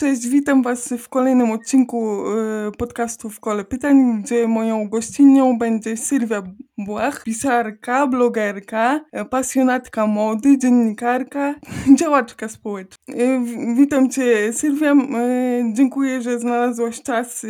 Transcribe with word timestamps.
Cześć, 0.00 0.28
witam 0.28 0.62
Was 0.62 0.88
w 0.98 1.08
kolejnym 1.08 1.50
odcinku 1.50 2.24
y, 2.68 2.72
podcastu 2.78 3.30
w 3.30 3.40
Kole 3.40 3.64
Pytań, 3.64 4.22
gdzie 4.22 4.48
moją 4.48 4.88
gościnią 4.88 5.58
będzie 5.58 5.96
Sylwia 5.96 6.42
Błach, 6.84 7.24
pisarka, 7.24 8.06
blogerka, 8.06 9.04
e, 9.12 9.24
pasjonatka 9.24 10.06
mody, 10.06 10.58
dziennikarka, 10.58 11.54
działaczka 11.98 12.48
społeczna. 12.48 13.14
Y, 13.14 13.40
witam 13.76 14.10
Cię 14.10 14.52
Sylwia, 14.52 14.92
y, 14.92 15.72
dziękuję, 15.72 16.22
że 16.22 16.38
znalazłaś 16.38 17.02
czas 17.02 17.46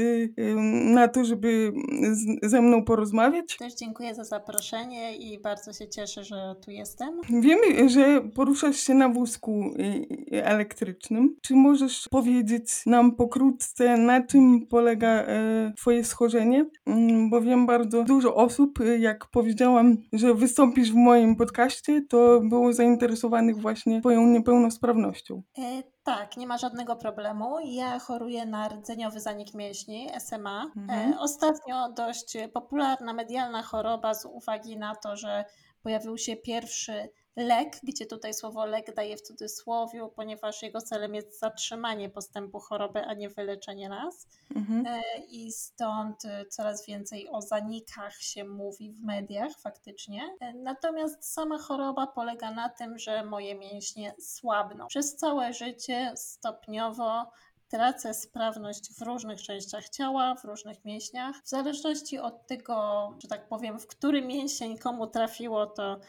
na 0.85 1.09
to, 1.09 1.25
żeby 1.25 1.73
ze 2.43 2.63
mną 2.63 2.85
porozmawiać. 2.85 3.57
Też 3.57 3.75
dziękuję 3.75 4.15
za 4.15 4.25
zaproszenie 4.25 5.17
i 5.17 5.41
bardzo 5.41 5.73
się 5.73 5.89
cieszę, 5.89 6.25
że 6.25 6.55
tu 6.65 6.71
jestem. 6.71 7.21
Wiemy, 7.41 7.89
że 7.89 8.21
poruszasz 8.35 8.77
się 8.77 8.95
na 8.95 9.09
wózku 9.09 9.75
elektrycznym. 10.33 11.37
Czy 11.43 11.55
możesz 11.55 12.09
powiedzieć, 12.11 12.40
powiedzieć 12.41 12.87
nam 12.87 13.17
pokrótce, 13.17 13.97
na 13.97 14.27
czym 14.27 14.67
polega 14.67 15.09
e, 15.09 15.73
Twoje 15.77 16.05
schorzenie? 16.05 16.67
Mm, 16.87 17.31
bo 17.31 17.41
wiem 17.41 17.67
bardzo 17.67 18.05
dużo 18.05 18.35
osób, 18.35 18.81
e, 18.81 18.99
jak 18.99 19.27
powiedziałam, 19.27 19.97
że 20.13 20.35
wystąpisz 20.35 20.93
w 20.93 20.95
moim 20.95 21.37
podcaście, 21.37 22.03
to 22.09 22.41
było 22.41 22.73
zainteresowanych 22.73 23.61
właśnie 23.61 24.01
Twoją 24.01 24.27
niepełnosprawnością. 24.27 25.43
E, 25.59 25.83
tak, 26.03 26.37
nie 26.37 26.47
ma 26.47 26.59
żadnego 26.59 26.97
problemu. 26.97 27.57
Ja 27.65 27.99
choruję 27.99 28.47
na 28.47 28.69
rdzeniowy 28.69 29.21
zanik 29.21 29.55
mięśni, 29.55 30.09
SMA. 30.19 30.71
Mhm. 30.77 31.15
Ostatnio 31.19 31.93
dość 31.93 32.37
popularna 32.53 33.13
medialna 33.13 33.63
choroba 33.63 34.15
z 34.15 34.25
uwagi 34.25 34.79
na 34.79 34.95
to, 34.95 35.17
że 35.17 35.45
pojawił 35.83 36.19
się 36.19 36.37
pierwszy 36.37 37.09
lek, 37.41 37.81
gdzie 37.83 38.07
tutaj 38.07 38.35
słowo 38.35 38.67
lek 38.67 38.95
daje 38.95 39.17
w 39.17 39.23
cudzysłowie, 39.23 40.09
ponieważ 40.17 40.63
jego 40.63 40.81
celem 40.81 41.15
jest 41.15 41.41
zatrzymanie 41.41 42.09
postępu 42.09 42.61
choroby, 42.61 43.05
a 43.05 43.15
nie 43.15 43.29
wyleczenie 43.29 43.89
nas. 43.89 44.27
Mhm. 44.57 44.87
E, 44.87 45.03
I 45.29 45.53
stąd 45.53 46.25
e, 46.25 46.47
coraz 46.47 46.87
więcej 46.87 47.29
o 47.29 47.43
zanikach 47.43 48.23
się 48.23 48.45
mówi 48.45 48.93
w 48.93 49.03
mediach 49.03 49.53
faktycznie. 49.59 50.37
E, 50.41 50.55
natomiast 50.55 51.33
sama 51.33 51.59
choroba 51.59 52.07
polega 52.07 52.51
na 52.51 52.69
tym, 52.69 52.99
że 52.99 53.25
moje 53.25 53.55
mięśnie 53.55 54.15
słabną. 54.21 54.87
Przez 54.87 55.17
całe 55.17 55.53
życie 55.53 56.13
stopniowo 56.17 57.31
tracę 57.71 58.15
sprawność 58.15 58.93
w 58.93 59.03
różnych 59.03 59.43
częściach 59.43 59.89
ciała, 59.89 60.35
w 60.35 60.45
różnych 60.45 60.85
mięśniach. 60.85 61.37
W 61.45 61.49
zależności 61.49 62.19
od 62.19 62.47
tego, 62.47 63.09
że 63.19 63.29
tak 63.29 63.49
powiem, 63.49 63.79
w 63.79 63.87
który 63.87 64.23
mięsień 64.23 64.79
komu 64.79 65.07
trafiło, 65.07 65.67
to 65.67 66.01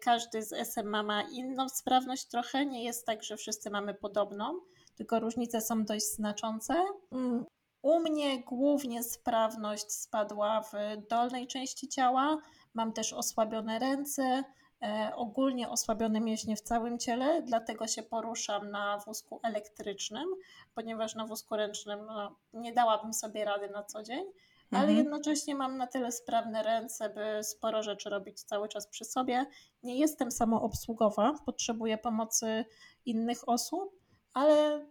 każdy 0.00 0.42
z 0.42 0.68
SMA 0.68 1.02
ma 1.02 1.22
inną 1.22 1.68
sprawność 1.68 2.26
trochę. 2.26 2.66
Nie 2.66 2.84
jest 2.84 3.06
tak, 3.06 3.22
że 3.22 3.36
wszyscy 3.36 3.70
mamy 3.70 3.94
podobną, 3.94 4.60
tylko 4.94 5.20
różnice 5.20 5.60
są 5.60 5.84
dość 5.84 6.06
znaczące. 6.06 6.74
Mm, 7.12 7.44
u 7.82 8.00
mnie 8.00 8.42
głównie 8.42 9.02
sprawność 9.02 9.92
spadła 9.92 10.62
w 10.62 10.72
dolnej 11.08 11.46
części 11.46 11.88
ciała. 11.88 12.38
Mam 12.74 12.92
też 12.92 13.12
osłabione 13.12 13.78
ręce, 13.78 14.44
e, 14.82 15.12
ogólnie 15.16 15.68
osłabione 15.68 16.20
mięśnie 16.20 16.56
w 16.56 16.60
całym 16.60 16.98
ciele, 16.98 17.42
dlatego 17.42 17.86
się 17.86 18.02
poruszam 18.02 18.70
na 18.70 18.98
wózku 18.98 19.40
elektrycznym, 19.42 20.26
ponieważ 20.74 21.14
na 21.14 21.26
wózku 21.26 21.56
ręcznym 21.56 22.06
no, 22.06 22.36
nie 22.52 22.72
dałabym 22.72 23.14
sobie 23.14 23.44
rady 23.44 23.70
na 23.70 23.82
co 23.82 24.02
dzień 24.02 24.24
ale 24.70 24.88
mhm. 24.88 24.98
jednocześnie 24.98 25.54
mam 25.54 25.76
na 25.76 25.86
tyle 25.86 26.12
sprawne 26.12 26.62
ręce, 26.62 27.10
by 27.10 27.44
sporo 27.44 27.82
rzeczy 27.82 28.10
robić 28.10 28.42
cały 28.42 28.68
czas 28.68 28.88
przy 28.88 29.04
sobie. 29.04 29.46
Nie 29.82 29.98
jestem 29.98 30.30
samoobsługowa, 30.30 31.34
potrzebuję 31.46 31.98
pomocy 31.98 32.64
innych 33.06 33.48
osób, 33.48 34.00
ale 34.32 34.86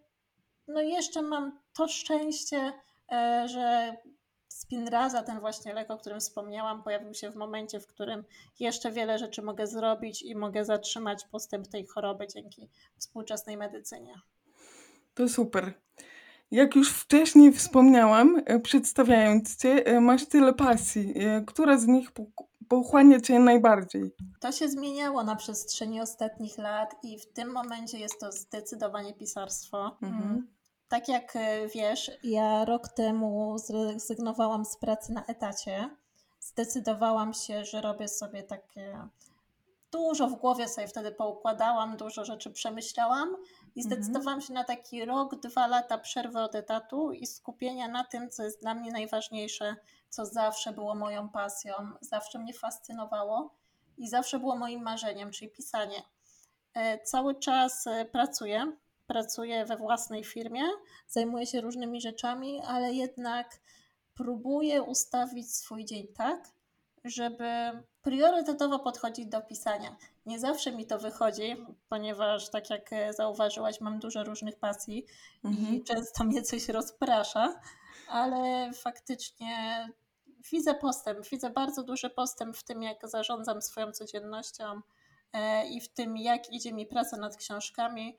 no 0.67 0.81
jeszcze 0.81 1.21
mam 1.21 1.59
to 1.73 1.87
szczęście, 1.87 2.73
e, 3.11 3.47
że 3.47 3.95
Spinraza, 4.55 5.23
ten 5.23 5.39
właśnie 5.39 5.73
lek, 5.73 5.91
o 5.91 5.97
którym 5.97 6.19
wspomniałam, 6.19 6.83
pojawił 6.83 7.13
się 7.13 7.31
w 7.31 7.35
momencie, 7.35 7.79
w 7.79 7.87
którym 7.87 8.23
jeszcze 8.59 8.91
wiele 8.91 9.17
rzeczy 9.17 9.41
mogę 9.41 9.67
zrobić 9.67 10.21
i 10.21 10.35
mogę 10.35 10.65
zatrzymać 10.65 11.25
postęp 11.31 11.67
tej 11.67 11.87
choroby 11.87 12.27
dzięki 12.27 12.69
współczesnej 12.97 13.57
medycynie. 13.57 14.15
To 15.13 15.29
super. 15.29 15.73
Jak 16.51 16.75
już 16.75 16.91
wcześniej 16.91 17.53
wspomniałam, 17.53 18.41
e, 18.45 18.59
przedstawiając 18.59 19.57
Cię, 19.57 19.85
e, 19.85 20.01
masz 20.01 20.25
tyle 20.25 20.53
pasji. 20.53 21.13
E, 21.15 21.41
która 21.41 21.77
z 21.77 21.87
nich 21.87 22.09
pochłania 22.67 23.21
Cię 23.21 23.39
najbardziej? 23.39 24.15
To 24.39 24.51
się 24.51 24.69
zmieniało 24.69 25.23
na 25.23 25.35
przestrzeni 25.35 26.01
ostatnich 26.01 26.57
lat 26.57 26.95
i 27.03 27.19
w 27.19 27.25
tym 27.25 27.51
momencie 27.51 27.99
jest 27.99 28.19
to 28.19 28.31
zdecydowanie 28.31 29.13
pisarstwo. 29.13 29.97
Mhm. 30.01 30.23
Mm. 30.23 30.47
Tak 30.89 31.09
jak 31.09 31.37
wiesz, 31.75 32.11
ja 32.23 32.65
rok 32.65 32.89
temu 32.89 33.57
zrezygnowałam 33.57 34.65
z 34.65 34.77
pracy 34.77 35.13
na 35.13 35.25
etacie. 35.25 35.89
Zdecydowałam 36.39 37.33
się, 37.33 37.65
że 37.65 37.81
robię 37.81 38.07
sobie 38.07 38.43
takie 38.43 38.97
dużo 39.91 40.27
w 40.27 40.35
głowie 40.35 40.67
sobie 40.67 40.87
wtedy 40.87 41.11
poukładałam, 41.11 41.97
dużo 41.97 42.25
rzeczy 42.25 42.51
przemyślałam 42.51 43.35
i 43.75 43.81
mhm. 43.81 44.03
zdecydowałam 44.03 44.41
się 44.41 44.53
na 44.53 44.63
taki 44.63 45.05
rok, 45.05 45.35
dwa 45.35 45.67
lata 45.67 45.97
przerwy 45.97 46.39
od 46.39 46.55
etatu 46.55 47.11
i 47.11 47.27
skupienia 47.27 47.87
na 47.87 48.03
tym, 48.03 48.29
co 48.29 48.43
jest 48.43 48.61
dla 48.61 48.73
mnie 48.73 48.91
najważniejsze, 48.91 49.75
co 50.09 50.25
zawsze 50.25 50.73
było 50.73 50.95
moją 50.95 51.29
pasją, 51.29 51.73
zawsze 52.01 52.39
mnie 52.39 52.53
fascynowało 52.53 53.55
i 53.97 54.07
zawsze 54.07 54.39
było 54.39 54.55
moim 54.55 54.83
marzeniem, 54.83 55.31
czyli 55.31 55.51
pisanie. 55.51 56.03
E, 56.73 56.99
cały 56.99 57.35
czas 57.35 57.87
e, 57.87 58.05
pracuję, 58.05 58.71
pracuję 59.07 59.65
we 59.65 59.77
własnej 59.77 60.23
firmie, 60.23 60.63
zajmuję 61.07 61.45
się 61.45 61.61
różnymi 61.61 62.01
rzeczami, 62.01 62.61
ale 62.67 62.93
jednak 62.93 63.59
próbuję 64.13 64.83
ustawić 64.83 65.55
swój 65.55 65.85
dzień 65.85 66.07
tak, 66.07 66.49
żeby 67.03 67.45
priorytetowo 68.01 68.79
podchodzić 68.79 69.25
do 69.25 69.41
pisania. 69.41 69.95
Nie 70.25 70.39
zawsze 70.39 70.71
mi 70.71 70.85
to 70.85 70.99
wychodzi, 70.99 71.55
ponieważ 71.89 72.49
tak 72.49 72.69
jak 72.69 72.93
e, 72.93 73.13
zauważyłaś, 73.13 73.81
mam 73.81 73.99
dużo 73.99 74.23
różnych 74.23 74.59
pasji 74.59 75.05
mhm. 75.43 75.75
i 75.75 75.83
często 75.83 76.23
mnie 76.23 76.41
coś 76.41 76.69
rozprasza, 76.69 77.59
ale 78.07 78.71
faktycznie 78.73 79.87
widzę 80.51 80.73
postęp, 80.73 81.29
widzę 81.29 81.49
bardzo 81.49 81.83
duży 81.83 82.09
postęp 82.09 82.57
w 82.57 82.63
tym, 82.63 82.83
jak 82.83 83.07
zarządzam 83.09 83.61
swoją 83.61 83.91
codziennością 83.91 84.81
e, 85.33 85.67
i 85.67 85.81
w 85.81 85.93
tym, 85.93 86.17
jak 86.17 86.53
idzie 86.53 86.73
mi 86.73 86.85
praca 86.85 87.17
nad 87.17 87.37
książkami, 87.37 88.17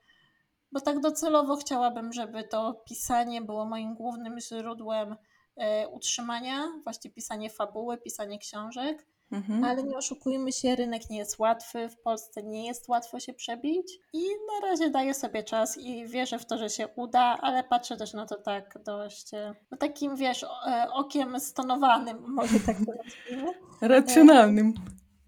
bo 0.71 0.81
tak 0.81 0.99
docelowo 0.99 1.55
chciałabym, 1.55 2.13
żeby 2.13 2.43
to 2.43 2.73
pisanie 2.73 3.41
było 3.41 3.65
moim 3.65 3.95
głównym 3.95 4.39
źródłem 4.39 5.15
e, 5.55 5.87
utrzymania, 5.87 6.67
właśnie 6.83 7.11
pisanie 7.11 7.49
fabuły, 7.49 7.97
pisanie 7.97 8.39
książek 8.39 9.07
Mhm. 9.31 9.63
Ale 9.63 9.83
nie 9.83 9.97
oszukujmy 9.97 10.51
się, 10.51 10.75
rynek 10.75 11.09
nie 11.09 11.17
jest 11.17 11.39
łatwy, 11.39 11.89
w 11.89 11.97
Polsce 12.01 12.43
nie 12.43 12.67
jest 12.67 12.89
łatwo 12.89 13.19
się 13.19 13.33
przebić 13.33 13.99
i 14.13 14.23
na 14.23 14.69
razie 14.69 14.89
daję 14.89 15.13
sobie 15.13 15.43
czas 15.43 15.77
i 15.77 16.07
wierzę 16.07 16.39
w 16.39 16.45
to, 16.45 16.57
że 16.57 16.69
się 16.69 16.87
uda, 16.87 17.37
ale 17.41 17.63
patrzę 17.63 17.97
też 17.97 18.13
na 18.13 18.25
to 18.25 18.35
tak 18.35 18.77
dość, 18.85 19.33
e, 19.33 19.55
no 19.71 19.77
takim 19.77 20.15
wiesz, 20.15 20.43
e, 20.43 20.87
okiem 20.93 21.39
stonowanym, 21.39 22.23
może 22.27 22.59
tak 22.59 22.77
to 22.77 22.91
nazwijmy. 23.03 23.53
Racjonalnym. 23.81 24.73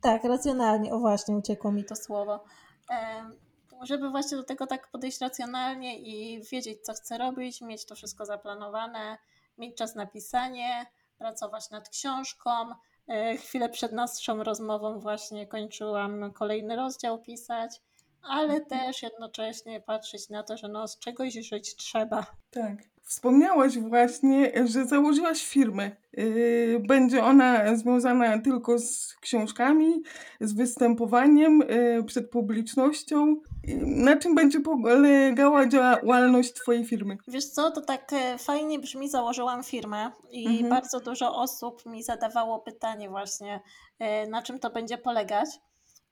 Tak, 0.01 0.23
racjonalnie, 0.23 0.93
o 0.93 0.99
właśnie, 0.99 1.35
uciekło 1.35 1.71
mi 1.71 1.85
to 1.85 1.95
słowo. 1.95 2.43
Żeby 3.81 4.09
właśnie 4.09 4.37
do 4.37 4.43
tego 4.43 4.67
tak 4.67 4.91
podejść 4.91 5.21
racjonalnie 5.21 5.99
i 5.99 6.43
wiedzieć, 6.51 6.81
co 6.81 6.93
chcę 6.93 7.17
robić, 7.17 7.61
mieć 7.61 7.85
to 7.85 7.95
wszystko 7.95 8.25
zaplanowane, 8.25 9.17
mieć 9.57 9.77
czas 9.77 9.95
na 9.95 10.05
pisanie, 10.05 10.85
pracować 11.17 11.69
nad 11.69 11.89
książką, 11.89 12.51
E, 12.51 12.75
chwilę 13.38 13.70
przed 13.70 13.92
naszą 13.92 14.44
rozmową 14.44 15.00
właśnie 15.00 15.47
kończyłam 15.47 16.34
kolejny 16.34 16.75
rozdział 16.75 17.22
pisać, 17.22 17.81
ale 18.24 18.62
też 18.62 19.03
jednocześnie 19.03 19.81
patrzeć 19.81 20.30
na 20.30 20.44
to, 20.44 20.57
że 20.57 20.68
no 20.68 20.88
z 20.88 21.00
czegoś 21.00 21.34
żyć 21.34 21.75
trzeba. 21.75 22.25
Tak. 22.52 22.74
Wspomniałaś 23.09 23.78
właśnie, 23.78 24.52
że 24.66 24.85
założyłaś 24.85 25.46
firmę. 25.46 25.91
Yy, 26.14 26.82
będzie 26.88 27.23
ona 27.23 27.76
związana 27.76 28.41
tylko 28.41 28.79
z 28.79 29.16
książkami, 29.22 30.03
z 30.41 30.53
występowaniem 30.53 31.59
yy, 31.59 32.03
przed 32.03 32.29
publicznością. 32.29 33.35
Yy, 33.64 33.78
na 33.85 34.17
czym 34.17 34.35
będzie 34.35 34.59
polegała 34.59 35.67
działalność 35.67 36.53
Twojej 36.53 36.85
firmy? 36.85 37.17
Wiesz 37.28 37.46
co, 37.46 37.72
to 37.72 37.82
tak 37.82 38.14
e, 38.14 38.38
fajnie 38.38 38.79
brzmi, 38.79 39.09
założyłam 39.09 39.64
firmę 39.64 40.11
i 40.32 40.47
mhm. 40.47 40.70
bardzo 40.70 40.99
dużo 40.99 41.35
osób 41.35 41.85
mi 41.85 42.03
zadawało 42.03 42.59
pytanie 42.59 43.09
właśnie, 43.09 43.61
e, 43.99 44.28
na 44.28 44.41
czym 44.41 44.59
to 44.59 44.70
będzie 44.70 44.97
polegać. 44.97 45.49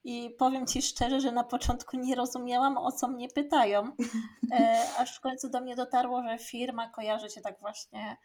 I 0.08 0.30
powiem 0.30 0.66
Ci 0.66 0.82
szczerze, 0.82 1.20
że 1.20 1.32
na 1.32 1.44
początku 1.44 1.96
nie 1.96 2.14
rozumiałam, 2.14 2.76
o 2.76 2.92
co 2.92 3.08
mnie 3.08 3.28
pytają, 3.28 3.82
e, 4.52 4.84
aż 4.98 5.16
w 5.16 5.20
końcu 5.20 5.48
do 5.48 5.60
mnie 5.60 5.76
dotarło, 5.76 6.22
że 6.22 6.38
firma 6.38 6.88
kojarzy 6.88 7.30
się 7.30 7.40
tak 7.40 7.60
właśnie 7.60 8.16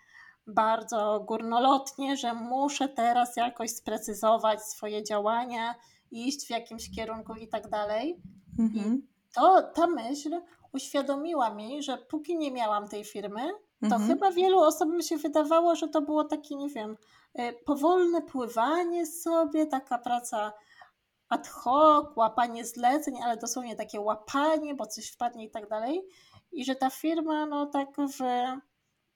bardzo 0.48 1.20
górnolotnie, 1.28 2.18
że 2.18 2.34
muszę 2.34 2.90
teraz 2.90 3.36
jakoś 3.36 3.70
sprecyzować 3.72 4.64
swoje 4.64 5.04
działania, 5.04 5.76
iść 6.12 6.48
w 6.48 6.50
jakimś 6.50 6.96
kierunku 6.96 7.36
i 7.36 7.48
tak 7.48 7.70
dalej. 7.70 8.22
I 8.60 8.62
mhm. 8.62 9.08
to, 9.36 9.62
ta 9.62 9.88
myśl 9.88 10.42
uświadomiła 10.74 11.50
mi, 11.50 11.84
że 11.84 11.98
póki 11.98 12.38
nie 12.38 12.52
miałam 12.52 12.88
tej 12.88 13.06
firmy, 13.06 13.42
to 13.80 13.96
Mhm. 13.96 14.08
chyba 14.08 14.32
wielu 14.32 14.60
osobom 14.60 15.02
się 15.02 15.18
wydawało, 15.18 15.76
że 15.76 15.88
to 15.88 16.02
było 16.02 16.24
takie, 16.24 16.56
nie 16.56 16.70
wiem, 16.70 16.98
y, 17.40 17.54
powolne 17.66 18.22
pływanie 18.22 19.06
sobie, 19.06 19.68
taka 19.68 19.98
praca 19.98 20.54
ad 21.34 21.48
hoc, 21.48 22.16
łapanie 22.16 22.66
zleceń, 22.66 23.16
ale 23.24 23.38
dosłownie 23.38 23.76
takie 23.76 24.02
łapanie, 24.02 24.76
bo 24.76 24.86
coś 24.86 25.08
wpadnie 25.12 25.46
i 25.46 25.50
tak 25.50 25.70
dalej. 25.70 26.08
I 26.52 26.66
że 26.66 26.76
ta 26.76 26.90
firma, 26.90 27.46
no 27.46 27.66
tak 27.66 27.90
w 27.98 28.20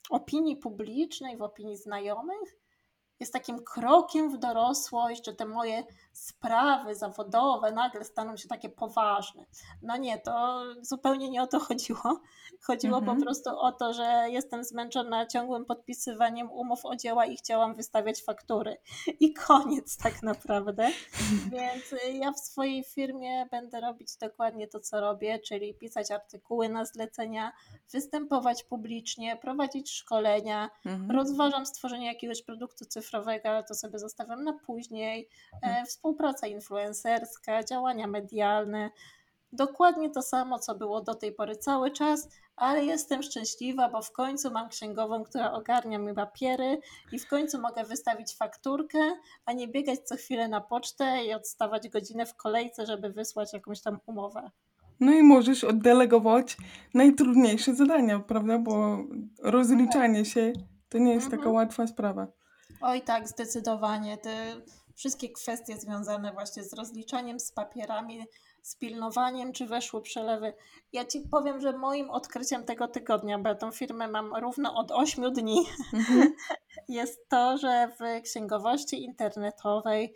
opinii 0.09 0.57
publicznej, 0.57 1.37
w 1.37 1.41
opinii 1.41 1.77
znajomych, 1.77 2.57
jest 3.19 3.33
takim 3.33 3.63
krokiem 3.63 4.31
w 4.31 4.37
dorosłość, 4.37 5.25
że 5.25 5.33
te 5.33 5.45
moje 5.45 5.83
sprawy 6.17 6.95
zawodowe 6.95 7.71
nagle 7.71 8.05
staną 8.05 8.37
się 8.37 8.47
takie 8.47 8.69
poważne. 8.69 9.45
No 9.81 9.97
nie, 9.97 10.17
to 10.19 10.63
zupełnie 10.81 11.29
nie 11.29 11.41
o 11.43 11.47
to 11.47 11.59
chodziło. 11.59 12.21
Chodziło 12.61 12.97
Mhm. 12.97 13.17
po 13.17 13.23
prostu 13.23 13.49
o 13.59 13.71
to, 13.71 13.93
że 13.93 14.25
jestem 14.29 14.63
zmęczona 14.63 15.25
ciągłym 15.25 15.65
podpisywaniem 15.65 16.51
umów 16.51 16.85
o 16.85 16.95
dzieła 16.95 17.25
i 17.25 17.37
chciałam 17.37 17.75
wystawiać 17.75 18.23
faktury. 18.23 18.77
I 19.19 19.33
koniec 19.33 19.97
tak 19.97 20.23
naprawdę. 20.23 20.87
Więc 21.51 21.93
y, 21.93 22.11
ja 22.11 22.31
w 22.31 22.39
swojej 22.39 22.83
firmie 22.83 23.45
będę 23.51 23.81
robić 23.81 24.17
dokładnie 24.17 24.67
to, 24.67 24.79
co 24.79 25.01
robię, 25.01 25.39
czyli 25.39 25.73
pisać 25.73 26.11
artykuły 26.11 26.69
na 26.69 26.85
zlecenia, 26.85 27.51
występować 27.91 28.63
publicznie, 28.63 29.37
prowadzić 29.41 29.91
szkolenia, 29.91 30.69
Mhm. 30.85 31.11
Rozważam 31.11 31.65
stworzenie 31.65 32.07
jakiegoś 32.07 32.43
produktu 32.43 32.85
cyfrowego, 32.85 33.49
ale 33.49 33.63
to 33.63 33.75
sobie 33.75 33.99
zostawiam 33.99 34.43
na 34.43 34.53
później. 34.53 35.29
E, 35.63 35.85
współpraca 36.07 36.47
influencerska, 36.47 37.63
działania 37.63 38.07
medialne. 38.07 38.91
Dokładnie 39.53 40.09
to 40.09 40.21
samo, 40.21 40.59
co 40.59 40.75
było 40.75 41.01
do 41.01 41.15
tej 41.15 41.31
pory 41.31 41.55
cały 41.55 41.91
czas, 41.91 42.29
ale 42.55 42.85
jestem 42.85 43.23
szczęśliwa, 43.23 43.89
bo 43.89 44.01
w 44.01 44.11
końcu 44.11 44.51
mam 44.51 44.69
księgową, 44.69 45.23
która 45.23 45.51
ogarnia 45.51 45.99
mi 45.99 46.13
papiery 46.13 46.79
i 47.11 47.19
w 47.19 47.27
końcu 47.27 47.61
mogę 47.61 47.83
wystawić 47.83 48.35
fakturkę, 48.35 48.99
a 49.45 49.53
nie 49.53 49.67
biegać 49.67 49.99
co 49.99 50.15
chwilę 50.15 50.47
na 50.47 50.61
pocztę 50.61 51.25
i 51.25 51.33
odstawać 51.33 51.89
godzinę 51.89 52.25
w 52.25 52.35
kolejce, 52.35 52.85
żeby 52.85 53.09
wysłać 53.09 53.53
jakąś 53.53 53.81
tam 53.81 53.99
umowę. 54.05 54.51
No 54.99 55.11
i 55.11 55.23
możesz 55.23 55.63
oddelegować 55.63 56.57
najtrudniejsze 56.93 57.75
zadania, 57.75 58.19
prawda? 58.19 58.57
Bo 58.59 58.97
rozliczanie 59.43 60.25
się 60.25 60.53
to 60.89 60.97
nie 60.97 61.13
jest 61.13 61.25
taka 61.25 61.35
Mhm. 61.37 61.55
łatwa 61.55 61.87
sprawa. 61.87 62.27
Oj 62.81 63.01
tak, 63.01 63.27
zdecydowanie. 63.27 64.17
Te 64.17 64.55
wszystkie 64.97 65.29
kwestie 65.29 65.77
związane 65.77 66.31
właśnie 66.31 66.63
z 66.63 66.73
rozliczaniem, 66.73 67.39
z 67.39 67.51
papierami, 67.51 68.25
z 68.61 68.75
pilnowaniem, 68.75 69.53
czy 69.53 69.65
weszły 69.65 70.01
przelewy. 70.01 70.53
Ja 70.93 71.05
ci 71.05 71.21
powiem, 71.31 71.61
że 71.61 71.77
moim 71.77 72.09
odkryciem 72.09 72.63
tego 72.63 72.87
tygodnia, 72.87 73.39
bo 73.39 73.49
ja 73.49 73.55
tą 73.55 73.71
firmę 73.71 74.07
mam 74.07 74.35
równo 74.35 74.75
od 74.75 74.91
8 74.91 75.33
dni, 75.33 75.65
Mhm. 75.93 76.33
jest 76.87 77.29
to, 77.29 77.57
że 77.57 77.91
w 77.99 78.23
księgowości 78.23 79.03
internetowej 79.03 80.15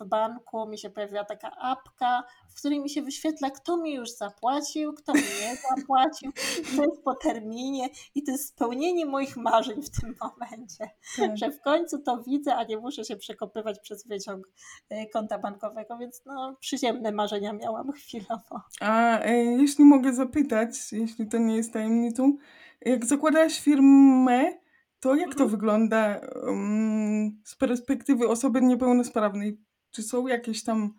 w 0.00 0.04
banku 0.08 0.66
mi 0.66 0.78
się 0.78 0.90
pojawiła 0.90 1.24
taka 1.24 1.50
apka, 1.56 2.22
w 2.48 2.58
której 2.58 2.80
mi 2.80 2.90
się 2.90 3.02
wyświetla, 3.02 3.50
kto 3.50 3.76
mi 3.76 3.94
już 3.94 4.10
zapłacił, 4.10 4.94
kto 4.94 5.14
mi 5.14 5.20
nie 5.20 5.56
zapłacił, 5.56 6.32
to 6.76 6.84
jest 6.84 7.02
po 7.04 7.14
terminie 7.14 7.88
i 8.14 8.22
to 8.22 8.32
jest 8.32 8.48
spełnienie 8.48 9.06
moich 9.06 9.36
marzeń 9.36 9.82
w 9.82 10.00
tym 10.00 10.14
momencie, 10.20 10.90
Tak. 11.16 11.36
że 11.36 11.50
w 11.50 11.60
końcu 11.60 11.98
to 11.98 12.22
widzę, 12.22 12.56
a 12.56 12.64
nie 12.64 12.76
muszę 12.78 13.04
się 13.04 13.16
przekopywać 13.16 13.80
przez 13.80 14.06
wyciąg 14.06 14.48
e, 14.90 15.06
konta 15.06 15.38
bankowego, 15.38 15.98
więc 15.98 16.22
no 16.26 16.56
przyziemne 16.60 17.12
marzenia 17.12 17.52
miałam 17.52 17.92
chwilowo. 17.92 18.60
A 18.80 19.20
e, 19.20 19.34
jeśli 19.36 19.84
mogę 19.84 20.12
zapytać, 20.12 20.92
jeśli 20.92 21.28
to 21.28 21.38
nie 21.38 21.56
jest 21.56 21.72
tajemnicą, 21.72 22.36
jak 22.80 23.04
zakładałaś 23.04 23.60
firmę, 23.60 24.63
to 25.04 25.14
jak 25.14 25.28
to 25.34 25.42
Mhm. 25.44 25.50
wygląda 25.50 26.20
um, 26.46 27.42
z 27.44 27.54
perspektywy 27.56 28.28
osoby 28.28 28.60
niepełnosprawnej? 28.62 29.60
Czy 29.90 30.02
są 30.02 30.26
jakieś 30.26 30.64
tam 30.64 30.94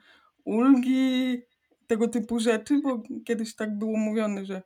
ulgi, 0.45 1.41
tego 1.87 2.07
typu 2.07 2.39
rzeczy? 2.39 2.81
Bo 2.83 3.01
kiedyś 3.25 3.55
tak 3.55 3.77
było 3.77 3.97
mówione, 3.97 4.45
że. 4.45 4.61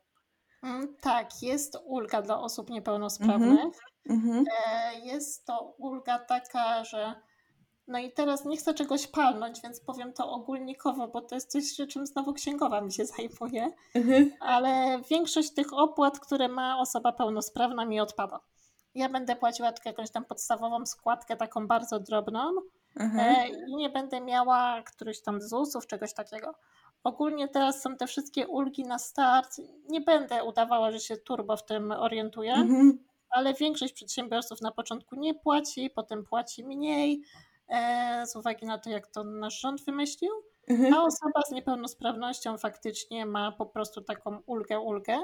Mm, 0.62 0.94
Tak, 1.00 1.42
jest 1.42 1.78
ulga 1.84 2.22
dla 2.22 2.40
osób 2.40 2.70
niepełnosprawnych. 2.70 3.60
Mhm. 4.10 4.44
E, 4.66 5.00
Jest 5.00 5.44
to 5.46 5.74
ulga 5.78 6.18
taka, 6.18 6.84
że. 6.84 7.14
No 7.88 7.98
i 7.98 8.12
teraz 8.12 8.44
nie 8.44 8.56
chcę 8.56 8.74
czegoś 8.74 9.06
palnąć, 9.06 9.60
więc 9.62 9.80
powiem 9.80 10.12
to 10.12 10.30
ogólnikowo, 10.32 11.08
bo 11.08 11.20
to 11.20 11.34
jest 11.34 11.50
coś, 11.50 11.88
czym 11.88 12.06
znowu 12.06 12.32
księgowa 12.32 12.80
mi 12.80 12.92
się 12.92 13.06
zajmuje, 13.16 13.70
Mhm. 13.94 14.30
ale 14.40 15.00
większość 15.10 15.54
tych 15.54 15.72
opłat, 15.72 16.20
które 16.20 16.48
ma 16.48 16.78
osoba 16.80 17.12
pełnosprawna, 17.12 17.84
mi 17.84 18.00
odpada. 18.00 18.40
Ja 18.94 19.08
będę 19.08 19.36
płaciła 19.36 19.72
tylko 19.72 19.88
jakąś 19.90 20.10
tam 20.10 20.24
podstawową 20.24 20.86
składkę, 20.86 21.36
taką 21.36 21.66
bardzo 21.66 22.00
drobną, 22.00 22.52
Aha. 22.96 23.18
e, 23.22 23.48
i 23.48 23.74
nie 23.76 23.90
będę 23.90 24.20
miała 24.20 24.82
którychś 24.82 25.20
tam 25.22 25.40
ZUS-ów, 25.42 25.86
czegoś 25.86 26.14
takiego. 26.14 26.54
Ogólnie 27.04 27.48
teraz 27.48 27.82
są 27.82 27.96
te 27.96 28.06
wszystkie 28.06 28.48
ulgi 28.48 28.84
na 28.84 28.98
start. 28.98 29.56
Nie 29.88 30.00
będę 30.00 30.44
udawała, 30.44 30.90
że 30.90 31.00
się 31.00 31.16
turbo 31.16 31.56
w 31.56 31.64
tym 31.66 31.90
orientuję 31.92 32.52
Mhm. 32.54 33.04
ale 33.30 33.54
większość 33.54 33.92
przedsiębiorców 33.92 34.60
na 34.60 34.70
początku 34.72 35.16
nie 35.16 35.34
płaci, 35.34 35.90
potem 35.90 36.24
płaci 36.24 36.64
mniej, 36.64 37.22
e, 37.68 38.26
z 38.26 38.36
uwagi 38.36 38.66
na 38.66 38.78
to, 38.78 38.90
jak 38.90 39.06
to 39.06 39.24
nasz 39.24 39.60
rząd 39.60 39.84
wymyślił, 39.84 40.32
Mhm. 40.68 40.94
a 40.94 41.02
osoba 41.02 41.42
z 41.48 41.50
niepełnosprawnością 41.50 42.58
faktycznie 42.58 43.26
ma 43.26 43.52
po 43.52 43.66
prostu 43.66 44.00
taką 44.00 44.38
ulgę, 44.46 44.80
ulgę. 44.80 45.18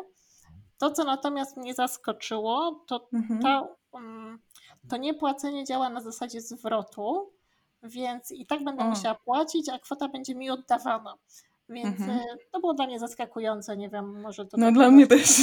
To, 0.78 0.90
co 0.90 1.04
natomiast 1.04 1.56
mnie 1.56 1.74
zaskoczyło, 1.74 2.84
to 2.86 3.08
Mhm. 3.12 3.42
ta, 3.42 3.68
um, 3.92 4.38
to 4.90 4.96
niepłacenie 4.96 5.64
działa 5.64 5.88
na 5.90 6.00
zasadzie 6.00 6.40
zwrotu, 6.40 7.32
więc 7.82 8.30
i 8.32 8.46
tak 8.46 8.64
będę 8.64 8.84
O. 8.84 8.88
musiała 8.88 9.14
płacić, 9.14 9.68
a 9.68 9.78
kwota 9.78 10.08
będzie 10.08 10.34
mi 10.34 10.50
oddawana. 10.50 11.14
Więc 11.68 12.00
Mhm. 12.00 12.18
e, 12.18 12.24
to 12.52 12.60
było 12.60 12.74
dla 12.74 12.86
mnie 12.86 12.98
zaskakujące, 12.98 13.76
nie 13.76 13.88
wiem, 13.88 14.20
może 14.20 14.46
to 14.46 14.56
No 14.56 14.72
dla 14.72 14.90
mnie 14.90 15.06
też. 15.06 15.28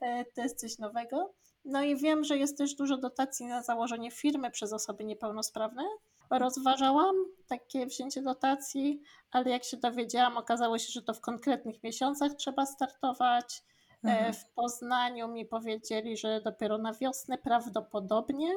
E, 0.00 0.24
To 0.24 0.40
jest 0.42 0.60
coś 0.60 0.78
nowego. 0.78 1.32
No 1.64 1.82
i 1.82 1.96
wiem, 1.96 2.24
że 2.24 2.38
jest 2.38 2.58
też 2.58 2.74
dużo 2.74 2.96
dotacji 2.96 3.46
na 3.46 3.62
założenie 3.62 4.10
firmy 4.10 4.50
przez 4.50 4.72
osoby 4.72 5.04
niepełnosprawne. 5.04 5.82
Rozważałam 6.30 7.14
takie 7.46 7.86
wzięcie 7.86 8.22
dotacji, 8.22 9.00
ale 9.30 9.50
jak 9.50 9.64
się 9.64 9.76
dowiedziałam, 9.76 10.36
okazało 10.36 10.78
się, 10.78 10.86
że 10.92 11.02
to 11.02 11.14
w 11.14 11.20
konkretnych 11.20 11.82
miesiącach 11.82 12.32
trzeba 12.34 12.66
startować. 12.66 13.62
E, 14.04 14.20
Aha. 14.20 14.32
W 14.32 14.54
Poznaniu 14.54 15.28
mi 15.28 15.46
powiedzieli, 15.46 16.16
że 16.16 16.40
dopiero 16.40 16.78
na 16.78 16.92
wiosnę 16.92 17.38
prawdopodobnie, 17.38 18.48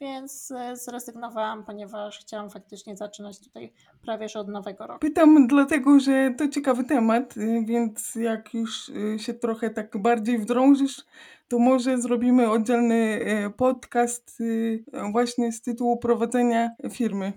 więc 0.00 0.50
e, 0.50 0.76
zrezygnowałam, 0.76 1.64
ponieważ 1.64 2.18
chciałam 2.18 2.50
faktycznie 2.50 2.96
zaczynać 2.96 3.40
tutaj 3.40 3.72
prawie 4.02 4.28
że 4.28 4.40
od 4.40 4.48
nowego 4.48 4.86
roku. 4.86 5.00
Pytam 5.00 5.46
dlatego, 5.46 6.00
że 6.00 6.34
to 6.38 6.48
ciekawy 6.48 6.84
temat, 6.84 7.36
y, 7.36 7.64
więc 7.64 8.14
jak 8.14 8.54
już 8.54 8.88
y, 8.88 9.18
się 9.18 9.34
trochę 9.34 9.70
tak 9.70 9.98
bardziej 9.98 10.38
wdrążysz, 10.38 11.04
to 11.48 11.58
może 11.58 11.98
zrobimy 11.98 12.50
oddzielny 12.50 13.20
y, 13.46 13.50
podcast 13.50 14.40
y, 14.40 14.84
właśnie 15.12 15.52
z 15.52 15.62
tytułu 15.62 15.96
prowadzenia 15.96 16.70
firmy. 16.90 17.32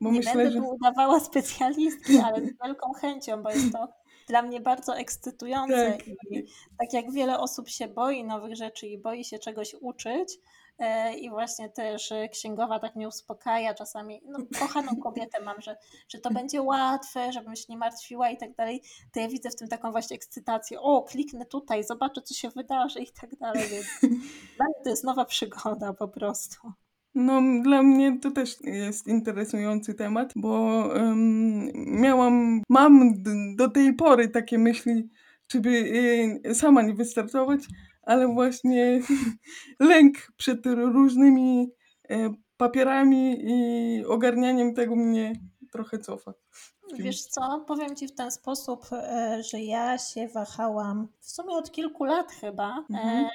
Bo 0.00 0.10
nie 0.10 0.18
myślę, 0.18 0.34
będę 0.34 0.50
że 0.50 0.58
tu 0.58 0.68
udawała 0.68 1.20
specjalistki, 1.30 2.18
ale 2.18 2.46
z 2.46 2.62
wielką 2.64 2.92
chęcią, 2.92 3.42
bo 3.42 3.50
jest 3.50 3.72
to 3.72 3.88
dla 4.28 4.42
mnie 4.42 4.60
bardzo 4.60 4.96
ekscytujące 4.96 5.92
Tak. 5.92 6.08
i 6.08 6.44
tak 6.78 6.92
jak 6.92 7.12
wiele 7.12 7.38
osób 7.38 7.68
się 7.68 7.88
boi 7.88 8.24
nowych 8.24 8.56
rzeczy 8.56 8.86
i 8.86 8.98
boi 8.98 9.24
się 9.24 9.38
czegoś 9.38 9.74
uczyć 9.80 10.38
e, 10.78 11.14
i 11.14 11.30
właśnie 11.30 11.68
też 11.68 12.12
e, 12.12 12.28
księgowa 12.28 12.78
tak 12.78 12.96
mnie 12.96 13.08
uspokaja 13.08 13.74
czasami, 13.74 14.22
no 14.24 14.38
kochaną 14.60 14.96
kobietę 15.02 15.40
mam, 15.40 15.60
że, 15.60 15.76
że 16.08 16.18
to 16.18 16.30
będzie 16.30 16.62
łatwe, 16.62 17.32
żebym 17.32 17.56
się 17.56 17.64
nie 17.68 17.76
martwiła 17.76 18.30
i 18.30 18.36
tak 18.36 18.54
dalej, 18.54 18.82
to 19.12 19.20
ja 19.20 19.28
widzę 19.28 19.50
w 19.50 19.56
tym 19.56 19.68
taką 19.68 19.92
właśnie 19.92 20.16
ekscytację, 20.16 20.80
o 20.80 21.02
kliknę 21.02 21.46
tutaj, 21.46 21.84
zobaczę 21.84 22.22
co 22.22 22.34
się 22.34 22.50
wydarzy 22.50 23.00
i 23.00 23.10
tak 23.20 23.36
dalej, 23.36 23.68
więc 23.68 23.86
dla 24.56 24.66
mnie 24.66 24.84
to 24.84 24.90
jest 24.90 25.04
nowa 25.04 25.24
przygoda 25.24 25.92
po 25.92 26.08
prostu. 26.08 26.72
No, 27.20 27.42
dla 27.62 27.82
mnie 27.82 28.18
to 28.20 28.30
też 28.30 28.56
jest 28.64 29.06
interesujący 29.06 29.94
temat, 29.94 30.32
bo 30.36 30.84
em, 30.96 31.70
miałam, 31.74 32.62
mam 32.68 33.14
do 33.56 33.68
tej 33.68 33.94
pory 33.94 34.28
takie 34.28 34.58
myśli, 34.58 35.08
czy 35.46 35.60
by 35.60 35.70
y, 36.46 36.54
sama 36.54 36.82
nie 36.82 36.94
wystartować, 36.94 37.60
ale 38.02 38.28
właśnie 38.28 39.00
lęk 39.80 40.14
przed 40.36 40.66
różnymi 40.66 41.70
e, 42.10 42.34
papierami 42.56 43.36
i 43.40 44.04
ogarnianiem 44.06 44.74
tego 44.74 44.96
mnie 44.96 45.32
trochę 45.72 45.98
cofa. 45.98 46.32
Wiesz 46.98 47.22
co, 47.22 47.64
powiem 47.66 47.96
Ci 47.96 48.08
w 48.08 48.14
ten 48.14 48.30
sposób, 48.30 48.86
e, 48.92 49.42
że 49.42 49.60
ja 49.60 49.98
się 49.98 50.28
wahałam 50.28 51.08
w 51.20 51.30
sumie 51.30 51.54
od 51.54 51.70
kilku 51.70 52.04
lat 52.04 52.32
chyba, 52.32 52.84
Mhm. 52.90 53.24
e, 53.24 53.30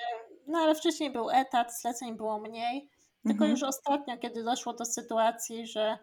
no 0.48 0.60
ale 0.60 0.76
wcześniej 0.76 1.12
był 1.12 1.30
etat, 1.30 1.80
zleceń 1.82 2.18
było 2.18 2.40
mniej, 2.40 2.90
tylko 3.24 3.44
Mhm. 3.46 3.52
już 3.52 3.64
ostatnio, 3.64 4.18
kiedy 4.18 4.44
doszło 4.44 4.74
do 4.74 4.86
sytuacji, 4.86 5.68
że 5.68 5.98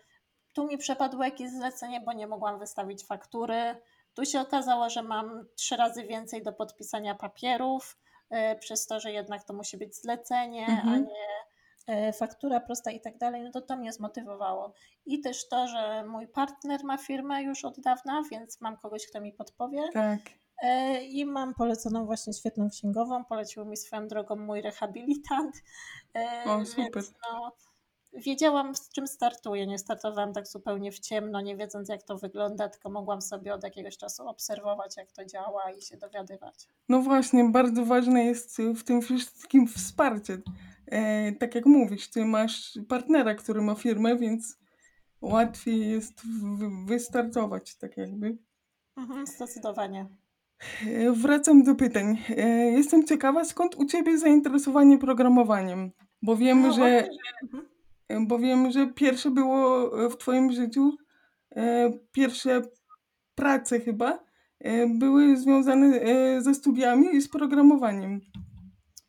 tu 0.52 0.66
mi 0.66 0.78
przepadło 0.78 1.24
jakieś 1.24 1.50
zlecenie, 1.50 2.00
bo 2.00 2.12
nie 2.12 2.26
mogłam 2.26 2.58
wystawić 2.58 3.06
faktury, 3.06 3.76
Tu 4.14 4.24
się 4.24 4.40
okazało, 4.40 4.90
że 4.90 5.02
mam 5.02 5.46
trzy 5.56 5.76
razy 5.76 6.04
więcej 6.04 6.42
do 6.42 6.52
podpisania 6.52 7.14
papierów, 7.14 7.98
e, 8.30 8.56
przez 8.56 8.86
to, 8.86 9.00
że 9.00 9.12
jednak 9.12 9.44
to 9.44 9.54
musi 9.54 9.76
być 9.78 9.96
zlecenie, 10.02 10.66
mhm. 10.66 10.88
a 10.88 10.98
nie 10.98 11.26
e, 11.86 12.12
faktura 12.12 12.60
prosta 12.60 12.90
i 12.90 13.00
tak 13.00 13.18
dalej, 13.18 13.42
no 13.42 13.50
to 13.50 13.60
to 13.60 13.76
mnie 13.76 13.92
zmotywowało. 13.92 14.74
I 15.06 15.20
też 15.20 15.48
to, 15.48 15.68
że 15.68 16.04
mój 16.04 16.28
partner 16.28 16.84
ma 16.84 16.98
firmę 16.98 17.42
już 17.42 17.64
od 17.64 17.80
dawna, 17.80 18.22
więc 18.30 18.60
mam 18.60 18.76
kogoś, 18.76 19.06
kto 19.06 19.20
mi 19.20 19.32
podpowie. 19.32 19.82
Tak. 19.92 20.20
E, 20.62 21.04
I 21.04 21.26
mam 21.26 21.54
poleconą 21.54 22.06
właśnie 22.06 22.32
świetną 22.32 22.70
księgową, 22.70 23.24
polecił 23.24 23.64
mi 23.64 23.76
swoją 23.76 24.08
drogą 24.08 24.36
mój 24.36 24.62
rehabilitant. 24.62 25.54
O, 26.46 26.64
super. 26.64 27.02
No, 27.32 27.52
wiedziałam, 28.12 28.74
z 28.74 28.88
czym 28.88 29.06
startuję. 29.06 29.66
Nie 29.66 29.78
startowałam 29.78 30.32
tak 30.32 30.46
zupełnie 30.48 30.92
w 30.92 30.98
ciemno, 30.98 31.40
nie 31.40 31.56
wiedząc, 31.56 31.88
jak 31.88 32.02
to 32.02 32.18
wygląda, 32.18 32.68
tylko 32.68 32.90
mogłam 32.90 33.22
sobie 33.22 33.54
od 33.54 33.64
jakiegoś 33.64 33.96
czasu 33.96 34.28
obserwować, 34.28 34.96
jak 34.96 35.12
to 35.12 35.24
działa 35.24 35.70
i 35.70 35.82
się 35.82 35.96
dowiadywać. 35.96 36.54
No 36.88 37.00
właśnie, 37.00 37.44
bardzo 37.44 37.84
ważne 37.84 38.24
jest 38.24 38.58
w 38.76 38.84
tym 38.84 39.02
wszystkim 39.02 39.68
wsparcie. 39.68 40.38
E, 40.86 41.32
tak 41.32 41.54
jak 41.54 41.66
mówisz, 41.66 42.10
ty 42.10 42.24
masz 42.24 42.78
partnera, 42.88 43.34
który 43.34 43.62
ma 43.62 43.74
firmę, 43.74 44.16
więc 44.16 44.58
łatwiej 45.20 45.90
jest 45.90 46.22
wystartować, 46.86 47.76
tak 47.76 47.96
jakby. 47.96 48.38
Mhm, 48.96 49.26
zdecydowanie. 49.26 50.06
E, 50.86 51.12
wracam 51.12 51.62
do 51.62 51.74
pytań. 51.74 52.18
E, 52.28 52.48
jestem 52.70 53.06
ciekawa, 53.06 53.44
skąd 53.44 53.74
u 53.74 53.84
Ciebie 53.84 54.18
zainteresowanie 54.18 54.98
programowaniem? 54.98 55.90
Bo 56.22 56.36
wiem, 56.36 56.62
no, 56.62 56.72
że 56.72 57.08
mhm 57.42 57.70
bo 58.20 58.38
wiem, 58.38 58.72
że 58.72 58.86
pierwsze 58.86 59.30
było 59.30 59.90
e, 60.04 60.10
w 60.10 60.16
Twoim 60.16 60.52
życiu, 60.52 60.92
e, 61.56 61.90
pierwsze 62.12 62.62
prace 63.34 63.80
chyba, 63.80 64.18
e, 64.58 64.86
były 64.86 65.36
związane 65.36 66.00
ze 66.42 66.54
studiami 66.54 67.16
i 67.16 67.20
z 67.20 67.28
programowaniem. 67.28 68.20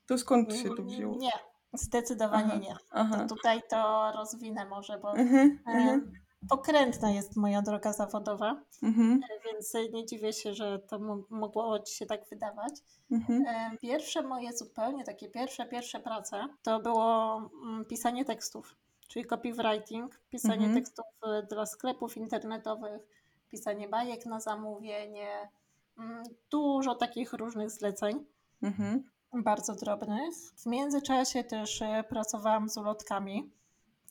To 0.08 0.17
skąd 0.17 0.55
się 0.55 0.70
to 0.70 0.84
wzięło? 0.84 1.17
Nie, 1.17 1.31
zdecydowanie 1.74 2.43
aha, 2.46 2.60
nie. 2.62 2.75
Aha. 2.91 3.17
To 3.17 3.36
tutaj 3.36 3.62
to 3.70 4.12
rozwinę 4.15 4.65
może, 4.65 5.00
bo 5.00 5.13
uh-huh, 5.13 5.50
uh-huh. 5.67 6.01
Pokrętna 6.50 7.12
jest 7.12 7.36
moja 7.36 7.62
droga 7.62 7.93
zawodowa, 7.93 8.62
uh-huh. 8.83 9.17
więc 9.45 9.74
nie 9.93 10.05
dziwię 10.05 10.33
się, 10.33 10.53
że 10.53 10.79
to 10.79 11.00
mogło 11.29 11.79
Ci 11.79 11.95
się 11.95 12.05
tak 12.05 12.29
wydawać. 12.29 12.74
Mhm. 13.12 13.43
Pierwsze 13.81 14.21
moje 14.21 14.53
zupełnie 14.53 15.03
takie 15.03 15.29
pierwsze, 15.29 15.65
pierwsze 15.65 16.00
prace 16.00 16.48
to 16.63 16.79
było 16.79 17.38
mm, 17.63 17.86
pisanie 17.86 18.25
tekstów 18.25 18.75
czyli 19.12 19.25
copywriting, 19.25 20.19
pisanie 20.29 20.65
mhm. 20.65 20.75
tekstów 20.75 21.05
e, 21.24 21.43
dla 21.43 21.65
sklepów 21.65 22.17
internetowych, 22.17 23.01
pisanie 23.50 23.88
bajek 23.89 24.25
na 24.25 24.39
zamówienie, 24.39 25.50
mm, 25.98 26.24
dużo 26.51 26.95
takich 26.95 27.33
różnych 27.33 27.71
zleceń. 27.71 28.25
Mhm. 28.63 29.03
Bardzo 29.33 29.75
drobnych. 29.75 30.33
W 30.57 30.65
międzyczasie 30.65 31.43
też 31.43 31.81
e, 31.81 32.03
pracowałam 32.10 32.69
z 32.69 32.77
ulotkami. 32.77 33.51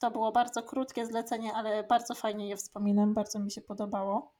To 0.01 0.11
było 0.11 0.33
bardzo 0.33 0.63
krótkie 0.63 1.07
zlecenie, 1.07 1.55
ale 1.55 1.85
bardzo 1.85 2.15
fajnie 2.15 2.49
je 2.49 2.57
wspominam, 2.57 3.15
bardzo 3.15 3.39
mi 3.39 3.51
się 3.51 3.61
podobało. 3.61 4.33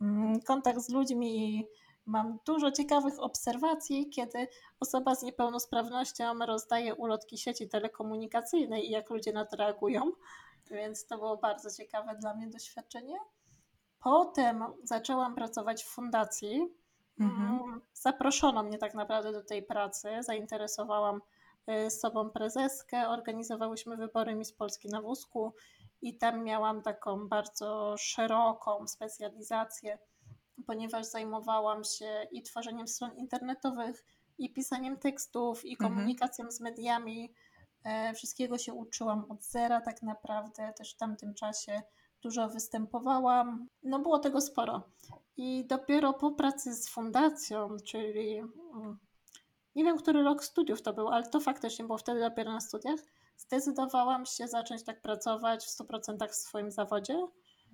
Mm, 0.00 0.40
kontakt 0.40 0.80
z 0.80 0.88
ludźmi 0.88 1.64
Mam 2.06 2.38
dużo 2.46 2.72
ciekawych 2.72 3.20
obserwacji, 3.20 4.10
kiedy 4.10 4.48
osoba 4.80 5.14
z 5.14 5.22
niepełnosprawnością 5.22 6.38
rozdaje 6.46 6.94
ulotki 6.94 7.38
sieci 7.38 7.68
telekomunikacyjnej 7.68 8.88
i 8.88 8.90
jak 8.90 9.10
ludzie 9.10 9.32
na 9.32 9.44
to 9.44 9.56
reagują, 9.56 10.12
więc 10.70 11.06
to 11.06 11.18
było 11.18 11.36
bardzo 11.36 11.70
ciekawe 11.70 12.16
dla 12.20 12.34
mnie 12.34 12.46
doświadczenie. 12.46 13.16
Potem 14.02 14.64
zaczęłam 14.82 15.34
pracować 15.34 15.84
w 15.84 15.88
fundacji. 15.88 16.74
Mhm. 17.20 17.48
Mm, 17.48 17.80
zaproszono 17.94 18.62
mnie 18.62 18.78
tak 18.78 18.94
naprawdę 18.94 19.32
do 19.32 19.44
tej 19.44 19.62
pracy, 19.62 20.08
zainteresowałam 20.20 21.20
y, 21.68 21.90
sobą 21.90 22.30
prezeskę, 22.30 23.08
organizowałyśmy 23.08 23.96
wybory 23.96 24.34
Miss 24.34 24.52
Polski 24.52 24.88
na 24.88 25.02
wózku 25.02 25.54
i 26.02 26.18
tam 26.18 26.44
miałam 26.44 26.82
taką 26.82 27.28
bardzo 27.28 27.94
szeroką 27.98 28.88
specjalizację 28.88 29.98
ponieważ 30.66 31.06
zajmowałam 31.06 31.84
się 31.84 32.26
i 32.32 32.42
tworzeniem 32.42 32.88
stron 32.88 33.16
internetowych, 33.16 34.04
i 34.38 34.52
pisaniem 34.52 34.98
tekstów, 34.98 35.64
i 35.64 35.72
mhm. 35.72 35.90
komunikacją 35.90 36.42
mhm. 36.42 36.52
z 36.52 36.60
mediami. 36.60 37.34
E, 37.84 38.14
wszystkiego 38.14 38.58
się 38.58 38.74
uczyłam 38.74 39.24
od 39.28 39.44
zera, 39.44 39.80
tak 39.80 40.02
naprawdę. 40.02 40.72
Też 40.76 40.94
w 40.94 40.96
tamtym 40.96 41.34
czasie 41.34 41.82
dużo 42.22 42.48
występowałam. 42.48 43.66
No, 43.82 43.98
było 43.98 44.18
tego 44.18 44.40
sporo. 44.40 44.82
I 45.36 45.66
dopiero 45.66 46.12
po 46.12 46.30
pracy 46.30 46.74
z 46.74 46.88
fundacją, 46.88 47.76
czyli 47.86 48.38
mm, 48.38 48.98
nie 49.74 49.84
wiem, 49.84 49.96
który 49.96 50.22
rok 50.22 50.44
studiów 50.44 50.82
to 50.82 50.92
był, 50.92 51.08
ale 51.08 51.30
to 51.30 51.40
faktycznie 51.40 51.84
było 51.84 51.98
wtedy 51.98 52.20
dopiero 52.20 52.52
na 52.52 52.60
studiach, 52.60 53.00
zdecydowałam 53.36 54.26
się 54.26 54.48
zacząć 54.48 54.84
tak 54.84 55.02
pracować 55.02 55.64
w 55.64 55.68
100% 55.68 56.28
w 56.28 56.34
swoim 56.34 56.70
zawodzie. 56.70 57.26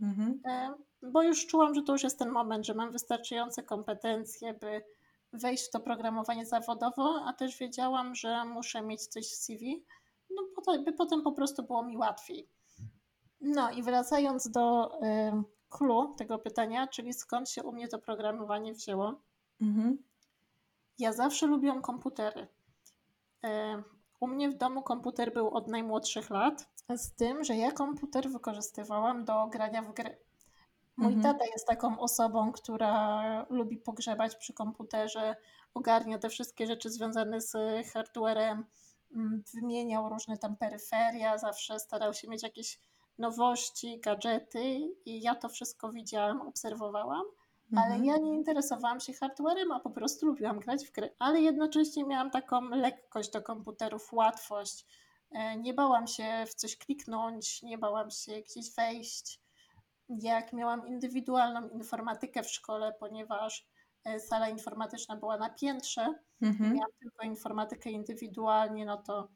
Mhm. 0.03 0.41
E, 0.49 0.75
bo 1.03 1.23
już 1.23 1.47
czułam, 1.47 1.75
że 1.75 1.83
to 1.83 1.93
już 1.93 2.03
jest 2.03 2.19
ten 2.19 2.31
moment, 2.31 2.67
że 2.67 2.75
mam 2.75 2.93
wystarczające 2.93 3.63
kompetencje, 3.63 4.55
by 4.55 4.83
wejść 5.33 5.69
w 5.69 5.71
to 5.71 5.81
programowanie 5.81 6.47
zawodowo, 6.47 7.23
a 7.27 7.33
też 7.33 7.59
wiedziałam, 7.59 8.15
że 8.15 8.45
muszę 8.45 8.83
mieć 8.83 9.07
coś 9.07 9.27
w 9.27 9.35
CV, 9.35 9.85
no 10.31 10.43
by 10.85 10.93
potem 10.93 11.23
po 11.23 11.33
prostu 11.33 11.63
było 11.63 11.83
mi 11.83 11.97
łatwiej. 11.97 12.49
No 13.41 13.71
i 13.71 13.83
wracając 13.83 14.51
do 14.51 14.95
y, 15.03 15.43
clue 15.69 16.15
tego 16.19 16.39
pytania, 16.39 16.87
czyli 16.87 17.13
skąd 17.13 17.51
się 17.51 17.63
u 17.63 17.73
mnie 17.73 17.89
to 17.89 17.99
programowanie 17.99 18.73
wzięło. 18.73 19.21
Mhm. 19.61 19.99
Ja 20.99 21.13
zawsze 21.13 21.47
lubiłam 21.47 21.83
komputery. 21.83 22.49
Y, 23.45 23.49
u 24.21 24.27
mnie 24.27 24.51
w 24.51 24.57
domu 24.57 24.83
komputer 24.83 25.33
był 25.33 25.51
od 25.51 25.69
najmłodszych 25.69 26.31
lat, 26.31 26.69
z 26.97 27.15
tym, 27.15 27.45
że 27.45 27.57
ja 27.57 27.73
komputer 27.73 28.31
wykorzystywałam 28.31 29.25
do 29.25 29.47
grania 29.47 29.83
w 29.83 29.93
gry. 29.93 30.19
Mój 30.97 31.15
mhm. 31.15 31.35
tata 31.35 31.45
jest 31.53 31.67
taką 31.67 31.99
osobą, 31.99 32.53
która 32.53 33.47
lubi 33.51 33.77
pogrzebać 33.77 34.37
przy 34.37 34.53
komputerze, 34.53 35.37
ogarnia 35.75 36.19
te 36.19 36.29
wszystkie 36.29 36.67
rzeczy 36.67 36.91
związane 36.91 37.41
z 37.41 37.57
hardwarem, 37.93 38.65
mm, 39.15 39.43
wymieniał 39.55 40.09
różne 40.09 40.39
tam 40.39 40.57
peryferia, 40.57 41.39
zawsze 41.39 41.81
starał 41.81 42.15
się 42.15 42.29
mieć 42.29 42.43
jakieś 42.43 42.81
nowości, 43.19 44.01
gadżety 44.01 44.65
i 45.05 45.23
ja 45.23 45.35
to 45.35 45.49
wszystko 45.49 45.93
widziałam, 45.93 46.41
obserwowałam, 46.41 47.25
mhm. 47.73 47.93
ale 47.93 48.07
ja 48.07 48.17
nie 48.17 48.35
interesowałam 48.35 49.01
się 49.01 49.13
hardwarem, 49.13 49.73
a 49.73 49.81
po 49.81 49.91
prostu 49.91 50.27
lubiłam 50.27 50.59
grać 50.59 50.87
w 50.87 50.93
gry. 50.93 51.15
Ale 51.19 51.41
jednocześnie 51.41 52.05
miałam 52.05 52.31
taką 52.31 52.61
lekkość 52.69 53.31
do 53.31 53.43
komputerów, 53.43 54.13
łatwość. 54.13 54.87
E, 55.31 55.57
nie 55.57 55.75
bałam 55.75 56.07
się 56.07 56.45
w 56.47 56.55
coś 56.55 56.77
kliknąć, 56.77 57.63
nie 57.63 57.79
bałam 57.79 58.11
się 58.11 58.43
gdzieś 58.43 58.75
wejść 58.75 59.47
jak 60.09 60.53
miałam 60.53 60.87
indywidualną 60.87 61.69
informatykę 61.69 62.43
w 62.43 62.51
szkole, 62.51 62.95
ponieważ 63.01 63.67
e, 64.05 64.21
sala 64.21 64.49
informatyczna 64.49 65.17
była 65.17 65.37
na 65.37 65.51
piętrze, 65.51 66.15
mhm. 66.43 66.75
miałam 66.75 66.91
tylko 67.01 67.25
informatykę 67.25 67.91
indywidualnie, 67.91 68.87
no 68.87 68.97
to 68.97 69.29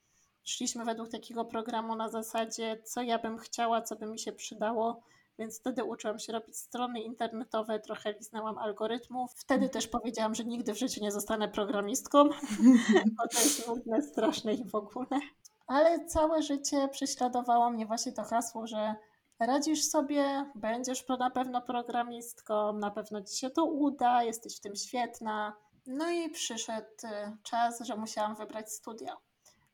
szliśmy 0.45 0.85
według 0.85 1.09
takiego 1.09 1.45
programu 1.45 1.97
na 1.97 2.09
zasadzie, 2.09 2.83
co 2.85 3.03
ja 3.03 3.19
bym 3.19 3.39
chciała, 3.39 3.83
co 3.83 3.97
by 3.97 4.07
mi 4.07 4.19
się 4.19 4.33
przydało, 4.33 5.03
więc 5.41 5.61
wtedy 5.61 5.85
uczyłam 5.85 6.19
się 6.19 6.33
robić 6.33 6.57
strony 6.57 7.01
internetowe, 7.01 7.81
trochę 7.81 8.13
liznęłam 8.13 8.59
algorytmów. 8.59 9.33
Wtedy 9.37 9.69
też 9.69 9.89
powiedziałam, 9.89 10.35
że 10.35 10.45
nigdy 10.45 10.75
w 10.75 10.79
życiu 10.79 11.01
nie 11.03 11.13
zostanę 11.13 11.49
programistką, 11.49 12.25
bo 13.17 13.29
to 13.33 13.39
jest 13.39 13.69
nudne, 13.69 14.03
straszne 14.03 14.55
i 14.55 14.65
w 14.65 14.75
ogóle. 14.75 15.21
Ale 15.67 16.05
całe 16.05 16.43
życie 16.43 16.89
prześladowało 16.89 17.71
mnie 17.71 17.87
właśnie 17.87 18.13
to 18.13 18.25
hasło, 18.25 18.67
że 18.67 18.95
radzisz 19.39 19.85
sobie, 19.85 20.51
będziesz 20.55 21.09
na 21.09 21.31
pewno 21.31 21.63
programistką, 21.63 22.73
na 22.73 22.91
pewno 22.91 23.23
ci 23.23 23.39
się 23.39 23.51
to 23.51 23.65
uda, 23.65 24.23
jesteś 24.23 24.57
w 24.57 24.61
tym 24.61 24.77
świetna. 24.77 25.57
No 25.87 26.11
i 26.11 26.31
przyszedł 26.31 26.89
y, 27.05 27.37
czas, 27.43 27.81
że 27.81 27.97
musiałam 27.97 28.37
wybrać 28.37 28.73
studia. 28.73 29.17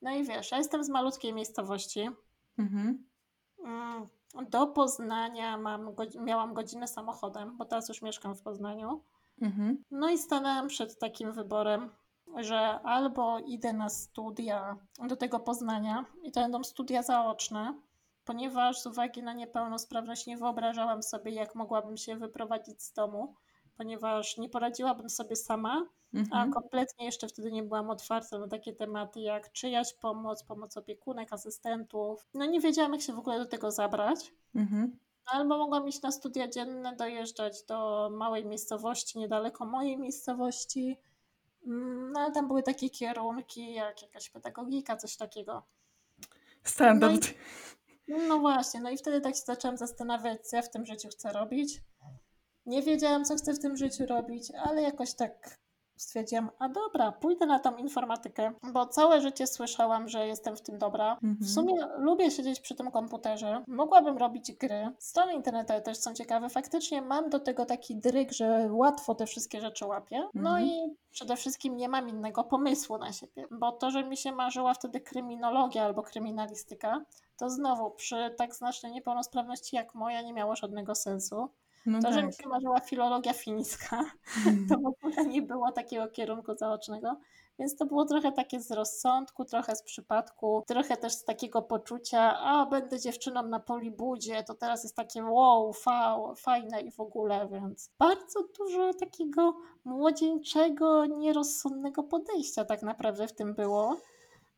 No 0.02 0.11
i 0.11 0.25
wiesz, 0.25 0.50
ja 0.50 0.58
jestem 0.58 0.85
z 0.85 0.88
malutkiej 0.88 1.35
miejscowości. 1.35 2.11
Mhm. 2.58 3.04
Do 4.50 4.66
Poznania 4.66 5.57
mam, 5.57 5.95
miałam 6.21 6.55
godzinę 6.55 6.88
samochodem, 6.88 7.57
bo 7.57 7.64
teraz 7.64 7.88
już 7.88 8.02
mieszkam 8.02 8.35
w 8.35 8.43
Poznaniu. 8.43 9.02
Mhm. 9.43 9.85
No 9.90 10.11
i 10.11 10.19
stanęłam 10.19 10.69
przed 10.69 10.99
takim 10.99 11.33
wyborem, 11.33 11.90
że 12.37 12.59
albo 12.81 13.38
idę 13.38 13.73
na 13.73 13.88
studia 13.88 14.76
do 15.09 15.16
tego 15.16 15.40
Poznania 15.40 16.05
i 16.23 16.33
to 16.33 16.40
będą 16.40 16.64
studia 16.64 17.02
zaoczne, 17.02 17.75
ponieważ 18.25 18.81
z 18.81 18.87
uwagi 18.87 19.23
na 19.23 19.33
niepełnosprawność 19.33 20.26
nie 20.26 20.37
wyobrażałam 20.37 21.02
sobie, 21.02 21.31
jak 21.31 21.55
mogłabym 21.55 21.97
się 21.97 22.16
wyprowadzić 22.16 22.83
z 22.83 22.93
domu, 22.93 23.35
ponieważ 23.76 24.38
nie 24.38 24.49
poradziłabym 24.49 25.11
sobie 25.11 25.37
sama, 25.37 25.87
mhm. 26.16 26.50
a 26.50 26.52
kompletnie 26.54 27.06
jeszcze 27.06 27.28
wtedy 27.28 27.52
nie 27.52 27.62
byłam 27.62 27.90
otwarta 27.90 28.38
na 28.38 28.49
takie 28.49 28.73
tematy 28.73 29.20
jak 29.20 29.52
czyjaś 29.52 29.94
pomoc, 29.94 30.42
pomoc 30.42 30.76
opiekunek, 30.76 31.32
asystentów. 31.32 32.28
No 32.35 32.46
nie 32.46 32.61
wiedziałam, 32.61 32.92
jak 32.92 33.02
się 33.02 33.12
w 33.12 33.18
ogóle 33.18 33.38
do 33.38 33.46
tego 33.46 33.70
zabrać. 33.70 34.32
Mhm. 34.54 34.99
Albo 35.26 35.58
mogłam 35.58 35.88
iść 35.88 36.02
na 36.02 36.12
studia 36.12 36.49
dzienne, 36.49 36.96
dojeżdżać 36.96 37.62
do 37.62 38.11
małej 38.12 38.44
miejscowości, 38.44 39.18
niedaleko 39.18 39.66
mojej 39.66 39.99
miejscowości. 39.99 40.99
Mm, 41.66 42.12
no 42.12 42.20
ale 42.20 42.32
tam 42.32 42.49
były 42.49 42.62
takie 42.62 42.90
kierunki, 42.90 43.75
jak 43.75 44.02
jakaś 44.02 44.30
pedagogika, 44.30 44.96
coś 44.96 45.16
takiego. 45.16 45.62
Standard. 46.62 47.35
No, 48.08 48.16
i, 48.16 48.28
no 48.28 48.38
właśnie, 48.38 48.80
no 48.80 48.90
i 48.90 48.99
wtedy 48.99 49.20
tak 49.20 49.35
się 49.35 49.42
zaczęłam 49.42 49.76
zastanawiać, 49.76 50.46
co 50.46 50.56
ja 50.56 50.62
w 50.62 50.70
tym 50.70 50.87
życiu 50.87 51.08
chcę 51.08 51.32
robić. 51.32 51.82
Nie 52.66 52.82
wiedziałam, 52.82 53.25
co 53.25 53.37
chcę 53.37 53.54
w 53.54 53.58
tym 53.58 53.76
życiu 53.76 54.06
robić, 54.06 54.52
ale 54.64 54.82
jakoś 54.82 55.14
tak 55.14 55.58
stwierdziłam, 55.97 56.50
a 56.59 56.69
dobra, 56.69 57.12
pójdę 57.12 57.47
na 57.47 57.59
tą 57.59 57.76
informatykę, 57.76 58.53
bo 58.73 58.87
całe 58.87 59.21
życie 59.21 59.47
słyszałam, 59.47 60.09
że 60.09 60.26
jestem 60.26 60.57
w 60.57 60.61
tym 60.62 60.79
dobra. 60.79 61.12
Mhm. 61.12 61.37
W 61.41 61.50
sumie 61.50 61.75
lubię 61.99 62.31
siedzieć 62.31 62.61
przy 62.61 62.75
tym 62.75 62.91
komputerze, 62.91 63.65
mogłabym 63.67 64.19
robić 64.19 64.53
gry. 64.53 64.91
Strony 64.99 65.35
internetowe 65.35 65.81
też 65.81 65.99
są 65.99 66.15
ciekawe. 66.15 66.49
Faktycznie 66.49 67.03
mam 67.03 67.31
do 67.31 67.41
tego 67.41 67.67
taki 67.67 67.97
dryg, 67.97 68.33
że 68.33 68.69
łatwo 68.71 69.15
te 69.15 69.26
wszystkie 69.26 69.61
rzeczy 69.61 69.87
łapię. 69.87 70.29
No 70.35 70.50
Mhm. 70.50 70.67
i 70.67 70.97
przede 71.11 71.37
wszystkim 71.37 71.76
nie 71.76 71.88
mam 71.88 72.09
innego 72.09 72.45
pomysłu 72.45 72.99
na 72.99 73.12
siebie, 73.12 73.47
bo 73.50 73.73
to, 73.73 73.91
że 73.91 74.05
mi 74.05 74.17
się 74.17 74.33
marzyła 74.33 74.75
wtedy 74.75 75.00
kryminologia 75.00 75.85
albo 75.85 76.03
kryminalistyka, 76.03 77.05
to 77.37 77.50
znowu 77.50 77.91
przy 77.91 78.35
tak 78.38 78.55
znacznej 78.55 78.93
niepełnosprawności 78.93 79.76
jak 79.76 79.95
moja 79.95 80.23
nie 80.23 80.33
miało 80.33 80.57
żadnego 80.57 80.95
sensu. 80.95 81.49
No 81.87 82.00
To, 82.00 82.12
że 82.12 82.16
tak. 82.16 82.26
mi 82.26 82.33
się 82.33 82.49
marzyła 82.49 82.81
filologia 82.81 83.33
fińska, 83.33 84.05
to 84.69 84.75
w 84.78 84.87
ogóle 84.87 85.26
nie 85.26 85.43
było 85.43 85.73
takiego 85.73 86.09
kierunku 86.09 86.55
zaocznego. 86.57 87.16
Więc 87.59 87.76
to 87.76 87.87
było 87.87 88.05
trochę 88.05 88.33
takie 88.33 88.61
z 88.61 88.71
rozsądku, 88.71 89.45
trochę 89.45 89.76
z 89.76 89.83
przypadku, 89.83 90.64
trochę 90.66 90.97
też 90.97 91.12
z 91.12 91.25
takiego 91.25 91.62
poczucia, 91.62 92.38
a 92.38 92.66
będę 92.66 93.00
dziewczyną 93.00 93.43
na 93.43 93.61
polibudzie, 93.61 94.43
to 94.43 94.55
teraz 94.55 94.83
jest 94.83 94.97
takie 94.97 95.25
wow, 95.25 95.73
fa, 95.73 96.19
fajne 96.37 96.81
i 96.81 96.90
w 96.90 97.00
ogóle, 97.00 97.49
więc 97.49 97.90
bardzo 97.99 98.40
dużo 98.59 98.95
takiego 98.95 99.57
młodzieńczego, 99.85 101.07
nierozsądnego 101.07 102.02
podejścia 102.02 102.64
tak 102.64 102.83
naprawdę 102.83 103.28
w 103.28 103.33
tym 103.33 103.55
było. 103.55 103.97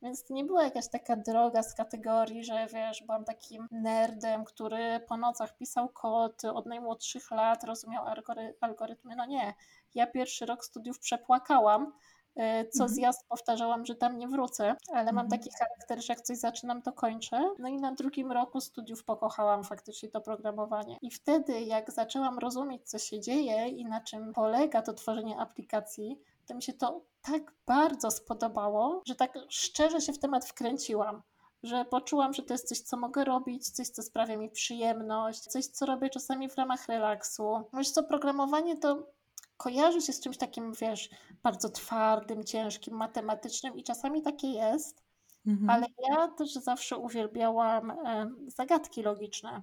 Więc 0.03 0.25
to 0.25 0.35
nie 0.35 0.45
była 0.45 0.65
jakaś 0.65 0.89
taka 0.89 1.17
droga 1.17 1.63
z 1.63 1.75
kategorii, 1.75 2.45
że 2.45 2.67
wiesz, 2.73 3.03
byłam 3.07 3.25
takim 3.25 3.67
nerdem, 3.71 4.45
który 4.45 5.01
po 5.09 5.17
nocach 5.17 5.57
pisał 5.57 5.89
kod 5.89 6.45
od 6.45 6.67
najmłodszych 6.67 7.31
lat, 7.31 7.65
rozumiał 7.65 8.05
algory- 8.05 8.55
algorytmy. 8.61 9.17
No 9.17 9.27
nie. 9.27 9.55
Ja 9.95 10.07
pierwszy 10.07 10.47
rok 10.47 10.65
studiów 10.65 10.99
przepłakałam. 10.99 11.93
y, 12.39 12.69
Co 12.71 12.85
Mhm. 12.85 12.89
zjazd 12.89 13.29
powtarzałam, 13.29 13.87
że 13.87 13.95
tam 13.95 14.19
nie 14.19 14.29
wrócę, 14.29 14.75
ale 14.93 15.13
mam 15.13 15.25
Mhm. 15.27 15.29
taki 15.31 15.51
charakter, 15.59 16.03
że 16.05 16.13
jak 16.13 16.21
coś 16.21 16.37
zaczynam, 16.39 16.83
to 16.83 16.93
kończę. 16.93 17.41
No 17.59 17.69
i 17.69 17.77
na 17.81 17.93
drugim 17.93 18.33
roku 18.33 18.61
studiów 18.61 19.05
pokochałam 19.05 19.65
faktycznie 19.65 20.09
to 20.09 20.21
programowanie. 20.21 20.97
I 21.03 21.11
wtedy, 21.11 21.61
jak 21.61 21.91
zaczęłam 21.91 22.39
rozumieć, 22.39 22.89
co 22.91 22.99
się 22.99 23.21
dzieje 23.21 23.69
i 23.69 23.85
na 23.85 24.01
czym 24.01 24.33
polega 24.33 24.83
to 24.83 24.93
tworzenie 24.93 25.39
aplikacji, 25.39 26.21
to 26.49 26.55
mi 26.55 26.63
się 26.63 26.73
to 26.73 27.01
tak 27.23 27.53
bardzo 27.67 28.11
spodobało, 28.11 29.03
że 29.07 29.15
tak 29.15 29.39
szczerze 29.49 30.01
się 30.01 30.13
w 30.13 30.19
temat 30.19 30.49
wkręciłam. 30.49 31.23
Że 31.63 31.85
poczułam, 31.85 32.35
że 32.35 32.43
to 32.43 32.55
jest 32.55 32.69
coś, 32.69 32.81
co 32.81 32.97
mogę 32.97 33.25
robić, 33.25 33.71
coś, 33.71 33.89
co 33.89 34.03
sprawia 34.03 34.37
mi 34.37 34.51
przyjemność, 34.51 35.41
coś, 35.41 35.67
co 35.67 35.87
robię 35.87 36.11
czasami 36.11 36.49
w 36.49 36.57
ramach 36.57 36.89
relaksu. 36.89 37.63
Wiesz 37.73 37.91
co, 37.91 38.03
programowanie 38.03 38.77
to 38.77 39.07
kojarzy 39.57 40.01
się 40.01 40.13
z 40.13 40.21
czymś 40.21 40.37
takim, 40.39 40.73
wiesz, 40.73 41.11
bardzo 41.43 41.69
twardym, 41.69 42.45
ciężkim, 42.45 42.97
matematycznym 42.97 43.77
i 43.77 43.83
czasami 43.85 44.23
takie 44.23 44.49
jest, 44.49 45.03
Mhm. 45.47 45.71
ale 45.71 45.87
ja 46.11 46.29
też 46.29 46.53
zawsze 46.53 46.97
uwielbiałam 46.97 47.93
zagadki 48.47 49.03
logiczne. 49.03 49.63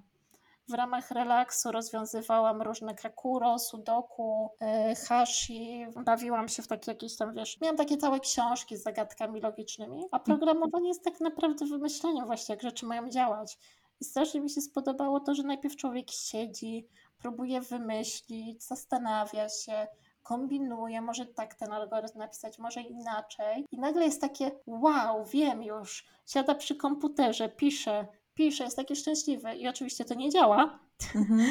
W 0.68 0.74
ramach 0.74 1.10
relaksu 1.10 1.72
rozwiązywałam 1.72 2.62
różne 2.62 2.94
kakuro, 2.94 3.58
sudoku, 3.58 4.50
e, 4.60 4.94
hashi, 4.94 5.86
bawiłam 6.04 6.48
się 6.48 6.62
w 6.62 6.66
takie 6.66 6.90
jakieś 6.90 7.16
tam, 7.16 7.34
wiesz, 7.34 7.60
miałam 7.60 7.76
takie 7.76 7.96
całe 7.96 8.20
książki 8.20 8.76
z 8.76 8.82
zagadkami 8.82 9.40
logicznymi, 9.40 10.04
a 10.10 10.20
programowanie 10.20 10.88
jest 10.88 11.04
tak 11.04 11.20
naprawdę 11.20 11.66
wymyśleniem 11.66 12.26
właśnie, 12.26 12.54
jak 12.54 12.62
rzeczy 12.62 12.86
mają 12.86 13.08
działać. 13.08 13.58
I 14.00 14.04
strasznie 14.04 14.40
mi 14.40 14.50
się 14.50 14.60
spodobało 14.60 15.20
to, 15.20 15.34
że 15.34 15.42
najpierw 15.42 15.76
człowiek 15.76 16.10
siedzi, 16.10 16.88
próbuje 17.18 17.60
wymyślić, 17.60 18.64
zastanawia 18.64 19.48
się, 19.48 19.86
kombinuje, 20.22 21.00
może 21.00 21.26
tak 21.26 21.54
ten 21.54 21.72
algorytm 21.72 22.18
napisać, 22.18 22.58
może 22.58 22.80
inaczej. 22.80 23.66
I 23.70 23.78
nagle 23.78 24.04
jest 24.04 24.20
takie, 24.20 24.50
wow, 24.66 25.24
wiem 25.24 25.62
już, 25.62 26.06
siada 26.26 26.54
przy 26.54 26.76
komputerze, 26.76 27.48
pisze, 27.48 28.06
pisze, 28.36 28.64
jest 28.64 28.76
taki 28.76 28.96
szczęśliwy 28.96 29.54
i 29.54 29.68
oczywiście 29.68 30.04
to 30.04 30.14
nie 30.14 30.30
działa. 30.30 30.78
Mhm. 31.14 31.50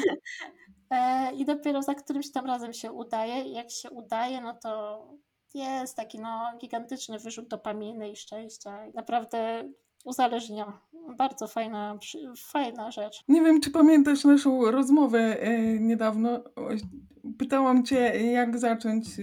E, 0.90 1.32
I 1.34 1.44
dopiero 1.44 1.82
za 1.82 1.94
którymś 1.94 2.32
tam 2.32 2.46
razem 2.46 2.72
się 2.72 2.92
udaje. 2.92 3.44
I 3.44 3.52
jak 3.52 3.70
się 3.70 3.90
udaje, 3.90 4.40
no 4.40 4.54
to 4.54 5.02
jest 5.54 5.96
taki 5.96 6.18
no, 6.18 6.52
gigantyczny 6.58 7.18
wyrzut 7.18 7.48
dopaminy 7.48 8.10
i 8.10 8.16
szczęścia. 8.16 8.86
I 8.86 8.94
naprawdę 8.94 9.68
uzależnia. 10.04 10.80
Bardzo 11.16 11.48
fajna, 11.48 11.98
fajna 12.38 12.90
rzecz. 12.90 13.24
Nie 13.28 13.42
wiem, 13.42 13.60
czy 13.60 13.70
pamiętasz 13.70 14.24
naszą 14.24 14.70
rozmowę 14.70 15.40
e, 15.40 15.58
niedawno. 15.78 16.44
Pytałam 17.38 17.84
cię, 17.84 18.24
jak 18.32 18.58
zacząć 18.58 19.06
e, 19.08 19.22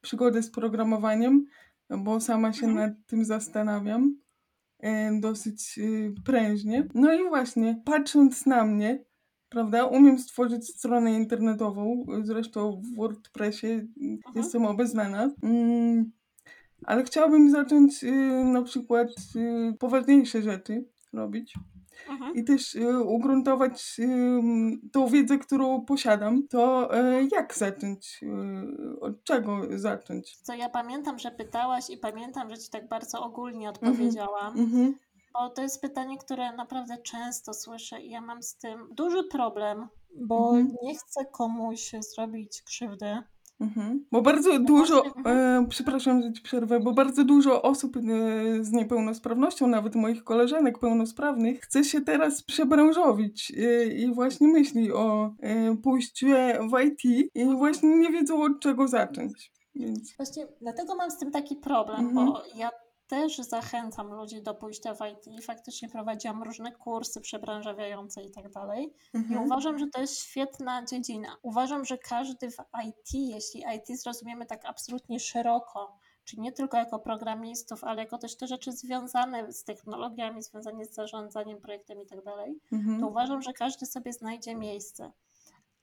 przygodę 0.00 0.42
z 0.42 0.50
programowaniem, 0.50 1.46
bo 1.90 2.20
sama 2.20 2.52
się 2.52 2.66
Mhm. 2.66 2.88
nad 2.88 3.06
tym 3.06 3.24
zastanawiam 3.24 4.21
dosyć 5.20 5.78
e, 5.78 5.82
prężnie. 6.24 6.88
No 6.94 7.14
i 7.14 7.28
właśnie, 7.28 7.82
patrząc 7.84 8.46
na 8.46 8.64
mnie, 8.64 9.04
prawda, 9.48 9.84
umiem 9.84 10.18
stworzyć 10.18 10.68
stronę 10.68 11.12
internetową, 11.12 12.06
zresztą 12.22 12.80
w 12.80 12.96
WordPressie 12.96 13.66
Mhm. 13.66 14.20
jestem 14.34 14.66
obeznana. 14.66 15.30
Mm, 15.42 16.12
ale 16.84 17.04
chciałabym 17.04 17.50
zacząć 17.50 18.04
e, 18.04 18.10
na 18.44 18.62
przykład 18.62 19.08
e, 19.36 19.72
poważniejsze 19.78 20.42
rzeczy 20.42 20.84
robić 21.12 21.54
Mhm. 22.08 22.34
i 22.34 22.44
też 22.44 22.74
y, 22.74 23.00
ugruntować 23.00 24.00
tą 24.92 25.06
wiedzę, 25.06 25.38
którą 25.38 25.84
posiadam, 25.84 26.48
to 26.48 26.90
y, 26.98 27.28
jak 27.32 27.54
zacząć? 27.54 28.20
Y, 28.22 29.00
od 29.00 29.24
czego 29.24 29.60
zacząć? 29.78 30.36
Co 30.42 30.54
ja 30.54 30.68
pamiętam, 30.68 31.18
że 31.18 31.30
pytałaś 31.30 31.90
i 31.90 31.96
pamiętam, 31.98 32.50
że 32.50 32.58
ci 32.58 32.70
tak 32.70 32.88
bardzo 32.88 33.22
ogólnie 33.22 33.68
odpowiedziałam. 33.70 34.58
Mhm, 34.58 34.94
Bo 35.32 35.50
to 35.50 35.62
jest 35.62 35.80
pytanie, 35.80 36.18
które 36.18 36.52
naprawdę 36.52 36.98
często 36.98 37.54
słyszę 37.54 38.00
i 38.00 38.10
ja 38.10 38.20
mam 38.20 38.42
z 38.42 38.56
tym 38.56 38.88
duży 38.94 39.24
problem, 39.24 39.88
bo 40.16 40.56
Mhm. 40.56 40.76
nie 40.82 40.94
chcę 40.98 41.24
komuś 41.32 41.90
zrobić 42.14 42.62
krzywdy. 42.62 43.22
Mhm. 43.62 44.04
Bo 44.12 44.22
bardzo 44.22 44.58
dużo, 44.58 45.02
właśnie, 45.02 45.32
e, 45.32 45.66
przepraszam, 45.68 46.22
że 46.22 46.32
ci 46.32 46.42
przerwę, 46.42 46.80
bo 46.80 46.92
bardzo 46.92 47.24
dużo 47.24 47.62
osób 47.62 47.96
e, 47.96 48.00
z 48.64 48.72
niepełnosprawnością, 48.72 49.66
nawet 49.66 49.94
moich 49.94 50.24
koleżanek 50.24 50.78
pełnosprawnych, 50.78 51.60
chce 51.60 51.84
się 51.84 52.00
teraz 52.00 52.42
przebranżowić 52.42 53.52
e, 53.58 53.84
i 53.86 54.14
właśnie 54.14 54.48
myśli 54.48 54.92
o 54.92 55.34
e, 55.40 55.76
pójściu 55.76 56.26
w 56.70 56.80
IT 56.84 57.04
i 57.34 57.44
właśnie 57.56 57.96
nie 57.96 58.10
wiedzą 58.10 58.42
od 58.42 58.60
czego 58.60 58.88
zacząć. 58.88 59.52
Więc, 59.74 60.16
Właśnie 60.16 60.46
dlatego 60.60 60.94
mam 60.94 61.10
z 61.10 61.18
tym 61.18 61.30
taki 61.30 61.56
problem, 61.56 62.00
Mhm. 62.00 62.26
bo 62.26 62.42
ja 62.56 62.70
też 63.06 63.36
zachęcam 63.36 64.12
ludzi 64.12 64.42
do 64.42 64.54
pójścia 64.54 64.94
w 64.94 64.98
IT. 65.00 65.44
Faktycznie 65.44 65.88
prowadziłam 65.88 66.42
różne 66.42 66.72
kursy 66.72 67.20
przebranżawiające 67.20 68.22
i 68.22 68.30
tak 68.30 68.50
dalej. 68.50 68.94
I 69.14 69.16
mhm, 69.16 69.42
uważam, 69.42 69.78
że 69.78 69.86
to 69.86 70.00
jest 70.00 70.18
świetna 70.18 70.84
dziedzina. 70.84 71.36
Uważam, 71.42 71.84
że 71.84 71.98
każdy 71.98 72.50
w 72.50 72.56
IT, 72.86 73.14
jeśli 73.14 73.64
IT 73.76 74.00
zrozumiemy 74.00 74.46
tak 74.46 74.64
absolutnie 74.64 75.20
szeroko, 75.20 75.98
czyli 76.24 76.42
nie 76.42 76.52
tylko 76.52 76.76
jako 76.76 76.98
programistów, 76.98 77.84
ale 77.84 78.02
jako 78.02 78.18
też 78.18 78.36
te 78.36 78.46
rzeczy 78.46 78.72
związane 78.72 79.52
z 79.52 79.64
technologiami, 79.64 80.42
związane 80.42 80.84
z 80.84 80.94
zarządzaniem 80.94 81.60
projektem 81.60 82.02
i 82.02 82.06
tak 82.06 82.24
dalej, 82.24 82.60
to 82.70 82.76
mhm, 82.76 83.04
uważam, 83.04 83.42
że 83.42 83.52
każdy 83.52 83.86
sobie 83.86 84.12
znajdzie 84.12 84.54
miejsce. 84.54 85.12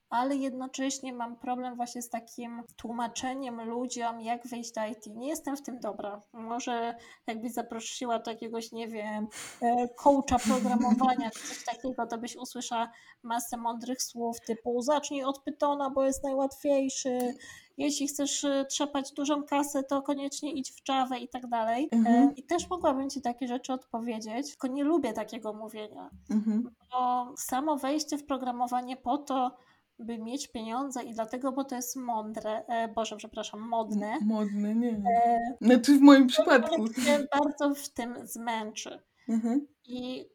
Ale 0.10 0.36
jednocześnie 0.36 1.14
mam 1.14 1.36
problem 1.36 1.76
właśnie 1.76 2.02
z 2.02 2.10
takim 2.10 2.64
tłumaczeniem 2.78 3.62
ludziom, 3.62 4.22
jak 4.22 4.48
wejść 4.48 4.72
do 4.72 4.86
IT. 4.86 5.16
Nie 5.16 5.28
jestem 5.28 5.58
w 5.58 5.62
tym 5.62 5.80
dobra. 5.80 6.22
Może 6.34 6.96
jakbyś 7.28 7.54
zaprosiła 7.54 8.20
do 8.20 8.32
jakiegoś, 8.32 8.72
nie 8.72 8.88
wiem, 8.88 9.28
e, 9.62 9.88
coacha 9.88 10.40
programowania 10.48 11.30
czy 11.30 11.40
coś 11.40 11.66
takiego, 11.66 12.08
to 12.08 12.18
byś 12.18 12.36
usłyszała 12.36 12.92
masę 13.24 13.58
mądrych 13.58 14.04
słów 14.04 14.38
typu 14.48 14.82
zacznij 14.82 15.24
od 15.24 15.40
Pythona, 15.44 15.90
bo 15.90 16.04
jest 16.04 16.24
najłatwiejszy. 16.24 17.36
Jeśli 17.78 18.08
chcesz 18.08 18.44
e, 18.44 18.66
trzepać 18.66 19.12
dużą 19.12 19.44
kasę, 19.44 19.84
to 19.84 20.02
koniecznie 20.02 20.52
idź 20.54 20.72
w 20.72 20.90
Java 20.90 21.18
i 21.18 21.28
tak 21.28 21.48
dalej. 21.48 21.90
E, 21.92 22.10
Mhm. 22.10 22.36
I 22.36 22.44
też 22.44 22.70
mogłabym 22.70 23.10
Ci 23.10 23.22
takie 23.22 23.48
rzeczy 23.48 23.74
odpowiedzieć, 23.74 24.50
tylko 24.50 24.68
nie 24.68 24.84
lubię 24.84 25.14
takiego 25.14 25.54
mówienia 25.54 26.10
mhm. 26.30 26.70
bo 26.92 27.34
samo 27.38 27.78
wejście 27.78 28.18
w 28.18 28.26
programowanie 28.26 28.98
po 28.98 29.18
to, 29.18 29.52
by 30.00 30.18
mieć 30.18 30.48
pieniądze 30.48 31.04
i 31.04 31.14
dlatego, 31.14 31.52
bo 31.52 31.64
to 31.64 31.76
jest 31.76 31.96
mądre, 31.96 32.66
e, 32.68 32.88
Boże, 32.88 33.18
przepraszam, 33.18 33.60
modne, 33.60 34.18
Modne, 34.22 34.76
nie. 34.76 34.90
e, 35.26 35.40
Znaczy 35.62 35.98
w 35.98 36.02
moim 36.02 36.28
przypadku. 36.28 36.94
się 36.94 37.26
bardzo 37.40 37.76
w 37.76 37.90
tym 37.90 38.16
zmęczy. 38.28 39.00
Mhm. 39.30 39.68
I 39.86 40.26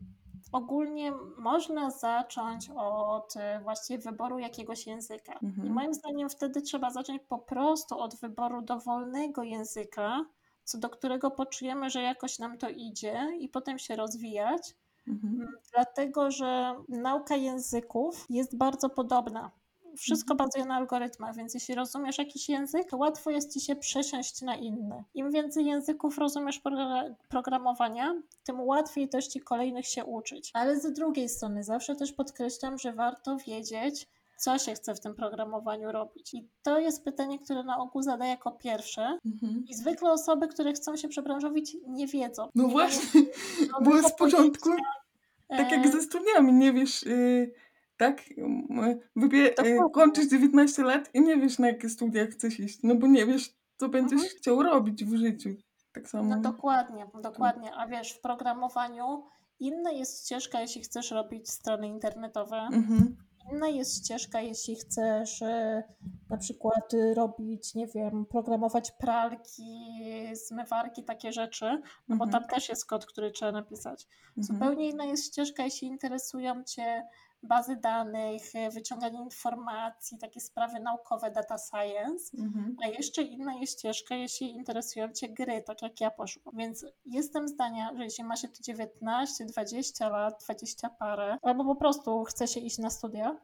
ogólnie 0.53 1.13
można 1.39 1.91
zacząć 1.91 2.71
od 2.77 3.37
e, 3.37 3.61
właściwie 3.63 3.99
wyboru 3.99 4.39
jakiegoś 4.39 4.87
języka. 4.87 5.39
Mhm. 5.43 5.67
I 5.69 5.71
moim 5.71 5.95
zdaniem 5.95 6.29
wtedy 6.31 6.63
trzeba 6.63 6.91
zacząć 6.91 7.23
po 7.29 7.39
prostu 7.39 7.99
od 7.99 8.15
wyboru 8.17 8.63
dowolnego 8.63 9.43
języka, 9.43 10.25
co 10.65 10.79
do 10.79 10.89
którego 10.91 11.31
poczujemy, 11.31 11.91
że 11.91 12.03
jakoś 12.03 12.39
nam 12.39 12.59
to 12.59 12.69
idzie 12.69 13.29
i 13.39 13.49
potem 13.49 13.79
się 13.79 13.97
rozwijać. 13.97 14.75
Mhm. 15.09 15.49
Dlatego, 15.75 16.31
że 16.31 16.75
nauka 16.89 17.37
języków 17.37 18.27
jest 18.31 18.57
bardzo 18.57 18.89
podobna. 18.91 19.51
Wszystko 19.97 20.33
Mhm. 20.35 20.49
bazuje 20.49 20.65
na 20.65 20.75
algorytmach, 20.77 21.37
więc 21.37 21.55
jeśli 21.55 21.75
rozumiesz 21.75 22.19
jakiś 22.19 22.49
język, 22.49 22.89
łatwo 22.93 23.31
jest 23.31 23.53
ci 23.53 23.61
się 23.61 23.77
przesiąść 23.77 24.43
na 24.43 24.57
inny. 24.57 25.05
Im 25.15 25.31
więcej 25.31 25.67
języków 25.67 26.19
rozumiesz 26.19 26.59
pro- 26.59 27.03
programowania, 27.29 28.15
tym 28.45 28.61
łatwiej 28.61 29.09
też 29.09 29.27
ci 29.27 29.41
kolejnych 29.41 29.87
się 29.87 30.05
uczyć. 30.05 30.51
Ale 30.55 30.81
z 30.81 30.93
drugiej 30.93 31.29
strony, 31.29 31.65
zawsze 31.65 31.97
też 31.97 32.13
podkreślam, 32.13 32.79
że 32.79 32.93
warto 32.93 33.37
wiedzieć, 33.37 34.09
co 34.39 34.59
się 34.59 34.75
chce 34.75 34.95
w 34.95 35.01
tym 35.01 35.15
programowaniu 35.15 35.93
robić. 35.93 36.35
I 36.35 36.49
to 36.63 36.79
jest 36.79 37.05
pytanie, 37.05 37.39
które 37.39 37.63
na 37.65 37.79
ogół 37.79 38.03
zadaję 38.03 38.31
jako 38.31 38.51
pierwsze. 38.53 39.19
Mhm. 39.27 39.65
I 39.69 39.75
zwykle 39.75 40.13
osoby, 40.13 40.49
które 40.49 40.73
chcą 40.73 40.97
się 40.97 41.09
przebranżowić, 41.09 41.77
nie 41.87 42.07
wiedzą. 42.07 42.49
No 42.55 42.65
nie 42.65 42.71
właśnie, 42.71 43.21
bo 43.85 43.91
żadnego 43.91 44.09
z 44.09 44.13
początku, 44.17 44.71
tak 45.49 45.71
jak 45.73 45.89
ze 45.93 46.03
studiami, 46.03 46.53
nie 46.53 46.73
wiesz, 46.73 47.03
y, 47.03 47.53
tak, 47.97 48.23
wybie- 49.17 49.47
y, 49.47 49.55
Dokładnie. 49.57 49.91
kończysz 49.93 50.27
19 50.29 50.83
lat 50.83 51.11
i 51.15 51.21
nie 51.21 51.37
wiesz, 51.37 51.59
na 51.59 51.67
jakie 51.69 51.89
studia 51.89 52.27
chcesz 52.27 52.61
iść, 52.61 52.79
no 52.83 52.95
bo 52.95 53.07
nie 53.07 53.27
wiesz, 53.27 53.51
co 53.77 53.89
będziesz 53.89 54.21
Mhm. 54.23 54.37
chciał 54.39 54.63
robić 54.63 55.05
w 55.05 55.17
życiu. 55.17 55.51
Tak 55.93 56.09
samo. 56.09 56.37
No 56.37 56.43
dokładnie, 56.43 57.07
dokładnie. 57.23 57.75
A 57.75 57.87
wiesz, 57.87 58.13
w 58.13 58.21
programowaniu 58.21 59.25
inna 59.61 59.91
jest 59.91 60.25
ścieżka, 60.27 60.61
jeśli 60.61 60.83
chcesz 60.83 61.11
robić 61.11 61.51
strony 61.51 61.89
internetowe. 61.89 62.57
Mhm. 62.57 63.17
Inna 63.53 63.69
jest 63.69 64.05
ścieżka, 64.05 64.41
jeśli 64.41 64.77
chcesz 64.77 65.43
e, 65.43 65.83
na 66.31 66.37
przykład 66.37 66.95
e, 66.95 67.15
robić, 67.15 67.75
nie 67.75 67.87
wiem, 67.87 68.27
programować 68.27 68.91
pralki, 68.91 69.91
zmywarki, 70.33 71.05
takie 71.05 71.33
rzeczy, 71.33 71.83
no 72.09 72.17
bo 72.17 72.25
Mhm. 72.25 72.31
tam 72.31 72.51
też 72.51 72.69
jest 72.69 72.87
kod, 72.87 73.07
który 73.07 73.31
trzeba 73.31 73.53
napisać. 73.53 74.07
Mhm. 74.29 74.45
Zupełnie 74.45 74.89
inna 74.91 75.05
jest 75.05 75.27
ścieżka, 75.27 75.65
jeśli 75.65 75.89
interesują 75.89 76.65
Cię 76.65 77.07
bazy 77.45 77.77
danych, 77.77 78.43
e, 78.55 78.71
wyciąganie 78.71 79.19
informacji, 79.23 80.19
takie 80.19 80.41
sprawy 80.41 80.81
naukowe, 80.81 81.31
data 81.31 81.57
science. 81.59 82.39
Mhm. 82.39 82.77
A 82.85 82.87
jeszcze 82.87 83.23
inna 83.23 83.55
jest 83.55 83.79
ścieżka, 83.79 84.15
jeśli 84.15 84.51
interesują 84.51 85.13
Cię 85.13 85.29
gry, 85.29 85.63
tak 85.63 85.83
jak 85.83 86.01
ja 86.01 86.11
poszłam. 86.11 86.57
Więc 86.57 86.87
jestem 87.05 87.49
zdania, 87.49 87.91
że 87.97 88.05
jeśli 88.05 88.25
ma 88.25 88.37
się 88.37 88.49
tu 88.49 88.63
19, 88.63 89.45
20 89.47 90.09
lat, 90.09 90.45
20 90.45 90.89
parę, 90.89 91.39
albo 91.43 91.65
po 91.65 91.77
prostu 91.77 92.25
chce 92.25 92.49
się 92.49 92.61
iść 92.61 92.79
na 92.79 92.91
studia, 92.91 93.37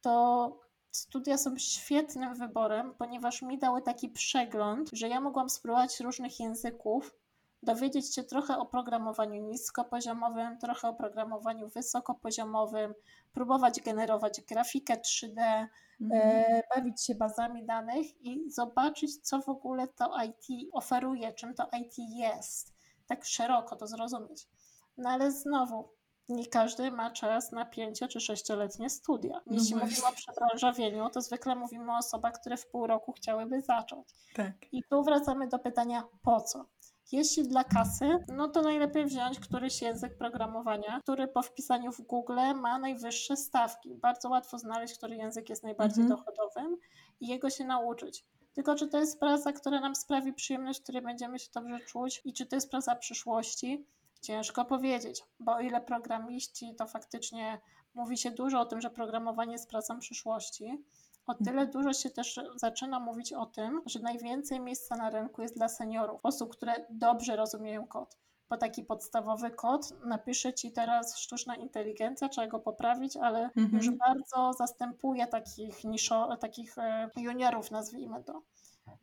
to 0.00 0.66
studia 0.90 1.38
są 1.38 1.58
świetnym 1.58 2.34
wyborem, 2.34 2.94
ponieważ 2.98 3.42
mi 3.42 3.58
dały 3.58 3.82
taki 3.82 4.08
przegląd, 4.08 4.90
że 4.92 5.08
ja 5.08 5.20
mogłam 5.20 5.50
spróbować 5.50 6.00
różnych 6.00 6.40
języków, 6.40 7.14
dowiedzieć 7.62 8.14
się 8.14 8.24
trochę 8.24 8.58
o 8.58 8.66
programowaniu 8.66 9.42
niskopoziomowym, 9.42 10.58
trochę 10.58 10.88
o 10.88 10.94
programowaniu 10.94 11.68
wysokopoziomowym, 11.68 12.94
próbować 13.32 13.80
generować 13.80 14.40
grafikę 14.40 14.96
3D, 14.96 15.66
Mhm. 16.00 16.22
e, 16.22 16.62
bawić 16.76 17.04
się 17.04 17.14
bazami 17.14 17.64
danych 17.66 18.20
i 18.24 18.50
zobaczyć, 18.50 19.16
co 19.28 19.40
w 19.42 19.48
ogóle 19.48 19.88
to 19.88 20.14
IT 20.24 20.68
oferuje, 20.72 21.32
czym 21.32 21.54
to 21.54 21.68
IT 21.80 21.94
jest. 21.98 22.74
Tak 23.06 23.24
szeroko 23.24 23.76
to 23.76 23.86
zrozumieć. 23.86 24.48
No 24.98 25.10
ale 25.10 25.32
znowu, 25.32 25.88
nie 26.28 26.46
każdy 26.46 26.90
ma 26.90 27.10
czas 27.10 27.52
na 27.52 27.64
pięcio 27.64 28.08
czy 28.08 28.20
sześcioletnie 28.20 28.90
studia. 28.90 29.40
No 29.46 29.52
Jeśli 29.54 29.70
właśnie. 29.74 29.76
mówimy 29.90 30.06
o 30.08 30.12
przebranżowieniu, 30.12 31.10
to 31.10 31.20
zwykle 31.20 31.54
mówimy 31.54 31.92
o 31.92 31.96
osobach, 31.96 32.32
które 32.40 32.56
w 32.56 32.66
pół 32.66 32.86
roku 32.86 33.12
chciałyby 33.12 33.60
zacząć. 33.62 34.08
Tak. 34.34 34.52
I 34.72 34.82
tu 34.90 35.02
wracamy 35.04 35.48
do 35.48 35.58
pytania, 35.58 36.02
po 36.22 36.40
co? 36.40 36.64
Jeśli 37.12 37.48
dla 37.48 37.64
kasy, 37.64 38.18
no 38.28 38.48
to 38.48 38.62
najlepiej 38.62 39.04
wziąć 39.06 39.40
któryś 39.40 39.82
język 39.82 40.18
programowania, 40.18 41.00
który 41.02 41.28
po 41.28 41.42
wpisaniu 41.42 41.92
w 41.92 42.00
Google 42.00 42.38
ma 42.54 42.78
najwyższe 42.78 43.36
stawki. 43.36 43.94
Bardzo 43.94 44.28
łatwo 44.28 44.58
znaleźć, 44.58 44.98
który 44.98 45.16
język 45.16 45.48
jest 45.48 45.62
najbardziej 45.62 46.02
Mhm. 46.04 46.20
dochodowym 46.20 46.76
i 47.20 47.26
jego 47.26 47.50
się 47.50 47.64
nauczyć. 47.64 48.24
Tylko 48.54 48.74
czy 48.74 48.88
to 48.88 48.98
jest 48.98 49.20
praca, 49.20 49.52
która 49.52 49.80
nam 49.80 49.94
sprawi 49.94 50.32
przyjemność, 50.32 50.80
w 50.80 50.82
której 50.82 51.02
będziemy 51.02 51.38
się 51.38 51.48
dobrze 51.54 51.80
czuć 51.80 52.22
i 52.24 52.32
czy 52.32 52.46
to 52.46 52.56
jest 52.56 52.70
praca 52.70 52.96
przyszłości? 52.96 53.86
Ciężko 54.20 54.64
powiedzieć, 54.64 55.22
bo 55.40 55.52
o 55.54 55.60
ile 55.60 55.80
programiści, 55.80 56.74
to 56.78 56.86
faktycznie 56.86 57.60
mówi 57.94 58.18
się 58.18 58.30
dużo 58.30 58.60
o 58.60 58.64
tym, 58.66 58.80
że 58.80 58.90
programowanie 58.90 59.52
jest 59.52 59.70
pracą 59.70 59.98
przyszłości, 59.98 60.84
o 61.26 61.34
tyle 61.34 61.66
dużo 61.66 61.92
się 61.92 62.10
też 62.10 62.40
zaczyna 62.56 63.00
mówić 63.00 63.32
o 63.32 63.46
tym, 63.46 63.82
że 63.86 64.00
najwięcej 64.00 64.60
miejsca 64.60 64.96
na 64.96 65.10
rynku 65.10 65.42
jest 65.42 65.56
dla 65.56 65.68
seniorów, 65.68 66.20
osób, 66.22 66.52
które 66.52 66.86
dobrze 66.90 67.36
rozumieją 67.36 67.86
kod. 67.86 68.16
Bo 68.50 68.56
taki 68.56 68.84
podstawowy 68.84 69.50
kod 69.50 69.92
napisze 70.04 70.54
ci 70.54 70.72
teraz 70.72 71.18
sztuczna 71.18 71.54
inteligencja, 71.56 72.28
trzeba 72.28 72.46
go 72.46 72.58
poprawić, 72.60 73.16
ale 73.16 73.40
Mhm. 73.56 73.70
już 73.72 73.90
bardzo 73.90 74.52
zastępuje 74.52 75.26
takich 75.26 75.84
niszo, 75.84 76.36
takich 76.36 76.78
e, 76.78 77.10
juniorów, 77.16 77.70
nazwijmy 77.70 78.24
to. 78.24 78.42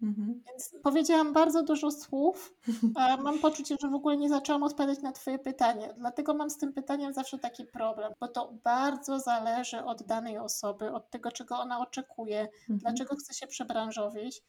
Mhm. 0.02 0.44
Więc 0.48 0.76
powiedziałam 0.84 1.34
bardzo 1.34 1.64
dużo 1.64 1.92
słów, 1.92 2.54
a 2.96 3.18
mam 3.18 3.40
poczucie, 3.40 3.76
że 3.82 3.90
w 3.90 3.94
ogóle 3.94 4.18
nie 4.18 4.30
zaczęłam 4.30 4.64
odpowiadać 4.64 5.02
na 5.02 5.12
Twoje 5.12 5.40
pytanie. 5.40 5.94
Dlatego 5.98 6.34
mam 6.34 6.50
z 6.50 6.58
tym 6.58 6.74
pytaniem 6.74 7.14
zawsze 7.14 7.40
taki 7.40 7.66
problem, 7.66 8.14
bo 8.20 8.28
to 8.28 8.54
bardzo 8.64 9.20
zależy 9.20 9.84
od 9.84 10.04
danej 10.04 10.38
osoby, 10.38 10.92
od 10.92 11.10
tego, 11.10 11.32
czego 11.32 11.60
ona 11.60 11.80
oczekuje, 11.80 12.42
Mhm. 12.42 12.80
dlaczego 12.80 13.16
chce 13.16 13.34
się 13.34 13.48
przebranżowić. 13.48 14.42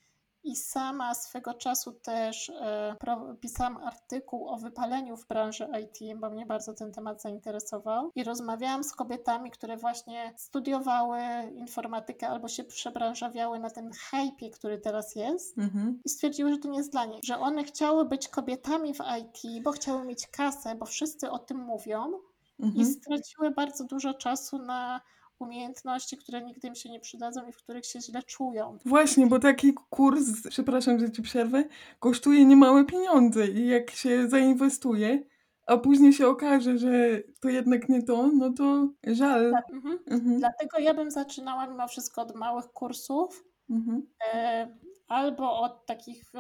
I 0.44 0.56
sama 0.56 1.14
swego 1.14 1.54
czasu 1.54 1.92
też 1.92 2.50
e, 2.50 2.96
pisałam 3.40 3.76
artykuł 3.76 4.48
o 4.48 4.56
wypaleniu 4.56 5.16
w 5.16 5.26
branży 5.26 5.68
IT, 5.82 6.18
bo 6.20 6.30
mnie 6.30 6.46
bardzo 6.46 6.74
ten 6.74 6.92
temat 6.92 7.22
zainteresował. 7.22 8.10
I 8.14 8.24
rozmawiałam 8.24 8.84
z 8.84 8.92
kobietami, 8.92 9.50
które 9.50 9.76
właśnie 9.76 10.34
studiowały 10.36 11.18
informatykę 11.54 12.28
albo 12.28 12.48
się 12.48 12.64
przebranżowiały 12.64 13.58
na 13.58 13.70
ten 13.70 13.90
hypie, 13.92 14.50
który 14.50 14.78
teraz 14.78 15.14
jest 15.14 15.58
Mhm. 15.58 16.00
i 16.04 16.08
stwierdziły, 16.08 16.50
że 16.50 16.58
to 16.58 16.68
nie 16.68 16.78
jest 16.78 16.92
dla 16.92 17.04
nich, 17.04 17.20
że 17.24 17.38
one 17.38 17.64
chciały 17.64 18.04
być 18.04 18.28
kobietami 18.28 18.94
w 18.94 18.98
IT, 19.20 19.62
bo 19.62 19.72
chciały 19.72 20.04
mieć 20.04 20.26
kasę, 20.26 20.74
bo 20.74 20.86
wszyscy 20.86 21.30
o 21.30 21.38
tym 21.38 21.58
mówią 21.58 22.12
i 22.58 22.64
Mhm. 22.64 22.86
straciły 22.86 23.50
bardzo 23.50 23.84
dużo 23.84 24.14
czasu 24.14 24.58
na 24.58 25.00
umiejętności, 25.38 26.16
które 26.16 26.42
nigdy 26.42 26.68
im 26.68 26.74
się 26.74 26.90
nie 26.90 27.00
przydadzą 27.00 27.46
i 27.48 27.52
w 27.52 27.56
których 27.56 27.86
się 27.86 28.00
źle 28.00 28.22
czują. 28.22 28.78
Właśnie, 28.84 29.26
bo 29.26 29.38
taki 29.38 29.74
kurs, 29.90 30.22
przepraszam, 30.48 30.98
że 31.00 31.10
ci 31.10 31.22
przerwę, 31.22 31.64
kosztuje 32.00 32.44
niemałe 32.44 32.84
pieniądze 32.84 33.46
i 33.46 33.66
jak 33.66 33.90
się 33.90 34.28
zainwestuje, 34.28 35.22
a 35.66 35.76
później 35.76 36.12
się 36.12 36.28
okaże, 36.28 36.78
że 36.78 37.22
to 37.40 37.48
jednak 37.48 37.88
nie 37.88 38.02
to, 38.02 38.30
no 38.34 38.52
to 38.52 38.88
żal. 39.06 39.52
Tak, 39.52 39.70
mhm. 39.72 39.98
Mhm. 40.06 40.38
Dlatego 40.38 40.78
ja 40.78 40.94
bym 40.94 41.10
zaczynała 41.10 41.66
mimo 41.66 41.88
wszystko 41.88 42.22
od 42.22 42.34
małych 42.36 42.66
kursów 42.66 43.44
Mhm. 43.70 44.06
e, 44.34 44.68
albo 45.08 45.60
od 45.60 45.86
takich, 45.86 46.32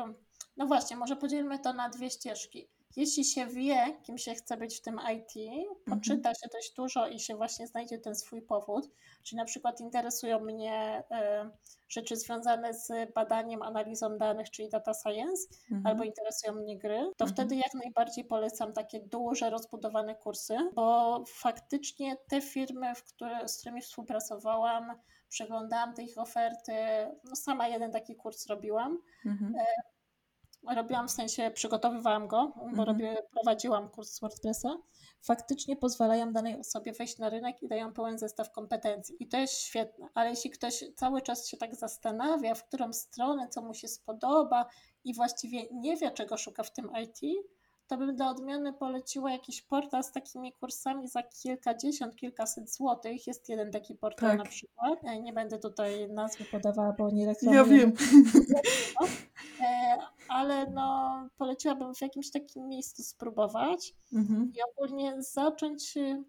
no 0.56 0.66
właśnie, 0.66 0.96
może 0.96 1.16
podzielmy 1.16 1.58
to 1.58 1.72
na 1.72 1.88
dwie 1.88 2.10
ścieżki. 2.10 2.68
Jeśli 2.96 3.24
się 3.24 3.46
wie, 3.46 4.00
kim 4.02 4.18
się 4.18 4.34
chce 4.34 4.56
być 4.56 4.78
w 4.78 4.82
tym 4.82 5.00
IT, 5.14 5.32
poczyta 5.86 6.30
się 6.34 6.48
dość 6.52 6.74
dużo 6.74 7.08
i 7.08 7.20
się 7.20 7.36
właśnie 7.36 7.66
znajdzie 7.66 7.98
ten 7.98 8.14
swój 8.14 8.42
powód, 8.42 8.88
czyli 9.22 9.36
na 9.36 9.44
przykład 9.44 9.80
interesują 9.80 10.40
mnie 10.40 11.04
e, 11.10 11.50
rzeczy 11.88 12.16
związane 12.16 12.74
z 12.74 13.12
badaniem, 13.14 13.62
analizą 13.62 14.18
danych, 14.18 14.50
czyli 14.50 14.68
data 14.68 14.92
science, 14.94 15.42
Mhm. 15.70 15.86
albo 15.86 16.04
interesują 16.04 16.52
mnie 16.54 16.78
gry, 16.78 16.98
to 17.16 17.24
Mhm. 17.24 17.30
wtedy 17.30 17.56
jak 17.56 17.74
najbardziej 17.84 18.24
polecam 18.24 18.72
takie 18.72 19.00
duże, 19.00 19.50
rozbudowane 19.50 20.14
kursy, 20.14 20.56
bo 20.74 21.24
faktycznie 21.28 22.16
te 22.28 22.40
firmy, 22.40 22.94
w 22.94 23.02
które, 23.04 23.48
z 23.48 23.58
którymi 23.60 23.82
współpracowałam, 23.82 24.92
przeglądałam 25.28 25.94
te 25.94 26.02
ich 26.02 26.18
oferty, 26.18 26.72
no 27.24 27.36
sama 27.36 27.68
jeden 27.68 27.92
taki 27.92 28.16
kurs 28.16 28.46
robiłam. 28.46 28.98
Mhm. 29.26 29.54
Robiłam 30.76 31.08
w 31.08 31.10
sensie, 31.10 31.50
przygotowywałam 31.54 32.28
go, 32.28 32.52
bo 32.56 32.62
Mhm. 32.62 32.88
robię, 32.88 33.16
prowadziłam 33.30 33.88
kurs 33.90 34.20
WordPressa. 34.20 34.76
Faktycznie 35.22 35.76
pozwalają 35.76 36.32
danej 36.32 36.60
osobie 36.60 36.92
wejść 36.92 37.18
na 37.18 37.28
rynek 37.30 37.62
i 37.62 37.68
dają 37.68 37.92
pełen 37.92 38.18
zestaw 38.18 38.52
kompetencji. 38.52 39.16
I 39.20 39.28
to 39.28 39.38
jest 39.38 39.54
świetne. 39.54 40.08
Ale 40.14 40.30
jeśli 40.30 40.50
ktoś 40.50 40.84
cały 40.96 41.22
czas 41.22 41.48
się 41.48 41.56
tak 41.56 41.74
zastanawia, 41.74 42.54
w 42.54 42.64
którą 42.64 42.92
stronę, 42.92 43.48
co 43.48 43.62
mu 43.62 43.74
się 43.74 43.88
spodoba 43.88 44.66
i 45.04 45.14
właściwie 45.14 45.62
nie 45.72 45.96
wie, 45.96 46.10
czego 46.10 46.36
szuka 46.36 46.62
w 46.62 46.72
tym 46.72 46.90
IT, 47.02 47.20
to 47.86 47.96
bym 47.96 48.16
dla 48.16 48.30
odmiany 48.30 48.72
poleciła 48.72 49.30
jakiś 49.32 49.62
portal 49.62 50.04
z 50.04 50.12
takimi 50.12 50.52
kursami 50.52 51.08
za 51.08 51.22
kilkadziesiąt, 51.22 52.16
kilkaset 52.16 52.72
złotych. 52.74 53.26
Jest 53.26 53.48
jeden 53.48 53.70
taki 53.72 53.94
portal 53.94 54.30
Tak. 54.30 54.38
na 54.38 54.44
przykład. 54.44 55.04
E, 55.04 55.20
Nie 55.22 55.32
będę 55.32 55.58
tutaj 55.58 56.08
nazwy 56.10 56.44
podawała, 56.44 56.92
bo 56.98 57.10
nie 57.10 57.22
Ja 57.22 57.28
reklamuję. 57.28 57.64
wiem. 57.64 57.92
E, 59.60 59.96
ale 60.28 60.66
no, 60.70 61.10
poleciłabym 61.38 61.94
w 61.94 62.00
jakimś 62.00 62.30
takim 62.30 62.68
miejscu 62.68 63.02
spróbować 63.02 63.94
Mhm. 64.12 64.52
i 64.56 64.58
ogólnie 64.72 65.22
zacząć 65.22 65.96
y, 65.96 66.24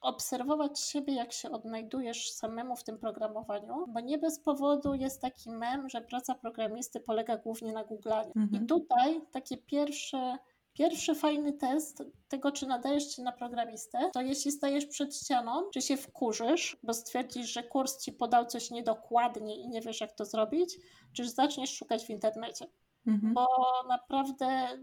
obserwować 0.00 0.80
siebie, 0.80 1.14
jak 1.14 1.32
się 1.32 1.50
odnajdujesz 1.50 2.30
samemu 2.32 2.76
w 2.76 2.84
tym 2.84 2.98
programowaniu, 2.98 3.84
bo 3.88 4.00
nie 4.00 4.18
bez 4.18 4.40
powodu 4.40 4.94
jest 4.94 5.20
taki 5.20 5.50
mem, 5.50 5.88
że 5.88 6.00
praca 6.00 6.34
programisty 6.34 7.00
polega 7.00 7.36
głównie 7.36 7.72
na 7.72 7.84
googlaniu. 7.84 8.32
Mhm. 8.36 8.62
I 8.64 8.66
tutaj 8.66 9.20
takie 9.32 9.56
pierwsze 9.56 10.36
Pierwszy 10.72 11.14
fajny 11.14 11.52
test 11.52 12.02
tego, 12.28 12.52
czy 12.52 12.66
nadajesz 12.66 13.16
się 13.16 13.22
na 13.22 13.32
programistę, 13.32 14.10
to 14.12 14.20
jeśli 14.20 14.52
stajesz 14.52 14.86
przed 14.86 15.16
ścianą, 15.16 15.70
czy 15.72 15.82
się 15.82 15.96
wkurzysz, 15.96 16.76
bo 16.82 16.94
stwierdzisz, 16.94 17.52
że 17.52 17.62
kurs 17.62 17.98
ci 17.98 18.12
podał 18.12 18.46
coś 18.46 18.70
niedokładnie 18.70 19.56
i 19.56 19.68
nie 19.68 19.80
wiesz, 19.80 20.00
jak 20.00 20.12
to 20.12 20.24
zrobić, 20.24 20.76
czy 21.12 21.28
zaczniesz 21.28 21.76
szukać 21.76 22.06
w 22.06 22.10
internecie. 22.10 22.66
Mhm. 23.06 23.34
Bo 23.34 23.46
naprawdę 23.88 24.78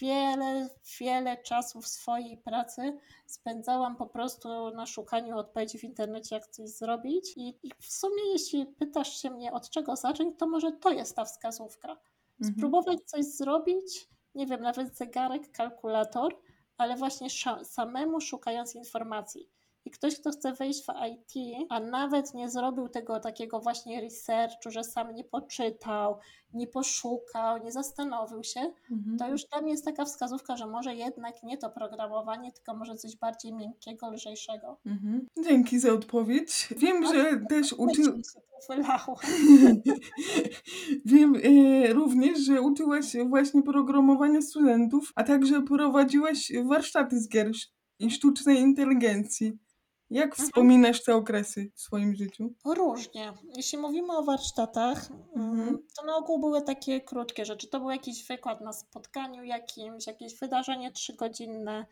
wiele, 0.00 0.68
wiele 1.00 1.36
czasu 1.42 1.80
w 1.80 1.88
swojej 1.88 2.38
pracy 2.38 2.98
spędzałam 3.26 3.96
po 3.96 4.06
prostu 4.06 4.70
na 4.70 4.86
szukaniu 4.86 5.38
odpowiedzi 5.38 5.78
w 5.78 5.84
internecie, 5.84 6.34
jak 6.34 6.46
coś 6.46 6.68
zrobić. 6.68 7.36
I, 7.36 7.48
I, 7.62 7.70
w 7.80 7.86
sumie, 7.86 8.32
jeśli 8.32 8.66
pytasz 8.66 9.22
się 9.22 9.30
mnie, 9.30 9.52
od 9.52 9.70
czego 9.70 9.96
zacząć, 9.96 10.38
to 10.38 10.46
może 10.46 10.72
to 10.72 10.90
jest 10.90 11.16
ta 11.16 11.24
wskazówka. 11.24 11.88
Mhm. 12.40 12.54
Spróbować 12.56 12.98
coś 13.06 13.24
zrobić, 13.24 14.08
nie 14.36 14.46
wiem, 14.46 14.60
nawet 14.60 14.96
zegarek, 14.96 15.52
kalkulator, 15.52 16.36
ale 16.78 16.96
właśnie 16.96 17.28
samemu 17.64 18.20
szukając 18.20 18.74
informacji. 18.74 19.50
I 19.86 19.90
ktoś, 19.90 20.20
kto 20.20 20.30
chce 20.30 20.52
wejść 20.52 20.86
w 20.86 20.88
IT, 21.12 21.56
a 21.68 21.80
nawet 21.80 22.34
nie 22.34 22.50
zrobił 22.50 22.88
tego 22.88 23.20
takiego 23.20 23.60
właśnie 23.60 24.00
researchu, 24.00 24.70
że 24.70 24.84
sam 24.84 25.14
nie 25.14 25.24
poczytał, 25.24 26.18
nie 26.54 26.66
poszukał, 26.66 27.64
nie 27.64 27.72
zastanowił 27.72 28.44
się, 28.44 28.60
Mhm. 28.90 29.18
to 29.18 29.28
już 29.28 29.46
tam 29.46 29.68
jest 29.68 29.84
taka 29.84 30.04
wskazówka, 30.04 30.56
że 30.56 30.66
może 30.66 30.94
jednak 30.94 31.42
nie 31.42 31.58
to 31.58 31.70
programowanie, 31.70 32.52
tylko 32.52 32.74
może 32.74 32.94
coś 32.94 33.16
bardziej 33.16 33.54
miękkiego, 33.54 34.10
lżejszego. 34.10 34.78
Mhm. 34.86 35.26
Dzięki 35.44 35.78
za 35.78 35.92
odpowiedź. 35.92 36.68
Wiem, 36.76 37.04
A, 37.04 37.14
że 37.14 37.40
też 37.50 37.72
uczy... 37.72 38.00
Myślę, 38.00 38.12
się 38.22 38.40
tu 38.40 38.74
wylało. 38.74 39.18
Wiem 41.04 41.34
e, 41.44 41.92
również, 41.92 42.38
że 42.38 42.60
uczyłaś 42.60 43.16
właśnie 43.28 43.62
programowania 43.62 44.42
studentów, 44.42 45.12
a 45.14 45.24
także 45.24 45.62
prowadziłaś 45.62 46.52
warsztaty 46.64 47.20
z 47.20 47.28
gier 47.28 47.50
i 47.98 48.10
sztucznej 48.10 48.58
inteligencji. 48.58 49.58
Jak 50.10 50.30
Mhm. 50.30 50.46
wspominasz 50.48 51.02
te 51.04 51.14
okresy 51.14 51.70
w 51.74 51.80
swoim 51.80 52.14
życiu? 52.14 52.54
Różnie. 52.64 53.32
Jeśli 53.56 53.78
mówimy 53.78 54.16
o 54.16 54.22
warsztatach, 54.22 55.10
Mhm. 55.10 55.60
mm, 55.60 55.78
to 55.96 56.06
na 56.06 56.16
ogół 56.16 56.38
były 56.40 56.62
takie 56.62 57.00
krótkie 57.00 57.44
rzeczy. 57.44 57.68
To 57.68 57.80
był 57.80 57.90
jakiś 57.90 58.26
wykład 58.26 58.60
na 58.60 58.72
spotkaniu 58.72 59.44
jakimś, 59.44 60.06
jakieś 60.06 60.38
wydarzenie 60.38 60.92
trzygodzinne. 60.92 61.86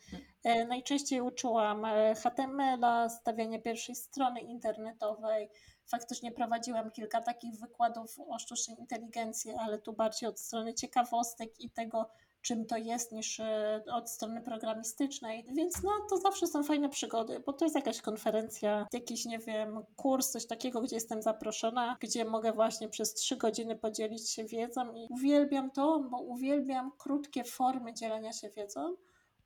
E, 0.45 0.67
Najczęściej 0.67 1.21
uczyłam 1.21 1.85
e, 1.85 2.15
HTML-a, 2.15 3.09
stawiania 3.09 3.59
pierwszej 3.61 3.95
strony 3.95 4.41
internetowej. 4.41 5.51
Faktycznie 5.87 6.33
prowadziłam 6.33 6.91
kilka 6.91 7.21
takich 7.21 7.61
wykładów 7.61 8.17
o 8.29 8.39
sztucznej 8.39 8.77
inteligencji, 8.81 9.53
ale 9.59 9.79
tu 9.79 9.93
bardziej 9.93 10.29
od 10.29 10.41
strony 10.41 10.75
ciekawostek 10.75 11.61
i 11.61 11.71
tego, 11.71 12.11
czym 12.45 12.67
to 12.67 12.77
jest, 12.77 13.13
niż 13.13 13.41
e, 13.41 13.83
od 13.93 14.11
strony 14.11 14.43
programistycznej. 14.43 15.47
Więc 15.57 15.83
no, 15.83 15.91
to 16.11 16.17
zawsze 16.17 16.47
są 16.47 16.63
fajne 16.63 16.89
przygody, 16.89 17.43
bo 17.47 17.53
to 17.53 17.65
jest 17.65 17.77
jakaś 17.77 18.01
konferencja, 18.01 18.87
jakiś, 18.93 19.25
nie 19.25 19.39
wiem, 19.39 19.85
kurs, 19.97 20.31
coś 20.31 20.47
takiego, 20.47 20.81
gdzie 20.81 20.97
jestem 20.97 21.23
zaproszona, 21.23 21.97
gdzie 22.01 22.25
mogę 22.25 22.53
właśnie 22.53 22.89
przez 22.89 23.15
trzy 23.15 23.37
godziny 23.37 23.77
podzielić 23.77 24.31
się 24.31 24.45
wiedzą 24.45 24.93
i 24.93 25.07
uwielbiam 25.11 25.71
to, 25.71 26.01
bo 26.11 26.19
uwielbiam 26.19 26.93
krótkie 26.99 27.45
formy 27.45 27.95
dzielenia 27.95 28.33
się 28.33 28.51
wiedzą. 28.51 28.95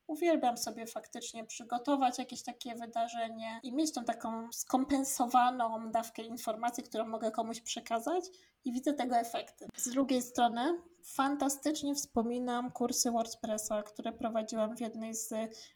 Uwielbiam 0.08 0.58
sobie 0.58 0.86
faktycznie 0.86 1.44
przygotować 1.44 2.18
jakieś 2.18 2.42
takie 2.42 2.74
wydarzenie 2.74 3.60
i 3.62 3.72
mieć 3.72 3.92
tą 3.92 4.04
taką 4.04 4.52
skompensowaną 4.52 5.90
dawkę 5.90 6.22
informacji, 6.22 6.84
którą 6.84 7.06
mogę 7.06 7.30
komuś 7.30 7.60
przekazać 7.60 8.24
i 8.64 8.72
widzę 8.72 8.92
tego 8.92 9.16
efekty. 9.16 9.66
Z 9.76 9.88
drugiej 9.88 10.22
strony 10.22 10.80
fantastycznie 11.04 11.94
wspominam 11.94 12.70
kursy 12.70 13.10
WordPressa, 13.10 13.82
które 13.82 14.12
prowadziłam 14.12 14.76
w 14.76 14.80
jednej 14.80 15.14
z 15.14 15.34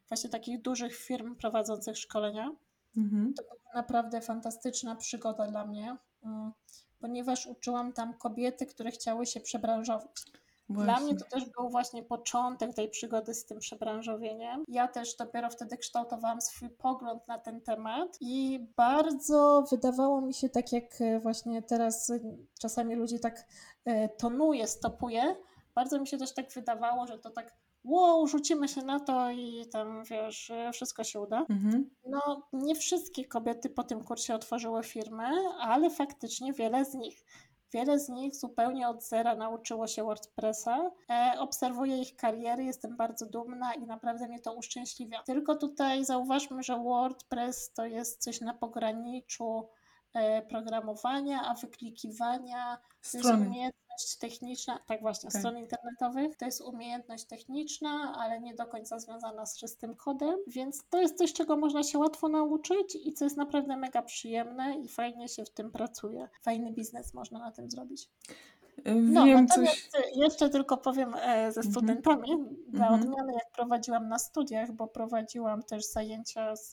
właśnie 0.09 0.31
takich 0.31 0.63
dużych 0.63 0.97
firm 0.97 1.37
prowadzących 1.37 1.99
szkolenia. 1.99 2.51
Mhm. 2.97 3.35
To 3.35 3.43
była 3.43 3.75
naprawdę 3.75 4.21
fantastyczna 4.21 4.97
przygoda 4.97 5.47
dla 5.47 5.67
mnie, 5.67 5.97
mm, 6.25 6.53
ponieważ 6.99 7.47
uczyłam 7.47 7.93
tam 7.93 8.15
kobiety, 8.15 8.67
które 8.67 8.91
chciały 8.91 9.27
się 9.27 9.41
przebranżowić. 10.73 10.85
Dla 10.85 10.95
Właśnie. 10.95 11.15
mnie 11.15 11.17
to 11.17 11.25
też 11.25 11.51
był 11.51 11.71
właśnie 11.71 12.03
początek 12.03 12.75
tej 12.75 12.89
przygody 12.89 13.35
z 13.35 13.45
tym 13.45 13.59
przebranżowieniem. 13.59 14.65
Ja 14.69 14.89
też 14.89 15.17
dopiero 15.17 15.51
wtedy 15.51 15.77
kształtowałam 15.77 16.41
swój 16.41 16.71
pogląd 16.71 17.29
na 17.29 17.39
ten 17.39 17.61
temat 17.61 18.19
i 18.21 18.67
bardzo 18.77 19.65
wydawało 19.71 20.21
mi 20.21 20.35
się, 20.35 20.49
tak 20.49 20.73
jak 20.73 21.01
e, 21.01 21.21
właśnie 21.21 21.63
teraz 21.63 22.13
czasami 22.61 22.95
ludzi 22.95 23.21
tak 23.21 23.47
e, 23.85 24.09
tonuje, 24.09 24.67
stopuje, 24.67 25.37
bardzo 25.75 26.01
mi 26.01 26.07
się 26.07 26.19
też 26.19 26.35
tak 26.35 26.53
wydawało, 26.53 27.07
że 27.07 27.19
to 27.19 27.31
tak 27.31 27.63
wow, 27.85 28.27
rzucimy 28.27 28.69
się 28.69 28.83
na 28.83 29.01
to 29.01 29.31
i 29.31 29.67
tam, 29.73 30.05
wiesz, 30.05 30.51
e, 30.51 30.73
wszystko 30.73 31.05
się 31.05 31.21
uda. 31.21 31.47
Mhm. 31.51 31.91
No, 32.07 32.49
nie 32.53 32.75
wszystkie 32.75 33.25
kobiety 33.25 33.71
po 33.71 33.85
tym 33.85 34.05
kursie 34.05 34.35
otworzyły 34.35 34.83
firmy, 34.83 35.29
ale 35.61 35.91
faktycznie 35.91 36.53
wiele 36.53 36.85
z 36.85 36.95
nich. 36.95 37.25
Wiele 37.73 37.99
z 37.99 38.09
nich 38.09 38.35
zupełnie 38.37 38.89
od 38.89 39.05
zera 39.05 39.35
nauczyło 39.35 39.87
się 39.87 40.05
WordPressa. 40.05 40.91
E, 41.11 41.33
obserwuję 41.39 41.99
ich 41.99 42.17
kariery, 42.17 42.65
jestem 42.65 42.97
bardzo 42.97 43.27
dumna 43.27 43.75
i 43.75 43.87
naprawdę 43.87 44.29
mnie 44.29 44.41
to 44.41 44.55
uszczęśliwia. 44.55 45.23
Tylko 45.23 45.57
tutaj 45.57 46.05
zauważmy, 46.05 46.63
że 46.63 46.79
WordPress 46.79 47.73
to 47.73 47.87
jest 47.87 48.23
coś 48.23 48.41
na 48.41 48.55
pograniczu 48.55 49.69
e, 50.15 50.43
programowania, 50.43 51.43
a 51.47 51.55
wyklikiwania 51.55 52.79
to 53.13 53.19
jest. 53.65 53.82
Umiejętność 53.93 54.17
techniczna, 54.19 54.79
tak 54.87 55.01
właśnie, 55.01 55.31
Tak. 55.31 55.41
stron 55.41 55.59
internetowych, 55.59 56.37
to 56.37 56.45
jest 56.45 56.61
umiejętność 56.61 57.25
techniczna, 57.25 58.15
ale 58.19 58.41
nie 58.41 58.55
do 58.55 58.67
końca 58.67 58.99
związana 58.99 59.47
z 59.47 59.59
czystym 59.59 59.97
kodem, 59.97 60.37
więc 60.47 60.85
to 60.91 61.01
jest 61.01 61.19
coś, 61.19 61.33
czego 61.33 61.57
można 61.57 61.83
się 61.83 61.99
łatwo 61.99 62.29
nauczyć 62.29 62.97
i 63.05 63.13
co 63.13 63.25
jest 63.25 63.37
naprawdę 63.37 63.77
mega 63.77 64.03
przyjemne 64.03 64.79
i 64.79 64.89
fajnie 64.89 65.29
się 65.29 65.45
w 65.45 65.51
tym 65.51 65.71
pracuje. 65.71 66.29
Fajny 66.43 66.73
biznes 66.73 67.15
można 67.15 67.39
na 67.39 67.51
tym 67.53 67.71
zrobić. 67.71 68.09
E, 68.85 68.95
No, 68.95 69.25
Wiem 69.25 69.47
natomiast 69.49 69.89
coś. 69.91 70.03
jeszcze 70.17 70.51
tylko 70.51 70.77
powiem 70.77 71.15
e, 71.15 71.53
ze 71.53 71.61
Mhm. 71.61 71.73
studentami, 71.73 72.29
dla 72.69 72.89
Mhm. 72.89 73.03
odmiany 73.03 73.33
jak 73.33 73.51
prowadziłam 73.53 74.09
na 74.09 74.19
studiach, 74.19 74.73
bo 74.73 74.87
prowadziłam 74.89 75.63
też 75.63 75.85
zajęcia 75.85 76.57
z 76.57 76.73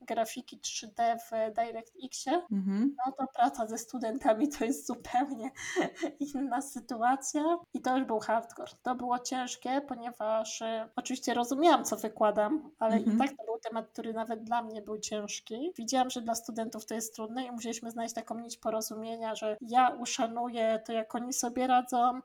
grafiki 0.00 0.58
3D 0.58 1.18
w 1.18 1.54
DirectXie, 1.54 2.32
Mhm. 2.52 2.96
no 3.06 3.12
to 3.12 3.26
praca 3.34 3.66
ze 3.66 3.78
studentami 3.78 4.48
to 4.48 4.64
jest 4.64 4.86
zupełnie 4.86 5.50
inna 6.34 6.60
sytuacja 6.62 7.42
i 7.74 7.80
to 7.80 7.96
już 7.96 8.06
był 8.06 8.18
hardcore. 8.18 8.72
To 8.82 8.94
było 8.94 9.18
ciężkie, 9.18 9.80
ponieważ 9.88 10.62
e, 10.62 10.88
oczywiście 10.96 11.34
rozumiałam, 11.34 11.84
co 11.84 11.96
wykładam, 11.96 12.70
ale 12.78 12.96
Mhm. 12.96 13.16
i 13.16 13.18
tak 13.18 13.30
to 13.36 13.44
był 13.44 13.58
temat, 13.58 13.88
który 13.88 14.12
nawet 14.12 14.44
dla 14.44 14.62
mnie 14.62 14.82
był 14.82 14.98
ciężki. 14.98 15.72
Widziałam, 15.76 16.10
że 16.10 16.22
dla 16.22 16.34
studentów 16.34 16.86
to 16.86 16.94
jest 16.94 17.14
trudne 17.14 17.44
i 17.44 17.50
musieliśmy 17.52 17.90
znaleźć 17.90 18.14
taką 18.14 18.38
nić 18.38 18.56
porozumienia, 18.56 19.34
że 19.34 19.56
ja 19.60 19.88
uszanuję 19.88 20.82
to, 20.86 20.92
jak 20.92 21.14
oni 21.14 21.32
sobie 21.32 21.66
radzą, 21.66 22.20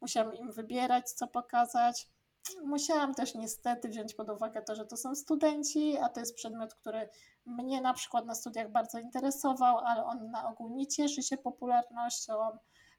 musiałam 0.00 0.34
im 0.34 0.52
wybierać, 0.52 1.10
co 1.10 1.26
pokazać. 1.26 2.08
Musiałam 2.64 3.14
też 3.14 3.34
niestety 3.34 3.88
wziąć 3.88 4.14
pod 4.14 4.30
uwagę 4.30 4.62
to, 4.62 4.74
że 4.74 4.86
to 4.86 4.96
są 4.96 5.14
studenci, 5.14 5.98
a 5.98 6.08
to 6.08 6.20
jest 6.20 6.34
przedmiot, 6.34 6.74
który 6.74 7.08
mnie 7.46 7.80
na 7.80 7.94
przykład 7.94 8.26
na 8.26 8.34
studiach 8.34 8.70
bardzo 8.70 8.98
interesował, 8.98 9.78
ale 9.78 10.04
on 10.04 10.30
na 10.30 10.48
ogół 10.48 10.70
nie 10.76 10.86
cieszy 10.86 11.22
się 11.22 11.36
popularnością. 11.36 12.34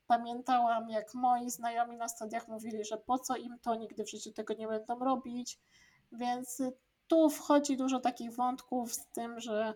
Pamiętałam, 0.07 0.89
jak 0.89 1.13
moi 1.13 1.49
znajomi 1.49 1.97
na 1.97 2.07
studiach 2.07 2.47
mówili, 2.47 2.85
że 2.85 2.97
po 2.97 3.19
co 3.19 3.35
im 3.35 3.59
to, 3.61 3.75
nigdy 3.75 4.03
w 4.03 4.09
życiu 4.09 4.31
tego 4.31 4.53
nie 4.53 4.67
będą 4.67 4.99
robić. 4.99 5.59
Więc 6.11 6.61
tu 7.07 7.29
wchodzi 7.29 7.77
dużo 7.77 7.99
takich 7.99 8.35
wątków 8.35 8.93
z 8.93 9.07
tym, 9.07 9.39
że 9.39 9.73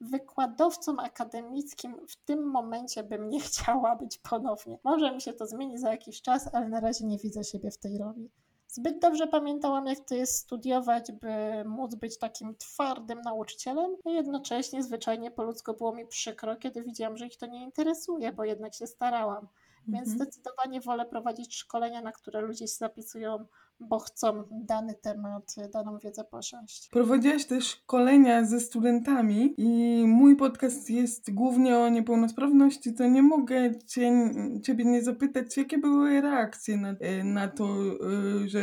wykładowcą 0.00 0.96
akademickim 0.98 2.06
w 2.08 2.16
tym 2.16 2.50
momencie 2.50 3.02
bym 3.02 3.28
nie 3.28 3.40
chciała 3.48 3.96
być 3.96 4.18
ponownie. 4.18 4.78
Może 4.84 5.12
mi 5.12 5.20
się 5.20 5.32
to 5.32 5.46
zmieni 5.46 5.78
za 5.78 5.90
jakiś 5.90 6.22
czas, 6.22 6.50
ale 6.52 6.68
na 6.68 6.80
razie 6.80 7.06
nie 7.06 7.18
widzę 7.18 7.44
siebie 7.44 7.70
w 7.70 7.78
tej 7.78 7.98
roli. 7.98 8.30
Zbyt 8.76 8.98
dobrze 8.98 9.26
pamiętałam, 9.26 9.86
jak 9.86 10.00
to 10.00 10.14
jest 10.14 10.36
studiować, 10.38 11.12
by 11.12 11.64
móc 11.64 11.94
być 11.94 12.18
takim 12.18 12.56
twardym 12.56 13.20
nauczycielem, 13.20 13.96
a 14.04 14.10
jednocześnie 14.10 14.82
zwyczajnie 14.82 15.30
po 15.30 15.42
ludzku 15.42 15.74
było 15.74 15.92
mi 15.94 16.06
przykro, 16.06 16.56
kiedy 16.56 16.82
widziałam, 16.82 17.16
że 17.16 17.26
ich 17.26 17.36
to 17.36 17.46
nie 17.46 17.62
interesuje, 17.62 18.32
bo 18.32 18.44
jednak 18.44 18.74
się 18.74 18.86
starałam. 18.86 19.48
Więc 19.88 20.08
Mhm. 20.08 20.16
zdecydowanie 20.18 20.80
wolę 20.80 21.06
prowadzić 21.06 21.56
szkolenia, 21.56 22.02
na 22.02 22.12
które 22.12 22.40
ludzie 22.40 22.68
się 22.68 22.74
zapisują, 22.74 23.46
bo 23.80 23.98
chcą 23.98 24.44
dany 24.50 24.94
temat, 24.94 25.54
daną 25.72 25.98
wiedzę 25.98 26.24
posiąść. 26.24 26.88
Prowadziłaś 26.88 27.44
też 27.44 27.64
szkolenia 27.64 28.44
ze 28.44 28.60
studentami 28.60 29.54
i 29.56 30.04
mój 30.06 30.36
podcast 30.36 30.90
jest 30.90 31.34
głównie 31.34 31.78
o 31.78 31.88
niepełnosprawności, 31.88 32.94
to 32.94 33.06
nie 33.06 33.22
mogę 33.22 33.78
cię, 33.78 34.30
Ciebie 34.62 34.84
nie 34.84 35.02
zapytać, 35.02 35.56
jakie 35.56 35.78
były 35.78 36.20
reakcje 36.20 36.76
na, 36.76 36.90
e, 36.90 37.24
na 37.24 37.48
to, 37.48 37.64
e, 37.64 38.48
że 38.48 38.60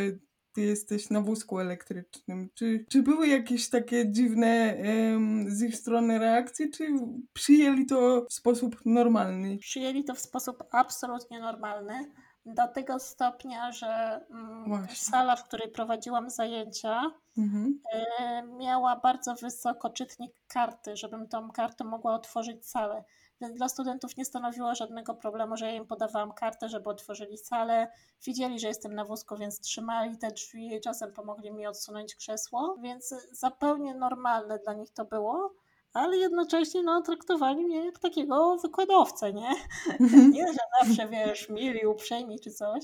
ty 0.54 0.62
jesteś 0.62 1.10
na 1.10 1.22
wózku 1.22 1.60
elektrycznym. 1.60 2.50
Czy, 2.54 2.86
czy 2.90 3.04
były 3.04 3.28
jakieś 3.28 3.70
takie 3.70 4.12
dziwne 4.12 4.78
um, 5.14 5.50
z 5.50 5.62
ich 5.62 5.76
strony 5.76 6.20
reakcje, 6.20 6.70
czy 6.70 6.88
przyjęli 7.34 7.86
to 7.86 8.26
w 8.30 8.34
sposób 8.34 8.76
normalny? 8.86 9.58
Przyjęli 9.58 10.04
to 10.04 10.16
w 10.16 10.20
sposób 10.20 10.64
absolutnie 10.72 11.40
normalny. 11.40 12.12
Do 12.46 12.68
tego 12.68 13.00
stopnia, 13.00 13.72
że 13.72 14.22
mm, 14.30 14.88
sala, 14.96 15.36
w 15.36 15.44
której 15.44 15.72
prowadziłam 15.72 16.30
zajęcia, 16.30 17.12
mhm. 17.38 17.80
y, 17.96 18.58
miała 18.58 18.96
bardzo 18.96 19.36
wysoko 19.36 19.90
czytnik 19.90 20.32
karty, 20.48 20.98
żebym 20.98 21.28
tą 21.28 21.52
kartę 21.52 21.84
mogła 21.84 22.16
otworzyć 22.16 22.66
salę. 22.66 23.04
Więc 23.42 23.56
dla 23.56 23.70
studentów 23.70 24.18
nie 24.18 24.26
stanowiło 24.26 24.76
żadnego 24.76 25.16
problemu, 25.16 25.58
że 25.58 25.66
ja 25.66 25.74
im 25.74 25.88
podawałam 25.88 26.34
kartę, 26.34 26.70
żeby 26.70 26.90
otworzyli 26.90 27.38
salę. 27.38 27.92
Widzieli, 28.26 28.60
że 28.60 28.68
jestem 28.68 28.96
na 28.96 29.06
wózku, 29.06 29.38
więc 29.38 29.60
trzymali 29.60 30.18
te 30.18 30.32
drzwi, 30.32 30.82
czasem 30.84 31.14
pomogli 31.14 31.52
mi 31.52 31.68
odsunąć 31.68 32.16
krzesło, 32.16 32.78
więc 32.82 33.16
zupełnie 33.32 33.96
normalne 33.96 34.60
dla 34.60 34.74
nich 34.74 34.94
to 34.94 35.06
było 35.06 35.54
ale 35.94 36.18
jednocześnie 36.18 36.84
no, 36.84 37.02
traktowali 37.02 37.66
mnie 37.66 37.86
jak 37.86 38.00
takiego 38.00 38.58
wykładowcę, 38.58 39.34
nie? 39.34 39.50
Mhm. 40.00 40.32
nie, 40.32 40.48
że 40.48 40.60
zawsze, 40.80 41.08
wiesz, 41.08 41.50
mili, 41.50 41.88
uprzejmi 41.88 42.40
czy 42.40 42.52
coś, 42.52 42.84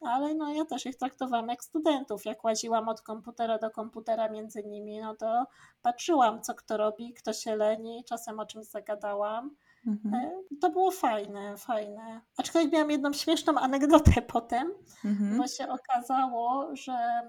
ale 0.00 0.34
no 0.34 0.52
ja 0.52 0.64
też 0.64 0.86
ich 0.86 0.96
traktowałam 0.96 1.48
jak 1.48 1.64
studentów. 1.64 2.24
Jak 2.24 2.44
łaziłam 2.44 2.88
od 2.88 3.02
komputera 3.02 3.58
do 3.58 3.70
komputera 3.70 4.28
między 4.28 4.64
nimi, 4.64 5.00
no 5.00 5.16
to 5.16 5.46
patrzyłam, 5.82 6.42
co 6.42 6.54
kto 6.54 6.76
robi, 6.76 7.14
kto 7.14 7.32
się 7.32 7.56
leni, 7.56 8.04
czasem 8.08 8.40
o 8.40 8.46
czymś 8.46 8.66
zagadałam. 8.66 9.56
Mhm. 9.86 10.14
E, 10.14 10.30
to 10.60 10.70
było 10.70 10.90
fajne, 10.90 11.56
fajne. 11.56 12.20
Aczkolwiek 12.36 12.72
miałam 12.72 12.90
jedną 12.90 13.12
śmieszną 13.12 13.54
anegdotę 13.58 14.22
potem, 14.22 14.72
mhm. 15.04 15.38
bo 15.38 15.46
się 15.46 15.68
okazało, 15.68 16.76
że 16.76 17.28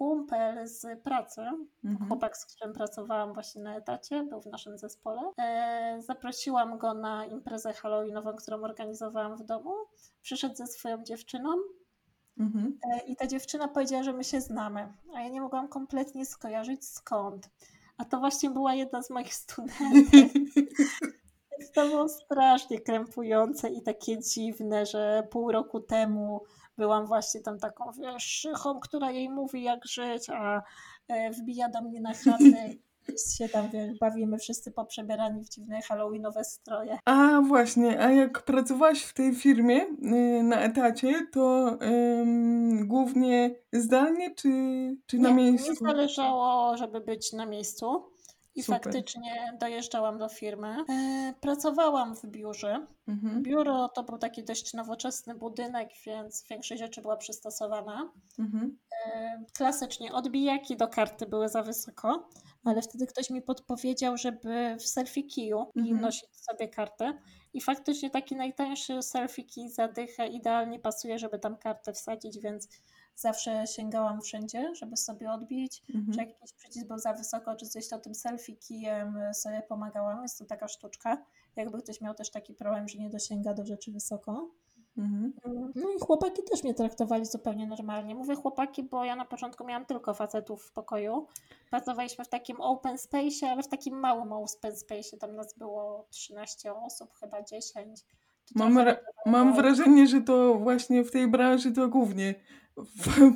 kumpel 0.00 0.68
z 0.68 1.02
pracy, 1.02 1.40
mhm. 1.84 2.08
chłopak, 2.08 2.36
z 2.36 2.46
którym 2.46 2.74
pracowałam 2.74 3.34
właśnie 3.34 3.62
na 3.62 3.76
etacie, 3.76 4.22
był 4.22 4.40
w 4.40 4.46
naszym 4.46 4.78
zespole. 4.78 5.20
E, 5.38 6.02
zaprosiłam 6.02 6.78
go 6.78 6.94
na 6.94 7.26
imprezę 7.26 7.72
halloweenową, 7.72 8.32
którą 8.32 8.62
organizowałam 8.62 9.36
w 9.36 9.44
domu. 9.44 9.74
Przyszedł 10.22 10.54
ze 10.54 10.66
swoją 10.66 11.04
dziewczyną. 11.04 11.50
Mhm. 12.38 12.78
E, 12.92 12.98
I 13.06 13.16
ta 13.16 13.26
dziewczyna 13.26 13.68
powiedziała, 13.68 14.02
że 14.02 14.12
my 14.12 14.24
się 14.24 14.40
znamy, 14.40 14.92
a 15.14 15.20
ja 15.20 15.28
nie 15.28 15.40
mogłam 15.40 15.68
kompletnie 15.68 16.26
skojarzyć 16.26 16.84
skąd. 16.86 17.50
A 17.98 18.04
to 18.04 18.18
właśnie 18.18 18.50
była 18.50 18.74
jedna 18.74 19.02
z 19.02 19.10
moich 19.10 19.34
studentek. 19.34 20.32
to 21.74 21.86
było 21.86 22.08
strasznie 22.08 22.80
krępujące 22.80 23.68
i 23.68 23.82
takie 23.82 24.18
dziwne, 24.18 24.86
że 24.86 25.28
pół 25.30 25.52
roku 25.52 25.80
temu 25.80 26.40
byłam 26.80 27.06
właśnie 27.06 27.40
tam 27.40 27.58
taką, 27.58 27.92
wiesz, 27.92 28.24
szychą, 28.24 28.80
która 28.80 29.10
jej 29.10 29.30
mówi 29.30 29.62
jak 29.62 29.86
żyć, 29.86 30.30
a 30.30 30.62
e, 31.08 31.30
wbija 31.30 31.68
do 31.68 31.82
mnie 31.82 32.00
na 32.00 32.14
chatę 32.14 32.74
się 33.36 33.48
tam 33.48 33.70
wiesz, 33.70 33.98
bawimy 33.98 34.38
wszyscy 34.38 34.72
poprzebierani 34.72 35.44
w 35.44 35.48
dziwne 35.48 35.82
halloweenowe 35.82 36.44
stroje. 36.44 36.98
A 37.04 37.40
właśnie, 37.40 38.00
a 38.00 38.10
jak 38.10 38.42
pracowałaś 38.42 39.02
w 39.02 39.14
tej 39.14 39.34
firmie 39.34 39.82
y, 39.82 40.42
na 40.42 40.60
etacie, 40.60 41.26
to 41.32 41.78
głównie 42.84 43.54
zdalnie 43.72 44.34
czy, 44.34 44.48
czy 45.06 45.18
na 45.18 45.28
nie, 45.28 45.34
miejscu? 45.34 45.70
Nie 45.70 45.92
zależało, 45.92 46.76
żeby 46.76 47.00
być 47.00 47.32
na 47.32 47.46
miejscu. 47.46 48.02
I 48.54 48.62
Super. 48.62 48.82
faktycznie 48.82 49.58
dojeżdżałam 49.60 50.18
do 50.18 50.28
firmy. 50.28 50.76
E, 50.88 51.34
pracowałam 51.40 52.16
w 52.16 52.26
biurze. 52.26 52.86
Mhm. 53.08 53.42
Biuro 53.42 53.88
to 53.88 54.02
był 54.02 54.18
taki 54.18 54.44
dość 54.44 54.74
nowoczesny 54.74 55.34
budynek, 55.34 55.88
więc 56.06 56.44
większość 56.50 56.80
rzeczy 56.80 57.02
była 57.02 57.16
przystosowana. 57.16 58.12
Mhm. 58.38 58.78
E, 59.06 59.44
klasycznie 59.56 60.12
odbijaki 60.12 60.76
do 60.76 60.88
karty 60.88 61.26
były 61.26 61.48
za 61.48 61.62
wysoko, 61.62 62.28
ale 62.64 62.82
wtedy 62.82 63.06
ktoś 63.06 63.30
mi 63.30 63.42
podpowiedział, 63.42 64.16
żeby 64.16 64.76
w 64.78 64.86
selfie 64.86 65.22
kiju 65.22 65.66
mhm. 65.76 66.00
nosić 66.00 66.36
sobie 66.36 66.68
kartę. 66.68 67.18
I 67.52 67.60
faktycznie 67.60 68.10
taki 68.10 68.36
najtańszy 68.36 69.02
selfie 69.02 69.44
key 69.44 69.68
zadycha 69.68 70.26
idealnie 70.26 70.78
pasuje, 70.78 71.18
żeby 71.18 71.38
tam 71.38 71.56
kartę 71.56 71.92
wsadzić, 71.92 72.38
więc 72.38 72.68
zawsze 73.16 73.66
sięgałam 73.66 74.20
wszędzie, 74.20 74.74
żeby 74.74 74.96
sobie 74.96 75.30
odbić, 75.32 75.82
mhm. 75.94 76.12
czy 76.12 76.18
jakiś 76.20 76.52
przycisk 76.52 76.86
był 76.86 76.98
za 76.98 77.12
wysoko, 77.12 77.56
czy 77.56 77.66
coś, 77.66 77.88
to 77.88 77.98
tym 77.98 78.14
selfie 78.14 78.56
kijem 78.56 79.18
sobie 79.34 79.62
pomagałam. 79.68 80.22
Jest 80.22 80.38
to 80.38 80.44
taka 80.44 80.68
sztuczka. 80.68 81.24
Jakby 81.56 81.82
ktoś 81.82 82.00
miał 82.00 82.14
też 82.14 82.30
taki 82.30 82.54
problem, 82.54 82.88
że 82.88 82.98
nie 82.98 83.10
dosięga 83.10 83.54
do 83.54 83.66
rzeczy 83.66 83.92
wysoko. 83.92 84.50
Mhm. 84.98 85.32
No 85.74 85.90
i 85.96 86.00
chłopaki 86.00 86.42
też 86.50 86.64
mnie 86.64 86.74
traktowali 86.74 87.26
zupełnie 87.26 87.66
normalnie. 87.66 88.14
Mówię 88.14 88.34
chłopaki, 88.34 88.82
bo 88.82 89.04
ja 89.04 89.16
na 89.16 89.24
początku 89.24 89.64
miałam 89.64 89.86
tylko 89.86 90.14
facetów 90.14 90.62
w 90.62 90.72
pokoju. 90.72 91.26
Pracowaliśmy 91.70 92.24
w 92.24 92.28
takim 92.28 92.60
open 92.60 92.98
space, 92.98 93.50
ale 93.50 93.62
w 93.62 93.68
takim 93.68 93.98
małym 93.98 94.32
open 94.32 94.76
space. 94.76 95.16
Tam 95.16 95.36
nas 95.36 95.54
było 95.54 96.06
13 96.10 96.74
osób, 96.74 97.14
chyba 97.20 97.42
10. 97.42 98.04
Mam, 98.54 98.78
mam 99.26 99.54
wrażenie, 99.54 100.06
że 100.06 100.20
to 100.20 100.54
właśnie 100.54 101.04
w 101.04 101.10
tej 101.10 101.28
branży 101.28 101.72
to 101.72 101.88
głównie 101.88 102.34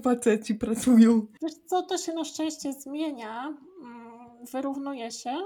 faceci 0.03 0.55
pracują. 0.55 1.27
Wiesz 1.43 1.55
co, 1.67 1.83
to 1.83 1.99
się 1.99 2.13
na 2.13 2.25
szczęście 2.25 2.73
zmienia, 2.73 3.55
mm, 3.83 4.47
wyrównuje 4.53 5.11
się. 5.11 5.39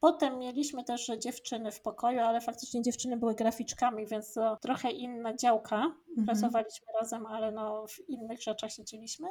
Potem 0.00 0.38
mieliśmy 0.38 0.84
też 0.84 1.10
dziewczyny 1.18 1.72
w 1.72 1.80
pokoju, 1.80 2.20
ale 2.20 2.40
faktycznie 2.40 2.82
dziewczyny 2.82 3.16
były 3.16 3.34
graficzkami, 3.34 4.06
więc 4.06 4.32
to 4.32 4.56
trochę 4.56 4.90
inna 4.90 5.36
działka. 5.36 5.76
Mhm. 5.76 6.26
Pracowaliśmy 6.26 6.86
razem, 7.00 7.26
ale 7.26 7.52
no 7.52 7.86
w 7.86 8.08
innych 8.08 8.42
rzeczach 8.42 8.72
siedzieliśmy. 8.72 9.28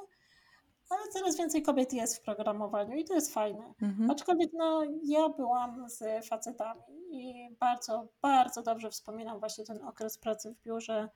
Ale 0.90 1.02
coraz 1.14 1.38
więcej 1.38 1.62
kobiet 1.62 1.94
jest 1.94 2.18
w 2.18 2.22
programowaniu 2.22 2.98
i 2.98 3.04
to 3.04 3.14
jest 3.14 3.34
fajne. 3.34 3.74
Mhm. 3.82 4.12
Aczkolwiek 4.12 4.52
no, 4.54 4.84
ja 5.04 5.30
byłam 5.30 5.90
z 5.90 6.28
facetami 6.28 6.82
i 7.12 7.56
bardzo, 7.60 8.08
bardzo 8.22 8.62
dobrze 8.62 8.90
wspominam 8.90 9.40
właśnie 9.40 9.66
ten 9.66 9.82
okres 9.82 10.18
pracy 10.18 10.54
w 10.54 10.64
biurze 10.64 11.10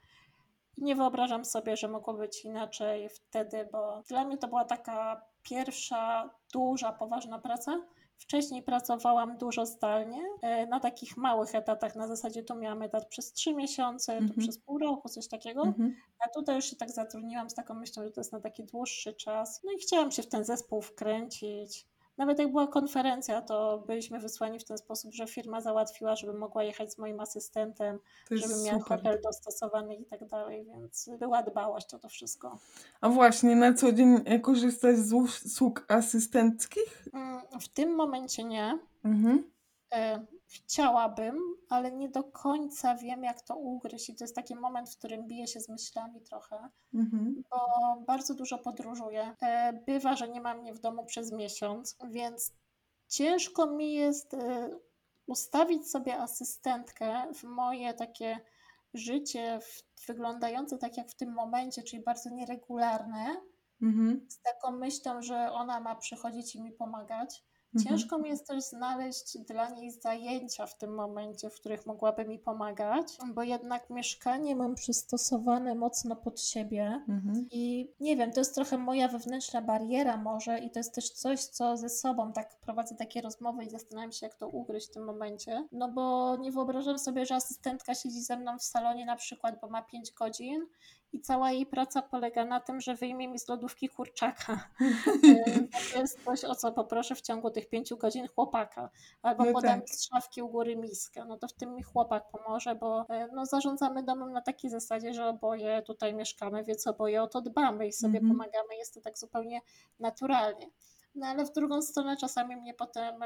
nie 0.78 0.96
wyobrażam 0.96 1.46
sobie, 1.46 1.78
że 1.78 1.88
mogło 1.88 2.14
być 2.14 2.46
inaczej 2.46 3.10
wtedy, 3.10 3.70
bo 3.72 4.02
dla 4.08 4.26
mnie 4.26 4.38
to 4.38 4.48
była 4.48 4.66
taka 4.66 5.26
pierwsza 5.44 6.30
duża, 6.54 6.92
poważna 6.92 7.40
praca. 7.40 7.82
Wcześniej 8.18 8.64
pracowałam 8.64 9.38
dużo 9.38 9.66
zdalnie, 9.66 10.22
e, 10.42 10.68
na 10.68 10.80
takich 10.80 11.18
małych 11.18 11.56
etatach, 11.56 11.96
na 11.96 12.08
zasadzie 12.08 12.44
tu 12.44 12.56
miałam 12.56 12.82
etat 12.82 13.08
przez 13.08 13.34
trzy 13.34 13.54
miesiące, 13.54 14.14
mm 14.14 14.24
-hmm. 14.24 14.28
tu 14.28 14.34
mhm. 14.34 14.48
przez 14.48 14.64
pół 14.64 14.78
roku, 14.78 15.10
coś 15.10 15.28
takiego, 15.28 15.62
mm 15.62 15.74
-hmm. 15.74 15.92
a 16.20 16.30
tutaj 16.30 16.56
już 16.56 16.66
się 16.66 16.76
tak 16.76 16.92
zatrudniłam 16.92 17.50
z 17.50 17.54
taką 17.54 17.74
myślą, 17.74 18.04
że 18.04 18.12
to 18.12 18.20
jest 18.20 18.32
na 18.32 18.40
taki 18.40 18.64
dłuższy 18.64 19.14
czas. 19.14 19.62
No 19.64 19.72
i 19.72 19.78
chciałam 19.78 20.12
się 20.12 20.24
w 20.24 20.28
ten 20.28 20.46
zespół 20.46 20.82
wkręcić. 20.82 21.88
Nawet 22.22 22.40
jak 22.40 22.52
była 22.52 22.68
konferencja, 22.68 23.42
to 23.42 23.84
byliśmy 23.88 24.20
wysłani 24.20 24.60
w 24.60 24.64
ten 24.64 24.78
sposób, 24.78 25.14
że 25.14 25.28
firma 25.28 25.62
załatwiła, 25.62 26.16
żeby 26.16 26.34
mogła 26.34 26.64
jechać 26.64 26.94
z 26.94 26.98
moim 26.98 27.20
asystentem, 27.20 28.00
żeby 28.32 28.54
miał 28.66 28.80
hotel 28.80 29.20
dostosowany 29.24 29.96
i 29.96 30.06
tak 30.06 30.28
dalej, 30.28 30.66
więc 30.66 31.10
była 31.20 31.44
dbałość 31.44 31.94
o 31.94 32.00
to 32.00 32.10
wszystko. 32.10 32.60
A 33.02 33.10
właśnie, 33.10 33.56
na 33.56 33.74
co 33.74 33.92
dzień 33.92 34.40
korzystasz 34.42 34.96
z 34.96 35.14
usług 35.14 35.86
asystenckich? 35.88 37.08
Mm, 37.14 37.42
w 37.62 37.68
tym 37.68 37.96
momencie 37.96 38.44
nie. 38.44 38.80
Mhm. 39.06 39.52
E, 39.94 40.26
chciałabym, 40.52 41.36
ale 41.70 41.92
nie 41.92 42.10
do 42.10 42.24
końca 42.24 42.96
wiem, 42.96 43.24
jak 43.24 43.42
to 43.42 43.56
ugryźć. 43.56 44.10
I 44.10 44.16
to 44.16 44.24
jest 44.24 44.36
taki 44.36 44.56
moment, 44.56 44.90
w 44.90 44.98
którym 44.98 45.28
biję 45.28 45.48
się 45.48 45.62
z 45.62 45.70
myślami 45.70 46.22
trochę, 46.22 46.70
mhm. 46.94 47.44
bo 47.50 47.58
bardzo 48.08 48.36
dużo 48.36 48.58
podróżuję. 48.58 49.36
E, 49.42 49.74
bywa, 49.74 50.16
że 50.16 50.30
nie 50.30 50.42
mam 50.42 50.60
mnie 50.60 50.74
w 50.74 50.80
domu 50.80 51.06
przez 51.06 51.32
miesiąc, 51.32 51.98
więc 52.10 52.54
ciężko 53.08 53.68
mi 53.68 53.94
jest 53.94 54.34
e, 54.34 54.70
ustawić 55.28 55.90
sobie 55.90 56.18
asystentkę 56.18 57.34
w 57.34 57.44
moje 57.44 57.94
takie 57.94 58.40
życie 58.94 59.60
wyglądające 60.08 60.78
tak 60.78 60.98
jak 60.98 61.10
w 61.10 61.16
tym 61.16 61.34
momencie, 61.34 61.84
czyli 61.84 62.04
bardzo 62.04 62.30
nieregularne, 62.30 63.42
mhm. 63.82 64.26
z 64.30 64.42
taką 64.42 64.72
myślą, 64.72 65.22
że 65.22 65.52
ona 65.52 65.80
ma 65.80 65.96
przychodzić 65.96 66.56
i 66.56 66.62
mi 66.62 66.72
pomagać. 66.72 67.44
Mhm. 67.76 67.98
Ciężko 67.98 68.18
mi 68.18 68.30
jest 68.30 68.48
też 68.48 68.64
znaleźć 68.64 69.38
dla 69.38 69.70
niej 69.70 69.92
zajęcia 69.92 70.66
w 70.66 70.78
tym 70.78 70.94
momencie, 70.96 71.50
w 71.50 71.56
których 71.56 71.86
mogłaby 71.86 72.26
mi 72.26 72.40
pomagać, 72.40 73.18
bo 73.34 73.44
jednak 73.44 73.90
mieszkanie 73.90 74.56
mam 74.56 74.76
przystosowane 74.76 75.76
mocno 75.76 76.16
pod 76.16 76.42
siebie 76.42 77.02
mhm. 77.10 77.48
i 77.52 77.94
nie 78.00 78.16
wiem, 78.16 78.32
to 78.32 78.40
jest 78.40 78.56
trochę 78.56 78.78
moja 78.78 79.08
wewnętrzna 79.08 79.62
bariera 79.62 80.18
może 80.18 80.60
i 80.60 80.72
to 80.72 80.80
jest 80.80 80.96
też 80.96 81.10
coś, 81.10 81.40
co 81.40 81.78
ze 81.78 81.90
sobą 81.90 82.34
tak 82.34 82.60
prowadzę 82.60 82.96
takie 82.96 83.22
rozmowy 83.22 83.64
i 83.64 83.70
zastanawiam 83.70 84.12
się, 84.12 84.26
jak 84.26 84.36
to 84.36 84.48
ugryźć 84.48 84.88
w 84.88 84.94
tym 84.94 85.04
momencie, 85.06 85.68
no 85.72 85.90
bo 85.90 86.36
nie 86.38 86.52
wyobrażam 86.52 87.00
sobie, 87.00 87.26
że 87.26 87.36
asystentka 87.36 87.96
siedzi 87.96 88.22
ze 88.22 88.38
mną 88.38 88.58
w 88.58 88.64
salonie 88.64 89.06
na 89.06 89.16
przykład, 89.16 89.60
bo 89.62 89.70
ma 89.70 89.82
5 89.82 90.12
godzin 90.12 90.66
i 91.14 91.22
cała 91.22 91.52
jej 91.52 91.66
praca 91.66 92.02
polega 92.02 92.46
na 92.46 92.60
tym, 92.60 92.82
że 92.82 92.96
wyjmie 92.96 93.28
mi 93.28 93.40
z 93.40 93.48
lodówki 93.48 93.90
kurczaka. 93.90 94.70
to 95.94 96.00
jest 96.00 96.24
coś, 96.26 96.44
o 96.44 96.56
co 96.56 96.72
poproszę 96.72 97.16
w 97.16 97.22
ciągu 97.22 97.50
tych 97.50 97.70
pięciu 97.70 97.98
godzin 97.98 98.28
chłopaka. 98.28 98.90
Albo 99.22 99.46
no 99.46 99.54
podam 99.54 99.80
tak. 99.80 99.90
z 99.90 100.08
szafki 100.08 100.42
u 100.42 100.50
góry 100.50 100.76
miskę. 100.76 101.26
No 101.26 101.38
to 101.38 101.48
w 101.48 101.54
tym 101.54 101.76
mi 101.76 101.84
chłopak 101.84 102.24
pomoże, 102.32 102.76
bo 102.76 103.06
no, 103.34 103.46
zarządzamy 103.46 104.04
domem 104.04 104.32
na 104.34 104.42
takiej 104.42 104.72
zasadzie, 104.72 105.14
że 105.14 105.26
oboje 105.26 105.82
tutaj 105.82 106.14
mieszkamy, 106.14 106.64
więc 106.64 106.88
oboje 106.88 107.24
o 107.24 107.28
to 107.28 107.42
dbamy 107.42 107.88
i 107.88 107.94
sobie 107.94 108.20
mm 108.20 108.30
-hmm. 108.30 108.32
pomagamy. 108.32 108.76
Jest 108.76 108.94
to 108.94 109.02
tak 109.02 109.18
zupełnie 109.18 109.62
naturalnie. 110.00 110.68
No 111.16 111.28
ale 111.28 111.46
w 111.46 111.52
drugą 111.52 111.82
stronę 111.82 112.18
czasami 112.18 112.56
mnie 112.56 112.74
potem 112.74 113.24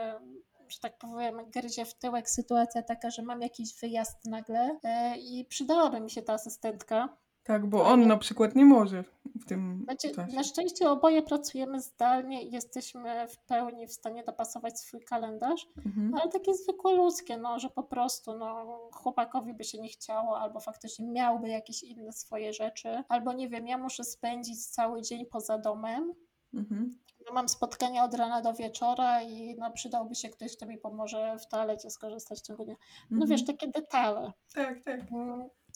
że 0.68 0.80
tak 0.80 0.98
powiem, 0.98 1.52
gryzie 1.52 1.86
w 1.86 1.94
tyłek 1.94 2.30
sytuacja 2.30 2.84
taka, 2.84 3.10
że 3.10 3.22
mam 3.22 3.42
jakiś 3.42 3.80
wyjazd 3.80 4.26
nagle 4.26 4.80
e, 4.84 5.18
i 5.18 5.46
przydałaby 5.46 6.00
mi 6.00 6.10
się 6.10 6.22
ta 6.22 6.34
asystentka. 6.34 7.18
Tak, 7.46 7.66
bo 7.66 7.86
on 7.86 8.08
na 8.08 8.18
przykład 8.18 8.56
nie 8.56 8.66
może 8.66 9.04
w 9.42 9.46
tym 9.46 9.82
znaczy, 9.84 10.12
czasie. 10.12 10.36
Na 10.36 10.44
szczęście 10.44 10.90
oboje 10.90 11.22
pracujemy 11.22 11.82
zdalnie 11.82 12.44
i 12.44 12.52
jesteśmy 12.52 13.28
w 13.28 13.38
pełni 13.38 13.88
w 13.88 13.92
stanie 13.92 14.24
dopasować 14.24 14.80
swój 14.80 15.02
kalendarz, 15.02 15.68
mhm. 15.86 16.14
ale 16.14 16.32
takie 16.32 16.54
zwykłe 16.54 16.94
ludzkie, 16.94 17.38
no, 17.38 17.60
że 17.60 17.70
po 17.70 17.84
prostu 17.84 18.38
no, 18.38 18.80
chłopakowi 18.94 19.54
by 19.54 19.64
się 19.64 19.82
nie 19.82 19.90
chciało, 19.90 20.40
albo 20.40 20.60
faktycznie 20.60 21.08
miałby 21.08 21.50
jakieś 21.50 21.84
inne 21.84 22.14
swoje 22.14 22.54
rzeczy, 22.54 23.04
albo 23.10 23.34
nie 23.34 23.50
wiem, 23.50 23.68
ja 23.68 23.78
muszę 23.78 24.04
spędzić 24.04 24.66
cały 24.66 25.02
dzień 25.02 25.26
poza 25.26 25.58
domem, 25.58 26.14
mhm 26.54 26.96
mam 27.34 27.50
spotkania 27.50 28.04
od 28.04 28.14
rana 28.14 28.42
do 28.42 28.54
wieczora 28.54 29.22
i 29.22 29.56
no, 29.60 29.72
przydałby 29.72 30.16
się 30.16 30.30
ktoś, 30.30 30.56
kto 30.58 30.66
mi 30.66 30.78
pomoże 30.78 31.38
w 31.40 31.48
toalecie 31.48 31.90
skorzystać 31.90 32.42
tego 32.42 32.66
dnia. 32.66 32.76
No 33.12 33.24
mhm. 33.24 33.30
wiesz, 33.30 33.46
takie 33.46 33.68
detale. 33.68 34.32
Tak, 34.54 34.84
tak. 34.84 35.00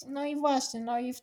No 0.08 0.26
i 0.26 0.36
właśnie, 0.36 0.80
no 0.80 1.00
i 1.00 1.14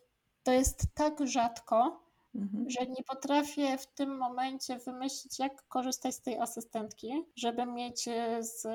to 0.47 0.51
jest 0.53 0.83
tak 0.93 1.27
rzadko, 1.27 1.99
Mhm. 2.35 2.69
że 2.69 2.85
nie 2.85 3.03
potrafię 3.03 3.77
w 3.77 3.87
tym 3.87 4.17
momencie 4.17 4.77
wymyślić, 4.77 5.39
jak 5.39 5.67
korzystać 5.67 6.15
z 6.15 6.21
tej 6.21 6.39
asystentki, 6.39 7.23
żeby 7.35 7.65
mieć 7.65 8.07
e, 8.07 8.43
z 8.43 8.67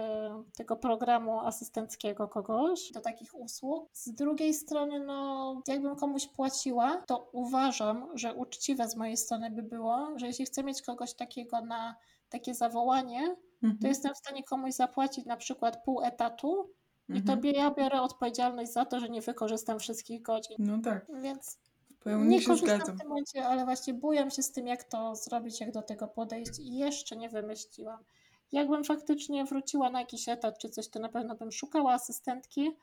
tego 0.57 0.77
programu 0.77 1.41
asystenckiego 1.41 2.29
kogoś 2.29 2.93
do 2.93 3.01
takich 3.01 3.35
usług. 3.35 3.89
Z 3.93 4.13
drugiej 4.13 4.55
strony, 4.55 5.01
no, 5.01 5.63
jakbym 5.69 5.97
komuś 5.97 6.27
płaciła, 6.27 6.97
to 7.07 7.29
uważam, 7.33 8.09
że 8.15 8.35
uczciwe 8.35 8.89
z 8.89 8.97
mojej 8.97 9.17
strony 9.17 9.51
by 9.51 9.63
było, 9.63 10.09
że 10.17 10.27
jeśli 10.27 10.45
chcę 10.45 10.65
mieć 10.65 10.83
kogoś 10.83 11.15
takiego 11.15 11.61
na 11.61 11.97
takie 12.29 12.55
zawołanie, 12.55 13.37
mhm. 13.63 13.79
to 13.83 13.87
jestem 13.87 14.15
w 14.15 14.19
stanie 14.19 14.45
komuś 14.45 14.75
zapłacić 14.75 15.27
na 15.27 15.37
przykład 15.37 15.85
pół 15.85 16.03
etatu. 16.03 16.71
I 17.09 17.13
mhm. 17.13 17.37
tobie 17.37 17.51
ja 17.51 17.71
biorę 17.71 18.03
odpowiedzialność 18.03 18.73
za 18.73 18.85
to, 18.85 19.01
że 19.01 19.09
nie 19.09 19.21
wykorzystam 19.21 19.79
wszystkich 19.79 20.23
godzin. 20.23 20.57
No 20.59 20.79
tak. 20.85 21.07
Więc 21.23 21.59
Pełni 22.05 22.29
nie 22.29 22.45
korzystam 22.45 22.77
zgadzam. 22.77 22.97
w 22.97 23.01
tym 23.01 23.09
momencie, 23.09 23.47
ale 23.47 23.65
właśnie 23.65 23.95
bujam 23.95 24.31
się 24.31 24.43
z 24.43 24.53
tym, 24.53 24.67
jak 24.67 24.85
to 24.85 25.17
zrobić, 25.17 25.61
jak 25.61 25.73
do 25.73 25.83
tego 25.83 26.09
podejść 26.09 26.59
i 26.59 26.79
jeszcze 26.79 27.17
nie 27.17 27.29
wymyśliłam. 27.29 28.05
Jakbym 28.53 28.85
faktycznie 28.85 29.45
wróciła 29.45 29.91
na 29.91 30.01
jakiś 30.01 30.29
etat 30.29 30.59
czy 30.59 30.69
coś, 30.69 30.89
to 30.89 31.01
na 31.01 31.09
pewno 31.09 31.35
bym 31.35 31.53
szukała 31.53 31.93
asystentki, 31.93 32.77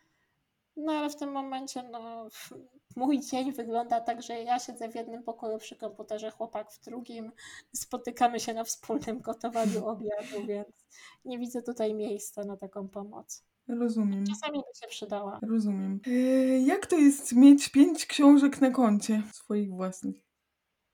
no 0.78 0.92
ale 0.92 1.10
w 1.10 1.16
tym 1.16 1.32
momencie 1.32 1.84
no, 1.84 2.28
mój 2.96 3.20
dzień 3.20 3.52
wygląda 3.52 4.02
tak, 4.02 4.22
że 4.22 4.44
ja 4.44 4.60
siedzę 4.60 4.90
w 4.90 4.96
jednym 4.96 5.24
pokoju 5.24 5.58
przy 5.58 5.76
komputerze, 5.76 6.32
chłopak 6.32 6.72
w 6.72 6.86
drugim, 6.86 7.32
spotykamy 7.74 8.40
się 8.40 8.54
na 8.54 8.64
wspólnym 8.64 9.22
gotowaniu 9.22 9.86
obiadu, 9.94 10.46
więc 10.48 10.88
nie 11.26 11.40
widzę 11.40 11.62
tutaj 11.62 11.94
miejsca 11.94 12.44
na 12.44 12.58
taką 12.58 12.90
pomoc. 12.90 13.44
Rozumiem. 13.70 14.24
Czasami 14.26 14.58
by 14.58 14.80
się 14.82 14.88
przydała. 14.88 15.40
Rozumiem. 15.42 16.00
E, 16.08 16.12
jak 16.60 16.86
to 16.86 16.96
jest 16.96 17.34
mieć 17.34 17.70
pięć 17.70 18.06
książek 18.06 18.62
na 18.62 18.72
koncie 18.72 19.24
swoich 19.34 19.72
własnych? 19.72 20.16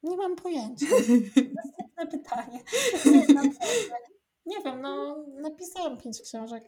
Nie 0.04 0.18
mam 0.18 0.36
pojęcia. 0.36 0.86
Następne 1.56 2.08
pytanie. 2.08 2.60
Nie, 3.06 3.52
nie 4.46 4.64
wiem, 4.66 4.82
no 4.82 5.16
napisałam 5.42 5.98
pięć 5.98 6.22
książek. 6.22 6.64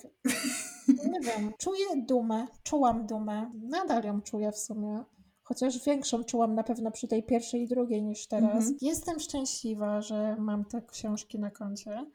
Nie 0.88 1.20
wiem, 1.20 1.54
czuję 1.60 1.86
dumę, 2.08 2.48
czułam 2.64 3.08
dumę. 3.08 3.52
Nadal 3.64 4.04
ją 4.04 4.22
czuję 4.22 4.52
w 4.52 4.58
sumie. 4.58 5.04
Chociaż 5.44 5.86
większą 5.86 6.24
czułam 6.24 6.56
na 6.56 6.64
pewno 6.64 6.92
przy 6.92 7.08
tej 7.08 7.24
pierwszej 7.24 7.62
i 7.62 7.68
drugiej 7.68 8.04
niż 8.04 8.28
teraz. 8.28 8.56
Mhm. 8.56 8.78
Jestem 8.82 9.20
szczęśliwa, 9.20 10.02
że 10.02 10.36
mam 10.40 10.66
te 10.66 10.82
książki 10.82 11.40
na 11.40 11.52
koncie. 11.52 12.06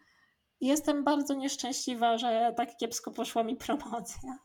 Jestem 0.62 1.04
bardzo 1.04 1.34
nieszczęśliwa, 1.34 2.18
że 2.18 2.54
tak 2.56 2.76
kiepsko 2.76 3.10
poszła 3.10 3.42
mi 3.42 3.56
promocja. 3.56 4.38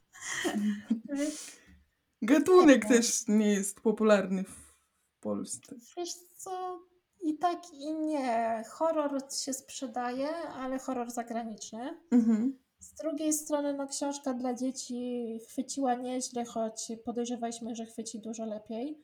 Gatunek 2.22 2.86
też 2.86 3.28
nie 3.28 3.54
jest 3.54 3.82
popularny 3.82 4.44
w 4.44 4.74
Polsce. 5.20 5.76
Wiesz 5.98 6.14
co, 6.14 6.80
i 7.22 7.38
tak 7.38 7.74
i 7.74 7.94
nie. 7.94 8.64
Horror 8.70 9.34
się 9.34 9.54
sprzedaje, 9.54 10.30
ale 10.38 10.80
horror 10.80 11.12
zagraniczny. 11.12 11.98
Mhm. 12.12 12.58
Z 12.80 12.94
drugiej 12.94 13.34
strony, 13.34 13.74
no, 13.74 13.88
książka 13.88 14.34
dla 14.34 14.54
dzieci 14.54 15.40
chwyciła 15.48 15.96
nieźle, 15.96 16.46
choć 16.46 16.92
podejrzewaliśmy, 17.06 17.76
że 17.76 17.86
chwyci 17.86 18.20
dużo 18.20 18.46
lepiej. 18.46 19.04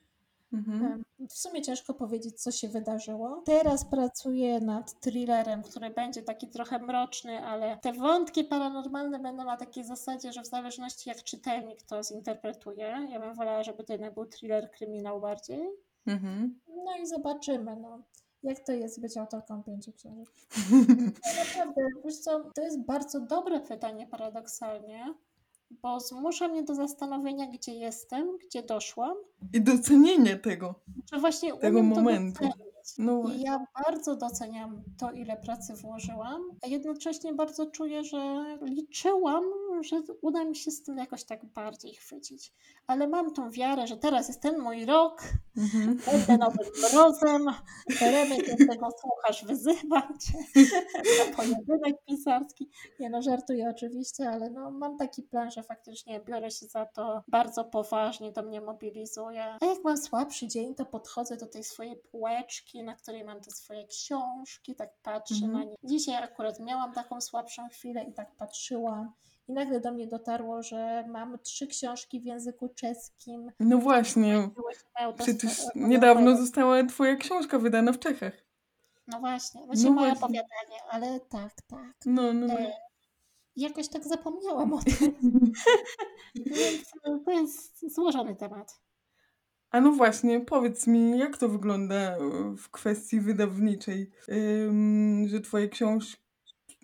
Mhm. 0.54 1.03
W 1.30 1.34
sumie 1.34 1.62
ciężko 1.62 1.94
powiedzieć, 1.94 2.42
co 2.42 2.52
się 2.52 2.68
wydarzyło. 2.68 3.42
Teraz 3.46 3.86
pracuję 3.86 4.60
nad 4.60 5.00
thrillerem, 5.00 5.64
który 5.64 5.90
będzie 5.90 6.24
taki 6.24 6.48
trochę 6.48 6.80
mroczny, 6.80 7.46
ale 7.46 7.78
te 7.78 7.94
wątki 7.94 8.44
paranormalne 8.44 9.20
będą 9.20 9.44
na 9.44 9.58
takiej 9.58 9.84
zasadzie, 9.84 10.34
że 10.34 10.42
w 10.42 10.48
zależności 10.48 11.10
jak 11.10 11.24
czytelnik 11.24 11.84
to 11.84 12.04
zinterpretuje. 12.04 13.08
Ja 13.10 13.20
bym 13.20 13.36
wolała, 13.36 13.64
żeby 13.64 13.84
to 13.84 13.94
jednak 13.94 14.14
był 14.14 14.26
thriller, 14.26 14.72
kryminał 14.72 15.22
bardziej. 15.22 15.70
Mhm. 16.08 16.60
No 16.86 16.98
i 16.98 17.08
zobaczymy. 17.08 17.76
No. 17.76 18.00
Jak 18.44 18.60
to 18.60 18.72
jest 18.72 19.02
być 19.02 19.18
autorką 19.18 19.64
pięciu 19.64 19.94
książek? 19.94 20.28
No 21.26 21.44
naprawdę, 21.46 21.82
wiesz 22.06 22.20
co, 22.20 22.52
to 22.56 22.62
jest 22.62 22.86
bardzo 22.86 23.20
dobre 23.20 23.60
pytanie 23.60 24.08
paradoksalnie, 24.08 25.14
bo 25.82 26.00
zmusza 26.00 26.48
mnie 26.48 26.64
do 26.64 26.76
zastanowienia, 26.76 27.48
gdzie 27.48 27.74
jestem, 27.74 28.38
gdzie 28.38 28.64
doszłam. 28.64 29.18
I 29.54 29.62
docenienia 29.62 30.38
tego. 30.38 30.76
Że 31.14 31.20
właśnie 31.20 31.58
tego 31.58 31.84
momentu. 31.84 32.50
No 32.98 33.24
I 33.36 33.42
ja 33.42 33.66
bardzo 33.86 34.16
doceniam 34.16 34.84
to, 34.98 35.12
ile 35.12 35.38
pracy 35.38 35.74
włożyłam, 35.74 36.42
a 36.62 36.68
jednocześnie 36.68 37.34
bardzo 37.34 37.66
czuję, 37.66 38.04
że 38.04 38.46
liczyłam, 38.62 39.44
że 39.82 40.02
uda 40.22 40.46
mi 40.46 40.56
się 40.56 40.72
z 40.72 40.84
tym 40.84 40.98
jakoś 40.98 41.24
tak 41.24 41.46
bardziej 41.46 41.94
chwycić. 41.94 42.54
Ale 42.88 43.08
mam 43.08 43.34
tą 43.34 43.52
wiarę, 43.52 43.88
że 43.88 43.98
teraz 43.98 44.28
jest 44.28 44.42
ten 44.42 44.60
mój 44.60 44.86
rok, 44.86 45.24
mhm. 45.58 45.98
będę 46.06 46.38
nowym 46.38 46.68
mrozem, 46.94 47.46
Teremy, 48.00 48.38
ty 48.38 48.68
tego 48.68 48.90
słuchasz, 49.02 49.44
na 49.90 51.36
pojedynek 51.36 52.06
pisarski. 52.06 52.70
Nie 53.00 53.10
no, 53.10 53.22
żartuję 53.22 53.70
oczywiście, 53.70 54.30
ale 54.30 54.50
no, 54.50 54.72
mam 54.72 54.98
taki 54.98 55.24
plan, 55.24 55.52
że 55.52 55.64
faktycznie 55.64 56.20
biorę 56.20 56.52
się 56.52 56.66
za 56.66 56.86
to 56.86 57.24
bardzo 57.28 57.64
poważnie, 57.64 58.32
to 58.32 58.44
mnie 58.44 58.62
mobilizuje. 58.62 59.44
A 59.62 59.66
jak 59.66 59.84
mam 59.84 59.98
słabszy 59.98 60.48
dzień, 60.48 60.76
to 60.76 60.86
podchodzę 60.86 61.38
do 61.38 61.48
tej 61.48 61.64
swojej 61.64 61.96
półeczki, 62.12 62.73
na 62.74 62.96
której 62.96 63.24
mam 63.24 63.42
te 63.42 63.52
swoje 63.52 63.88
książki, 63.88 64.76
tak 64.76 64.90
patrzę 65.04 65.46
mhm. 65.46 65.54
na 65.54 65.64
nie. 65.64 65.76
Dzisiaj 65.84 66.24
akurat 66.24 66.60
miałam 66.60 66.94
taką 66.94 67.22
słabszą 67.22 67.70
chwilę 67.70 68.04
i 68.04 68.14
tak 68.14 68.36
patrzyłam 68.36 69.14
i 69.48 69.54
nagle 69.54 69.80
do 69.80 69.92
mnie 69.92 70.08
dotarło, 70.08 70.64
że 70.64 71.06
mam 71.08 71.40
trzy 71.40 71.68
książki 71.68 72.20
w 72.20 72.26
języku 72.26 72.70
czeskim. 72.70 73.52
No 73.60 73.78
właśnie. 73.78 74.50
Przecież 75.20 75.62
niedawno 75.76 76.38
została 76.38 76.84
twoja 76.84 77.16
książka 77.16 77.60
wydana 77.60 77.92
w 77.92 78.00
Czechach. 78.00 78.34
No 79.08 79.20
właśnie, 79.20 79.66
właśnie 79.66 79.90
no 79.90 79.96
moje 79.96 80.08
właśnie. 80.16 80.26
opowiadanie, 80.26 80.84
ale 80.90 81.20
tak, 81.20 81.52
tak. 81.68 81.94
No, 82.06 82.34
no, 82.34 82.48
no. 82.48 82.60
E, 82.60 82.74
jakoś 83.56 83.90
tak 83.90 84.04
zapomniałam 84.04 84.74
o 84.74 84.80
tym. 84.80 85.16
Więc 86.56 86.92
to 87.26 87.32
jest 87.32 87.96
złożony 87.96 88.36
temat. 88.36 88.82
A 89.74 89.82
no 89.82 89.92
właśnie, 89.92 90.40
powiedz 90.40 90.88
mi, 90.88 91.18
jak 91.18 91.38
to 91.38 91.50
wygląda 91.50 92.18
w 92.58 92.70
kwestii 92.70 93.20
wydawniczej, 93.20 94.12
że 95.26 95.42
twoje 95.42 95.70
książki 95.70 96.24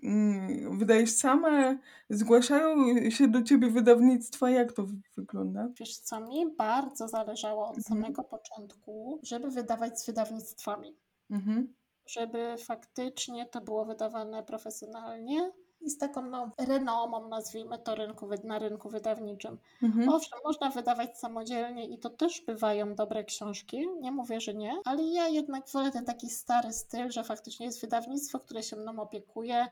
Mm, 0.04 0.78
wydajesz 0.78 1.12
sama? 1.12 1.78
Zgłaszają 2.10 2.76
się 3.10 3.28
do 3.28 3.42
ciebie 3.42 3.70
wydawnictwa? 3.70 4.50
Jak 4.50 4.74
to 4.74 4.86
wygląda? 5.18 5.70
Wiesz 5.80 5.98
co, 5.98 6.20
mi 6.20 6.56
bardzo 6.58 7.08
zależało 7.08 7.68
od 7.70 7.78
mhm. 7.78 7.84
samego 7.84 8.24
początku, 8.24 9.20
żeby 9.24 9.50
wydawać 9.50 10.00
z 10.00 10.06
wydawnictwami. 10.06 10.98
Mhm. 11.30 11.74
Żeby 12.06 12.56
faktycznie 12.58 13.46
to 13.46 13.62
było 13.62 13.86
wydawane 13.86 14.44
profesjonalnie 14.44 15.52
i 15.82 15.90
z 15.90 15.98
taką 15.98 16.22
no, 16.22 16.52
renomą, 16.58 17.28
nazwijmy 17.28 17.80
to, 17.80 17.96
rynku, 17.96 18.30
na 18.44 18.60
rynku 18.60 18.90
wydawniczym. 18.90 19.58
Mhm. 19.84 20.10
Owszem, 20.10 20.40
można 20.44 20.70
wydawać 20.70 21.20
samodzielnie 21.20 21.86
i 21.86 21.98
to 21.98 22.10
też 22.10 22.42
bywają 22.42 22.96
dobre 22.96 23.24
książki, 23.24 23.88
nie 24.02 24.12
mówię, 24.12 24.42
że 24.42 24.54
nie, 24.54 24.74
ale 24.86 25.04
ja 25.04 25.28
jednak 25.28 25.70
wolę 25.70 25.92
ten 25.92 26.06
taki 26.06 26.30
stary 26.30 26.74
styl, 26.74 27.12
że 27.12 27.24
faktycznie 27.24 27.66
jest 27.66 27.82
wydawnictwo, 27.82 28.40
które 28.40 28.64
się 28.64 28.76
mną 28.76 29.00
opiekuje 29.00 29.68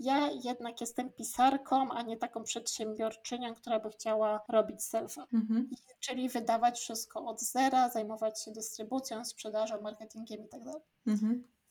ja 0.00 0.30
jednak 0.30 0.80
jestem 0.80 1.12
pisarką, 1.12 1.90
a 1.90 2.02
nie 2.02 2.16
taką 2.16 2.44
przedsiębiorczynią, 2.44 3.54
która 3.54 3.80
by 3.80 3.90
chciała 3.90 4.40
robić 4.48 4.82
selfa. 4.82 5.26
Mhm. 5.32 5.70
Czyli 6.00 6.28
wydawać 6.28 6.78
wszystko 6.78 7.26
od 7.26 7.40
zera, 7.40 7.88
zajmować 7.88 8.42
się 8.44 8.50
dystrybucją, 8.50 9.24
sprzedażą, 9.24 9.80
marketingiem 9.80 10.40
itd. 10.40 10.72
Tak 10.72 11.14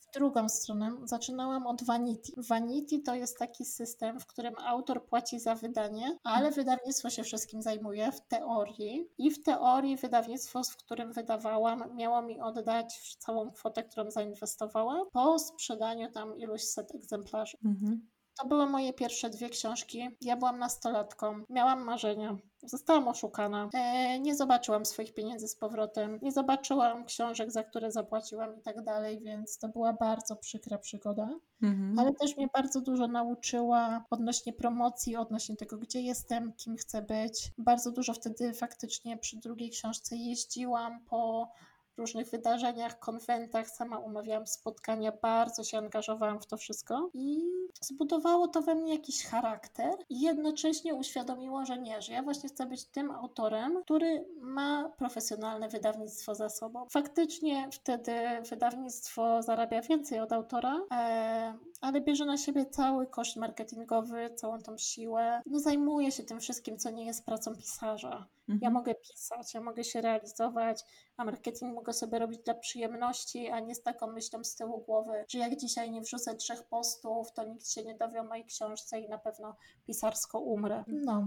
mhm 0.10 0.20
drugą 0.20 0.50
stronę 0.50 0.92
zaczynałam 1.04 1.68
od 1.68 1.84
Vanity. 1.84 2.32
Vanity 2.38 3.00
to 3.00 3.16
jest 3.16 3.38
taki 3.38 3.66
system, 3.66 4.20
w 4.20 4.26
którym 4.26 4.54
autor 4.66 5.06
płaci 5.06 5.40
za 5.40 5.56
wydanie, 5.56 6.18
ale 6.24 6.52
wydawnictwo 6.52 7.10
się 7.10 7.24
wszystkim 7.24 7.62
zajmuje 7.62 8.12
w 8.12 8.22
teorii. 8.22 9.08
I 9.18 9.32
w 9.32 9.44
teorii 9.44 9.98
wydawnictwo, 9.98 10.64
w 10.64 10.78
którym 10.78 11.14
wydawałam, 11.14 11.96
miało 11.96 12.22
mi 12.22 12.40
oddać 12.40 13.16
całą 13.18 13.52
kwotę, 13.52 13.84
którą 13.84 14.12
zainwestowałam 14.12 15.08
po 15.14 15.40
sprzedaniu 15.40 16.12
tam 16.12 16.38
iluś 16.38 16.64
set 16.64 16.96
egzemplarzy. 16.96 17.58
Mhm. 17.66 18.08
To 18.42 18.48
były 18.48 18.70
moje 18.70 18.94
pierwsze 18.94 19.30
dwie 19.30 19.50
książki. 19.50 20.18
Ja 20.22 20.38
byłam 20.38 20.60
nastolatką, 20.60 21.44
miałam 21.50 21.84
marzenia. 21.84 22.38
Zostałam 22.64 23.08
oszukana. 23.08 23.70
E, 23.74 24.20
nie 24.20 24.36
zobaczyłam 24.36 24.86
swoich 24.86 25.14
pieniędzy 25.14 25.48
z 25.48 25.56
powrotem, 25.56 26.20
nie 26.22 26.32
zobaczyłam 26.32 27.06
książek, 27.06 27.52
za 27.52 27.64
które 27.64 27.92
zapłaciłam 27.92 28.58
i 28.58 28.62
tak 28.62 28.84
dalej, 28.84 29.20
więc 29.20 29.58
to 29.58 29.68
była 29.68 29.94
bardzo 29.94 30.36
przykra 30.36 30.78
przygoda. 30.78 31.30
Mhm. 31.62 32.00
Ale 32.00 32.14
też 32.14 32.38
mnie 32.38 32.48
bardzo 32.54 32.82
dużo 32.82 33.08
nauczyła 33.08 34.06
odnośnie 34.10 34.54
promocji, 34.54 35.16
odnośnie 35.16 35.56
tego, 35.56 35.78
gdzie 35.78 36.02
jestem, 36.02 36.54
kim 36.54 36.78
chcę 36.78 37.02
być. 37.02 37.52
Bardzo 37.58 37.92
dużo 37.92 38.14
wtedy 38.14 38.54
faktycznie 38.54 39.18
przy 39.18 39.38
drugiej 39.38 39.70
książce 39.70 40.16
jeździłam 40.16 41.00
po 41.06 41.52
różnych 42.00 42.30
wydarzeniach, 42.30 43.00
konwentach, 43.00 43.70
sama 43.70 43.98
umawiałam 43.98 44.48
spotkania, 44.48 45.12
bardzo 45.22 45.64
się 45.64 45.78
angażowałam 45.78 46.40
w 46.40 46.46
to 46.46 46.58
wszystko 46.58 47.10
i 47.14 47.42
zbudowało 47.82 48.48
to 48.48 48.62
we 48.62 48.76
mnie 48.76 48.94
jakiś 48.94 49.26
charakter 49.26 49.94
i 50.10 50.22
jednocześnie 50.22 50.96
uświadomiło, 50.96 51.66
że 51.66 51.78
nie, 51.78 52.02
że 52.02 52.14
ja 52.14 52.24
właśnie 52.24 52.50
chcę 52.50 52.66
być 52.66 52.86
tym 52.86 53.12
autorem, 53.12 53.84
który 53.84 54.26
ma 54.42 54.90
profesjonalne 54.98 55.70
wydawnictwo 55.70 56.36
za 56.36 56.50
sobą. 56.50 56.86
Faktycznie 56.92 57.70
wtedy 57.72 58.14
wydawnictwo 58.50 59.44
zarabia 59.44 59.82
więcej 59.82 60.20
od 60.20 60.32
autora, 60.32 60.82
e, 60.92 61.54
ale 61.82 62.02
bierze 62.02 62.26
na 62.26 62.38
siebie 62.38 62.66
cały 62.66 63.08
koszt 63.08 63.36
marketingowy, 63.36 64.30
całą 64.36 64.62
tą 64.62 64.78
siłę. 64.78 65.42
No 65.46 65.60
zajmuje 65.60 66.12
się 66.12 66.24
tym 66.24 66.40
wszystkim, 66.40 66.78
co 66.78 66.90
nie 66.90 67.06
jest 67.06 67.26
pracą 67.26 67.56
pisarza. 67.56 68.28
Mhm. 68.50 68.60
Ja 68.62 68.70
mogę 68.70 68.96
pisać, 68.96 69.54
ja 69.54 69.62
mogę 69.62 69.84
się 69.84 70.02
realizować, 70.02 70.84
a 71.20 71.26
marketing 71.26 71.76
mogę 71.76 71.94
sobie 71.94 72.20
robić 72.20 72.40
dla 72.40 72.54
przyjemności, 72.54 73.50
a 73.50 73.60
nie 73.60 73.76
z 73.76 73.84
taką 73.84 74.08
myślą 74.08 74.44
z 74.44 74.56
tyłu 74.56 74.82
głowy, 74.82 75.26
że 75.28 75.40
jak 75.40 75.56
dzisiaj 75.56 75.92
nie 75.92 76.02
wrzucę 76.02 76.36
trzech 76.36 76.64
postów, 76.64 77.32
to 77.32 77.44
nikt 77.44 77.70
się 77.70 77.84
nie 77.84 77.96
dowie 77.96 78.22
o 78.22 78.24
mojej 78.24 78.46
książce 78.46 79.00
i 79.00 79.10
na 79.10 79.18
pewno 79.18 79.56
pisarsko 79.86 80.40
umrę. 80.40 80.84
No, 80.88 81.26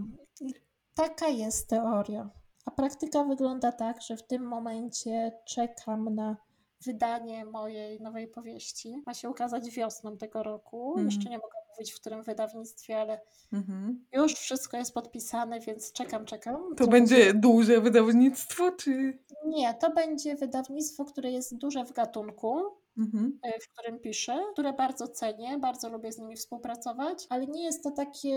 taka 0.95 1.29
jest 1.29 1.69
teoria. 1.69 2.31
A 2.67 2.71
praktyka 2.71 3.25
wygląda 3.25 3.73
tak, 3.73 4.03
że 4.03 4.17
w 4.17 4.27
tym 4.27 4.43
momencie 4.43 5.33
czekam 5.45 6.15
na 6.15 6.37
wydanie 6.85 7.45
mojej 7.45 8.01
nowej 8.01 8.29
powieści. 8.29 9.03
Ma 9.07 9.15
się 9.15 9.31
ukazać 9.31 9.71
wiosną 9.71 10.17
tego 10.17 10.43
roku. 10.43 10.93
Mm. 10.95 11.07
Jeszcze 11.07 11.31
nie 11.31 11.39
mogę 11.39 11.59
mówić 11.73 11.93
w 11.93 12.01
którym 12.01 12.23
wydawnictwie, 12.23 13.01
ale 13.01 13.21
mm-hmm. 13.53 13.95
już 14.13 14.35
wszystko 14.35 14.77
jest 14.77 14.95
podpisane, 14.95 15.61
więc 15.61 15.93
czekam, 15.93 16.25
czekam. 16.25 16.75
To 16.77 16.87
będzie, 16.87 17.35
duże 17.35 17.81
wydawnictwo, 17.81 18.71
czy? 18.71 19.19
Nie, 19.47 19.75
to 19.75 19.91
będzie 19.91 20.37
wydawnictwo, 20.37 21.05
które 21.05 21.31
jest 21.31 21.59
duże 21.59 21.85
w 21.85 21.93
gatunku. 21.93 22.83
Mhm. 22.99 23.39
E, 23.43 23.61
w 23.61 23.69
którym 23.69 24.01
piszę, 24.01 24.39
które 24.53 24.73
bardzo 24.73 25.09
cenię, 25.09 25.59
bardzo 25.59 25.89
lubię 25.89 26.13
z 26.13 26.19
nimi 26.19 26.37
współpracować, 26.37 27.27
ale 27.29 27.47
nie 27.47 27.65
jest 27.65 27.83
to 27.83 27.91
takie 27.91 28.37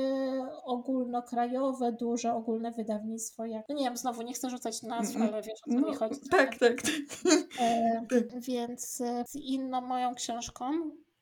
ogólnokrajowe, 0.63 1.91
duże, 1.91 2.33
ogólne 2.33 2.71
wydawnictwo 2.71 3.45
jak, 3.45 3.65
no 3.69 3.75
nie 3.75 3.83
wiem, 3.83 3.97
znowu 3.97 4.21
nie 4.21 4.33
chcę 4.33 4.49
rzucać 4.49 4.83
nazw, 4.83 5.17
ale 5.17 5.41
wiesz 5.41 5.59
o 5.67 5.71
co 5.71 5.79
no, 5.79 5.87
mi 5.87 5.95
chodzi. 5.95 6.19
Tak, 6.31 6.59
tak, 6.59 6.81
tak. 6.81 6.91
E, 7.59 8.01
tak. 8.09 8.41
Więc 8.41 9.01
e, 9.01 9.23
z 9.27 9.35
inną 9.35 9.81
moją 9.81 10.15
książką, 10.15 10.71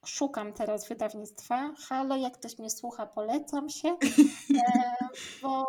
szukam 0.05 0.53
teraz 0.53 0.87
wydawnictwa. 0.87 1.73
Halo, 1.87 2.15
jak 2.15 2.33
ktoś 2.37 2.59
mnie 2.59 2.69
słucha, 2.69 3.05
polecam 3.05 3.69
się, 3.69 3.89
e, 4.67 5.07
bo 5.41 5.65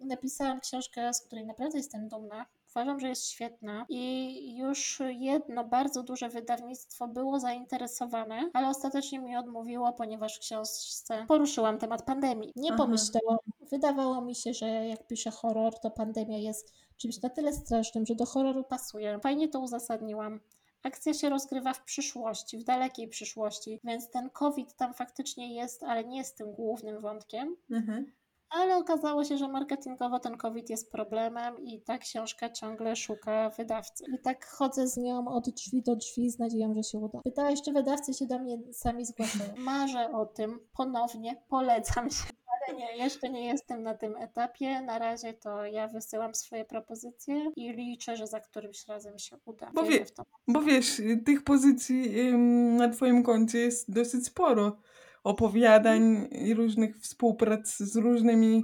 napisałam 0.00 0.60
książkę, 0.60 1.14
z 1.14 1.20
której 1.20 1.46
naprawdę 1.46 1.78
jestem 1.78 2.08
dumna. 2.08 2.46
Uważam, 2.70 3.00
że 3.00 3.08
jest 3.08 3.26
świetna 3.26 3.86
i 3.88 4.56
już 4.56 5.02
jedno 5.08 5.64
bardzo 5.64 6.02
duże 6.02 6.28
wydawnictwo 6.28 7.08
było 7.08 7.40
zainteresowane, 7.40 8.50
ale 8.54 8.68
ostatecznie 8.68 9.18
mi 9.18 9.36
odmówiło, 9.36 9.92
ponieważ 9.92 10.36
w 10.36 10.40
książce 10.40 11.24
poruszyłam 11.28 11.78
temat 11.78 12.02
pandemii. 12.02 12.52
Nie 12.56 12.70
Aha. 12.72 12.78
pomyślałam, 12.78 13.38
wydawało 13.70 14.20
mi 14.20 14.34
się, 14.34 14.54
że 14.54 14.66
jak 14.66 15.06
piszę 15.06 15.30
horror, 15.30 15.80
to 15.80 15.90
pandemia 15.90 16.38
jest 16.38 16.72
czymś 16.96 17.22
na 17.22 17.30
tyle 17.30 17.52
strasznym, 17.52 18.06
że 18.06 18.14
do 18.14 18.26
horroru 18.26 18.64
pasuje. 18.64 19.18
Fajnie 19.22 19.48
to 19.48 19.60
uzasadniłam. 19.60 20.40
Akcja 20.82 21.14
się 21.14 21.28
rozgrywa 21.28 21.72
w 21.72 21.84
przyszłości, 21.84 22.58
w 22.58 22.64
dalekiej 22.64 23.08
przyszłości, 23.08 23.80
więc 23.84 24.10
ten 24.10 24.30
COVID 24.30 24.76
tam 24.76 24.94
faktycznie 24.94 25.54
jest, 25.54 25.82
ale 25.82 26.04
nie 26.04 26.18
jest 26.18 26.38
tym 26.38 26.52
głównym 26.52 27.00
wątkiem. 27.00 27.56
Mhm. 27.70 28.12
Ale 28.50 28.76
okazało 28.76 29.24
się, 29.24 29.38
że 29.38 29.48
marketingowo 29.48 30.20
ten 30.20 30.36
COVID 30.36 30.70
jest 30.70 30.92
problemem 30.92 31.64
i 31.64 31.82
ta 31.82 31.98
książka 31.98 32.50
ciągle 32.50 32.96
szuka 32.96 33.50
wydawcy. 33.50 34.04
I 34.14 34.18
tak 34.18 34.46
chodzę 34.46 34.88
z 34.88 34.96
nią 34.96 35.28
od 35.28 35.50
drzwi 35.50 35.82
do 35.82 35.96
drzwi 35.96 36.30
z 36.30 36.38
nadzieją, 36.38 36.74
że 36.74 36.82
się 36.82 36.98
uda. 36.98 37.20
Pytałeś, 37.24 37.62
czy 37.62 37.72
wydawcy 37.72 38.14
się 38.14 38.26
do 38.26 38.38
mnie 38.38 38.58
sami 38.72 39.04
zgłaszają. 39.04 39.54
Marzę 39.56 40.12
o 40.12 40.26
tym 40.26 40.58
ponownie, 40.76 41.42
polecam 41.48 42.10
się. 42.10 42.24
Ale 42.68 42.76
nie, 42.76 42.96
jeszcze 42.96 43.30
nie 43.30 43.46
jestem 43.46 43.82
na 43.82 43.94
tym 43.94 44.16
etapie. 44.16 44.80
Na 44.80 44.98
razie 44.98 45.32
to 45.32 45.66
ja 45.66 45.88
wysyłam 45.88 46.34
swoje 46.34 46.64
propozycje 46.64 47.50
i 47.56 47.72
liczę, 47.72 48.16
że 48.16 48.26
za 48.26 48.40
którymś 48.40 48.86
razem 48.88 49.18
się 49.18 49.36
uda. 49.44 49.70
Bo, 49.74 49.82
wie, 49.82 50.04
bo 50.48 50.62
wiesz, 50.62 51.02
tych 51.24 51.44
pozycji 51.44 52.32
na 52.76 52.88
Twoim 52.88 53.22
koncie 53.22 53.58
jest 53.58 53.92
dosyć 53.92 54.26
sporo 54.26 54.76
opowiadań 55.24 56.28
i 56.30 56.54
różnych 56.54 56.98
współprac 56.98 57.76
z 57.76 57.96
różnymi 57.96 58.62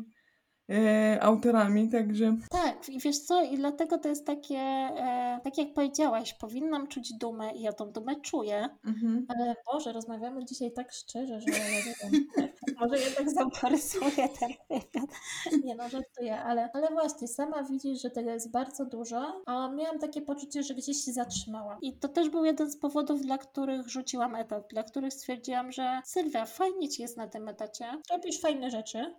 e, 0.70 1.18
autorami, 1.22 1.88
także... 1.88 2.36
Tak, 2.50 2.88
i 2.88 2.98
wiesz 2.98 3.18
co, 3.18 3.42
i 3.42 3.56
dlatego 3.56 3.98
to 3.98 4.08
jest 4.08 4.26
takie, 4.26 4.58
e, 4.58 5.40
tak 5.44 5.58
jak 5.58 5.72
powiedziałaś, 5.74 6.34
powinnam 6.34 6.86
czuć 6.86 7.12
dumę 7.12 7.52
i 7.52 7.62
ja 7.62 7.72
tą 7.72 7.92
dumę 7.92 8.20
czuję, 8.20 8.68
mhm. 8.84 9.26
ale 9.28 9.54
Boże, 9.72 9.92
rozmawiamy 9.92 10.44
dzisiaj 10.44 10.72
tak 10.72 10.92
szczerze, 10.92 11.40
że 11.40 11.50
ja 11.50 11.58
nie 11.58 11.82
wiem, 11.82 12.26
może 12.80 12.98
jednak 12.98 13.30
zaparysuję 13.30 14.28
ten 14.40 14.50
wywiad. 14.70 15.10
Nie 15.64 15.74
no, 15.74 15.88
żartuję, 15.88 16.40
ale, 16.40 16.68
ale 16.72 16.88
właśnie, 16.88 17.28
sama 17.28 17.62
widzisz, 17.62 18.02
że 18.02 18.10
tego 18.10 18.30
jest 18.30 18.50
bardzo 18.50 18.84
dużo, 18.84 19.42
a 19.46 19.68
miałam 19.68 19.98
takie 19.98 20.22
poczucie, 20.22 20.62
że 20.62 20.74
gdzieś 20.74 21.04
się 21.04 21.12
zatrzymałam. 21.12 21.78
I 21.80 21.98
to 21.98 22.08
też 22.08 22.28
był 22.28 22.44
jeden 22.44 22.70
z 22.70 22.78
powodów, 22.78 23.22
dla 23.22 23.38
których 23.38 23.88
rzuciłam 23.88 24.34
etat, 24.34 24.66
dla 24.70 24.82
których 24.82 25.12
stwierdziłam, 25.12 25.72
że 25.72 26.00
Sylwia, 26.04 26.46
fajnie 26.46 26.88
ci 26.88 27.02
jest 27.02 27.16
na 27.16 27.28
tym 27.28 27.48
etacie, 27.48 27.84
robisz 28.10 28.40
fajne 28.40 28.70
rzeczy, 28.70 29.14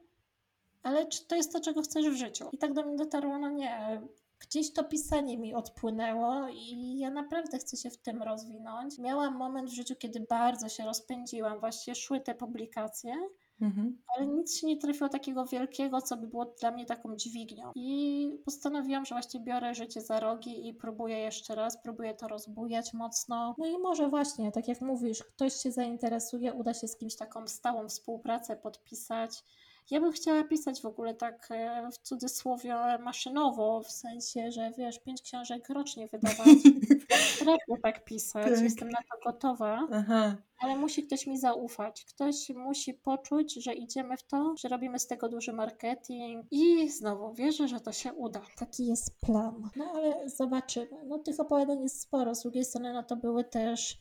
ale 0.84 1.08
czy 1.08 1.28
to 1.28 1.36
jest 1.36 1.54
to, 1.54 1.60
czego 1.60 1.82
chcesz 1.82 2.10
w 2.10 2.16
życiu? 2.16 2.50
I 2.52 2.58
tak 2.58 2.74
do 2.74 2.84
mnie 2.86 2.96
dotarło, 2.96 3.40
no 3.40 3.50
nie, 3.50 4.02
gdzieś 4.40 4.74
to 4.74 4.84
pisanie 4.84 5.38
mi 5.38 5.54
odpłynęło 5.54 6.48
i 6.52 6.98
ja 7.00 7.10
naprawdę 7.10 7.58
chcę 7.58 7.78
się 7.78 7.90
w 7.90 7.98
tym 7.98 8.24
rozwinąć. 8.24 8.98
Miałam 8.98 9.38
moment 9.38 9.70
w 9.70 9.74
życiu, 9.74 9.96
kiedy 9.96 10.20
bardzo 10.20 10.70
się 10.70 10.86
rozpędziłam, 10.86 11.60
właśnie 11.60 11.96
szły 11.96 12.22
te 12.22 12.36
publikacje. 12.36 13.14
Mhm. 13.62 14.02
Ale 14.16 14.28
nic 14.28 14.58
się 14.58 14.68
nie 14.68 14.78
trafiło 14.78 15.10
takiego 15.10 15.46
wielkiego, 15.46 16.02
co 16.02 16.18
by 16.18 16.28
było 16.28 16.46
dla 16.46 16.72
mnie 16.72 16.86
taką 16.86 17.16
dźwignią. 17.16 17.72
I 17.76 18.42
postanowiłam, 18.46 19.06
że 19.06 19.16
właśnie 19.16 19.40
biorę 19.40 19.74
życie 19.74 20.02
za 20.02 20.20
rogi 20.20 20.68
i 20.68 20.74
próbuję 20.74 21.18
jeszcze 21.18 21.56
raz, 21.56 21.78
próbuję 21.84 22.14
to 22.14 22.28
rozbujać 22.28 22.94
mocno. 22.94 23.56
No 23.58 23.66
i 23.66 23.78
może 23.78 24.10
właśnie, 24.10 24.52
tak 24.52 24.68
jak 24.68 24.82
mówisz, 24.82 25.24
ktoś 25.24 25.54
się 25.54 25.72
zainteresuje, 25.72 26.54
uda 26.54 26.74
się 26.74 26.88
z 26.88 26.98
kimś 26.98 27.16
taką 27.16 27.48
stałą 27.48 27.88
współpracę 27.88 28.56
podpisać 28.56 29.44
ja 29.92 30.02
bym 30.02 30.12
chciała 30.12 30.44
pisać 30.44 30.82
w 30.82 30.86
ogóle 30.86 31.14
tak 31.14 31.48
e, 31.52 31.90
w 31.92 31.98
cudzysłowie 31.98 32.76
maszynowo, 33.00 33.82
w 33.84 33.92
sensie, 33.92 34.52
że 34.52 34.72
wiesz, 34.78 35.00
pięć 35.00 35.22
książek 35.22 35.70
rocznie 35.70 36.08
wydawać. 36.08 36.48
Potrafię 37.40 37.82
tak 37.84 38.06
pisać, 38.06 38.46
tak. 38.46 38.64
jestem 38.64 38.90
na 38.90 39.00
to 39.00 39.32
gotowa. 39.32 39.88
Aha. 39.92 40.36
Ale 40.60 40.76
musi 40.76 41.04
ktoś 41.08 41.28
mi 41.28 41.38
zaufać. 41.38 42.06
Ktoś 42.06 42.50
musi 42.50 42.94
poczuć, 42.94 43.64
że 43.64 43.74
idziemy 43.74 44.18
w 44.18 44.24
to, 44.24 44.54
że 44.58 44.68
robimy 44.68 45.00
z 45.00 45.08
tego 45.08 45.30
duży 45.30 45.54
marketing 45.54 46.46
i 46.52 46.90
znowu 46.90 47.34
wierzę, 47.34 47.68
że 47.68 47.80
to 47.80 47.92
się 47.92 48.14
uda. 48.14 48.42
Taki 48.58 48.88
jest 48.88 49.20
plan. 49.20 49.70
No 49.76 49.86
ale 49.96 50.30
zobaczymy. 50.30 51.06
No 51.06 51.20
tych 51.20 51.40
opowiadań 51.40 51.82
jest 51.82 52.02
sporo. 52.02 52.36
Z 52.36 52.42
drugiej 52.42 52.66
strony, 52.66 52.94
no 52.94 53.04
to 53.04 53.16
były 53.16 53.44
też 53.44 53.98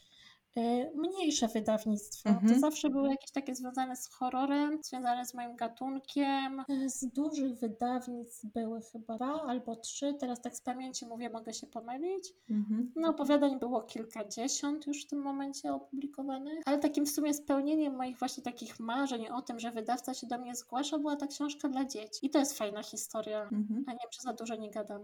mniejsze 0.95 1.49
wydawnictwo. 1.49 2.31
Mhm. 2.31 2.55
To 2.55 2.61
zawsze 2.61 2.91
były 2.91 3.09
jakieś 3.09 3.31
takie 3.31 3.55
związane 3.55 3.97
z 3.97 4.09
horrorem, 4.09 4.79
związane 4.83 5.27
z 5.27 5.35
moim 5.35 5.57
gatunkiem. 5.57 6.65
Y, 6.71 6.91
z 6.91 7.07
dużych 7.07 7.59
wydawnictw 7.59 8.47
były 8.47 8.81
chyba 8.93 9.19
dwa 9.19 9.43
albo 9.43 9.77
trzy, 9.77 10.15
teraz 10.21 10.41
tak 10.41 10.57
z 10.57 10.61
pamięci 10.61 11.07
mówię, 11.07 11.31
mogę 11.31 11.53
się 11.53 11.67
pomylić. 11.67 12.35
Mhm. 12.51 12.93
No 12.97 13.09
opowiadań 13.09 13.59
było 13.59 13.83
kilkadziesiąt 13.83 14.87
już 14.87 15.05
w 15.05 15.07
tym 15.09 15.19
momencie 15.19 15.73
opublikowanych, 15.75 16.59
ale 16.67 16.79
takim 16.79 17.07
w 17.07 17.11
sumie 17.11 17.35
spełnieniem 17.35 17.97
moich 17.97 18.19
właśnie 18.19 18.43
takich 18.43 18.81
marzeń 18.81 19.29
o 19.29 19.43
tym, 19.43 19.59
że 19.59 19.71
wydawca 19.71 20.15
się 20.15 20.27
do 20.27 20.39
mnie 20.39 20.55
zgłasza, 20.55 20.99
była 20.99 21.17
ta 21.17 21.27
książka 21.27 21.69
dla 21.69 21.85
dzieci. 21.85 22.27
I 22.27 22.31
to 22.31 22.39
jest 22.39 22.59
fajna 22.59 22.83
historia, 22.83 23.43
mhm. 23.43 23.85
a 23.87 23.93
nie, 23.93 23.99
czy 24.11 24.23
za 24.23 24.33
dużo 24.33 24.57
nie 24.57 24.71
gadam. 24.71 25.03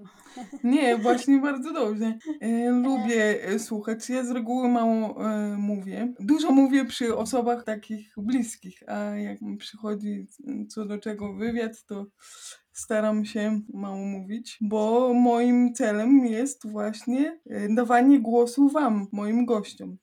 Nie, 0.65 0.99
właśnie 0.99 1.39
bardzo 1.39 1.73
dobrze. 1.73 2.19
E, 2.41 2.71
lubię 2.87 3.45
e, 3.45 3.59
słuchać. 3.59 4.11
Ja 4.11 4.25
z 4.25 4.31
reguły 4.31 4.69
e, 4.69 4.71
mówię. 5.59 6.15
Dużo 6.21 6.51
mówię 6.51 6.85
przy 6.85 7.17
osobach 7.17 7.65
takich 7.65 8.15
bliskich, 8.17 8.83
a 8.89 8.95
jak 9.17 9.39
przychodzi 9.59 10.27
co 10.69 10.85
do 10.85 10.99
czego 10.99 11.35
wywiad, 11.35 11.85
to 11.85 12.07
staram 12.73 13.25
się 13.25 13.61
mało 13.75 14.05
mówić, 14.05 14.59
bo 14.61 15.15
moim 15.15 15.75
celem 15.75 16.27
jest 16.27 16.67
właśnie 16.67 17.41
e, 17.51 17.75
dawanie 17.75 18.21
głosu 18.21 18.69
Wam, 18.69 19.07
moim 19.13 19.47
gościom. 19.47 19.99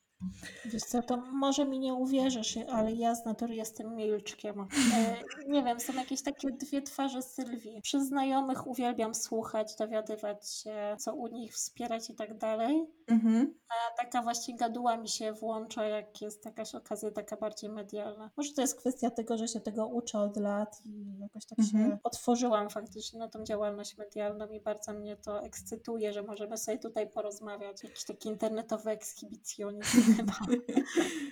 Wiesz 0.66 0.84
co, 0.84 1.02
to 1.02 1.18
może 1.18 1.66
mi 1.66 1.80
nie 1.80 1.94
uwierzysz, 1.94 2.58
ale 2.58 2.92
ja 2.92 3.16
z 3.16 3.26
natury 3.26 3.56
jestem 3.56 3.96
milczkiem. 3.96 4.68
E, 4.96 5.24
nie 5.48 5.64
wiem, 5.64 5.80
są 5.80 5.94
jakieś 5.94 6.22
takie 6.24 6.52
dwie 6.52 6.82
twarze 6.82 7.22
Sylwii. 7.22 7.82
Przy 7.82 8.06
znajomych 8.06 8.68
uwielbiam 8.68 9.16
słuchać, 9.16 9.76
dowiadywać 9.76 10.50
się, 10.50 10.96
co 11.00 11.16
u 11.16 11.28
nich 11.28 11.54
wspierać 11.54 12.10
i 12.10 12.16
tak 12.16 12.38
dalej. 12.38 12.86
Mhm. 13.08 13.54
A 13.70 14.04
taka 14.04 14.22
właśnie 14.22 14.56
gaduła 14.56 14.98
mi 14.98 15.10
się 15.10 15.34
włącza, 15.34 15.86
jak 15.86 16.22
jest 16.22 16.46
jakaś 16.46 16.76
okazja 16.76 17.12
taka 17.12 17.38
bardziej 17.38 17.70
medialna. 17.70 18.30
Może 18.38 18.54
to 18.54 18.62
jest 18.62 18.80
kwestia 18.80 19.10
tego, 19.10 19.38
że 19.38 19.48
się 19.48 19.60
tego 19.60 19.88
uczę 19.88 20.20
od 20.20 20.38
lat 20.38 20.82
i 20.86 21.20
jakoś 21.20 21.46
tak 21.46 21.60
mhm. 21.60 21.92
się 21.92 21.98
otworzyłam 22.04 22.70
faktycznie 22.70 23.20
na 23.20 23.28
tą 23.28 23.44
działalność 23.44 23.98
medialną 23.98 24.48
i 24.48 24.60
bardzo 24.60 24.94
mnie 24.94 25.18
to 25.18 25.44
ekscytuje, 25.44 26.14
że 26.14 26.24
możemy 26.24 26.58
sobie 26.58 26.78
tutaj 26.78 27.10
porozmawiać. 27.10 27.84
Jakiś 27.84 28.06
taki 28.06 28.30
internetowy 28.30 28.90
ekshibicjonizm 28.90 30.11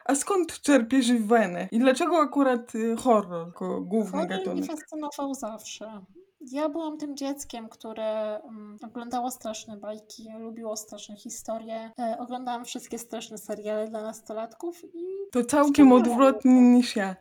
A 0.06 0.16
skąd 0.16 0.62
czerpiesz 0.62 1.12
wenę? 1.12 1.68
I 1.72 1.80
dlaczego 1.80 2.22
akurat 2.22 2.76
y, 2.76 2.96
horror 2.96 3.48
jako 3.48 3.82
główny 3.82 4.12
horror 4.12 4.28
gatunek? 4.28 4.58
mnie 4.58 4.68
fascynował 4.68 5.34
zawsze. 5.34 6.02
Ja 6.42 6.70
byłam 6.70 6.98
tym 6.98 7.18
dzieckiem, 7.18 7.70
które 7.70 8.40
um, 8.44 8.78
oglądało 8.86 9.32
straszne 9.32 9.78
bajki, 9.78 10.30
lubiło 10.40 10.78
straszne 10.78 11.16
historie. 11.16 11.92
E, 12.00 12.18
oglądałam 12.20 12.66
wszystkie 12.66 13.00
straszne 13.00 13.38
seriale 13.38 13.88
dla 13.88 14.02
nastolatków 14.02 14.84
i. 14.94 15.06
To 15.32 15.44
całkiem 15.44 15.92
odwrotnie 15.92 16.62
niż 16.76 16.96
ja. 16.96 17.16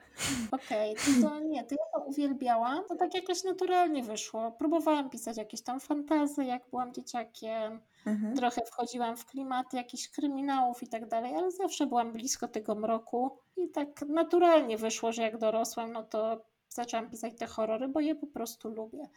Okej, 0.52 0.92
okay, 0.92 1.22
to, 1.22 1.28
to 1.28 1.40
nie, 1.40 1.64
to 1.64 1.74
ja 1.74 1.84
to 1.94 2.04
uwielbiałam. 2.04 2.84
To 2.88 2.96
tak 2.96 3.14
jakoś 3.14 3.44
naturalnie 3.44 4.02
wyszło. 4.02 4.52
Próbowałam 4.52 5.10
pisać 5.10 5.36
jakieś 5.36 5.62
tam 5.62 5.80
fantazy, 5.80 6.44
jak 6.44 6.62
byłam 6.70 6.94
dzieciakiem. 6.94 7.80
Mhm. 8.06 8.36
Trochę 8.36 8.62
wchodziłam 8.66 9.16
w 9.16 9.26
klimaty 9.26 9.76
jakichś 9.76 10.08
kryminałów 10.08 10.82
i 10.82 10.88
tak 10.88 11.08
dalej, 11.08 11.34
ale 11.36 11.50
zawsze 11.50 11.86
byłam 11.86 12.12
blisko 12.12 12.48
tego 12.48 12.74
mroku. 12.74 13.38
I 13.56 13.68
tak 13.68 14.02
naturalnie 14.08 14.78
wyszło, 14.78 15.12
że 15.12 15.22
jak 15.22 15.38
dorosłam, 15.38 15.92
no 15.92 16.02
to 16.02 16.44
zaczęłam 16.78 17.10
pisać 17.10 17.32
te 17.38 17.46
horrory, 17.46 17.88
bo 17.88 18.00
je 18.00 18.14
po 18.14 18.26
prostu 18.26 18.68
lubię. 18.68 19.08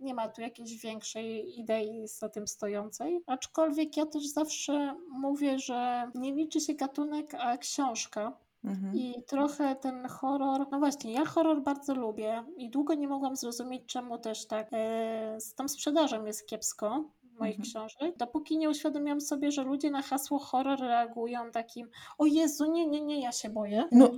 Nie 0.00 0.14
ma 0.14 0.28
tu 0.28 0.40
jakiejś 0.40 0.76
większej 0.76 1.60
idei 1.60 2.08
za 2.08 2.28
tym 2.28 2.48
stojącej. 2.48 3.20
Aczkolwiek 3.26 3.96
ja 3.96 4.06
też 4.06 4.26
zawsze 4.26 4.94
mówię, 5.10 5.58
że 5.58 6.10
nie 6.14 6.34
liczy 6.34 6.60
się 6.60 6.74
gatunek, 6.74 7.34
a 7.34 7.56
książka. 7.58 8.32
Mhm. 8.64 8.94
I 8.94 9.22
trochę 9.26 9.76
ten 9.76 10.08
horror, 10.08 10.66
no 10.70 10.78
właśnie, 10.78 11.12
ja 11.12 11.24
horror 11.24 11.62
bardzo 11.62 11.94
lubię 11.94 12.44
i 12.56 12.70
długo 12.70 12.94
nie 12.94 13.08
mogłam 13.08 13.36
zrozumieć, 13.36 13.86
czemu 13.86 14.18
też 14.18 14.46
tak 14.46 14.68
e, 14.72 15.40
z 15.40 15.54
tą 15.54 15.68
sprzedażą 15.68 16.24
jest 16.24 16.46
kiepsko 16.46 17.04
moich 17.40 17.58
mhm. 17.58 17.70
książek, 17.70 18.16
dopóki 18.16 18.58
nie 18.58 18.70
uświadomiłam 18.70 19.20
sobie, 19.20 19.50
że 19.50 19.62
ludzie 19.62 19.90
na 19.90 20.02
hasło 20.02 20.38
horror 20.38 20.80
reagują 20.80 21.50
takim 21.50 21.88
o 22.18 22.26
Jezu, 22.26 22.72
nie, 22.72 22.86
nie, 22.86 23.00
nie, 23.00 23.22
ja 23.22 23.32
się 23.32 23.50
boję. 23.50 23.84
No, 23.92 24.10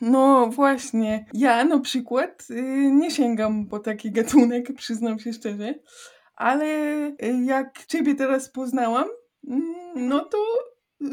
no 0.00 0.46
właśnie. 0.46 1.26
Ja 1.34 1.64
na 1.64 1.78
przykład 1.78 2.46
y, 2.50 2.90
nie 2.92 3.10
sięgam 3.10 3.66
po 3.66 3.78
taki 3.78 4.10
gatunek, 4.10 4.74
przyznam 4.76 5.18
się 5.18 5.32
szczerze, 5.32 5.74
ale 6.36 6.66
y, 7.06 7.44
jak 7.44 7.86
ciebie 7.86 8.14
teraz 8.14 8.48
poznałam, 8.48 9.06
mm, 9.48 10.08
no 10.08 10.20
to 10.20 10.38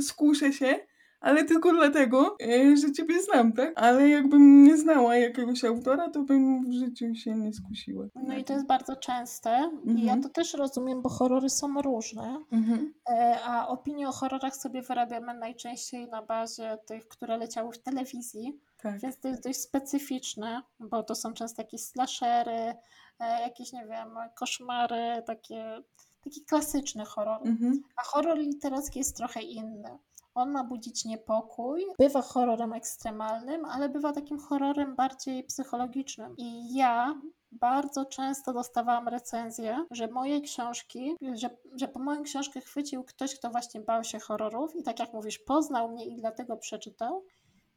skuszę 0.01 0.53
się 0.53 0.75
ale 1.23 1.43
tylko 1.43 1.71
dlatego, 1.71 2.35
e, 2.41 2.77
że 2.77 2.91
ciebie 2.91 3.21
znam, 3.21 3.53
tak? 3.53 3.73
Ale 3.75 4.09
jakbym 4.09 4.63
nie 4.63 4.77
znała 4.77 5.15
jakiegoś 5.15 5.63
autora, 5.63 6.09
to 6.09 6.23
bym 6.23 6.65
w 6.69 6.73
życiu 6.73 7.15
się 7.15 7.35
nie 7.35 7.53
skusiła. 7.53 8.05
No 8.15 8.37
i 8.37 8.43
to 8.43 8.53
jest 8.53 8.65
bardzo 8.65 8.95
częste 8.95 9.49
mhm. 9.49 9.97
i 9.97 10.05
ja 10.05 10.17
to 10.21 10.29
też 10.29 10.53
rozumiem, 10.53 11.01
bo 11.01 11.09
horrory 11.09 11.49
są 11.49 11.81
różne, 11.81 12.43
mhm. 12.51 12.93
E, 13.09 13.39
a 13.43 13.67
opinie 13.67 14.09
o 14.09 14.11
horrorach 14.11 14.55
sobie 14.55 14.81
wyrabiamy 14.81 15.33
najczęściej 15.33 16.07
na 16.07 16.21
bazie 16.21 16.77
tych, 16.85 17.07
które 17.07 17.37
leciały 17.37 17.73
w 17.73 17.79
telewizji, 17.79 18.59
tak. 18.81 18.99
więc 18.99 19.19
to 19.19 19.27
jest 19.27 19.43
dość 19.43 19.59
specyficzne, 19.59 20.61
bo 20.79 21.03
to 21.03 21.15
są 21.15 21.33
często 21.33 21.61
jakieś 21.61 21.81
slashery, 21.81 22.73
e, 23.19 23.41
jakieś, 23.41 23.73
nie 23.73 23.85
wiem, 23.85 24.09
koszmary, 24.35 25.23
takie 25.25 25.83
taki 26.23 26.45
klasyczny 26.45 27.05
horror. 27.05 27.47
Mhm. 27.47 27.83
A 27.95 28.03
horror 28.03 28.37
literacki 28.37 28.99
jest 28.99 29.17
trochę 29.17 29.41
inny. 29.41 29.97
On 30.35 30.51
ma 30.51 30.63
budzić 30.63 31.05
niepokój, 31.05 31.85
bywa 31.99 32.21
horrorem 32.21 32.73
ekstremalnym, 32.73 33.65
ale 33.65 33.89
bywa 33.89 34.13
takim 34.13 34.39
horrorem 34.39 34.95
bardziej 34.95 35.43
psychologicznym. 35.43 36.35
I 36.37 36.75
ja 36.75 37.15
bardzo 37.51 38.05
często 38.05 38.53
dostawałam 38.53 39.07
recenzję, 39.07 39.85
że 39.91 40.07
moje 40.07 40.41
książki, 40.41 41.15
że, 41.33 41.49
że 41.75 41.87
po 41.87 41.99
moją 41.99 42.23
książkę 42.23 42.61
chwycił 42.61 43.03
ktoś, 43.03 43.35
kto 43.35 43.49
właśnie 43.49 43.81
bał 43.81 44.03
się 44.03 44.19
horrorów 44.19 44.75
i 44.75 44.83
tak 44.83 44.99
jak 44.99 45.13
mówisz, 45.13 45.39
poznał 45.39 45.89
mnie 45.89 46.05
i 46.05 46.15
dlatego 46.15 46.57
przeczytał. 46.57 47.23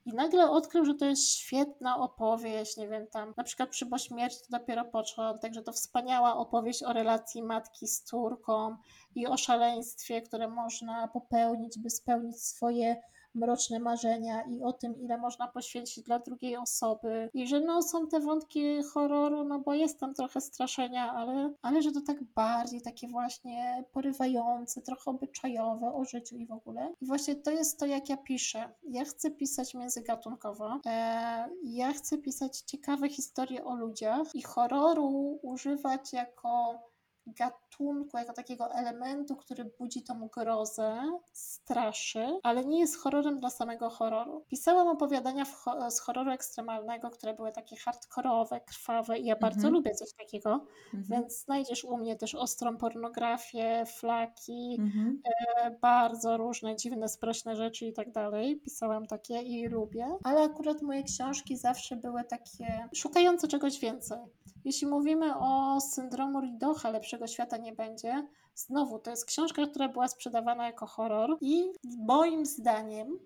I 0.06 0.14
nagle 0.14 0.50
odkrył, 0.50 0.84
że 0.84 0.94
to 0.94 1.04
jest 1.04 1.28
świetna 1.28 1.98
opowieść, 1.98 2.76
nie 2.76 2.88
wiem, 2.88 3.06
tam 3.06 3.34
na 3.36 3.44
przykład 3.44 3.70
przy 3.70 3.86
Śmierci 3.98 4.38
to 4.38 4.58
dopiero 4.58 4.84
początek, 4.84 5.54
że 5.54 5.62
to 5.62 5.72
wspaniała 5.72 6.36
opowieść 6.36 6.82
o 6.82 6.92
relacji 6.92 7.42
matki 7.42 7.88
z 7.88 8.02
córką 8.02 8.76
i 9.14 9.26
o 9.26 9.36
szaleństwie, 9.36 10.22
które 10.22 10.48
można 10.48 11.08
popełnić, 11.08 11.78
by 11.78 11.90
spełnić 11.90 12.42
swoje 12.42 12.96
mroczne 13.36 13.78
marzenia 13.78 14.42
i 14.42 14.62
o 14.62 14.72
tym, 14.72 15.00
ile 15.00 15.18
można 15.18 15.48
poświęcić 15.48 16.04
dla 16.04 16.18
drugiej 16.18 16.56
osoby. 16.56 17.30
I 17.34 17.46
że 17.46 17.60
no 17.60 17.82
są 17.82 18.08
te 18.08 18.20
wątki 18.20 18.82
horroru, 18.82 19.44
no 19.44 19.58
bo 19.58 19.74
jest 19.74 20.00
tam 20.00 20.14
trochę 20.14 20.40
straszenia, 20.40 21.12
ale, 21.12 21.52
ale 21.62 21.82
że 21.82 21.92
to 21.92 22.00
tak 22.00 22.24
bardziej 22.24 22.82
takie 22.82 23.08
właśnie 23.08 23.84
porywające, 23.92 24.82
trochę 24.82 25.10
obyczajowe 25.10 25.94
o 25.94 26.04
życiu 26.04 26.36
i 26.36 26.46
w 26.46 26.52
ogóle. 26.52 26.92
I 27.00 27.06
właśnie 27.06 27.34
to 27.34 27.50
jest 27.50 27.80
to, 27.80 27.86
jak 27.86 28.08
ja 28.08 28.16
piszę. 28.16 28.68
Ja 28.82 29.04
chcę 29.04 29.30
pisać 29.30 29.74
międzygatunkowo. 29.74 30.80
E, 30.86 31.48
ja 31.62 31.92
chcę 31.92 32.18
pisać 32.18 32.58
ciekawe 32.58 33.08
historie 33.08 33.64
o 33.64 33.74
ludziach 33.74 34.34
i 34.34 34.42
horroru 34.42 35.38
używać 35.42 36.12
jako 36.12 36.80
gatunku, 37.26 38.18
jako 38.18 38.32
takiego 38.32 38.72
elementu, 38.74 39.36
który 39.36 39.64
budzi 39.78 40.02
tą 40.02 40.28
grozę, 40.28 41.18
straszy, 41.32 42.40
ale 42.42 42.64
nie 42.64 42.80
jest 42.80 42.98
horrorem 42.98 43.40
dla 43.40 43.50
samego 43.50 43.90
horroru. 43.90 44.44
Pisałam 44.48 44.88
opowiadania 44.88 45.44
ho 45.44 45.90
z 45.90 46.00
horroru 46.00 46.30
ekstremalnego, 46.30 47.10
które 47.10 47.34
były 47.34 47.52
takie 47.52 47.76
hardkorowe, 47.76 48.60
krwawe 48.60 49.18
i 49.18 49.26
ja 49.26 49.36
bardzo 49.36 49.56
mhm. 49.56 49.74
lubię 49.74 49.94
coś 49.94 50.12
takiego, 50.12 50.66
mhm. 50.94 51.04
więc 51.10 51.44
znajdziesz 51.44 51.84
u 51.84 51.96
mnie 51.96 52.16
też 52.16 52.34
ostrą 52.34 52.76
pornografię, 52.76 53.84
flaki, 53.86 54.76
mhm. 54.78 55.22
e, 55.56 55.70
bardzo 55.70 56.36
różne 56.36 56.76
dziwne, 56.76 57.08
sprośne 57.08 57.56
rzeczy 57.56 57.86
i 57.86 57.92
tak 57.92 58.12
dalej. 58.12 58.60
Pisałam 58.60 59.06
takie 59.06 59.42
i 59.42 59.68
lubię, 59.68 60.06
ale 60.24 60.42
akurat 60.42 60.82
moje 60.82 61.02
książki 61.02 61.56
zawsze 61.56 61.96
były 61.96 62.24
takie 62.24 62.88
szukające 62.94 63.48
czegoś 63.48 63.78
więcej. 63.78 64.18
Jeśli 64.66 64.86
mówimy 64.86 65.36
o 65.36 65.80
syndromu 65.80 66.40
Ridocha, 66.40 66.90
lepszego 66.90 67.26
świata 67.26 67.56
nie 67.56 67.72
będzie, 67.72 68.28
znowu 68.54 68.98
to 68.98 69.10
jest 69.10 69.24
książka, 69.24 69.66
która 69.66 69.88
była 69.88 70.08
sprzedawana 70.08 70.66
jako 70.66 70.86
horror 70.86 71.36
i 71.40 71.72
moim 71.98 72.46
zdaniem 72.46 73.18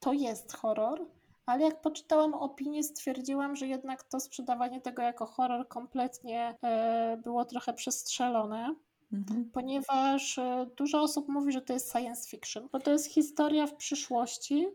to 0.00 0.12
jest 0.12 0.52
horror, 0.52 1.06
ale 1.46 1.64
jak 1.64 1.80
poczytałam 1.80 2.34
opinię, 2.34 2.82
stwierdziłam, 2.82 3.56
że 3.56 3.66
jednak 3.66 4.02
to 4.02 4.20
sprzedawanie 4.20 4.80
tego 4.80 5.02
jako 5.02 5.26
horror 5.26 5.68
kompletnie 5.68 6.56
e, 6.62 7.16
było 7.24 7.44
trochę 7.44 7.72
przestrzelone. 7.72 8.74
Mhm. 9.12 9.50
Ponieważ 9.52 10.38
e, 10.38 10.66
dużo 10.76 11.02
osób 11.02 11.28
mówi, 11.28 11.52
że 11.52 11.62
to 11.62 11.72
jest 11.72 11.92
science 11.92 12.28
fiction, 12.28 12.68
bo 12.72 12.80
to 12.80 12.92
jest 12.92 13.06
historia 13.06 13.66
w 13.66 13.74
przyszłości, 13.74 14.66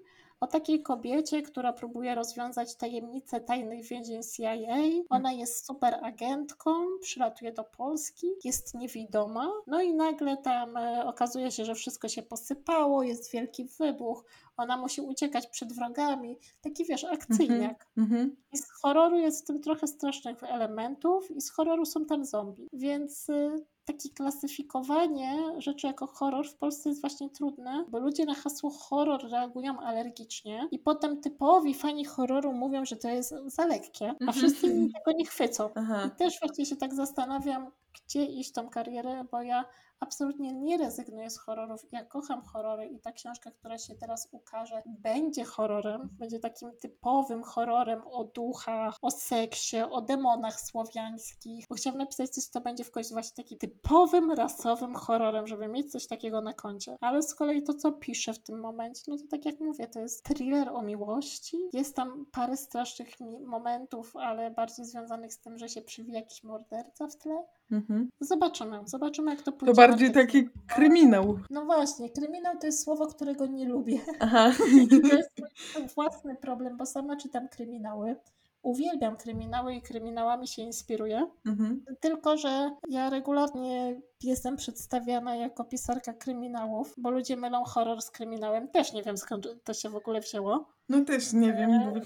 o 0.41 0.47
takiej 0.47 0.83
kobiecie, 0.83 1.41
która 1.41 1.73
próbuje 1.73 2.15
rozwiązać 2.15 2.75
tajemnicę 2.75 3.41
tajnych 3.41 3.85
więzień 3.85 4.21
CIA. 4.23 4.55
Ona 5.09 5.31
jest 5.31 5.65
super 5.65 5.99
agentką, 6.03 6.71
przylatuje 7.01 7.51
do 7.51 7.63
Polski, 7.63 8.27
jest 8.43 8.73
niewidoma, 8.73 9.51
no 9.67 9.81
i 9.81 9.93
nagle 9.93 10.37
tam 10.37 10.77
e, 10.77 11.05
okazuje 11.05 11.51
się, 11.51 11.65
że 11.65 11.75
wszystko 11.75 12.07
się 12.07 12.23
posypało, 12.23 13.03
jest 13.03 13.31
wielki 13.31 13.65
wybuch, 13.65 14.25
ona 14.57 14.77
musi 14.77 15.01
uciekać 15.01 15.47
przed 15.47 15.73
wrogami. 15.73 16.37
Taki 16.61 16.85
wiesz, 16.85 17.03
akcyjniak. 17.03 17.87
Mhm. 17.97 18.35
I 18.53 18.57
z 18.57 18.71
horroru 18.71 19.17
jest 19.17 19.43
w 19.43 19.47
tym 19.47 19.61
trochę 19.61 19.87
strasznych 19.87 20.43
elementów, 20.43 21.31
i 21.31 21.41
z 21.41 21.51
horroru 21.51 21.85
są 21.85 22.05
tam 22.05 22.25
zombie. 22.25 22.69
Więc 22.73 23.29
y, 23.29 23.65
takie 23.93 24.09
klasyfikowanie 24.09 25.37
rzeczy 25.57 25.87
jako 25.87 26.07
horror 26.07 26.47
w 26.49 26.55
Polsce 26.55 26.89
jest 26.89 27.01
właśnie 27.01 27.29
trudne, 27.29 27.85
bo 27.89 27.99
ludzie 27.99 28.25
na 28.25 28.33
hasło 28.33 28.69
horror 28.69 29.29
reagują 29.31 29.79
alergicznie 29.79 30.67
i 30.71 30.79
potem 30.79 31.21
typowi 31.21 31.73
fani 31.73 32.05
horroru 32.05 32.53
mówią, 32.53 32.85
że 32.85 32.95
to 32.95 33.09
jest 33.09 33.33
za 33.45 33.65
lekkie, 33.65 34.07
a 34.09 34.11
Mhm. 34.11 34.33
wszyscy 34.33 34.67
inni 34.67 34.91
tego 34.93 35.17
nie 35.17 35.25
chwycą. 35.25 35.69
Aha. 35.75 36.09
I 36.13 36.17
też 36.17 36.39
właśnie 36.39 36.65
się 36.65 36.75
tak 36.75 36.93
zastanawiam, 36.93 37.71
gdzie 37.93 38.25
iść 38.25 38.51
tą 38.51 38.69
karierę, 38.69 39.23
bo 39.31 39.41
ja 39.41 39.65
absolutnie 40.01 40.53
nie 40.53 40.77
rezygnuję 40.77 41.29
z 41.29 41.37
horrorów. 41.37 41.85
Ja 41.91 42.05
kocham 42.05 42.41
horrory 42.41 42.85
i 42.85 42.99
ta 42.99 43.11
książka, 43.11 43.51
która 43.51 43.77
się 43.77 43.95
teraz 43.95 44.27
ukaże, 44.31 44.81
będzie 44.85 45.43
horrorem, 45.43 46.09
będzie 46.11 46.39
takim 46.39 46.71
typowym 46.81 47.43
horrorem 47.43 48.01
o 48.07 48.23
duchach, 48.23 48.97
o 49.01 49.11
seksie, 49.11 49.77
o 49.77 50.01
demonach 50.01 50.61
słowiańskich. 50.61 51.67
Bo 51.69 51.75
chciałam 51.75 51.97
napisać 51.97 52.29
coś, 52.29 52.43
co 52.43 52.61
będzie 52.61 52.83
w 52.83 52.91
końcu 52.91 53.13
właśnie 53.13 53.43
takim 53.43 53.57
typowym, 53.57 54.31
rasowym 54.31 54.95
horrorem, 54.95 55.47
żeby 55.47 55.67
mieć 55.67 55.91
coś 55.91 56.07
takiego 56.07 56.41
na 56.41 56.53
koncie. 56.53 56.97
Ale 57.01 57.21
z 57.21 57.35
kolei 57.35 57.63
to, 57.63 57.73
co 57.73 57.91
piszę 57.91 58.33
w 58.33 58.43
tym 58.43 58.59
momencie, 58.59 59.01
no 59.07 59.17
to 59.17 59.23
tak 59.29 59.45
jak 59.45 59.59
mówię, 59.59 59.87
to 59.87 59.99
jest 59.99 60.23
thriller 60.23 60.69
o 60.69 60.81
miłości. 60.81 61.57
Jest 61.73 61.95
tam 61.95 62.25
parę 62.31 62.57
strasznych 62.57 63.09
momentów, 63.45 64.15
ale 64.15 64.51
bardziej 64.51 64.85
związanych 64.85 65.33
z 65.33 65.39
tym, 65.39 65.57
że 65.57 65.69
się 65.69 65.81
przywija 65.81 66.19
jakiś 66.19 66.43
morderca 66.43 67.07
w 67.07 67.15
tle. 67.15 67.43
Mhm. 67.71 68.09
Zobaczymy, 68.21 68.79
zobaczymy 68.85 69.31
jak 69.31 69.41
to 69.41 69.51
To 69.51 69.57
pójdzie. 69.57 69.73
bardziej 69.73 70.07
na 70.07 70.13
tym. 70.13 70.27
taki 70.27 70.49
kryminał. 70.67 71.39
No 71.49 71.65
właśnie, 71.65 72.09
kryminał 72.09 72.57
to 72.57 72.65
jest 72.65 72.83
słowo, 72.83 73.07
którego 73.07 73.45
nie 73.47 73.65
lubię. 73.65 73.99
Aha. 74.19 74.51
To 75.09 75.17
jest 75.17 75.29
mój 75.79 75.87
własny 75.95 76.35
problem, 76.35 76.77
bo 76.77 76.85
sama 76.85 77.15
czytam 77.15 77.47
kryminały. 77.47 78.15
Uwielbiam 78.63 79.15
kryminały 79.17 79.75
i 79.75 79.81
kryminałami 79.81 80.47
się 80.47 80.61
inspiruję. 80.61 81.27
Mhm. 81.45 81.85
Tylko, 81.99 82.37
że 82.37 82.71
ja 82.89 83.09
regularnie 83.09 84.01
jestem 84.23 84.55
przedstawiana 84.55 85.35
jako 85.35 85.63
pisarka 85.65 86.13
kryminałów, 86.13 86.93
bo 86.97 87.11
ludzie 87.11 87.35
mylą 87.37 87.63
horror 87.63 88.01
z 88.01 88.11
kryminałem. 88.11 88.67
Też 88.67 88.93
nie 88.93 89.03
wiem 89.03 89.17
skąd 89.17 89.47
to 89.63 89.73
się 89.73 89.89
w 89.89 89.95
ogóle 89.95 90.21
wzięło, 90.21 90.67
No 90.89 91.05
też 91.05 91.33
nie 91.33 91.53
wiem. 91.53 91.93
bo- 91.93 91.99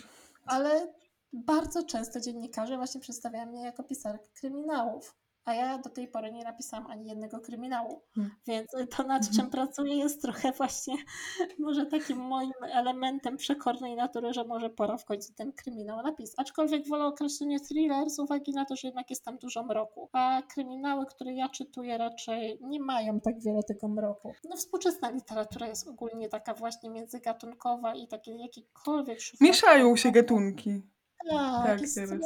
ale 0.45 0.93
bardzo 1.33 1.83
często 1.83 2.19
dziennikarze 2.19 2.77
właśnie 2.77 3.01
przedstawiają 3.01 3.45
mnie 3.45 3.63
jako 3.63 3.83
pisarkę 3.83 4.25
kryminałów. 4.39 5.15
A 5.45 5.53
ja 5.53 5.77
do 5.77 5.89
tej 5.89 6.07
pory 6.07 6.31
nie 6.31 6.43
napisałam 6.43 6.87
ani 6.87 7.07
jednego 7.07 7.39
kryminału. 7.39 8.01
Hmm. 8.15 8.35
Więc 8.47 8.71
to, 8.71 9.03
nad 9.03 9.21
Mhm. 9.21 9.33
czym 9.35 9.49
pracuję, 9.49 9.95
jest 9.95 10.21
trochę 10.21 10.51
właśnie 10.51 10.95
może 11.59 11.85
takim 11.85 12.17
moim 12.17 12.51
elementem 12.61 13.37
przekornej 13.37 13.95
natury, 13.95 14.33
że 14.33 14.43
może 14.43 14.69
pora 14.69 14.97
w 14.97 15.05
końcu 15.05 15.33
ten 15.33 15.53
kryminał 15.53 16.01
napisać. 16.03 16.35
Aczkolwiek 16.37 16.87
wolę 16.87 17.05
określenie 17.05 17.59
thriller 17.59 18.09
z 18.09 18.19
uwagi 18.19 18.51
na 18.51 18.65
to, 18.65 18.75
że 18.75 18.87
jednak 18.87 19.09
jest 19.09 19.25
tam 19.25 19.37
dużo 19.37 19.63
mroku. 19.63 20.09
A 20.13 20.41
kryminały, 20.53 21.05
które 21.05 21.33
ja 21.33 21.49
czytuję, 21.49 21.97
raczej 21.97 22.59
nie 22.61 22.79
mają 22.79 23.19
tak 23.19 23.41
wiele 23.41 23.63
tego 23.63 23.87
mroku. 23.87 24.33
No 24.49 24.55
współczesna 24.55 25.09
literatura 25.09 25.67
jest 25.67 25.87
ogólnie 25.87 26.29
taka 26.29 26.53
właśnie 26.53 26.89
międzygatunkowa 26.89 27.95
i 27.95 28.07
takie 28.07 28.31
jakiekolwiek. 28.35 29.19
Mieszają 29.41 29.95
się 29.95 30.11
gatunki. 30.11 30.81
Tak, 31.29 31.65
Tak, 31.65 31.79
teraz. 31.95 32.19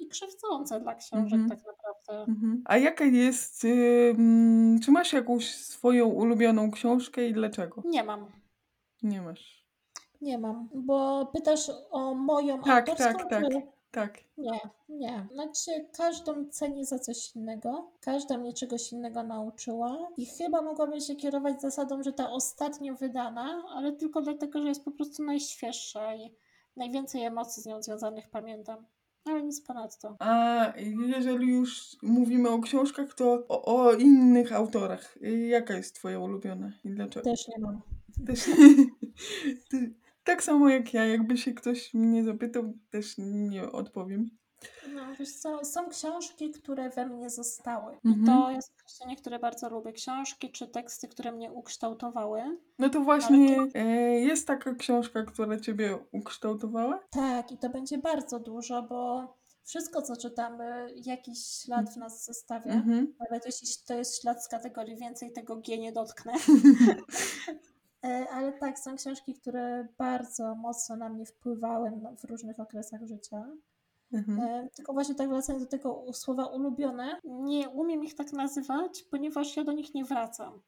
I, 0.00 0.08
krzywdzące 0.08 0.80
dla 0.80 0.94
książek 0.94 1.32
Mhm. 1.40 1.48
tak 1.48 1.58
naprawdę. 1.66 2.32
Mhm. 2.32 2.62
A 2.64 2.76
jaka 2.78 3.04
jest. 3.04 3.64
ym, 3.64 4.78
czy 4.84 4.90
masz 4.90 5.12
jakąś 5.12 5.54
swoją 5.54 6.06
ulubioną 6.06 6.70
książkę 6.70 7.26
i 7.28 7.32
dlaczego? 7.32 7.82
Nie 7.84 8.04
mam. 8.04 8.26
Nie 9.02 9.22
masz. 9.22 9.60
Nie 10.20 10.38
mam, 10.38 10.68
bo 10.74 11.26
pytasz 11.26 11.70
o 11.90 12.14
moją 12.14 12.62
Tak, 12.62 12.88
autorską, 12.88 13.18
tak, 13.18 13.30
tak. 13.30 13.48
czy- 13.52 13.62
Tak. 13.90 14.18
Nie, 14.38 14.60
nie. 14.88 15.26
Znaczy, 15.32 15.70
każdą 15.96 16.48
cenię 16.50 16.84
za 16.84 16.98
coś 16.98 17.36
innego, 17.36 17.90
każda 18.00 18.38
mnie 18.38 18.52
czegoś 18.52 18.92
innego 18.92 19.22
nauczyła 19.22 20.08
i 20.16 20.26
chyba 20.26 20.62
mogłabym 20.62 21.00
się 21.00 21.16
kierować 21.16 21.60
zasadą, 21.60 22.02
że 22.02 22.12
ta 22.12 22.30
ostatnio 22.30 22.94
wydana, 22.94 23.62
ale 23.74 23.92
tylko 23.92 24.22
dlatego, 24.22 24.62
że 24.62 24.68
jest 24.68 24.84
po 24.84 24.90
prostu 24.90 25.22
najświeższa 25.24 26.14
i 26.14 26.34
najwięcej 26.76 27.24
emocji 27.24 27.62
z 27.62 27.66
nią 27.66 27.82
związanych 27.82 28.28
pamiętam. 28.30 28.86
Ale 29.24 29.42
nic 29.42 29.60
ponadto. 29.60 30.16
A 30.18 30.72
jeżeli 30.76 31.48
już 31.48 31.96
mówimy 32.02 32.48
o 32.48 32.58
książkach, 32.58 33.14
to 33.14 33.46
o, 33.48 33.64
o 33.64 33.92
innych 33.92 34.52
autorach. 34.52 35.16
Y, 35.16 35.46
Jaka 35.46 35.74
jest 35.74 35.94
Twoja 35.94 36.18
ulubiona 36.18 36.72
i 36.84 36.90
dlaczego? 36.90 37.30
Też 37.30 37.48
nie 37.48 37.58
mam. 37.58 37.80
Też, 38.26 38.44
ty, 39.70 39.94
tak 40.24 40.42
samo 40.42 40.68
jak 40.68 40.94
ja, 40.94 41.06
jakby 41.06 41.38
się 41.38 41.52
ktoś 41.52 41.94
mnie 41.94 42.24
zapytał, 42.24 42.72
też 42.90 43.14
nie 43.18 43.72
odpowiem. 43.72 44.30
No, 44.94 45.02
wiesz 45.18 45.32
co, 45.32 45.64
są 45.64 45.88
książki, 45.88 46.50
które 46.50 46.90
we 46.90 47.06
mnie 47.06 47.30
zostały. 47.30 47.92
Mhm. 48.04 48.22
I 48.22 48.26
to 48.26 48.50
jest 48.50 48.72
określenie, 48.80 49.16
które 49.16 49.38
bardzo 49.38 49.70
lubię. 49.70 49.92
Książki 49.92 50.52
czy 50.52 50.68
teksty, 50.68 51.08
które 51.08 51.32
mnie 51.32 51.52
ukształtowały. 51.52 52.58
No 52.78 52.88
to 52.88 53.00
właśnie 53.00 53.56
e, 53.74 53.84
jest 54.20 54.46
taka 54.46 54.74
książka, 54.74 55.22
która 55.22 55.60
Ciebie 55.60 55.98
ukształtowała? 56.12 57.00
Tak, 57.10 57.52
i 57.52 57.58
to 57.58 57.68
będzie 57.68 57.98
bardzo 57.98 58.38
dużo, 58.38 58.82
bo 58.82 59.28
wszystko, 59.64 60.02
co 60.02 60.16
czytamy, 60.16 60.86
jakiś 61.04 61.46
ślad 61.46 61.94
w 61.94 61.96
nas 61.96 62.24
zostawia. 62.24 62.72
Mhm. 62.72 63.14
Nawet 63.20 63.46
jeśli 63.46 63.68
to 63.86 63.94
jest 63.94 64.20
ślad 64.20 64.44
z 64.44 64.48
kategorii 64.48 64.96
więcej 64.96 65.32
tego 65.32 65.56
G 65.56 65.78
nie 65.78 65.92
dotknę. 65.92 66.32
E, 68.04 68.26
Ale 68.30 68.52
tak, 68.52 68.78
są 68.78 68.96
książki, 68.96 69.34
które 69.34 69.88
bardzo 69.98 70.54
mocno 70.54 70.96
na 70.96 71.08
mnie 71.08 71.26
wpływały 71.26 71.90
no, 72.02 72.16
w 72.16 72.24
różnych 72.24 72.60
okresach 72.60 73.00
życia. 73.06 73.44
Mhm. 74.12 74.40
E, 74.40 74.68
Tylko 74.76 74.92
właśnie 74.92 75.14
tak 75.14 75.28
wracając 75.28 75.64
do 75.64 75.70
tego 75.70 76.04
słowa 76.12 76.46
ulubione, 76.46 77.20
nie 77.24 77.68
umiem 77.68 78.04
ich 78.04 78.14
tak 78.14 78.32
nazywać, 78.32 79.02
ponieważ 79.02 79.56
ja 79.56 79.64
do 79.64 79.72
nich 79.72 79.94
nie 79.94 80.04
wracam. 80.04 80.60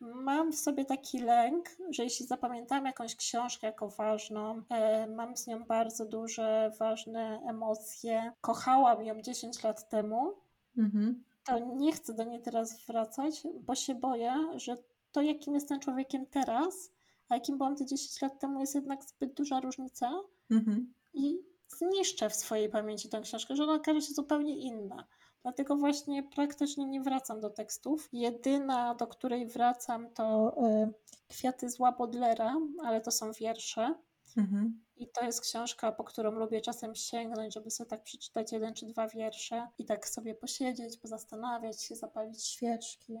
Mam 0.00 0.52
w 0.52 0.58
sobie 0.58 0.84
taki 0.84 1.18
lęk, 1.18 1.68
że 1.90 2.04
jeśli 2.04 2.26
zapamiętam 2.26 2.86
jakąś 2.86 3.16
książkę 3.16 3.66
jako 3.66 3.88
ważną, 3.88 4.62
e, 4.70 5.06
mam 5.06 5.36
z 5.36 5.46
nią 5.46 5.64
bardzo 5.64 6.06
duże, 6.06 6.72
ważne 6.78 7.40
emocje, 7.48 8.32
kochałam 8.40 9.02
ją 9.04 9.22
10 9.22 9.62
lat 9.62 9.88
temu, 9.88 10.32
Mhm. 10.78 11.24
to 11.46 11.58
nie 11.58 11.92
chcę 11.92 12.14
do 12.14 12.24
niej 12.24 12.42
teraz 12.42 12.86
wracać, 12.86 13.42
bo 13.60 13.74
się 13.74 13.94
boję, 13.94 14.34
że 14.56 14.76
to, 15.12 15.22
jakim 15.22 15.54
jestem 15.54 15.80
człowiekiem 15.80 16.26
teraz, 16.26 16.90
a 17.28 17.34
jakim 17.34 17.58
byłam 17.58 17.76
te 17.76 17.86
10 17.86 18.22
lat 18.22 18.38
temu, 18.40 18.60
jest 18.60 18.74
jednak 18.74 19.04
zbyt 19.04 19.34
duża 19.34 19.60
różnica 19.60 20.12
Mhm. 20.50 20.92
i 21.14 21.38
zniszczę 21.68 22.30
w 22.30 22.34
swojej 22.34 22.68
pamięci 22.68 23.08
tę 23.08 23.20
książkę, 23.20 23.56
że 23.56 23.62
ona 23.62 23.74
okaże 23.74 24.00
się 24.00 24.14
zupełnie 24.14 24.56
inna. 24.56 25.06
Dlatego 25.42 25.76
właśnie 25.76 26.22
praktycznie 26.22 26.86
nie 26.86 27.00
wracam 27.00 27.40
do 27.40 27.50
tekstów. 27.50 28.08
Jedyna, 28.12 28.94
do 28.94 29.06
której 29.06 29.46
wracam, 29.46 30.10
to 30.10 30.56
y, 30.66 30.92
Kwiaty 31.28 31.70
zła 31.70 31.92
Bodlera, 31.92 32.56
ale 32.84 33.00
to 33.00 33.10
są 33.10 33.32
wiersze. 33.32 33.94
Mhm. 34.36 34.84
I 34.96 35.08
to 35.08 35.24
jest 35.24 35.40
książka, 35.40 35.92
po 35.92 36.04
którą 36.04 36.30
lubię 36.30 36.60
czasem 36.60 36.94
sięgnąć, 36.94 37.54
żeby 37.54 37.70
sobie 37.70 37.90
tak 37.90 38.02
przeczytać 38.02 38.52
jeden 38.52 38.74
czy 38.74 38.86
dwa 38.86 39.08
wiersze 39.08 39.68
i 39.78 39.84
tak 39.84 40.08
sobie 40.08 40.34
posiedzieć, 40.34 40.98
pozastanawiać 40.98 41.82
się, 41.82 41.96
zapalić 41.96 42.44
świeczki, 42.44 43.18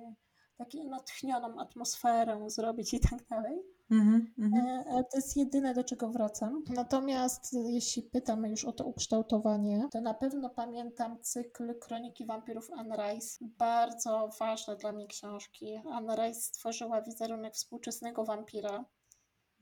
taką 0.56 0.84
natchnioną 0.84 1.60
atmosferę 1.60 2.50
zrobić 2.50 2.94
i 2.94 3.00
tak 3.00 3.28
dalej. 3.28 3.62
Mhm. 3.90 4.34
Mhm. 4.38 4.66
E, 4.66 4.84
ale 4.90 5.04
To 5.04 5.16
jest 5.16 5.36
jedyne, 5.36 5.74
do 5.74 5.84
czego 5.84 6.08
wracam. 6.08 6.62
Natomiast 6.70 7.54
e, 7.54 7.58
jeśli 7.70 8.02
pytamy 8.02 8.48
już 8.48 8.64
o 8.64 8.72
to 8.72 8.84
ukształtowanie, 8.84 9.88
to 9.92 10.00
na 10.00 10.14
pewno 10.14 10.50
pamiętam 10.50 11.18
cykl 11.22 11.78
Kroniki 11.78 12.26
Wampirów 12.26 12.70
Anne 12.70 12.96
Rice. 12.96 13.38
Bardzo 13.58 14.30
ważne 14.40 14.76
dla 14.76 14.92
mnie 14.92 15.06
książki. 15.06 15.80
Anne 15.90 16.16
Rice 16.16 16.40
stworzyła 16.40 17.02
wizerunek 17.02 17.54
współczesnego 17.54 18.24
wampira. 18.24 18.84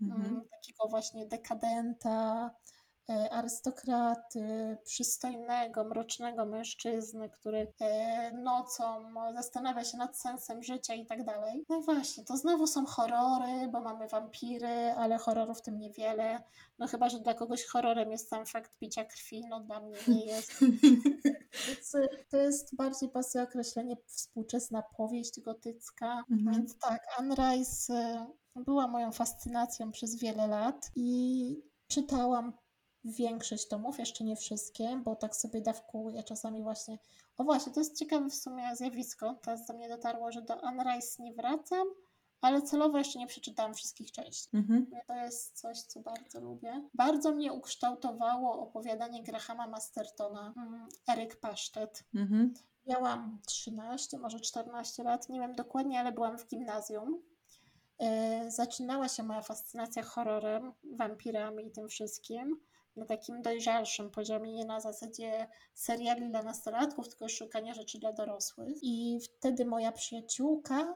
Mhm. 0.02 0.26
Mm, 0.26 0.42
takiego 0.50 0.88
właśnie 0.90 1.26
dekadenta, 1.26 2.50
e, 2.50 2.81
arystokraty, 3.30 4.76
przystojnego, 4.84 5.84
mrocznego 5.84 6.46
mężczyzny, 6.46 7.30
który 7.30 7.72
e, 7.80 8.32
nocą 8.32 9.04
zastanawia 9.34 9.84
się 9.84 9.98
nad 9.98 10.18
sensem 10.18 10.62
życia 10.62 10.94
i 10.94 11.06
tak 11.06 11.24
dalej. 11.24 11.64
No 11.68 11.78
i 11.80 11.82
właśnie, 11.82 12.24
to 12.24 12.36
znowu 12.36 12.66
są 12.66 12.86
horrory, 12.86 13.68
bo 13.72 13.80
mamy 13.80 14.08
wampiry, 14.08 14.92
ale 14.96 15.18
horrorów 15.18 15.58
w 15.58 15.62
tym 15.62 15.78
niewiele. 15.78 16.42
No 16.78 16.86
chyba, 16.86 17.08
że 17.08 17.20
dla 17.20 17.34
kogoś 17.34 17.64
horrorem 17.64 18.10
jest 18.10 18.28
sam 18.28 18.46
fakt 18.46 18.78
picia 18.78 19.04
krwi, 19.04 19.44
no 19.48 19.60
dla 19.60 19.80
mnie 19.80 19.96
nie 20.08 20.24
jest. 20.24 20.60
Więc 21.66 21.94
e, 21.94 22.08
to 22.30 22.36
jest 22.36 22.76
bardziej 22.76 23.08
pasuje 23.08 23.44
określenie 23.44 23.96
współczesna 24.06 24.82
powieść 24.96 25.40
gotycka. 25.40 26.24
Mhm. 26.30 26.56
Więc 26.56 26.78
tak, 26.78 27.00
Anne 27.18 27.34
Rice 27.34 28.26
była 28.56 28.88
moją 28.88 29.12
fascynacją 29.12 29.92
przez 29.92 30.18
wiele 30.18 30.46
lat 30.46 30.90
i 30.96 31.72
czytałam 31.88 32.52
większość 33.04 33.68
tomów, 33.68 33.98
jeszcze 33.98 34.24
nie 34.24 34.36
wszystkie, 34.36 35.00
bo 35.04 35.16
tak 35.16 35.36
sobie 35.36 35.60
dawkuję 35.60 36.22
czasami 36.22 36.62
właśnie. 36.62 36.98
O 37.36 37.44
właśnie, 37.44 37.72
to 37.72 37.80
jest 37.80 37.98
ciekawe 37.98 38.30
w 38.30 38.34
sumie 38.34 38.76
zjawisko. 38.76 39.34
Teraz 39.42 39.66
do 39.66 39.74
mnie 39.74 39.88
dotarło, 39.88 40.32
że 40.32 40.42
do 40.42 40.54
Unrise 40.54 41.22
nie 41.22 41.32
wracam, 41.32 41.86
ale 42.40 42.62
celowo 42.62 42.98
jeszcze 42.98 43.18
nie 43.18 43.26
przeczytałam 43.26 43.74
wszystkich 43.74 44.12
części. 44.12 44.48
Mhm. 44.54 44.86
To 45.06 45.14
jest 45.14 45.60
coś, 45.60 45.82
co 45.82 46.00
bardzo 46.00 46.40
lubię. 46.40 46.88
Bardzo 46.94 47.32
mnie 47.32 47.52
ukształtowało 47.52 48.60
opowiadanie 48.60 49.22
Grahama 49.22 49.66
Mastertona, 49.66 50.54
mm, 50.56 50.88
Eryk 51.08 51.40
Pasztet. 51.40 52.04
Mhm. 52.14 52.54
Miałam 52.86 53.38
13, 53.46 54.18
może 54.18 54.40
14 54.40 55.02
lat, 55.02 55.28
nie 55.28 55.40
wiem 55.40 55.54
dokładnie, 55.54 56.00
ale 56.00 56.12
byłam 56.12 56.38
w 56.38 56.46
gimnazjum. 56.46 57.22
E, 57.98 58.50
zaczynała 58.50 59.08
się 59.08 59.22
moja 59.22 59.42
fascynacja 59.42 60.02
horrorem, 60.02 60.72
wampirami 60.96 61.66
i 61.66 61.70
tym 61.70 61.88
wszystkim 61.88 62.60
na 62.96 63.06
takim 63.06 63.42
dojrzalszym 63.42 64.10
poziomie, 64.10 64.52
nie 64.52 64.64
na 64.64 64.80
zasadzie 64.80 65.48
seriali 65.74 66.30
dla 66.30 66.42
nastolatków, 66.42 67.08
tylko 67.08 67.28
szukania 67.28 67.74
rzeczy 67.74 67.98
dla 67.98 68.12
dorosłych. 68.12 68.76
I 68.82 69.18
wtedy 69.20 69.64
moja 69.64 69.92
przyjaciółka 69.92 70.94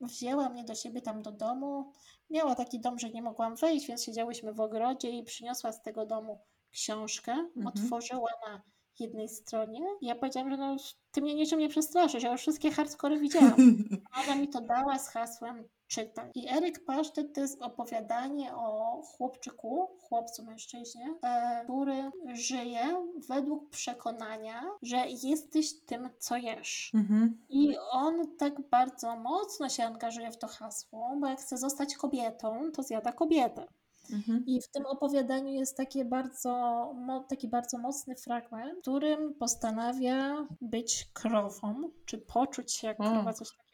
wzięła 0.00 0.48
mnie 0.48 0.64
do 0.64 0.74
siebie 0.74 1.02
tam 1.02 1.22
do 1.22 1.32
domu. 1.32 1.92
Miała 2.30 2.54
taki 2.54 2.80
dom, 2.80 2.98
że 2.98 3.10
nie 3.10 3.22
mogłam 3.22 3.56
wejść, 3.56 3.86
więc 3.86 4.04
siedziałyśmy 4.04 4.52
w 4.52 4.60
ogrodzie 4.60 5.10
i 5.10 5.24
przyniosła 5.24 5.72
z 5.72 5.82
tego 5.82 6.06
domu 6.06 6.40
książkę, 6.70 7.32
mhm. 7.32 7.66
otworzyła 7.66 8.30
na 8.48 8.62
jednej 8.98 9.28
stronie. 9.28 9.80
I 10.00 10.06
ja 10.06 10.14
powiedziałam, 10.14 10.50
że 10.50 10.56
no, 10.56 10.76
ty 11.10 11.20
mnie 11.20 11.34
niczym 11.34 11.60
nie 11.60 11.68
przestraszysz, 11.68 12.22
ja 12.22 12.32
już 12.32 12.40
wszystkie 12.40 12.70
hardcore 12.70 13.18
widziałam. 13.18 13.56
Ona 14.24 14.34
mi 14.34 14.48
to 14.48 14.60
dała 14.60 14.98
z 14.98 15.08
hasłem 15.08 15.68
czytaj. 15.88 16.30
I 16.34 16.48
Eryk 16.48 16.84
Pasztet 16.84 17.34
to 17.34 17.40
jest 17.40 17.62
opowiadanie 17.62 18.54
o 18.54 19.02
chłopczyku, 19.02 19.88
chłopcu, 20.00 20.44
mężczyźnie, 20.44 21.14
e, 21.22 21.64
który 21.64 22.10
żyje 22.34 23.06
według 23.28 23.70
przekonania, 23.70 24.62
że 24.82 24.96
jesteś 25.22 25.80
tym, 25.86 26.10
co 26.18 26.36
jesz. 26.36 26.90
Mhm. 26.94 27.38
I 27.48 27.76
on 27.90 28.36
tak 28.36 28.68
bardzo 28.70 29.16
mocno 29.16 29.68
się 29.68 29.84
angażuje 29.84 30.32
w 30.32 30.38
to 30.38 30.46
hasło, 30.46 31.16
bo 31.20 31.26
jak 31.26 31.40
chce 31.40 31.58
zostać 31.58 31.96
kobietą, 31.96 32.70
to 32.74 32.82
zjada 32.82 33.12
kobietę. 33.12 33.66
Mhm. 34.12 34.44
I 34.46 34.60
w 34.62 34.68
tym 34.68 34.86
opowiadaniu 34.86 35.52
jest 35.52 35.76
takie 35.76 36.04
bardzo, 36.04 36.94
taki 37.28 37.48
bardzo 37.48 37.78
mocny 37.78 38.14
fragment, 38.16 38.78
w 38.78 38.80
którym 38.80 39.34
postanawia 39.34 40.46
być 40.60 41.08
krową, 41.12 41.90
czy 42.04 42.18
poczuć 42.18 42.72
się 42.72 42.86
jak 42.86 42.96
krowa, 42.96 43.32
coś 43.32 43.48
takiego. 43.50 43.67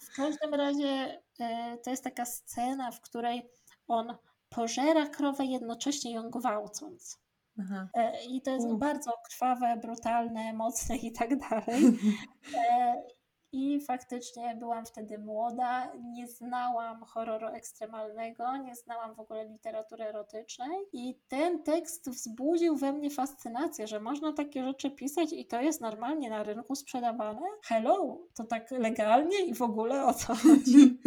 W 0.00 0.16
każdym 0.16 0.54
razie 0.54 1.22
e, 1.40 1.78
to 1.84 1.90
jest 1.90 2.04
taka 2.04 2.24
scena, 2.24 2.90
w 2.90 3.00
której 3.00 3.50
on 3.88 4.16
pożera 4.48 5.06
krowę 5.06 5.44
jednocześnie 5.44 6.12
ją 6.12 6.30
gwałcąc. 6.30 7.18
Aha. 7.60 7.88
E, 7.94 8.24
I 8.24 8.42
to 8.42 8.50
jest 8.50 8.74
bardzo 8.74 9.12
krwawe, 9.30 9.76
brutalne, 9.82 10.52
mocne 10.52 10.96
i 10.96 11.12
tak 11.12 11.38
dalej. 11.38 11.82
I 13.52 13.80
faktycznie 13.80 14.56
byłam 14.56 14.86
wtedy 14.86 15.18
młoda, 15.18 15.92
nie 15.94 16.28
znałam 16.28 17.04
horroru 17.04 17.46
ekstremalnego, 17.46 18.56
nie 18.56 18.74
znałam 18.74 19.14
w 19.14 19.20
ogóle 19.20 19.48
literatury 19.48 20.04
erotycznej 20.04 20.78
i 20.92 21.20
ten 21.28 21.62
tekst 21.62 22.10
wzbudził 22.10 22.76
we 22.76 22.92
mnie 22.92 23.10
fascynację, 23.10 23.86
że 23.86 24.00
można 24.00 24.32
takie 24.32 24.64
rzeczy 24.64 24.90
pisać 24.90 25.32
i 25.32 25.46
to 25.46 25.60
jest 25.60 25.80
normalnie 25.80 26.30
na 26.30 26.42
rynku 26.42 26.74
sprzedawane. 26.74 27.46
Hello, 27.64 28.18
to 28.34 28.44
tak 28.44 28.70
legalnie 28.70 29.44
i 29.44 29.54
w 29.54 29.62
ogóle 29.62 30.04
o 30.04 30.14
co 30.14 30.34
chodzi. 30.34 30.98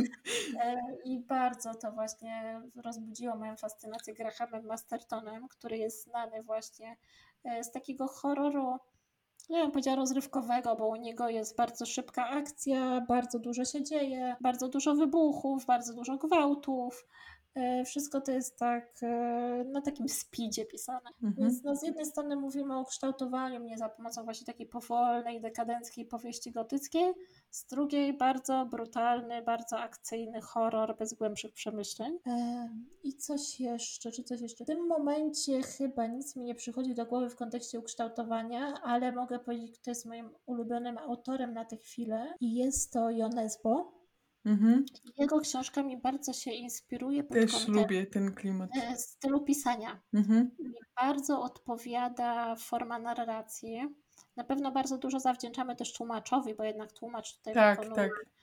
E, 0.60 0.76
I 1.06 1.20
bardzo 1.20 1.76
to 1.76 1.92
właśnie 1.92 2.62
rozbudziło 2.76 3.36
moją 3.36 3.56
fascynację 3.56 4.14
Grahamem 4.14 4.66
Mastertonem, 4.66 5.48
który 5.48 5.78
jest 5.78 6.04
znany 6.04 6.44
właśnie 6.44 6.98
e, 7.44 7.64
z 7.64 7.72
takiego 7.72 8.08
horroru 8.08 8.80
nie 9.50 9.58
wiem, 9.58 9.72
powiedziała 9.72 9.96
rozrywkowego, 9.98 10.76
bo 10.76 10.88
u 10.88 10.96
niego 10.96 11.30
jest 11.30 11.58
bardzo 11.58 11.86
szybka 11.86 12.30
akcja, 12.30 13.02
bardzo 13.08 13.40
dużo 13.40 13.66
się 13.66 13.84
dzieje, 13.84 14.36
bardzo 14.42 14.68
dużo 14.68 14.96
wybuchów, 14.96 15.66
bardzo 15.66 15.94
dużo 15.94 16.18
gwałtów. 16.18 17.08
E, 17.56 17.86
wszystko 17.86 18.22
to 18.22 18.32
jest 18.32 18.60
tak 18.60 19.04
e, 19.04 19.64
na 19.72 19.82
takim 19.82 20.10
speedzie 20.10 20.66
pisane. 20.66 21.10
Mhm. 21.24 21.34
Więc 21.38 21.64
no, 21.64 21.76
z 21.76 21.84
jednej 21.84 22.06
strony 22.06 22.36
mówimy 22.36 22.78
o 22.78 22.86
kształtowaniu 22.86 23.60
mnie 23.60 23.78
za 23.78 23.90
pomocą 23.90 24.24
właśnie 24.24 24.46
takiej 24.46 24.68
powolnej, 24.68 25.42
dekadenckiej 25.42 26.06
powieści 26.06 26.52
gotyckiej, 26.52 27.14
z 27.52 27.66
drugiej 27.66 28.18
bardzo 28.18 28.66
brutalny, 28.66 29.42
bardzo 29.42 29.80
akcyjny 29.80 30.42
horror 30.42 30.98
bez 30.98 31.14
głębszych 31.14 31.54
przemyśleń. 31.54 32.20
E, 32.28 32.70
I 33.04 33.14
coś 33.14 33.60
jeszcze, 33.60 34.12
czy 34.12 34.24
coś 34.24 34.42
jeszcze. 34.42 34.64
W 34.64 34.68
tym 34.68 34.88
momencie 34.88 35.62
chyba 35.62 36.08
nic 36.08 36.36
mi 36.36 36.44
nie 36.44 36.56
przychodzi 36.56 36.96
do 36.96 37.06
głowy 37.06 37.30
w 37.30 37.36
kontekście 37.36 37.80
ukształtowania, 37.80 38.82
ale 38.84 39.12
mogę 39.12 39.40
powiedzieć, 39.40 39.80
kto 39.80 39.92
jest 39.92 40.06
moim 40.06 40.30
ulubionym 40.46 40.98
autorem 40.98 41.54
na 41.54 41.66
tę 41.66 41.78
chwilę 41.78 42.34
i 42.40 42.56
jest 42.56 42.94
to 42.94 43.10
Jonesbo. 43.10 44.05
Mhm. 44.46 44.86
Jego 45.18 45.40
książka 45.40 45.84
mi 45.84 45.98
bardzo 45.98 46.34
się 46.34 46.52
inspiruje. 46.52 47.24
Pod 47.24 47.38
Też 47.38 47.68
lubię 47.68 48.06
ten 48.06 48.34
klimat. 48.34 48.70
E, 48.78 48.98
stylu 48.98 49.42
pisania. 49.42 50.02
Mhm. 50.14 50.52
Bardzo 51.02 51.42
odpowiada 51.42 52.56
forma 52.56 53.00
narracji. 53.00 53.82
Na 54.36 54.44
pewno 54.44 54.72
bardzo 54.72 54.98
dużo 54.98 55.20
zawdzięczamy 55.20 55.76
też 55.76 55.94
tłumaczowi, 55.94 56.56
bo 56.56 56.64
jednak 56.64 56.94
tłumacz 56.94 57.38
tutaj 57.38 57.54
tak, 57.54 57.80
wykonuje 57.80 58.10
tak. 58.10 58.35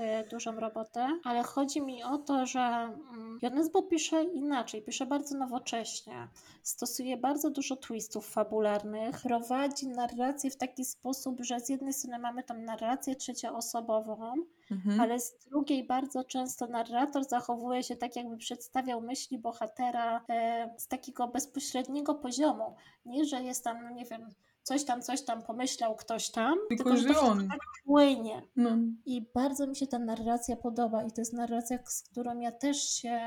E, 0.00 0.24
dużą 0.24 0.60
robotę, 0.60 1.20
ale 1.24 1.42
chodzi 1.42 1.82
mi 1.82 2.02
o 2.02 2.18
to, 2.18 2.46
że 2.46 2.60
mm, 2.60 3.38
Jonesbo 3.42 3.82
pisze 3.82 4.24
inaczej, 4.24 4.82
pisze 4.82 5.06
bardzo 5.06 5.38
nowocześnie, 5.38 6.28
stosuje 6.62 7.16
bardzo 7.16 7.50
dużo 7.50 7.76
twistów 7.76 8.28
fabularnych, 8.28 9.20
prowadzi 9.22 9.88
narrację 9.88 10.50
w 10.50 10.56
taki 10.56 10.84
sposób, 10.84 11.40
że 11.40 11.60
z 11.60 11.68
jednej 11.68 11.92
strony 11.92 12.18
mamy 12.18 12.42
tą 12.42 12.54
narrację 12.54 13.16
trzecioosobową, 13.16 14.34
mhm. 14.70 15.00
ale 15.00 15.20
z 15.20 15.38
drugiej 15.50 15.86
bardzo 15.86 16.24
często 16.24 16.66
narrator 16.66 17.24
zachowuje 17.24 17.82
się 17.82 17.96
tak, 17.96 18.16
jakby 18.16 18.36
przedstawiał 18.36 19.00
myśli 19.00 19.38
bohatera 19.38 20.24
e, 20.28 20.70
z 20.78 20.88
takiego 20.88 21.28
bezpośredniego 21.28 22.14
poziomu. 22.14 22.74
Nie, 23.06 23.24
że 23.24 23.42
jest 23.42 23.64
tam, 23.64 23.84
no 23.84 23.90
nie 23.90 24.04
wiem, 24.04 24.28
coś 24.70 24.84
tam, 24.84 25.02
coś 25.02 25.22
tam 25.22 25.42
pomyślał 25.42 25.96
ktoś 25.96 26.30
tam, 26.30 26.58
tylko, 26.68 26.84
tylko 26.84 26.96
że, 26.96 27.14
że 27.14 27.20
on 27.20 27.48
tak 27.48 27.60
płynie. 27.84 28.42
No. 28.56 28.70
I 29.06 29.26
bardzo 29.34 29.66
mi 29.66 29.76
się 29.76 29.86
ta 29.86 29.98
narracja 29.98 30.56
podoba 30.56 31.04
i 31.04 31.12
to 31.12 31.20
jest 31.20 31.32
narracja, 31.32 31.78
z 31.86 32.02
którą 32.02 32.38
ja 32.38 32.52
też 32.52 32.90
się 32.90 33.20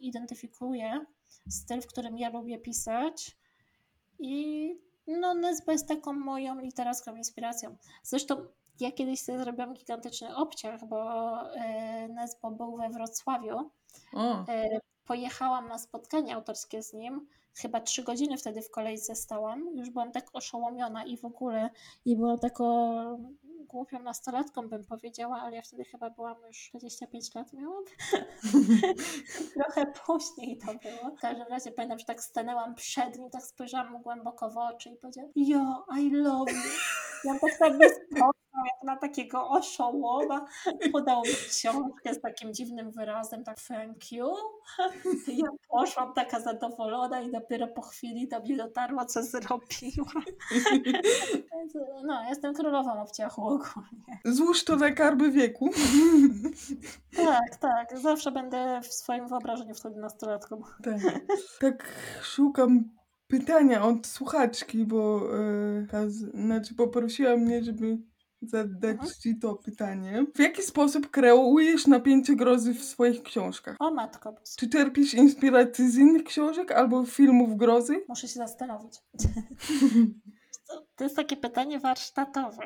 identyfikuję, 0.00 1.06
styl, 1.48 1.80
w 1.80 1.86
którym 1.86 2.18
ja 2.18 2.30
lubię 2.30 2.58
pisać 2.58 3.36
i 4.18 4.68
no 5.06 5.34
Nesbo 5.34 5.72
jest 5.72 5.88
taką 5.88 6.12
moją 6.12 6.60
literacką 6.60 7.16
inspiracją. 7.16 7.76
Zresztą 8.02 8.46
ja 8.80 8.92
kiedyś 8.92 9.20
sobie 9.20 9.38
zrobiłam 9.38 9.74
gigantyczny 9.74 10.36
obciach, 10.36 10.88
bo 10.88 11.32
e, 11.52 12.08
Nesbo 12.08 12.50
był 12.50 12.76
we 12.76 12.90
Wrocławiu. 12.90 13.70
O. 14.14 14.44
Pojechałam 15.04 15.68
na 15.68 15.78
spotkanie 15.78 16.34
autorskie 16.34 16.82
z 16.82 16.92
nim 16.92 17.26
chyba 17.56 17.80
trzy 17.80 18.02
godziny 18.02 18.36
wtedy 18.36 18.62
w 18.62 18.70
kolejce 18.70 19.16
stałam. 19.16 19.76
Już 19.76 19.90
byłam 19.90 20.12
tak 20.12 20.26
oszołomiona 20.32 21.04
i 21.04 21.16
w 21.16 21.24
ogóle 21.24 21.70
i 22.04 22.16
byłam 22.16 22.38
taką 22.38 22.64
głupią 23.68 24.02
nastolatką 24.02 24.68
bym 24.68 24.84
powiedziała, 24.84 25.36
ale 25.36 25.56
ja 25.56 25.62
wtedy 25.62 25.84
chyba 25.84 26.10
byłam 26.10 26.36
już 26.46 26.70
25 26.74 27.34
lat 27.34 27.52
miałam. 27.52 27.84
Trochę 29.54 29.92
później 30.06 30.58
to 30.58 30.66
było. 30.66 31.16
W 31.16 31.20
każdym 31.20 31.46
razie 31.48 31.72
pamiętam, 31.72 31.98
że 31.98 32.04
tak 32.04 32.22
stanęłam 32.22 32.74
przed 32.74 33.18
nim, 33.18 33.30
tak 33.30 33.42
spojrzałam 33.42 33.92
mu 33.92 33.98
głęboko 33.98 34.50
w 34.50 34.58
oczy 34.58 34.90
i 34.90 34.96
powiedziałam 34.96 35.30
yo, 35.36 35.84
I 35.98 36.10
love 36.10 36.52
you. 36.52 37.03
Ja 37.24 37.38
tak 37.38 37.52
sobie 37.52 37.88
spojrzałam 37.90 38.32
jak 38.54 38.82
na 38.84 38.96
takiego 38.96 39.48
oszołoma. 39.48 40.46
Podał 40.92 41.22
mi 41.22 41.34
książkę 41.48 42.14
z 42.14 42.20
takim 42.20 42.54
dziwnym 42.54 42.90
wyrazem, 42.90 43.44
tak 43.44 43.56
thank 43.60 44.12
you. 44.12 44.26
Ja 45.28 45.48
poszłam 45.68 46.14
taka 46.14 46.40
zadowolona 46.40 47.20
i 47.20 47.32
dopiero 47.32 47.68
po 47.68 47.82
chwili 47.82 48.28
do 48.28 48.40
mnie 48.40 48.56
dotarło, 48.56 49.04
co 49.04 49.22
zrobiłam. 49.22 50.24
No, 52.04 52.28
jestem 52.28 52.54
królową 52.54 53.02
obciachu 53.02 53.46
ogólnie. 53.46 54.20
Złóż 54.24 54.64
to 54.64 54.76
na 54.76 54.92
karby 54.92 55.30
wieku. 55.30 55.70
Tak, 57.16 57.56
tak. 57.56 57.98
Zawsze 57.98 58.32
będę 58.32 58.80
w 58.82 58.86
swoim 58.86 59.28
wyobrażeniu 59.28 59.74
wtedy 59.74 60.00
nastolatką. 60.00 60.62
Tak. 60.84 61.00
Tak 61.60 61.88
szukam 62.22 62.90
pytania 63.38 63.84
od 63.84 64.06
słuchaczki, 64.06 64.84
bo 64.84 65.20
e, 65.92 66.10
znaczy 66.34 66.74
poprosiła 66.74 67.36
mnie, 67.36 67.64
żeby 67.64 67.98
zadać 68.42 68.92
mhm. 68.92 69.12
Ci 69.22 69.38
to 69.38 69.54
pytanie. 69.54 70.26
W 70.34 70.38
jaki 70.38 70.62
sposób 70.62 71.10
kreujesz 71.10 71.86
napięcie 71.86 72.36
grozy 72.36 72.74
w 72.74 72.84
swoich 72.84 73.22
książkach? 73.22 73.76
O 73.80 73.90
matko. 73.90 74.34
Czy 74.58 74.68
czerpisz 74.68 75.14
inspirację 75.14 75.88
z 75.88 75.96
innych 75.96 76.24
książek 76.24 76.72
albo 76.72 77.04
filmów 77.04 77.56
grozy? 77.56 78.04
Muszę 78.08 78.28
się 78.28 78.38
zastanowić. 78.38 78.94
to 80.96 81.04
jest 81.04 81.16
takie 81.16 81.36
pytanie 81.36 81.80
warsztatowe. 81.80 82.62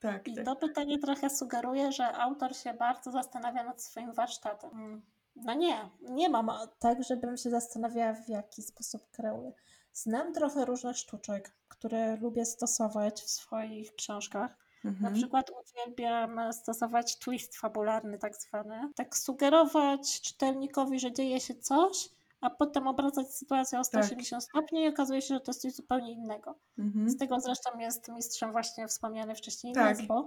Tak, 0.00 0.28
I 0.28 0.34
tak. 0.34 0.44
to 0.44 0.56
pytanie 0.56 0.98
trochę 0.98 1.30
sugeruje, 1.30 1.92
że 1.92 2.12
autor 2.12 2.56
się 2.56 2.74
bardzo 2.74 3.10
zastanawia 3.10 3.64
nad 3.64 3.82
swoim 3.82 4.12
warsztatem. 4.12 4.70
Mm. 4.72 5.02
No 5.36 5.54
nie, 5.54 5.90
nie 6.00 6.28
mam 6.28 6.50
tak, 6.78 7.04
żebym 7.04 7.36
się 7.36 7.50
zastanawiała, 7.50 8.14
w 8.14 8.28
jaki 8.28 8.62
sposób 8.62 9.10
kreuję. 9.10 9.52
Znam 9.92 10.32
trochę 10.32 10.64
różnych 10.64 10.96
sztuczek, 10.96 11.52
które 11.68 12.16
lubię 12.16 12.44
stosować 12.44 13.22
w 13.22 13.30
swoich 13.30 13.94
książkach. 13.94 14.56
Mhm. 14.84 15.12
Na 15.12 15.18
przykład 15.18 15.50
uwielbiam 15.50 16.52
stosować 16.52 17.18
twist 17.18 17.56
fabularny, 17.56 18.18
tak 18.18 18.36
zwany. 18.36 18.90
Tak 18.96 19.16
sugerować 19.16 20.20
czytelnikowi, 20.20 21.00
że 21.00 21.12
dzieje 21.12 21.40
się 21.40 21.54
coś, 21.54 22.08
a 22.40 22.50
potem 22.50 22.86
obracać 22.86 23.34
sytuację 23.34 23.80
o 23.80 23.84
180 23.84 24.42
tak. 24.42 24.50
stopni 24.50 24.82
i 24.82 24.88
okazuje 24.88 25.22
się, 25.22 25.34
że 25.34 25.40
to 25.40 25.50
jest 25.50 25.62
coś 25.62 25.72
zupełnie 25.72 26.12
innego. 26.12 26.58
Mhm. 26.78 27.10
Z 27.10 27.16
tego 27.18 27.40
zresztą 27.40 27.78
jest 27.78 28.08
mistrzem 28.08 28.52
właśnie 28.52 28.88
wspomniany 28.88 29.34
wcześniej 29.34 29.74
tak. 29.74 29.98
Nesbo. 29.98 30.26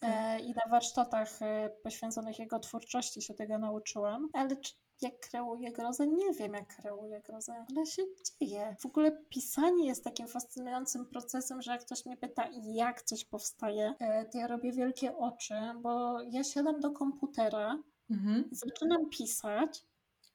Tak. 0.00 0.10
E, 0.10 0.40
I 0.40 0.48
na 0.48 0.62
warsztatach 0.70 1.42
e, 1.42 1.70
poświęconych 1.82 2.38
jego 2.38 2.58
twórczości 2.58 3.22
się 3.22 3.34
tego 3.34 3.58
nauczyłam. 3.58 4.28
Ale 4.32 4.56
jak 5.02 5.20
kreuje 5.20 5.72
grozę? 5.72 6.06
Nie 6.06 6.32
wiem, 6.32 6.52
jak 6.52 6.76
kreuje 6.76 7.20
grozę, 7.20 7.64
ale 7.70 7.86
się 7.86 8.02
dzieje. 8.40 8.76
W 8.80 8.86
ogóle 8.86 9.24
pisanie 9.28 9.86
jest 9.86 10.04
takim 10.04 10.28
fascynującym 10.28 11.06
procesem, 11.06 11.62
że 11.62 11.70
jak 11.70 11.84
ktoś 11.84 12.06
mnie 12.06 12.16
pyta, 12.16 12.48
jak 12.64 13.02
coś 13.02 13.24
powstaje, 13.24 13.94
e, 13.98 14.24
to 14.24 14.38
ja 14.38 14.46
robię 14.46 14.72
wielkie 14.72 15.16
oczy, 15.16 15.54
bo 15.82 16.20
ja 16.20 16.44
siadam 16.44 16.80
do 16.80 16.90
komputera, 16.90 17.82
mhm. 18.10 18.48
zaczynam 18.52 19.10
pisać 19.10 19.84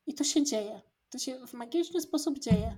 i 0.07 0.14
to 0.14 0.24
się 0.24 0.43
dzieje. 0.43 0.82
To 1.09 1.20
się 1.20 1.47
w 1.47 1.53
magiczny 1.53 2.01
sposób 2.01 2.39
dzieje. 2.39 2.78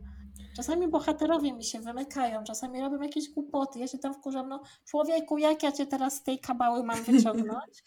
Czasami 0.56 0.88
bohaterowie 0.88 1.54
mi 1.54 1.64
się 1.64 1.80
wymykają, 1.80 2.44
czasami 2.44 2.82
robią 2.82 3.02
jakieś 3.02 3.30
głupoty. 3.30 3.80
Ja 3.80 3.88
się 3.88 3.98
tam 3.98 4.14
wkurzam, 4.14 4.50
no 4.50 4.64
człowieku, 4.86 5.38
jak 5.38 5.64
ja 5.64 5.72
cię 5.72 5.86
teraz 5.86 6.16
z 6.16 6.24
tej 6.24 6.40
kabały 6.40 6.84
mam 6.84 7.04
wyciągnąć? 7.04 7.84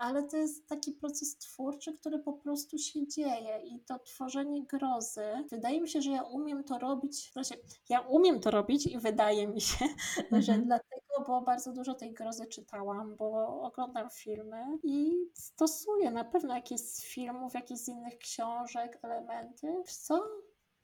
Ale 0.00 0.22
to 0.22 0.36
jest 0.36 0.68
taki 0.68 0.92
proces 0.92 1.38
twórczy, 1.38 1.92
który 1.92 2.18
po 2.18 2.32
prostu 2.32 2.78
się 2.78 3.06
dzieje 3.06 3.62
i 3.64 3.80
to 3.80 3.98
tworzenie 3.98 4.66
grozy, 4.66 5.24
wydaje 5.50 5.80
mi 5.80 5.88
się, 5.88 6.02
że 6.02 6.10
ja 6.10 6.22
umiem 6.22 6.64
to 6.64 6.78
robić, 6.78 7.32
znaczy 7.32 7.54
ja 7.88 8.00
umiem 8.00 8.40
to 8.40 8.50
robić 8.50 8.86
i 8.86 8.98
wydaje 8.98 9.48
mi 9.48 9.60
się, 9.60 9.84
mhm. 10.18 10.42
że 10.42 10.58
dlatego, 10.58 11.24
bo 11.26 11.42
bardzo 11.42 11.72
dużo 11.72 11.94
tej 11.94 12.12
grozy 12.12 12.46
czytałam, 12.46 13.16
bo 13.16 13.60
oglądam 13.62 14.10
filmy 14.10 14.78
i 14.82 15.12
stosuję 15.34 16.10
na 16.10 16.24
pewno 16.24 16.54
jakieś 16.54 16.80
z 16.80 17.04
filmów, 17.04 17.54
jakieś 17.54 17.78
z 17.78 17.88
innych 17.88 18.18
książek, 18.18 18.98
elementy. 19.02 19.82
co? 19.86 20.22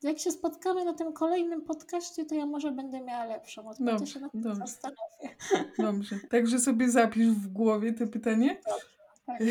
Jak 0.03 0.19
się 0.19 0.33
spotkamy 0.33 0.85
na 0.85 0.95
tym 0.95 1.13
kolejnym 1.13 1.63
podcaście, 1.63 2.25
to 2.25 2.35
ja 2.35 2.47
może 2.47 2.73
będę 2.73 3.01
miała 3.01 3.25
lepszą 3.25 3.69
odpowiedź. 3.69 4.13
Się 4.13 4.21
na 4.21 4.29
tym 4.29 4.41
dobrze. 4.41 4.61
zastanowię. 4.61 5.37
Dobrze. 5.79 6.19
Także 6.31 6.59
sobie 6.59 6.91
zapisz 6.91 7.29
w 7.29 7.49
głowie 7.49 7.93
to 7.93 8.07
pytanie. 8.07 8.61
Dobrze. 8.67 8.96
Tak, 9.27 9.41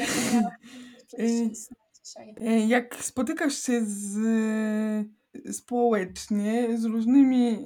jak 2.68 2.96
spotykasz 2.96 3.62
się 3.62 3.82
z, 3.86 4.18
społecznie 5.52 6.78
z 6.78 6.86
różnymi 6.86 7.66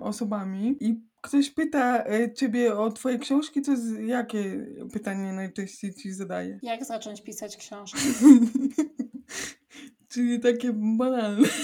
osobami 0.00 0.76
i 0.80 1.00
ktoś 1.20 1.50
pyta 1.50 2.04
ciebie 2.34 2.76
o 2.76 2.92
twoje 2.92 3.18
książki, 3.18 3.62
to 3.62 3.76
z, 3.76 4.06
jakie 4.06 4.66
pytanie 4.92 5.32
najczęściej 5.32 5.94
ci 5.94 6.12
zadaje? 6.12 6.58
Jak 6.62 6.84
zacząć 6.84 7.22
pisać 7.22 7.56
książkę? 7.56 7.98
Czyli 10.08 10.40
takie 10.40 10.72
banalne. 10.72 11.48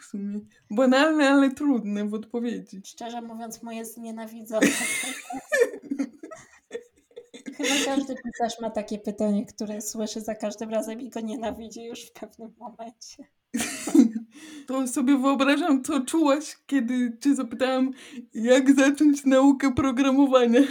W 0.00 0.04
sumie. 0.04 0.40
Banalne, 0.70 1.28
ale 1.28 1.50
trudne 1.50 2.08
w 2.08 2.14
odpowiedzi. 2.14 2.82
Szczerze 2.84 3.22
mówiąc, 3.22 3.62
moje 3.62 3.84
znienawidzą. 3.84 4.58
Chyba 7.62 7.84
każdy 7.84 8.14
pisarz 8.14 8.60
ma 8.60 8.70
takie 8.70 8.98
pytanie, 8.98 9.46
które 9.46 9.80
słyszy 9.80 10.20
za 10.20 10.34
każdym 10.34 10.70
razem 10.70 11.00
i 11.00 11.10
go 11.10 11.20
nienawidzi 11.20 11.84
już 11.84 12.00
w 12.00 12.12
pewnym 12.12 12.54
momencie. 12.58 13.24
To 14.66 14.88
sobie 14.88 15.18
wyobrażam, 15.18 15.84
co 15.84 16.00
czułaś, 16.00 16.56
kiedy 16.66 17.16
cię 17.20 17.34
zapytałam, 17.34 17.90
jak 18.34 18.76
zacząć 18.76 19.24
naukę 19.24 19.74
programowania. 19.74 20.60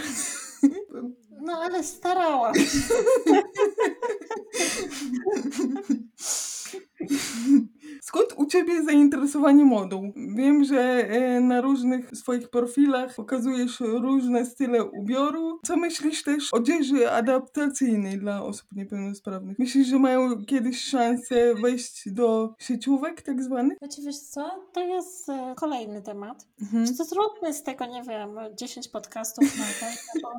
No 1.42 1.52
ale 1.52 1.84
starałam. 1.84 2.54
Skąd 8.10 8.32
u 8.36 8.46
Ciebie 8.46 8.84
zainteresowanie 8.84 9.64
modą? 9.64 10.12
Wiem, 10.16 10.64
że 10.64 10.80
e, 10.80 11.40
na 11.40 11.60
różnych 11.60 12.10
swoich 12.14 12.48
profilach 12.48 13.14
pokazujesz 13.14 13.80
różne 13.80 14.46
style 14.46 14.84
ubioru. 14.84 15.60
Co 15.66 15.76
myślisz 15.76 16.22
też 16.22 16.54
o 16.54 16.56
odzieży 16.56 17.10
adaptacyjnej 17.10 18.18
dla 18.18 18.42
osób 18.42 18.72
niepełnosprawnych? 18.72 19.58
Myślisz, 19.58 19.88
że 19.88 19.98
mają 19.98 20.44
kiedyś 20.44 20.82
szansę 20.82 21.54
wejść 21.54 22.10
do 22.12 22.54
sieciówek 22.58 23.22
tak 23.22 23.42
zwanych? 23.42 23.78
Znaczy 23.78 24.02
wiesz 24.02 24.18
co, 24.18 24.68
to 24.72 24.80
jest 24.80 25.28
e, 25.28 25.54
kolejny 25.56 26.02
temat. 26.02 26.46
Mhm. 26.62 26.96
To 26.96 27.04
zróbmy 27.04 27.54
z 27.54 27.62
tego, 27.62 27.86
nie 27.86 28.02
wiem, 28.02 28.30
10 28.56 28.88
podcastów 28.88 29.58
na 29.58 29.64
ten, 29.80 29.94
bo 30.22 30.30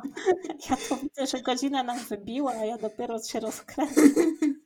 ja 0.69 0.77
to 0.89 0.95
widzę, 0.95 1.37
że 1.37 1.43
godzina 1.43 1.83
nam 1.83 1.99
wybiła, 2.09 2.51
a 2.51 2.65
ja 2.65 2.77
dopiero 2.77 3.19
się 3.19 3.39
rozkręcę. 3.39 4.01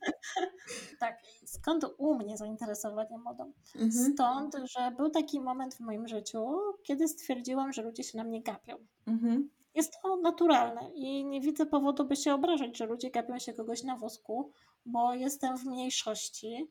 tak, 0.99 1.19
skąd 1.45 1.85
u 1.97 2.15
mnie 2.15 2.37
zainteresowanie 2.37 3.17
modą? 3.17 3.53
Mhm. 3.75 3.91
Stąd, 3.91 4.55
że 4.63 4.91
był 4.91 5.09
taki 5.09 5.41
moment 5.41 5.75
w 5.75 5.79
moim 5.79 6.07
życiu, 6.07 6.47
kiedy 6.83 7.07
stwierdziłam, 7.07 7.73
że 7.73 7.81
ludzie 7.81 8.03
się 8.03 8.17
na 8.17 8.23
mnie 8.23 8.41
gapią. 8.41 8.77
Mhm. 9.07 9.49
Jest 9.75 9.93
to 10.01 10.17
naturalne 10.17 10.91
i 10.93 11.25
nie 11.25 11.41
widzę 11.41 11.65
powodu, 11.65 12.05
by 12.05 12.15
się 12.15 12.33
obrażać, 12.33 12.77
że 12.77 12.85
ludzie 12.85 13.11
gapią 13.11 13.39
się 13.39 13.53
kogoś 13.53 13.83
na 13.83 13.97
wózku, 13.97 14.51
bo 14.85 15.13
jestem 15.13 15.57
w 15.57 15.65
mniejszości 15.65 16.69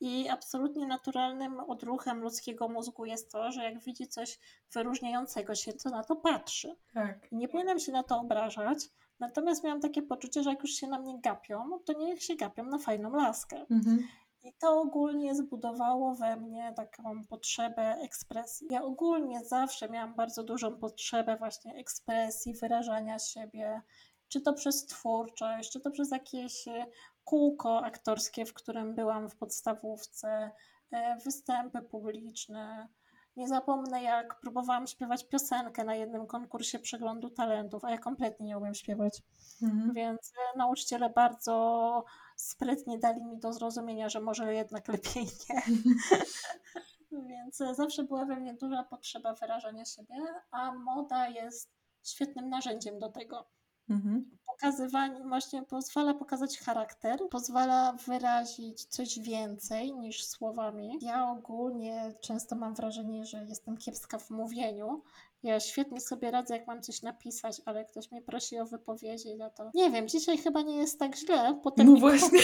i 0.00 0.28
absolutnie 0.28 0.86
naturalnym 0.86 1.60
odruchem 1.60 2.20
ludzkiego 2.20 2.68
mózgu 2.68 3.04
jest 3.04 3.32
to, 3.32 3.52
że 3.52 3.64
jak 3.64 3.80
widzi 3.80 4.08
coś 4.08 4.38
wyróżniającego 4.72 5.54
się, 5.54 5.72
to 5.72 5.90
na 5.90 6.04
to 6.04 6.16
patrzy. 6.16 6.76
Tak. 6.94 7.32
Nie 7.32 7.48
powinnam 7.48 7.78
się 7.78 7.92
na 7.92 8.02
to 8.02 8.20
obrażać, 8.20 8.78
natomiast 9.20 9.64
miałam 9.64 9.80
takie 9.80 10.02
poczucie, 10.02 10.42
że 10.42 10.50
jak 10.50 10.62
już 10.62 10.70
się 10.70 10.86
na 10.86 10.98
mnie 10.98 11.20
gapią, 11.20 11.78
to 11.84 11.92
niech 11.92 12.22
się 12.22 12.36
gapią 12.36 12.64
na 12.64 12.78
fajną 12.78 13.10
laskę. 13.16 13.66
Mhm. 13.70 14.08
I 14.46 14.52
to 14.52 14.80
ogólnie 14.80 15.34
zbudowało 15.34 16.14
we 16.14 16.36
mnie 16.36 16.72
taką 16.76 17.24
potrzebę 17.24 17.96
ekspresji. 18.00 18.66
Ja 18.70 18.82
ogólnie 18.82 19.44
zawsze 19.44 19.88
miałam 19.88 20.14
bardzo 20.14 20.42
dużą 20.42 20.78
potrzebę 20.78 21.36
właśnie 21.36 21.74
ekspresji, 21.74 22.54
wyrażania 22.54 23.18
siebie, 23.18 23.82
czy 24.28 24.40
to 24.40 24.52
przez 24.52 24.86
twórczość, 24.86 25.72
czy 25.72 25.80
to 25.80 25.90
przez 25.90 26.10
jakieś 26.10 26.68
e, 26.68 26.86
kółko 27.24 27.84
aktorskie, 27.84 28.46
w 28.46 28.54
którym 28.54 28.94
byłam 28.94 29.30
w 29.30 29.36
podstawówce, 29.36 30.50
e, 30.90 31.16
występy 31.24 31.82
publiczne. 31.82 32.88
Nie 33.36 33.48
zapomnę, 33.48 34.02
jak 34.02 34.40
próbowałam 34.40 34.86
śpiewać 34.86 35.28
piosenkę 35.28 35.84
na 35.84 35.94
jednym 35.94 36.26
konkursie 36.26 36.78
przeglądu 36.78 37.30
talentów, 37.30 37.84
a 37.84 37.90
ja 37.90 37.98
kompletnie 37.98 38.46
nie 38.46 38.58
umiem 38.58 38.74
śpiewać. 38.74 39.22
Mhm. 39.62 39.92
Więc 39.92 40.32
e, 40.54 40.58
nauczyciele 40.58 41.10
bardzo 41.10 42.04
sprytnie 42.36 42.98
dali 42.98 43.24
mi 43.24 43.38
do 43.38 43.52
zrozumienia, 43.52 44.08
że 44.08 44.20
może 44.20 44.54
jednak 44.54 44.88
lepiej 44.94 45.24
nie. 45.24 45.62
Więc 47.28 47.56
zawsze 47.56 48.04
była 48.04 48.24
we 48.24 48.36
mnie 48.36 48.54
duża 48.54 48.84
potrzeba 48.84 49.34
wyrażania 49.34 49.84
siebie, 49.84 50.16
a 50.50 50.72
moda 50.72 51.28
jest 51.28 51.70
świetnym 52.04 52.48
narzędziem 52.48 52.98
do 52.98 53.08
tego. 53.08 53.46
Mhm. 53.90 54.38
Pokazywanie 54.60 55.20
właśnie 55.28 55.62
pozwala 55.62 56.14
pokazać 56.14 56.58
charakter, 56.58 57.20
pozwala 57.30 57.92
wyrazić 57.92 58.84
coś 58.84 59.18
więcej 59.18 59.92
niż 59.94 60.24
słowami. 60.24 60.98
Ja 61.02 61.30
ogólnie 61.30 62.14
często 62.20 62.56
mam 62.56 62.74
wrażenie, 62.74 63.26
że 63.26 63.44
jestem 63.44 63.76
kiepska 63.76 64.18
w 64.18 64.30
mówieniu. 64.30 65.02
Ja 65.42 65.60
świetnie 65.60 66.00
sobie 66.00 66.30
radzę, 66.30 66.56
jak 66.56 66.66
mam 66.66 66.82
coś 66.82 67.02
napisać, 67.02 67.62
ale 67.64 67.84
ktoś 67.84 68.10
mnie 68.10 68.22
prosi 68.22 68.58
o 68.58 68.66
wypowiedzi, 68.66 69.36
no 69.36 69.50
to 69.50 69.70
nie 69.74 69.90
wiem, 69.90 70.08
dzisiaj 70.08 70.38
chyba 70.38 70.62
nie 70.62 70.76
jest 70.76 70.98
tak 70.98 71.16
źle. 71.16 71.60
Potem 71.62 71.92
no 71.92 72.00
właśnie, 72.00 72.38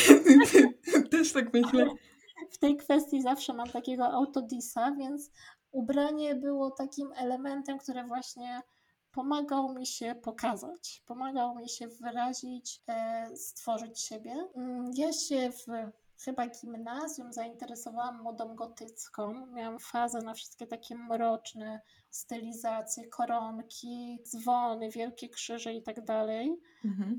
też 1.11 1.33
tak 1.33 1.53
myślę. 1.55 1.87
W 2.51 2.59
tej 2.59 2.77
kwestii 2.77 3.23
zawsze 3.23 3.55
mam 3.55 3.69
takiego 3.69 4.05
autodisa, 4.05 4.93
więc 4.99 5.31
ubranie 5.71 6.35
było 6.35 6.71
takim 6.71 7.13
elementem, 7.17 7.79
które 7.79 8.05
właśnie 8.05 8.63
pomagał 9.13 9.75
mi 9.75 9.87
się 9.87 10.15
pokazać, 10.23 11.03
pomagał 11.07 11.55
mi 11.55 11.69
się 11.69 11.89
wyrazić, 11.89 12.83
e, 12.89 13.37
stworzyć 13.37 14.01
siebie. 14.01 14.35
Mm, 14.57 14.91
ja 14.95 15.13
się 15.13 15.51
w 15.51 15.67
chyba 16.25 16.47
gimnazjum 16.47 17.33
zainteresowałam 17.33 18.23
modą 18.23 18.55
gotycką. 18.55 19.47
Miałam 19.47 19.79
fazę 19.79 20.19
na 20.19 20.35
wszystkie 20.35 20.67
takie 20.67 20.95
mroczne 20.95 21.81
stylizacje, 22.11 23.09
koronki, 23.09 24.19
dzwony, 24.25 24.91
wielkie 24.91 25.29
krzyże 25.29 25.75
i 25.75 25.83
tak 25.83 26.05
dalej. 26.05 26.61
Mhm. 26.85 27.17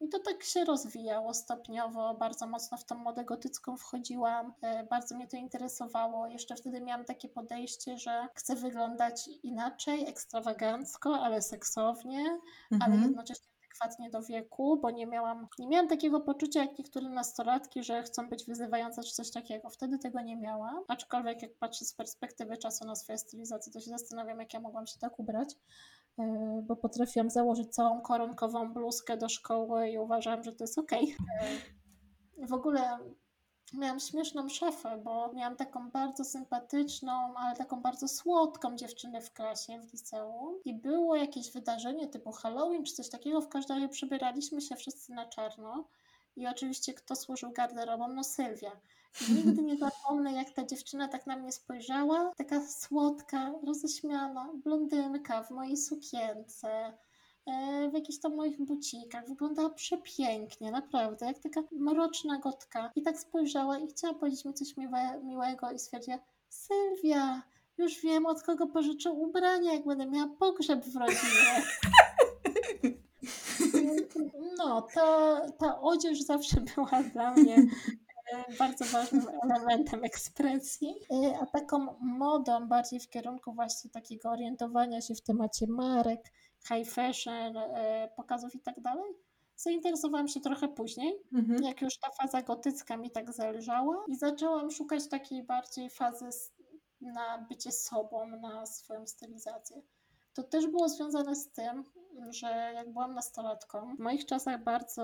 I 0.00 0.08
to 0.08 0.18
tak 0.18 0.42
się 0.42 0.64
rozwijało 0.64 1.34
stopniowo, 1.34 2.14
bardzo 2.14 2.46
mocno 2.46 2.78
w 2.78 2.84
tą 2.84 2.94
modę 2.94 3.24
gotycką 3.24 3.76
wchodziłam, 3.76 4.52
e, 4.62 4.84
bardzo 4.84 5.16
mnie 5.16 5.26
to 5.28 5.36
interesowało. 5.36 6.26
Jeszcze 6.26 6.56
wtedy 6.56 6.80
miałam 6.80 7.04
takie 7.04 7.28
podejście, 7.28 7.98
że 7.98 8.28
chcę 8.34 8.56
wyglądać 8.56 9.28
inaczej, 9.42 10.08
ekstrawagancko, 10.08 11.18
ale 11.20 11.42
seksownie, 11.42 12.38
mhm. 12.72 12.92
ale 12.92 13.02
jednocześnie 13.02 13.46
adekwatnie 13.76 14.10
do 14.10 14.22
wieku, 14.22 14.78
bo 14.82 14.90
nie 14.90 15.06
miałam, 15.06 15.48
nie 15.58 15.68
miałam 15.68 15.88
takiego 15.88 16.20
poczucia 16.20 16.60
jak 16.60 16.78
niektóre 16.78 17.08
nastolatki, 17.08 17.84
że 17.84 18.02
chcą 18.02 18.28
być 18.28 18.44
wyzywające 18.44 19.02
czy 19.02 19.12
coś 19.12 19.30
takiego. 19.30 19.70
Wtedy 19.70 19.98
tego 19.98 20.20
nie 20.20 20.36
miałam. 20.36 20.84
Aczkolwiek 20.88 21.42
jak 21.42 21.58
patrzę 21.58 21.84
z 21.84 21.94
perspektywy 21.94 22.56
czasu 22.56 22.84
na 22.84 22.94
swoje 22.94 23.18
stylizacje, 23.18 23.72
to 23.72 23.80
się 23.80 23.90
zastanawiam, 23.90 24.40
jak 24.40 24.54
ja 24.54 24.60
mogłam 24.60 24.86
się 24.86 24.98
tak 24.98 25.18
ubrać 25.18 25.54
bo 26.62 26.76
potrafiłam 26.76 27.30
założyć 27.30 27.74
całą 27.74 28.00
koronkową 28.00 28.72
bluzkę 28.72 29.16
do 29.16 29.28
szkoły 29.28 29.90
i 29.90 29.98
uważałam, 29.98 30.44
że 30.44 30.52
to 30.52 30.64
jest 30.64 30.78
okej. 30.78 31.02
Okay. 31.04 32.48
W 32.48 32.52
ogóle 32.52 32.98
miałam 33.74 34.00
śmieszną 34.00 34.48
szefę, 34.48 35.00
bo 35.04 35.32
miałam 35.32 35.56
taką 35.56 35.90
bardzo 35.90 36.24
sympatyczną, 36.24 37.34
ale 37.36 37.56
taką 37.56 37.82
bardzo 37.82 38.08
słodką 38.08 38.76
dziewczynę 38.76 39.20
w 39.20 39.32
klasie, 39.32 39.80
w 39.80 39.92
liceum. 39.92 40.60
I 40.64 40.74
było 40.74 41.16
jakieś 41.16 41.52
wydarzenie 41.52 42.08
typu 42.08 42.32
Halloween 42.32 42.84
czy 42.84 42.92
coś 42.92 43.10
takiego. 43.10 43.40
W 43.40 43.48
każdym 43.48 43.76
razie 43.76 43.88
przybieraliśmy 43.88 44.60
się 44.60 44.76
wszyscy 44.76 45.12
na 45.12 45.26
czarno. 45.26 45.88
I 46.36 46.46
oczywiście 46.46 46.94
kto 46.94 47.16
służył 47.16 47.52
garderobą? 47.52 48.08
No 48.08 48.24
Sylwia. 48.24 48.72
Nigdy 49.28 49.62
nie 49.62 49.76
zapomnę, 49.76 50.32
jak 50.32 50.50
ta 50.50 50.64
dziewczyna 50.64 51.08
tak 51.08 51.26
na 51.26 51.36
mnie 51.36 51.52
spojrzała. 51.52 52.32
Taka 52.36 52.66
słodka, 52.66 53.52
roześmiana, 53.66 54.48
blondynka 54.64 55.42
w 55.42 55.50
mojej 55.50 55.76
sukience 55.76 56.92
E, 57.46 57.90
w 57.90 57.94
jakichś 57.94 58.18
tam 58.18 58.34
moich 58.34 58.60
bucikach. 58.60 59.28
Wyglądała 59.28 59.70
przepięknie, 59.70 60.70
naprawdę, 60.70 61.26
jak 61.26 61.38
taka 61.38 61.60
mroczna 61.72 62.38
gotka. 62.38 62.90
I 62.96 63.02
tak 63.02 63.18
spojrzała 63.18 63.78
i 63.78 63.88
chciała 63.88 64.14
powiedzieć 64.14 64.44
mi 64.44 64.54
coś 64.54 64.76
miłe, 64.76 65.20
miłego 65.24 65.70
i 65.70 65.78
stwierdziła, 65.78 66.18
Sylwia, 66.48 67.42
już 67.78 68.00
wiem 68.00 68.26
od 68.26 68.42
kogo 68.42 68.66
pożyczę 68.66 69.10
ubrania, 69.10 69.72
jak 69.72 69.84
będę 69.86 70.06
miała 70.06 70.28
pogrzeb 70.38 70.84
w 70.84 70.96
rodzinie. 70.96 71.62
No, 74.58 74.86
to, 74.94 75.36
ta 75.58 75.80
odzież 75.80 76.22
zawsze 76.22 76.60
była 76.60 77.02
dla 77.12 77.34
mnie 77.34 77.56
bardzo 78.58 78.84
ważnym 78.84 79.26
elementem 79.42 80.04
ekspresji, 80.04 80.94
e, 81.10 81.38
a 81.38 81.46
taką 81.46 81.96
modą 82.00 82.68
bardziej 82.68 83.00
w 83.00 83.08
kierunku 83.08 83.52
właśnie 83.52 83.90
takiego 83.90 84.30
orientowania 84.30 85.00
się 85.00 85.14
w 85.14 85.22
temacie 85.22 85.66
marek, 85.66 86.32
high 86.68 86.90
fashion, 86.90 87.56
e, 87.56 88.08
pokazów 88.16 88.54
i 88.54 88.60
tak 88.60 88.80
dalej. 88.80 89.12
Zainteresowałam 89.56 90.28
się 90.28 90.40
trochę 90.40 90.68
później, 90.68 91.14
mhm. 91.32 91.62
jak 91.62 91.82
już 91.82 91.98
ta 91.98 92.10
faza 92.10 92.42
gotycka 92.42 92.96
mi 92.96 93.10
tak 93.10 93.32
zależała 93.32 94.04
i 94.08 94.16
zaczęłam 94.16 94.70
szukać 94.70 95.08
takiej 95.08 95.42
bardziej 95.42 95.90
fazy 95.90 96.28
na 97.00 97.46
bycie 97.48 97.72
sobą, 97.72 98.26
na 98.26 98.66
swoją 98.66 99.06
stylizację. 99.06 99.82
To 100.34 100.42
też 100.42 100.66
było 100.66 100.88
związane 100.88 101.36
z 101.36 101.52
tym, 101.52 101.84
że 102.30 102.72
jak 102.74 102.92
byłam 102.92 103.14
nastolatką, 103.14 103.96
w 103.96 103.98
moich 103.98 104.26
czasach 104.26 104.64
bardzo 104.64 105.02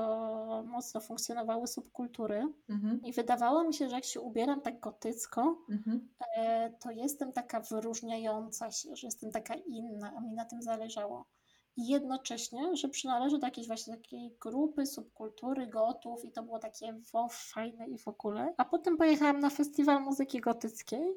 mocno 0.66 1.00
funkcjonowały 1.00 1.66
subkultury 1.66 2.42
mhm. 2.68 3.00
i 3.04 3.12
wydawało 3.12 3.64
mi 3.64 3.74
się, 3.74 3.88
że 3.88 3.94
jak 3.94 4.04
się 4.04 4.20
ubieram 4.20 4.60
tak 4.60 4.80
gotycko, 4.80 5.56
mhm. 5.70 6.08
E, 6.36 6.70
to 6.70 6.90
jestem 6.90 7.32
taka 7.32 7.60
wyróżniająca 7.60 8.70
się, 8.70 8.96
że 8.96 9.06
jestem 9.06 9.32
taka 9.32 9.54
inna, 9.54 10.12
a 10.16 10.20
mi 10.20 10.32
na 10.32 10.44
tym 10.44 10.62
zależało 10.62 11.26
i 11.76 11.88
jednocześnie, 11.88 12.76
że 12.76 12.88
przynależy 12.88 13.38
do 13.38 13.46
jakiejś 13.46 13.66
właśnie 13.66 13.96
takiej 13.96 14.36
grupy, 14.40 14.86
subkultury 14.86 15.66
gotów 15.66 16.24
i 16.24 16.32
to 16.32 16.42
było 16.42 16.58
takie 16.58 17.00
wow, 17.12 17.28
fajne 17.30 17.88
i 17.88 17.98
w 17.98 18.08
ogóle. 18.08 18.54
A 18.56 18.64
potem 18.64 18.96
pojechałam 18.96 19.40
na 19.40 19.50
festiwal 19.50 20.02
muzyki 20.02 20.40
gotyckiej 20.40 21.14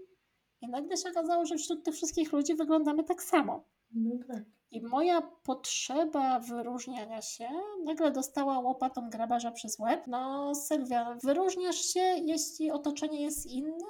i 0.61 0.67
nagle 0.67 0.97
się 0.97 1.09
okazało, 1.09 1.45
że 1.45 1.57
wśród 1.57 1.83
tych 1.85 1.95
wszystkich 1.95 2.33
ludzi 2.33 2.55
wyglądamy 2.55 3.03
tak 3.03 3.23
samo. 3.23 3.63
No 3.95 4.15
tak. 4.27 4.43
I 4.71 4.81
moja 4.81 5.21
potrzeba 5.21 6.39
wyróżniania 6.39 7.21
się 7.21 7.49
nagle 7.83 8.11
dostała 8.11 8.59
łopatą 8.59 9.09
grabarza 9.09 9.51
przez 9.51 9.79
łeb. 9.79 10.03
No 10.07 10.55
Sylwia, 10.55 11.17
wyróżniasz 11.23 11.75
się, 11.75 11.99
jeśli 12.01 12.71
otoczenie 12.71 13.21
jest 13.21 13.45
inne? 13.45 13.85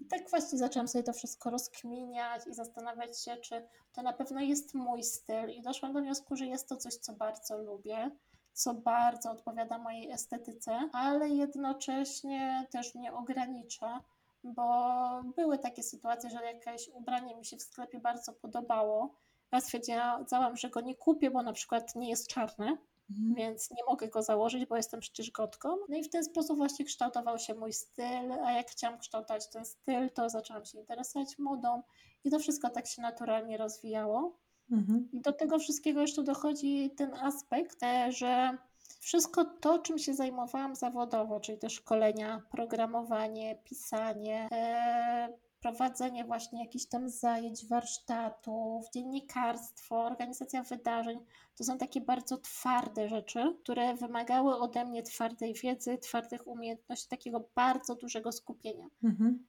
I 0.00 0.06
tak 0.06 0.30
właśnie 0.30 0.58
zaczęłam 0.58 0.88
sobie 0.88 1.04
to 1.04 1.12
wszystko 1.12 1.50
rozkminiać 1.50 2.46
i 2.46 2.54
zastanawiać 2.54 3.22
się, 3.22 3.36
czy 3.36 3.68
to 3.92 4.02
na 4.02 4.12
pewno 4.12 4.40
jest 4.40 4.74
mój 4.74 5.02
styl. 5.02 5.50
I 5.50 5.62
doszłam 5.62 5.92
do 5.92 6.00
wniosku, 6.00 6.36
że 6.36 6.46
jest 6.46 6.68
to 6.68 6.76
coś, 6.76 6.94
co 6.94 7.12
bardzo 7.12 7.58
lubię, 7.58 8.10
co 8.52 8.74
bardzo 8.74 9.30
odpowiada 9.30 9.78
mojej 9.78 10.10
estetyce, 10.10 10.80
ale 10.92 11.28
jednocześnie 11.28 12.66
też 12.70 12.94
mnie 12.94 13.12
ogranicza, 13.12 14.04
bo 14.44 15.22
były 15.36 15.58
takie 15.58 15.82
sytuacje, 15.82 16.30
że 16.30 16.44
jakieś 16.44 16.88
ubranie 16.88 17.36
mi 17.36 17.44
się 17.44 17.56
w 17.56 17.62
sklepie 17.62 18.00
bardzo 18.00 18.32
podobało. 18.32 19.14
Ja 19.52 19.60
stwierdziłam, 19.60 20.56
że 20.56 20.70
go 20.70 20.80
nie 20.80 20.94
kupię, 20.94 21.30
bo 21.30 21.42
na 21.42 21.52
przykład 21.52 21.94
nie 21.96 22.08
jest 22.08 22.28
czarne, 22.28 22.76
Mhm. 23.10 23.34
Więc 23.34 23.70
nie 23.70 23.84
mogę 23.88 24.08
go 24.08 24.22
założyć, 24.22 24.66
bo 24.66 24.76
jestem 24.76 25.00
przecież 25.00 25.30
gotką. 25.30 25.76
No 25.88 25.96
i 25.96 26.04
w 26.04 26.08
ten 26.08 26.24
sposób 26.24 26.56
właśnie 26.56 26.84
kształtował 26.84 27.38
się 27.38 27.54
mój 27.54 27.72
styl, 27.72 28.32
a 28.44 28.52
jak 28.52 28.70
chciałam 28.70 28.98
kształtować 28.98 29.48
ten 29.48 29.64
styl, 29.64 30.10
to 30.10 30.30
zaczęłam 30.30 30.64
się 30.64 30.78
interesować 30.78 31.38
modą 31.38 31.82
i 32.24 32.30
to 32.30 32.38
wszystko 32.38 32.70
tak 32.70 32.86
się 32.86 33.02
naturalnie 33.02 33.56
rozwijało. 33.56 34.36
Mhm. 34.70 35.08
I 35.12 35.20
do 35.20 35.32
tego 35.32 35.58
wszystkiego 35.58 36.00
jeszcze 36.00 36.22
dochodzi 36.22 36.90
ten 36.90 37.14
aspekt, 37.14 37.80
że 38.08 38.58
wszystko 39.00 39.44
to, 39.44 39.78
czym 39.78 39.98
się 39.98 40.14
zajmowałam 40.14 40.76
zawodowo, 40.76 41.40
czyli 41.40 41.58
te 41.58 41.70
szkolenia, 41.70 42.42
programowanie, 42.50 43.56
pisanie, 43.64 44.48
e, 44.52 45.28
prowadzenie 45.60 46.24
właśnie 46.24 46.64
jakichś 46.64 46.84
tam 46.84 47.10
zajęć, 47.10 47.66
warsztatów, 47.66 48.90
dziennikarstwo, 48.94 50.04
organizacja 50.04 50.62
wydarzeń, 50.62 51.18
to 51.56 51.64
są 51.64 51.78
takie 51.78 52.00
bardzo 52.00 52.38
twarde 52.38 53.08
rzeczy, 53.08 53.56
które 53.62 53.94
wymagały 53.94 54.56
ode 54.56 54.84
mnie 54.84 55.02
twardej 55.02 55.54
wiedzy, 55.54 55.98
twardych 55.98 56.46
umiejętności, 56.46 57.08
takiego 57.08 57.48
bardzo 57.54 57.94
dużego 57.94 58.32
skupienia. 58.32 58.86
Mhm. 59.04 59.46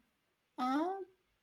A 0.57 0.77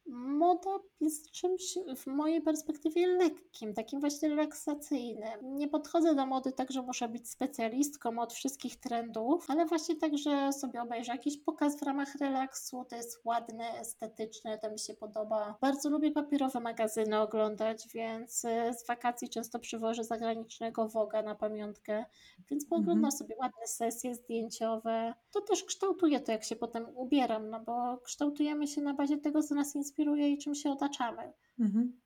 moda 0.08 0.70
jest 1.00 1.30
czymś 1.30 1.78
w 1.96 2.06
mojej 2.06 2.42
perspektywie 2.42 3.06
lekkim, 3.06 3.74
takim 3.74 4.00
właśnie 4.00 4.28
relaksacyjnym. 4.28 5.56
Nie 5.56 5.68
podchodzę 5.68 6.14
do 6.14 6.26
mody 6.26 6.52
tak, 6.52 6.72
że 6.72 6.82
muszę 6.82 7.08
być 7.08 7.30
specjalistką 7.30 8.18
od 8.18 8.32
wszystkich 8.32 8.80
trendów, 8.80 9.50
ale 9.50 9.66
właśnie 9.66 9.96
tak, 9.96 10.18
że 10.18 10.52
sobie 10.52 10.82
obejrzę 10.82 11.12
jakiś 11.12 11.38
pokaz 11.38 11.80
w 11.80 11.82
ramach 11.82 12.14
relaksu, 12.14 12.84
to 12.88 12.96
jest 12.96 13.20
ładne, 13.24 13.80
estetyczne, 13.80 14.58
to 14.58 14.70
mi 14.70 14.78
się 14.78 14.94
podoba. 14.94 15.58
Bardzo 15.60 15.90
lubię 15.90 16.10
papierowe 16.10 16.60
magazyny 16.60 17.20
oglądać, 17.20 17.88
więc 17.94 18.44
e, 18.44 18.74
z 18.74 18.86
wakacji 18.86 19.28
często 19.28 19.58
przywożę 19.58 20.04
zagranicznego 20.04 20.88
Woga 20.88 21.22
na 21.22 21.34
pamiątkę, 21.34 22.04
więc 22.50 22.66
pooglądam 22.66 23.04
mhm. 23.04 23.12
sobie 23.12 23.36
ładne 23.38 23.66
sesje 23.66 24.14
zdjęciowe. 24.14 25.14
To 25.32 25.40
też 25.40 25.64
kształtuje 25.64 26.20
to, 26.20 26.32
jak 26.32 26.44
się 26.44 26.56
potem 26.56 26.86
ubieram, 26.96 27.50
no 27.50 27.60
bo 27.60 27.98
kształtujemy 27.98 28.66
się 28.66 28.80
na 28.80 28.94
bazie 28.94 29.18
tego, 29.18 29.42
co 29.42 29.54
nas 29.54 29.76
inspiruje 29.76 29.95
inspiruje 29.96 30.28
i 30.28 30.38
czym 30.38 30.54
się 30.54 30.70
otaczamy. 30.70 31.32
Mhm. 31.60 32.00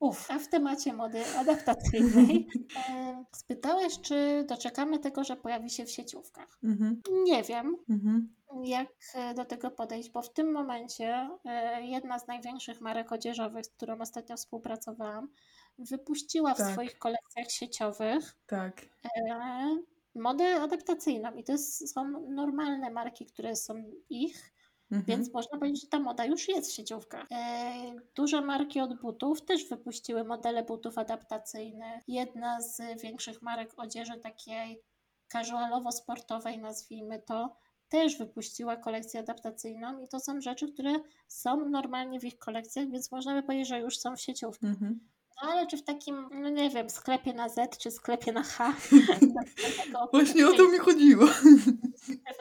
Uf, 0.00 0.30
a 0.30 0.38
w 0.38 0.48
temacie 0.48 0.92
mody 0.92 1.22
adaptacyjnej 1.36 2.48
e, 2.88 3.24
spytałeś, 3.36 4.00
czy 4.00 4.44
doczekamy 4.48 4.98
tego, 4.98 5.24
że 5.24 5.36
pojawi 5.36 5.70
się 5.70 5.84
w 5.84 5.90
sieciówkach. 5.90 6.58
Mhm. 6.64 7.02
Nie 7.24 7.42
wiem, 7.42 7.76
mhm. 7.90 8.34
jak 8.64 8.88
e, 9.14 9.34
do 9.34 9.44
tego 9.44 9.70
podejść, 9.70 10.10
bo 10.10 10.22
w 10.22 10.32
tym 10.32 10.52
momencie 10.52 11.28
e, 11.44 11.82
jedna 11.86 12.18
z 12.18 12.26
największych 12.26 12.80
marek 12.80 13.12
odzieżowych, 13.12 13.66
z 13.66 13.70
którą 13.70 14.00
ostatnio 14.00 14.36
współpracowałam, 14.36 15.28
wypuściła 15.78 16.54
tak. 16.54 16.66
w 16.66 16.72
swoich 16.72 16.98
kolekcjach 16.98 17.50
sieciowych 17.50 18.36
tak. 18.46 18.86
modę 20.14 20.60
adaptacyjną. 20.60 21.34
I 21.34 21.44
to 21.44 21.58
są 21.58 22.26
normalne 22.28 22.90
marki, 22.90 23.26
które 23.26 23.56
są 23.56 23.74
ich 24.08 24.53
Mhm. 24.90 25.04
Więc 25.06 25.32
można 25.32 25.58
powiedzieć, 25.58 25.80
że 25.80 25.88
ta 25.88 25.98
moda 25.98 26.24
już 26.24 26.48
jest 26.48 26.70
w 26.70 26.74
sieciówkach. 26.74 27.26
E, 27.30 27.94
duże 28.14 28.40
marki 28.40 28.80
od 28.80 29.00
butów 29.00 29.44
też 29.44 29.68
wypuściły 29.68 30.24
modele 30.24 30.62
butów 30.62 30.98
adaptacyjne. 30.98 32.00
Jedna 32.08 32.60
z 32.60 33.02
większych 33.02 33.42
marek 33.42 33.72
odzieży 33.76 34.20
takiej 34.20 34.82
casualowo-sportowej, 35.32 36.58
nazwijmy 36.58 37.22
to, 37.22 37.56
też 37.88 38.18
wypuściła 38.18 38.76
kolekcję 38.76 39.20
adaptacyjną 39.20 39.98
i 39.98 40.08
to 40.08 40.20
są 40.20 40.40
rzeczy, 40.40 40.72
które 40.72 40.92
są 41.28 41.68
normalnie 41.68 42.20
w 42.20 42.24
ich 42.24 42.38
kolekcjach, 42.38 42.90
więc 42.90 43.12
można 43.12 43.34
by 43.34 43.42
powiedzieć, 43.42 43.68
że 43.68 43.80
już 43.80 43.98
są 43.98 44.16
w 44.16 44.20
sieciówkach. 44.20 44.70
Mhm. 44.70 45.00
No 45.42 45.50
ale 45.50 45.66
czy 45.66 45.76
w 45.76 45.84
takim, 45.84 46.28
no 46.30 46.48
nie 46.48 46.70
wiem, 46.70 46.90
sklepie 46.90 47.32
na 47.32 47.48
Z 47.48 47.78
czy 47.78 47.90
sklepie 47.90 48.32
na 48.32 48.42
H? 48.42 48.74
Właśnie 50.12 50.48
o 50.48 50.52
to 50.52 50.68
mi 50.68 50.78
chodziło. 50.78 51.26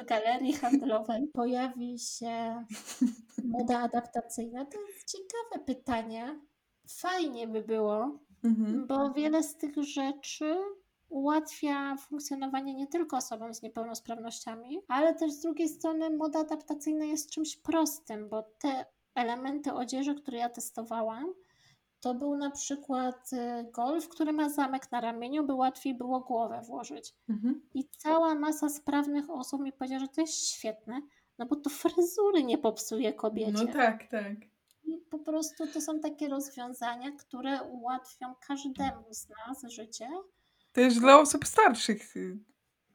W 0.04 0.06
galerii 0.06 0.54
handlowej 0.54 1.28
pojawi 1.34 2.00
się 2.00 2.66
moda 3.58 3.80
adaptacyjna? 3.80 4.66
To 4.66 4.82
jest 4.82 5.12
ciekawe 5.12 5.66
pytanie. 5.66 6.40
Fajnie 6.88 7.48
by 7.48 7.62
było, 7.62 8.20
mhm. 8.44 8.88
bo 8.88 9.12
wiele 9.12 9.44
z 9.44 9.58
tych 9.58 9.84
rzeczy 9.84 10.56
ułatwia 11.10 11.96
funkcjonowanie 11.96 12.74
nie 12.74 12.88
tylko 12.88 13.18
osobom 13.18 13.54
z 13.54 13.62
niepełnosprawnościami, 13.62 14.80
ale 14.88 15.16
też 15.16 15.32
z 15.32 15.42
drugiej 15.42 15.70
strony 15.70 16.10
moda 16.10 16.40
adaptacyjna 16.40 17.06
jest 17.06 17.30
czymś 17.30 17.58
prostym, 17.58 18.30
bo 18.30 18.44
te 18.60 18.86
elementy 19.16 19.74
odzieży, 19.74 20.16
które 20.16 20.38
ja 20.38 20.50
testowałam, 20.50 21.34
to 22.04 22.14
był 22.14 22.36
na 22.36 22.52
przykład 22.52 23.34
y, 23.34 23.72
golf, 23.72 24.10
który 24.10 24.34
ma 24.34 24.50
zamek 24.50 24.92
na 24.92 25.02
ramieniu, 25.02 25.44
by 25.44 25.54
łatwiej 25.54 25.94
było 25.94 26.20
głowę 26.20 26.62
włożyć. 26.66 27.14
Mhm. 27.30 27.62
I 27.74 27.90
cała 27.98 28.36
masa 28.36 28.70
sprawnych 28.70 29.30
osób 29.30 29.62
mi 29.62 29.74
powiedziała, 29.74 30.00
że 30.00 30.08
to 30.08 30.22
jest 30.22 30.48
świetne, 30.48 31.02
no 31.38 31.46
bo 31.46 31.56
to 31.56 31.70
fryzury 31.70 32.44
nie 32.44 32.58
popsuje 32.58 33.14
kobiecie. 33.14 33.52
No 33.52 33.74
tak, 33.74 34.08
tak. 34.08 34.34
I 34.84 34.98
po 34.98 35.20
prostu 35.20 35.68
to 35.68 35.82
są 35.82 36.00
takie 36.00 36.30
rozwiązania, 36.30 37.12
które 37.12 37.64
ułatwią 37.64 38.36
każdemu 38.48 39.04
z 39.12 39.28
nas 39.30 39.72
życie. 39.72 40.10
Też 40.74 41.00
dla 41.00 41.20
osób 41.20 41.46
starszych. 41.46 42.16
Y, 42.18 42.40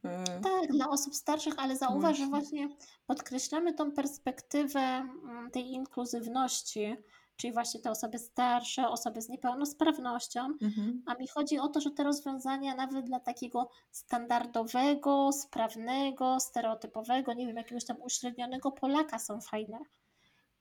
e, 0.05 0.25
tak, 0.25 0.71
dla 0.71 0.89
osób 0.89 1.15
starszych, 1.15 1.55
ale 1.57 1.77
zauważ, 1.77 2.19
że 2.19 2.27
właśnie 2.27 2.69
podkreślamy 3.07 3.75
tą 3.75 3.93
perspektywę 3.93 4.81
mm, 4.81 5.51
tej 5.51 5.73
inkluzywności, 5.73 6.97
czyli 7.39 7.53
właśnie 7.53 7.81
te 7.81 7.91
osoby 7.91 8.19
starsze, 8.19 8.89
osoby 8.89 9.23
z 9.23 9.29
niepełnosprawnością. 9.29 10.41
Mhm. 10.63 11.03
A 11.07 11.15
mi 11.15 11.29
chodzi 11.29 11.59
o 11.59 11.69
to, 11.69 11.81
że 11.81 11.91
te 11.91 12.05
rozwiązania 12.05 12.75
nawet 12.75 13.07
dla 13.07 13.21
takiego 13.21 13.71
standardowego, 13.91 15.33
sprawnego, 15.33 16.41
stereotypowego, 16.41 17.33
nie 17.33 17.47
wiem, 17.47 17.57
jakiegoś 17.57 17.85
tam 17.85 17.97
uśrednionego 18.03 18.73
Polaka 18.73 19.19
są 19.19 19.41
fajne. 19.41 19.79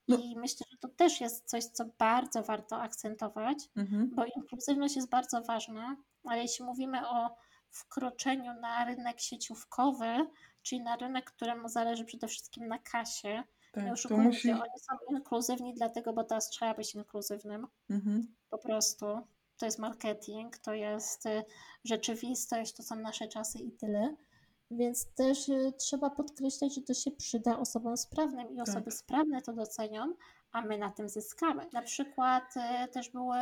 No. 0.07 0.17
I 0.17 0.35
myślę, 0.37 0.65
że 0.71 0.77
to 0.77 0.87
też 0.87 1.21
jest 1.21 1.49
coś, 1.49 1.65
co 1.65 1.85
bardzo 1.99 2.43
warto 2.43 2.81
akcentować, 2.81 3.57
mhm. 3.75 4.09
bo 4.15 4.25
inkluzywność 4.35 4.95
jest 4.95 5.09
bardzo 5.09 5.41
ważna, 5.41 5.95
ale 6.23 6.41
jeśli 6.41 6.65
mówimy 6.65 7.09
o 7.09 7.35
wkroczeniu 7.71 8.53
na 8.53 8.85
rynek 8.85 9.19
sieciówkowy, 9.19 10.27
czyli 10.61 10.81
na 10.81 10.95
rynek, 10.95 11.31
któremu 11.31 11.69
zależy 11.69 12.05
przede 12.05 12.27
wszystkim 12.27 12.67
na 12.67 12.79
kasie, 12.79 13.43
tak, 13.71 13.85
nie 13.85 13.93
oszukujmy 13.93 14.23
musi... 14.23 14.51
oni 14.51 14.79
są 14.89 15.15
inkluzywni 15.15 15.73
dlatego, 15.73 16.13
bo 16.13 16.23
teraz 16.23 16.49
trzeba 16.49 16.73
być 16.73 16.95
inkluzywnym. 16.95 17.67
Mhm. 17.89 18.35
Po 18.49 18.57
prostu. 18.57 19.05
To 19.57 19.65
jest 19.65 19.79
marketing, 19.79 20.57
to 20.57 20.73
jest 20.73 21.25
y, 21.25 21.43
rzeczywistość, 21.83 22.73
to 22.73 22.83
są 22.83 22.95
nasze 22.95 23.27
czasy 23.27 23.59
i 23.59 23.71
tyle. 23.71 24.15
Więc 24.71 25.13
też 25.13 25.49
y, 25.49 25.73
trzeba 25.77 26.09
podkreślać, 26.09 26.75
że 26.75 26.81
to 26.81 26.93
się 26.93 27.11
przyda 27.11 27.59
osobom 27.59 27.97
sprawnym 27.97 28.51
i 28.51 28.61
osoby 28.61 28.85
tak. 28.85 28.93
sprawne 28.93 29.41
to 29.41 29.53
docenią, 29.53 30.13
a 30.51 30.61
my 30.61 30.77
na 30.77 30.91
tym 30.91 31.09
zyskamy. 31.09 31.69
Na 31.73 31.81
przykład 31.81 32.43
y, 32.57 32.87
też 32.87 33.09
były, 33.09 33.37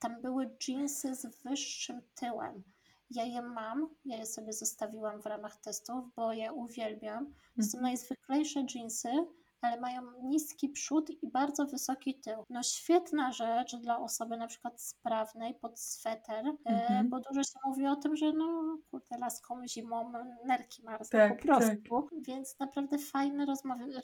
tam 0.00 0.22
były 0.22 0.56
jeansy 0.68 1.14
z 1.14 1.26
wyższym 1.42 2.02
tyłem. 2.14 2.62
Ja 3.10 3.24
je 3.24 3.42
mam, 3.42 3.88
ja 4.04 4.16
je 4.16 4.26
sobie 4.26 4.52
zostawiłam 4.52 5.22
w 5.22 5.26
ramach 5.26 5.56
testów, 5.56 6.04
bo 6.16 6.32
je 6.32 6.52
uwielbiam. 6.52 7.26
To 7.56 7.62
są 7.62 7.78
mhm. 7.78 7.82
najzwyklejsze 7.82 8.66
jeansy, 8.74 9.08
ale 9.66 9.80
mają 9.80 10.02
niski 10.22 10.68
przód 10.68 11.10
i 11.22 11.28
bardzo 11.30 11.66
wysoki 11.66 12.20
tył. 12.20 12.44
No 12.50 12.62
świetna 12.62 13.32
rzecz 13.32 13.76
dla 13.76 13.98
osoby 13.98 14.36
na 14.36 14.46
przykład 14.46 14.82
sprawnej 14.82 15.54
pod 15.54 15.80
sweter, 15.80 16.44
mm-hmm. 16.44 17.08
bo 17.08 17.20
dużo 17.20 17.42
się 17.42 17.58
mówi 17.66 17.86
o 17.86 17.96
tym, 17.96 18.16
że 18.16 18.32
no 18.32 18.78
kurde, 18.90 19.18
laską 19.18 19.66
zimą 19.68 20.12
nerki 20.44 20.82
marzną 20.82 21.06
tak, 21.10 21.36
po 21.36 21.42
prostu. 21.42 21.70
Tak. 22.00 22.22
Więc 22.22 22.58
naprawdę 22.58 22.98
fajne 22.98 23.46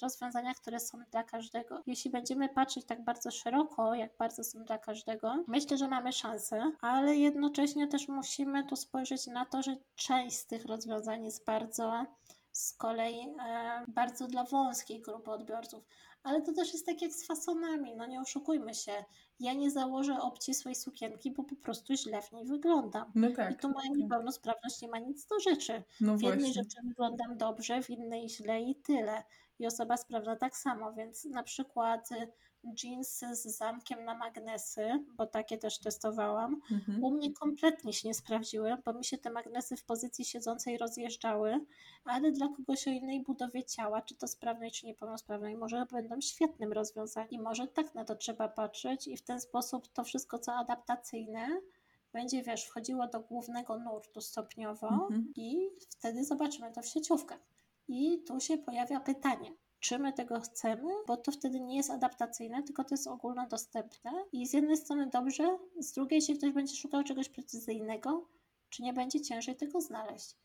rozwiązania, 0.03 0.55
które 0.55 0.81
są 0.81 0.99
dla 1.11 1.23
każdego. 1.25 1.83
Jeśli 1.87 2.11
będziemy 2.11 2.49
patrzeć 2.49 2.87
tak 2.87 3.05
bardzo 3.05 3.31
szeroko, 3.31 3.95
jak 3.95 4.17
bardzo 4.19 4.45
są 4.45 4.65
dla 4.65 4.79
każdego, 4.79 5.45
myślę, 5.49 5.77
że 5.77 5.89
mamy 5.89 6.13
szansę, 6.13 6.73
ale 6.81 7.17
jednocześnie 7.17 7.89
też 7.89 8.09
musimy 8.09 8.67
tu 8.67 8.77
spojrzeć 8.77 9.27
na 9.27 9.47
to, 9.47 9.63
że 9.63 9.77
część 9.95 10.37
z 10.37 10.47
tych 10.47 10.65
rozwiązań 10.65 11.25
jest 11.25 11.47
bardzo 11.47 12.07
z 12.53 12.75
kolei 12.75 13.35
e, 13.47 13.85
bardzo 13.89 14.27
dla 14.27 14.45
wąskiej 14.45 15.03
grupy 15.03 15.31
odbiorców. 15.31 15.85
Ale 16.23 16.43
to 16.43 16.53
też 16.53 16.73
jest 16.73 16.87
tak 16.87 17.03
jak 17.03 17.13
z 17.13 17.27
fasonami, 17.27 17.97
no 17.97 18.07
nie 18.07 18.21
oszukujmy 18.21 18.75
się. 18.75 19.05
Ja 19.41 19.53
nie 19.53 19.71
założę 19.71 20.21
obcisłej 20.21 20.75
sukienki, 20.75 21.31
bo 21.31 21.45
po 21.45 21.57
prostu 21.57 21.95
źle 21.95 22.23
w 22.23 22.33
niej 22.33 22.45
wyglądam. 22.45 23.13
No 23.15 23.29
tak, 23.37 23.55
I 23.55 23.57
tu 23.57 23.69
moja 23.69 23.89
tak. 23.89 23.99
niepełnosprawność 23.99 24.83
nie 24.83 24.89
ma 24.89 24.99
nic 24.99 25.27
do 25.27 25.41
rzeczy. 25.41 25.83
No 26.01 26.17
w 26.17 26.23
jednej 26.23 26.53
właśnie. 26.53 26.63
rzeczy 26.63 26.77
wyglądam 26.85 27.37
dobrze, 27.37 27.83
w 27.83 27.91
innej 27.91 28.29
źle 28.29 28.63
i 28.63 28.75
tyle. 28.75 29.23
I 29.59 29.67
osoba 29.67 29.97
sprawna 29.97 30.37
tak 30.37 30.57
samo, 30.57 30.93
więc 30.93 31.25
na 31.25 31.43
przykład 31.43 32.09
jeansy 32.85 33.37
z 33.37 33.43
zamkiem 33.43 34.05
na 34.05 34.15
magnesy, 34.15 35.05
bo 35.17 35.27
takie 35.27 35.59
też 35.59 35.79
testowałam. 35.79 36.61
Mhm. 36.71 37.05
U 37.05 37.11
mnie 37.11 37.33
kompletnie 37.33 37.93
się 37.93 38.09
nie 38.09 38.15
sprawdziły, 38.15 38.77
bo 38.85 38.93
mi 38.93 39.05
się 39.05 39.19
te 39.19 39.31
magnesy 39.31 39.77
w 39.77 39.85
pozycji 39.85 40.25
siedzącej 40.25 40.79
rozjeżdżały, 40.79 41.61
ale 42.05 42.33
dla 42.33 42.49
kogoś 42.49 42.89
o 42.89 42.91
innej 42.91 43.23
budowie 43.23 43.65
ciała, 43.65 44.03
czy 44.03 44.15
to 44.15 44.29
sprawnej, 44.29 44.71
czy 44.71 44.87
niepełnosprawnej, 44.87 45.57
może 45.57 45.87
będą 45.93 46.21
świetnym 46.21 46.73
rozwiązaniem. 46.73 47.31
I 47.31 47.39
może 47.39 47.67
tak 47.67 47.95
na 47.95 48.05
to 48.05 48.17
trzeba 48.17 48.49
patrzeć 48.49 49.09
i 49.09 49.17
w 49.17 49.23
ten 49.23 49.41
sposób 49.41 49.89
to 49.89 50.05
wszystko, 50.05 50.39
co 50.39 50.55
adaptacyjne, 50.55 51.61
będzie, 52.13 52.43
wiesz, 52.43 52.65
wchodziło 52.65 53.07
do 53.07 53.21
głównego 53.21 53.79
nurtu 53.79 54.21
stopniowo 54.21 54.89
mhm. 54.89 55.33
i 55.37 55.69
wtedy 55.91 56.25
zobaczymy 56.25 56.73
to 56.73 56.83
w 56.83 56.87
sieciówkach. 56.87 57.41
I 57.89 58.23
tu 58.27 58.41
się 58.41 58.59
pojawia 58.59 59.01
pytanie, 59.01 59.53
czy 59.83 59.99
my 59.99 60.13
tego 60.13 60.41
chcemy, 60.41 60.89
bo 61.07 61.17
to 61.17 61.33
wtedy 61.33 61.61
nie 61.61 61.77
jest 61.77 61.91
adaptacyjne, 61.91 62.63
tylko 62.63 62.85
to 62.85 62.95
jest 62.95 63.07
ogólnodostępne 63.07 64.11
i 64.33 64.47
z 64.47 64.53
jednej 64.53 64.77
strony 64.77 65.07
dobrze, 65.07 65.59
z 65.79 65.93
drugiej, 65.93 66.17
jeśli 66.17 66.39
ktoś 66.39 66.53
będzie 66.53 66.77
szukał 66.77 67.05
czegoś 67.05 67.29
precyzyjnego, 67.29 68.29
czy 68.71 68.83
nie 68.83 68.93
będzie 68.93 69.21
ciężej 69.21 69.57
tego 69.57 69.81
znaleźć. 69.81 70.37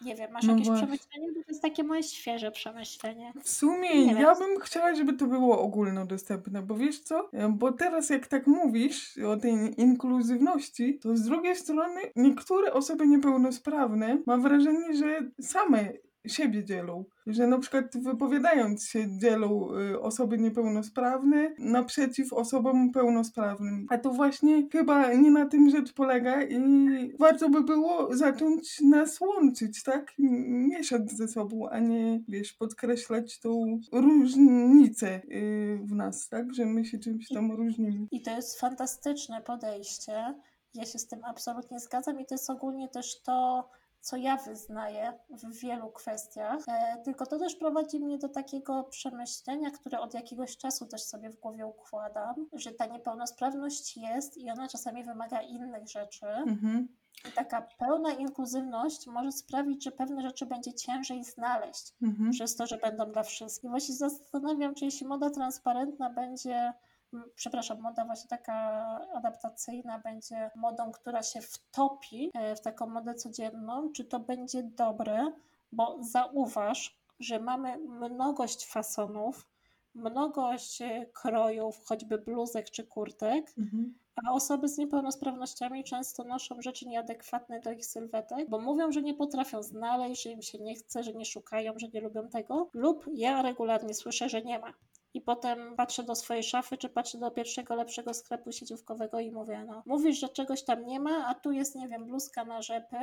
Nie 0.00 0.14
wiem, 0.14 0.32
masz 0.32 0.44
no 0.44 0.52
jakieś 0.52 0.66
właśnie. 0.66 0.86
przemyślenie? 0.86 1.32
Bo 1.32 1.40
to 1.44 1.48
jest 1.48 1.62
takie 1.62 1.84
moje 1.84 2.02
świeże 2.02 2.50
przemyślenie. 2.50 3.32
W 3.42 3.48
sumie 3.48 4.12
ja 4.12 4.34
bym 4.34 4.60
chciała, 4.60 4.94
żeby 4.94 5.12
to 5.12 5.26
było 5.26 5.60
ogólnodostępne, 5.60 6.62
bo 6.62 6.74
wiesz 6.74 7.00
co? 7.00 7.30
Bo 7.50 7.72
teraz 7.72 8.10
jak 8.10 8.26
tak 8.26 8.46
mówisz 8.46 9.18
o 9.18 9.36
tej 9.36 9.80
inkluzywności, 9.80 10.98
to 10.98 11.16
z 11.16 11.22
drugiej 11.22 11.56
strony 11.56 12.00
niektóre 12.16 12.72
osoby 12.72 13.06
niepełnosprawne 13.06 14.22
mam 14.26 14.42
wrażenie, 14.42 14.96
że 14.96 15.30
same 15.40 15.92
siebie 16.28 16.64
dzielą. 16.64 17.04
Że 17.26 17.46
na 17.46 17.58
przykład 17.58 18.02
wypowiadając 18.02 18.88
się 18.88 19.18
dzielą 19.18 19.68
y, 19.92 20.00
osoby 20.00 20.38
niepełnosprawne 20.38 21.54
naprzeciw 21.58 22.32
osobom 22.32 22.92
pełnosprawnym. 22.92 23.86
A 23.90 23.98
to 23.98 24.10
właśnie 24.10 24.68
chyba 24.72 25.12
nie 25.12 25.30
na 25.30 25.46
tym 25.46 25.70
rzecz 25.70 25.92
polega 25.92 26.42
i 26.42 26.58
warto 27.18 27.48
by 27.48 27.64
było 27.64 28.16
zacząć 28.16 28.80
nas 28.80 29.20
łączyć, 29.20 29.82
tak? 29.82 30.14
Mieszać 30.48 31.10
ze 31.10 31.28
sobą, 31.28 31.68
a 31.68 31.78
nie, 31.78 32.20
wiesz, 32.28 32.52
podkreślać 32.52 33.40
tą 33.40 33.80
różnicę 33.92 35.20
y, 35.32 35.78
w 35.82 35.92
nas, 35.92 36.28
tak? 36.28 36.54
Że 36.54 36.66
my 36.66 36.84
się 36.84 36.98
czymś 36.98 37.28
tam 37.28 37.52
różnimy. 37.52 38.06
I 38.10 38.22
to 38.22 38.30
jest 38.30 38.60
fantastyczne 38.60 39.42
podejście. 39.42 40.34
Ja 40.74 40.84
się 40.84 40.98
z 40.98 41.06
tym 41.06 41.24
absolutnie 41.24 41.80
zgadzam 41.80 42.20
i 42.20 42.26
to 42.26 42.34
jest 42.34 42.50
ogólnie 42.50 42.88
też 42.88 43.22
to, 43.22 43.68
co 44.06 44.16
ja 44.16 44.36
wyznaję 44.36 45.12
w 45.30 45.60
wielu 45.60 45.90
kwestiach, 45.90 46.60
e, 46.68 47.02
tylko 47.04 47.26
to 47.26 47.38
też 47.38 47.54
prowadzi 47.54 48.00
mnie 48.00 48.18
do 48.18 48.28
takiego 48.28 48.84
przemyślenia, 48.84 49.70
które 49.70 50.00
od 50.00 50.14
jakiegoś 50.14 50.56
czasu 50.56 50.86
też 50.86 51.02
sobie 51.02 51.30
w 51.30 51.40
głowie 51.40 51.66
układam, 51.66 52.34
że 52.52 52.72
ta 52.72 52.86
niepełnosprawność 52.86 53.96
jest 53.96 54.36
i 54.36 54.50
ona 54.50 54.68
czasami 54.68 55.04
wymaga 55.04 55.40
innych 55.42 55.88
rzeczy. 55.88 56.26
Mhm. 56.26 56.88
I 57.28 57.32
taka 57.32 57.62
pełna 57.78 58.12
inkluzywność 58.12 59.06
może 59.06 59.32
sprawić, 59.32 59.84
że 59.84 59.92
pewne 59.92 60.22
rzeczy 60.22 60.46
będzie 60.46 60.74
ciężej 60.74 61.24
znaleźć, 61.24 61.94
mhm. 62.02 62.30
przez 62.30 62.56
to, 62.56 62.66
że 62.66 62.78
będą 62.78 63.12
dla 63.12 63.22
wszystkich. 63.22 63.70
Właśnie 63.70 63.94
zastanawiam, 63.94 64.74
czy 64.74 64.84
jeśli 64.84 65.06
moda 65.06 65.30
transparentna 65.30 66.10
będzie 66.10 66.72
przepraszam, 67.34 67.80
moda 67.80 68.04
właśnie 68.04 68.28
taka 68.28 68.54
adaptacyjna 69.14 69.98
będzie 69.98 70.50
modą, 70.56 70.92
która 70.92 71.22
się 71.22 71.40
wtopi 71.40 72.30
e, 72.34 72.56
w 72.56 72.60
taką 72.60 72.86
modę 72.86 73.14
codzienną, 73.14 73.92
czy 73.92 74.04
to 74.04 74.20
będzie 74.20 74.62
dobre, 74.62 75.32
bo 75.72 75.98
zauważ, 76.00 76.98
że 77.20 77.40
mamy 77.40 77.78
mnogość 77.78 78.66
fasonów, 78.66 79.46
mnogość 79.94 80.82
e, 80.82 81.06
krojów, 81.06 81.84
choćby 81.84 82.18
bluzek 82.18 82.70
czy 82.70 82.84
kurtek, 82.84 83.54
mhm. 83.58 83.94
a 84.24 84.32
osoby 84.32 84.68
z 84.68 84.78
niepełnosprawnościami 84.78 85.84
często 85.84 86.24
noszą 86.24 86.62
rzeczy 86.62 86.88
nieadekwatne 86.88 87.60
do 87.60 87.70
ich 87.70 87.86
sylwetek, 87.86 88.50
bo 88.50 88.58
mówią, 88.58 88.92
że 88.92 89.02
nie 89.02 89.14
potrafią 89.14 89.62
znaleźć, 89.62 90.22
że 90.22 90.30
im 90.30 90.42
się 90.42 90.58
nie 90.58 90.74
chce, 90.74 91.02
że 91.02 91.12
nie 91.12 91.24
szukają, 91.24 91.72
że 91.76 91.88
nie 91.88 92.00
lubią 92.00 92.28
tego, 92.28 92.70
lub 92.74 93.06
ja 93.14 93.42
regularnie 93.42 93.94
słyszę, 93.94 94.28
że 94.28 94.42
nie 94.42 94.58
ma 94.58 94.72
i 95.16 95.20
potem 95.20 95.76
patrzę 95.76 96.02
do 96.02 96.14
swojej 96.14 96.42
szafy, 96.42 96.76
czy 96.76 96.88
patrzę 96.88 97.18
do 97.18 97.30
pierwszego 97.30 97.74
lepszego 97.74 98.14
sklepu 98.14 98.52
sieciówkowego 98.52 99.20
i 99.20 99.30
mówię, 99.30 99.64
no 99.66 99.82
mówisz, 99.86 100.20
że 100.20 100.28
czegoś 100.28 100.64
tam 100.64 100.86
nie 100.86 101.00
ma, 101.00 101.26
a 101.26 101.34
tu 101.34 101.52
jest, 101.52 101.74
nie 101.74 101.88
wiem, 101.88 102.04
bluzka 102.04 102.44
na 102.44 102.62
rzepy, 102.62 102.96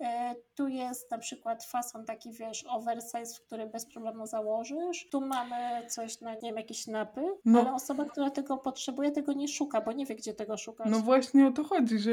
E, 0.00 0.34
tu 0.54 0.68
jest 0.68 1.10
na 1.10 1.18
przykład 1.18 1.64
fason 1.64 2.04
taki, 2.04 2.32
wiesz, 2.32 2.64
oversize, 2.68 3.34
w 3.34 3.46
który 3.46 3.66
bez 3.66 3.86
problemu 3.86 4.26
założysz. 4.26 5.08
Tu 5.10 5.20
mamy 5.20 5.86
coś 5.88 6.20
na, 6.20 6.34
nie 6.34 6.40
wiem, 6.42 6.56
jakieś 6.56 6.86
napy, 6.86 7.20
no. 7.44 7.60
ale 7.60 7.74
osoba, 7.74 8.04
która 8.04 8.30
tego 8.30 8.58
potrzebuje, 8.58 9.10
tego 9.10 9.32
nie 9.32 9.48
szuka, 9.48 9.80
bo 9.80 9.92
nie 9.92 10.06
wie, 10.06 10.14
gdzie 10.14 10.34
tego 10.34 10.56
szukać. 10.56 10.86
No 10.90 10.98
właśnie 11.00 11.46
o 11.46 11.52
to 11.52 11.64
chodzi, 11.64 11.98
że 11.98 12.10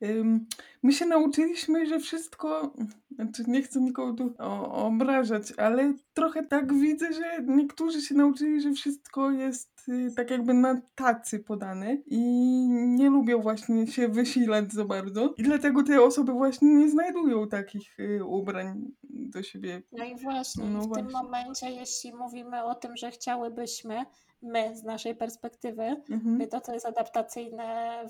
um, 0.00 0.46
my 0.82 0.92
się 0.92 1.06
nauczyliśmy, 1.06 1.86
że 1.86 1.98
wszystko, 1.98 2.72
znaczy 3.10 3.44
nie 3.46 3.62
chcę 3.62 3.80
nikogo 3.80 4.12
tu 4.12 4.34
obrażać, 4.72 5.42
ale 5.56 5.94
trochę 6.20 6.42
tak 6.42 6.74
widzę, 6.74 7.12
że 7.12 7.42
niektórzy 7.46 8.02
się 8.02 8.14
nauczyli, 8.14 8.60
że 8.60 8.72
wszystko 8.72 9.30
jest 9.30 9.88
y, 9.88 10.12
tak 10.16 10.30
jakby 10.30 10.54
na 10.54 10.80
tacy 10.94 11.38
podane 11.38 11.96
i 12.06 12.20
nie 12.68 13.10
lubią 13.10 13.40
właśnie 13.40 13.86
się 13.86 14.08
wysilać 14.08 14.72
za 14.72 14.84
bardzo 14.84 15.34
i 15.36 15.42
dlatego 15.42 15.82
te 15.82 16.02
osoby 16.02 16.32
właśnie 16.32 16.68
nie 16.68 16.90
znajdują 16.90 17.48
takich 17.48 18.00
y, 18.00 18.24
ubrań 18.24 18.84
do 19.02 19.42
siebie. 19.42 19.82
No 19.92 20.04
i 20.04 20.16
właśnie, 20.16 20.64
no 20.64 20.80
w 20.80 20.86
właśnie. 20.86 21.04
tym 21.04 21.12
momencie, 21.12 21.70
jeśli 21.70 22.14
mówimy 22.14 22.64
o 22.64 22.74
tym, 22.74 22.96
że 22.96 23.10
chciałybyśmy, 23.10 24.04
my 24.42 24.76
z 24.76 24.82
naszej 24.82 25.14
perspektywy, 25.14 25.82
mhm. 26.10 26.38
by 26.38 26.46
to, 26.46 26.60
co 26.60 26.74
jest 26.74 26.86
adaptacyjne, 26.86 28.00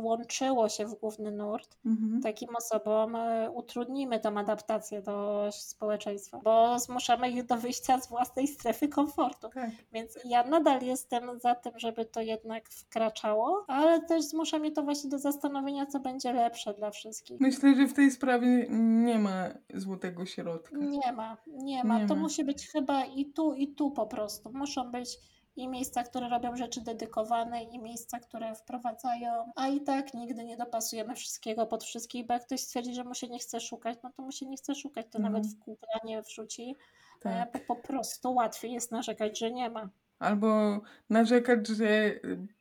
włączyło 0.00 0.68
się 0.68 0.86
w 0.86 0.94
główny 0.94 1.30
nurt, 1.30 1.78
mhm. 1.86 2.22
takim 2.22 2.56
osobom 2.56 3.16
e, 3.16 3.50
utrudnimy 3.50 4.20
tą 4.20 4.38
adaptację 4.38 5.02
do 5.02 5.48
społeczeństwa, 5.52 6.40
bo 6.44 6.78
zmuszamy 6.78 7.30
ich 7.30 7.46
do 7.46 7.56
wyjścia 7.56 8.00
z 8.00 8.08
własnej 8.08 8.46
strefy 8.46 8.88
komfortu. 8.88 9.48
Tak. 9.48 9.70
Więc 9.92 10.18
ja 10.24 10.44
nadal 10.44 10.82
jestem 10.82 11.40
za 11.40 11.54
tym, 11.54 11.72
żeby 11.76 12.04
to 12.04 12.20
jednak 12.20 12.68
wkraczało, 12.68 13.64
ale 13.68 14.02
też 14.02 14.24
zmusza 14.24 14.58
mnie 14.58 14.72
to 14.72 14.82
właśnie 14.82 15.10
do 15.10 15.18
zastanowienia, 15.18 15.86
co 15.86 16.00
będzie 16.00 16.32
lepsze 16.32 16.74
dla 16.74 16.90
wszystkich. 16.90 17.40
Myślę, 17.40 17.74
że 17.74 17.86
w 17.86 17.94
tej 17.94 18.10
sprawie 18.10 18.66
nie 18.70 19.18
ma 19.18 19.48
złotego 19.74 20.26
środka. 20.26 20.76
Nie 20.76 21.12
ma, 21.12 21.36
nie 21.46 21.84
ma. 21.84 21.98
Nie 21.98 22.06
to 22.06 22.14
ma. 22.14 22.20
musi 22.20 22.44
być 22.44 22.68
chyba 22.68 23.04
i 23.04 23.26
tu, 23.26 23.54
i 23.54 23.68
tu 23.68 23.90
po 23.90 24.06
prostu. 24.06 24.50
Muszą 24.52 24.90
być 24.90 25.18
i 25.58 25.68
miejsca, 25.68 26.02
które 26.02 26.28
robią 26.28 26.56
rzeczy 26.56 26.80
dedykowane, 26.80 27.62
i 27.62 27.78
miejsca, 27.78 28.18
które 28.18 28.54
wprowadzają, 28.54 29.52
a 29.56 29.68
i 29.68 29.80
tak 29.80 30.14
nigdy 30.14 30.44
nie 30.44 30.56
dopasujemy 30.56 31.14
wszystkiego 31.14 31.66
pod 31.66 31.84
wszystkich, 31.84 32.26
bo 32.26 32.34
jak 32.34 32.44
ktoś 32.44 32.60
stwierdzi, 32.60 32.94
że 32.94 33.04
mu 33.04 33.14
się 33.14 33.28
nie 33.28 33.38
chce 33.38 33.60
szukać, 33.60 33.98
no 34.02 34.10
to 34.16 34.22
mu 34.22 34.32
się 34.32 34.46
nie 34.46 34.56
chce 34.56 34.74
szukać, 34.74 35.06
to 35.10 35.18
mhm. 35.18 35.34
nawet 35.34 35.46
w 35.50 35.54
Google 35.54 35.86
nie 36.04 36.22
wrzuci, 36.22 36.76
tak. 37.20 37.52
bo 37.52 37.74
po 37.74 37.82
prostu 37.82 38.34
łatwiej 38.34 38.72
jest 38.72 38.92
narzekać, 38.92 39.38
że 39.38 39.50
nie 39.50 39.70
ma. 39.70 39.88
Albo 40.18 40.80
narzekać, 41.10 41.68
że 41.68 42.10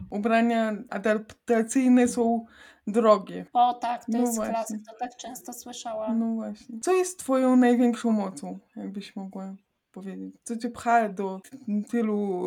ubrania 0.09 0.73
adaptacyjne 0.89 2.07
są 2.07 2.45
drogie. 2.87 3.45
O 3.53 3.73
tak, 3.73 4.05
to 4.05 4.11
no 4.11 4.19
jest 4.19 4.35
właśnie. 4.35 4.53
klasyk, 4.53 4.81
to 4.89 4.95
tak 4.99 5.15
często 5.15 5.53
słyszałam. 5.53 6.19
No 6.19 6.35
właśnie. 6.35 6.79
Co 6.79 6.93
jest 6.93 7.19
twoją 7.19 7.55
największą 7.55 8.11
mocą, 8.11 8.59
jakbyś 8.75 9.15
mogła 9.15 9.55
powiedzieć? 10.01 10.35
Co 10.43 10.57
cię 10.57 10.69
pcha 10.69 11.09
do 11.09 11.41
tylu 11.89 12.43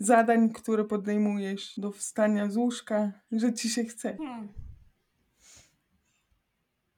zadań, 0.00 0.50
które 0.50 0.84
podejmujesz, 0.84 1.74
do 1.76 1.92
wstania 1.92 2.50
z 2.50 2.56
łóżka, 2.56 3.12
że 3.32 3.54
ci 3.54 3.68
się 3.68 3.84
chce? 3.84 4.16
Hmm. 4.16 4.48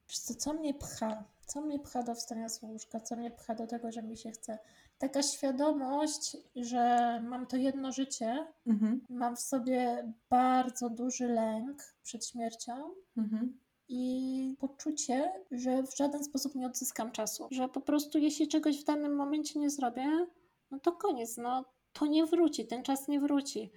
co, 0.06 0.34
co 0.34 0.52
mnie 0.52 0.74
pcha? 0.74 1.24
Co 1.46 1.60
mnie 1.60 1.78
pcha 1.78 2.02
do 2.02 2.14
wstania 2.14 2.48
z 2.48 2.62
łóżka? 2.62 3.00
Co 3.00 3.16
mnie 3.16 3.30
pcha 3.30 3.54
do 3.54 3.66
tego, 3.66 3.92
że 3.92 4.02
mi 4.02 4.16
się 4.16 4.30
chce? 4.30 4.58
Taka 4.98 5.22
świadomość, 5.22 6.36
że 6.56 7.20
mam 7.24 7.46
to 7.46 7.56
jedno 7.56 7.92
życie, 7.92 8.46
mhm. 8.66 9.00
mam 9.08 9.36
w 9.36 9.40
sobie 9.40 10.12
bardzo 10.30 10.90
duży 10.90 11.28
lęk 11.28 11.82
przed 12.02 12.26
śmiercią. 12.26 12.94
Mhm 13.16 13.65
i 13.88 14.54
poczucie, 14.58 15.32
że 15.50 15.82
w 15.82 15.96
żaden 15.96 16.24
sposób 16.24 16.54
nie 16.54 16.66
odzyskam 16.66 17.12
czasu. 17.12 17.48
Że 17.50 17.68
po 17.68 17.80
prostu 17.80 18.18
jeśli 18.18 18.48
czegoś 18.48 18.80
w 18.80 18.84
danym 18.84 19.14
momencie 19.14 19.60
nie 19.60 19.70
zrobię, 19.70 20.26
no 20.70 20.78
to 20.80 20.92
koniec, 20.92 21.36
no 21.36 21.64
to 21.92 22.06
nie 22.06 22.26
wróci, 22.26 22.66
ten 22.66 22.82
czas 22.82 23.08
nie 23.08 23.20
wróci. 23.20 23.72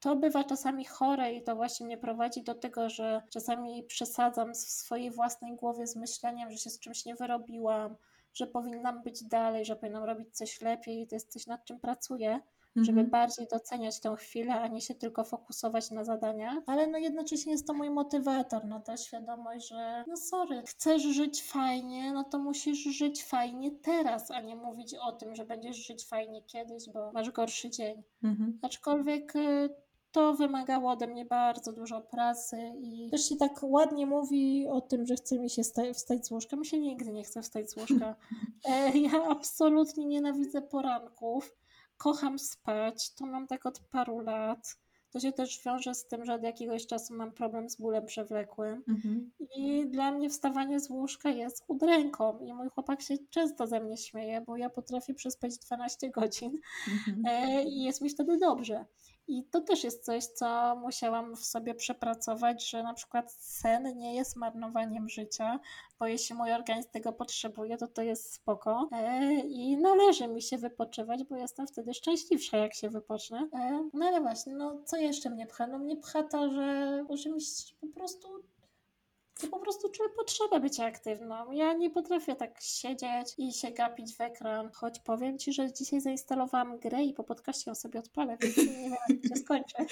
To 0.00 0.16
bywa 0.16 0.44
czasami 0.44 0.84
chore 0.84 1.32
i 1.32 1.42
to 1.42 1.56
właśnie 1.56 1.86
mnie 1.86 1.98
prowadzi 1.98 2.42
do 2.42 2.54
tego, 2.54 2.90
że 2.90 3.22
czasami 3.30 3.82
przesadzam 3.82 4.52
w 4.52 4.56
swojej 4.56 5.10
własnej 5.10 5.56
głowie 5.56 5.86
z 5.86 5.96
myśleniem, 5.96 6.50
że 6.50 6.58
się 6.58 6.70
z 6.70 6.78
czymś 6.78 7.04
nie 7.04 7.14
wyrobiłam, 7.14 7.96
że 8.34 8.46
powinnam 8.46 9.02
być 9.02 9.24
dalej, 9.24 9.64
że 9.64 9.76
powinnam 9.76 10.04
robić 10.04 10.36
coś 10.36 10.60
lepiej 10.60 11.00
i 11.00 11.06
to 11.06 11.16
jest 11.16 11.32
coś, 11.32 11.46
nad 11.46 11.64
czym 11.64 11.80
pracuję 11.80 12.40
żeby 12.76 13.00
mhm. 13.00 13.10
bardziej 13.10 13.46
doceniać 13.46 14.00
tę 14.00 14.16
chwilę, 14.16 14.60
a 14.60 14.68
nie 14.68 14.80
się 14.80 14.94
tylko 14.94 15.24
fokusować 15.24 15.90
na 15.90 16.04
zadania. 16.04 16.62
Ale 16.66 16.86
no 16.86 16.98
jednocześnie 16.98 17.52
jest 17.52 17.66
to 17.66 17.74
mój 17.74 17.90
motywator, 17.90 18.64
no 18.66 18.80
ta 18.80 18.96
świadomość, 18.96 19.68
że 19.68 20.04
no 20.06 20.16
sorry, 20.16 20.62
chcesz 20.66 21.02
żyć 21.02 21.42
fajnie, 21.42 22.12
no 22.12 22.24
to 22.24 22.38
musisz 22.38 22.78
żyć 22.78 23.24
fajnie 23.24 23.70
teraz, 23.70 24.30
a 24.30 24.40
nie 24.40 24.56
mówić 24.56 24.94
o 24.94 25.12
tym, 25.12 25.34
że 25.34 25.44
będziesz 25.44 25.86
żyć 25.86 26.06
fajnie 26.06 26.42
kiedyś, 26.42 26.90
bo 26.90 27.12
masz 27.12 27.30
gorszy 27.30 27.70
dzień. 27.70 28.02
Mhm. 28.22 28.58
Aczkolwiek 28.62 29.36
y, 29.36 29.68
to 30.14 30.34
wymagało 30.34 30.90
ode 30.90 31.06
mnie 31.06 31.24
bardzo 31.24 31.72
dużo 31.72 32.00
pracy 32.00 32.72
i 32.80 33.10
też 33.10 33.28
się 33.28 33.36
tak 33.36 33.62
ładnie 33.62 34.06
mówi 34.06 34.66
o 34.68 34.80
tym, 34.80 35.06
że 35.06 35.14
chce 35.14 35.38
mi 35.38 35.50
się 35.50 35.62
wstać 35.94 36.26
z 36.26 36.30
łóżka. 36.30 36.56
Mi 36.56 36.66
się 36.66 36.78
nigdy 36.78 37.12
nie 37.12 37.24
chce 37.24 37.42
wstać 37.42 37.70
z 37.70 37.76
łóżka. 37.76 38.14
E, 38.68 38.98
ja 38.98 39.24
absolutnie 39.28 40.06
nienawidzę 40.06 40.62
poranków 40.62 41.56
kocham 42.04 42.38
spać, 42.38 43.14
to 43.14 43.26
mam 43.26 43.46
tak 43.46 43.66
od 43.66 43.80
paru 43.80 44.20
lat. 44.20 44.76
To 45.10 45.20
się 45.20 45.32
też 45.32 45.64
wiąże 45.64 45.94
z 45.94 46.06
tym, 46.06 46.24
że 46.24 46.34
od 46.34 46.42
jakiegoś 46.42 46.86
czasu 46.86 47.14
mam 47.14 47.32
problem 47.32 47.70
z 47.70 47.76
bólem 47.76 48.06
przewlekłym. 48.06 48.82
Mhm. 48.88 49.30
I 49.56 49.86
dla 49.86 50.12
mnie 50.12 50.30
wstawanie 50.30 50.80
z 50.80 50.90
łóżka 50.90 51.30
jest 51.30 51.64
udręką. 51.68 52.38
I 52.38 52.52
mój 52.52 52.68
chłopak 52.68 53.02
się 53.02 53.14
często 53.30 53.66
ze 53.66 53.80
mnie 53.80 53.96
śmieje, 53.96 54.40
bo 54.40 54.56
ja 54.56 54.70
potrafię 54.70 55.14
przespać 55.14 55.58
12 55.58 56.10
godzin 56.10 56.58
mhm. 56.88 57.22
E, 57.26 57.62
i 57.62 57.82
jest 57.82 58.00
mi 58.00 58.10
wtedy 58.10 58.38
dobrze. 58.38 58.84
I 59.28 59.44
to 59.44 59.60
też 59.60 59.84
jest 59.84 60.04
coś, 60.04 60.24
co 60.24 60.76
musiałam 60.76 61.36
w 61.36 61.44
sobie 61.44 61.74
przepracować, 61.74 62.70
że 62.70 62.82
na 62.82 62.94
przykład 62.94 63.32
sen 63.32 63.98
nie 63.98 64.14
jest 64.14 64.36
marnowaniem 64.36 65.08
życia, 65.08 65.60
bo 65.98 66.06
jeśli 66.06 66.36
mój 66.36 66.52
organizm 66.52 66.90
tego 66.90 67.12
potrzebuje, 67.12 67.76
to 67.76 67.88
to 67.88 68.02
jest 68.02 68.34
spoko 68.34 68.88
e, 68.92 69.34
i 69.40 69.76
należy 69.76 70.28
mi 70.28 70.42
się 70.42 70.58
wypoczywać, 70.58 71.24
bo 71.24 71.36
jestem 71.36 71.66
wtedy 71.66 71.94
szczęśliwsza, 71.94 72.56
jak 72.56 72.74
się 72.74 72.90
wypocznę. 72.90 73.48
E, 73.52 73.88
no 73.92 74.06
ale 74.06 74.20
właśnie, 74.20 74.54
no 74.54 74.82
co 74.84 74.96
jeszcze 74.96 75.30
mnie 75.30 75.46
pcha? 75.46 75.66
No 75.66 75.78
mnie 75.78 75.96
pcha 75.96 76.22
to, 76.22 76.50
że, 76.50 77.04
że 77.10 77.30
mi 77.30 77.40
po 77.80 77.86
prostu 77.86 78.28
to 79.40 79.48
po 79.48 79.58
prostu 79.58 79.88
czuję 79.88 80.08
potrzebę 80.08 80.60
bycia 80.60 80.84
aktywną. 80.84 81.52
Ja 81.52 81.72
nie 81.72 81.90
potrafię 81.90 82.36
tak 82.36 82.60
siedzieć 82.60 83.34
i 83.38 83.52
się 83.52 83.70
gapić 83.70 84.16
w 84.16 84.20
ekran, 84.20 84.70
choć 84.72 84.98
powiem 84.98 85.38
Ci, 85.38 85.52
że 85.52 85.72
dzisiaj 85.72 86.00
zainstalowałam 86.00 86.78
grę 86.78 87.04
i 87.04 87.14
po 87.14 87.24
podcaście 87.24 87.70
ją 87.70 87.74
sobie 87.74 87.98
odpalę, 88.00 88.36
więc 88.40 88.56
nie 88.56 88.64
wiem, 88.64 88.92
jak 89.08 89.28
się 89.28 89.36
skończy. 89.36 89.76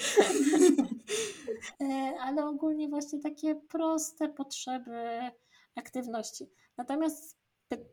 E, 1.81 2.13
ale 2.21 2.45
ogólnie 2.45 2.89
właśnie 2.89 3.19
takie 3.19 3.55
proste 3.55 4.29
potrzeby 4.29 5.19
aktywności. 5.75 6.49
Natomiast 6.77 7.37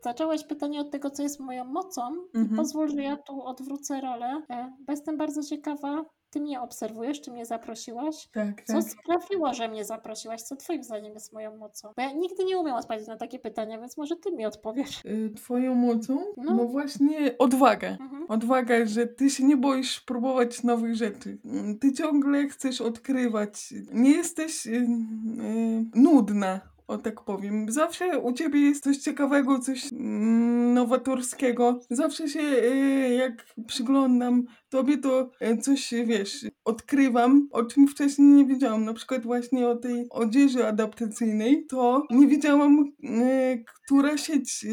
zaczęłaś 0.05 0.45
pytanie 0.45 0.81
od 0.81 0.91
tego, 0.91 1.11
co 1.11 1.23
jest 1.23 1.41
moją 1.41 1.65
mocą 1.65 2.03
mhm. 2.35 2.47
i 2.47 2.57
pozwól, 2.57 2.89
że 2.89 3.03
ja 3.03 3.17
tu 3.17 3.43
odwrócę 3.43 4.01
rolę, 4.01 4.43
e, 4.51 4.77
bo 4.87 4.93
jestem 4.93 5.17
bardzo 5.17 5.43
ciekawa, 5.43 6.05
ty 6.31 6.41
mnie 6.41 6.61
obserwujesz, 6.61 7.21
czy 7.21 7.31
mnie 7.31 7.47
zaprosiłaś? 7.47 8.29
Tak, 8.33 8.63
Co 8.65 8.73
tak. 8.73 8.83
sprawiło, 8.83 9.55
że 9.55 9.69
mnie 9.69 9.85
zaprosiłaś? 9.85 10.43
Co 10.43 10.57
twoim 10.57 10.85
zdaniem 10.85 11.15
jest 11.15 11.33
moją 11.33 11.57
mocą? 11.57 11.89
Bo 11.97 12.03
ja 12.03 12.13
nigdy 12.13 12.45
nie 12.45 12.59
umiałam 12.59 12.81
odpowiedzieć 12.81 13.09
na 13.09 13.17
takie 13.17 13.39
pytania, 13.39 13.81
więc 13.81 13.97
może 13.97 14.17
ty 14.17 14.33
mi 14.33 14.47
odpowiesz. 14.47 15.05
Y, 15.05 15.31
twoją 15.37 15.75
mocą? 15.75 16.25
No, 16.37 16.55
no 16.55 16.65
właśnie 16.65 17.39
odwaga. 17.39 17.89
Mhm. 17.89 18.27
Odwaga, 18.29 18.87
że 18.87 19.07
ty 19.07 19.31
się 19.31 19.45
nie 19.45 19.57
boisz 19.57 20.01
próbować 20.01 20.63
nowych 20.63 20.95
rzeczy. 20.95 21.39
Mm, 21.45 21.79
ty 21.79 21.93
ciągle 21.93 22.49
chcesz 22.49 22.81
odkrywać. 22.81 23.75
Nie 23.93 24.11
jesteś 24.11 24.67
yy, 24.67 24.73
yy, 24.73 25.85
nudna 25.95 26.61
o 26.91 26.99
tak 26.99 27.25
powiem. 27.25 27.67
Zawsze 27.73 28.19
u 28.19 28.33
ciebie 28.33 28.61
jest 28.61 28.85
coś 28.85 28.97
ciekawego, 28.97 29.59
coś 29.59 29.93
mm, 29.93 30.75
nowatorskiego. 30.75 31.81
Zawsze 31.91 32.29
się, 32.29 32.41
y, 32.41 33.15
jak 33.15 33.47
przyglądam 33.67 34.45
tobie, 34.69 34.99
to 34.99 35.31
y, 35.43 35.57
coś, 35.57 35.95
wiesz, 36.07 36.47
odkrywam, 36.65 37.49
o 37.51 37.65
czym 37.65 37.89
wcześniej 37.89 38.29
nie 38.29 38.45
wiedziałam. 38.45 38.85
Na 38.85 38.95
przykład 38.95 39.23
właśnie 39.23 39.69
o 39.69 39.77
tej 39.77 40.07
odzieży 40.11 40.67
adaptacyjnej, 40.67 41.67
to 41.67 42.07
nie 42.11 42.27
wiedziałam, 42.27 42.93
y, 43.05 43.65
która 43.87 44.17
sieć 44.17 44.67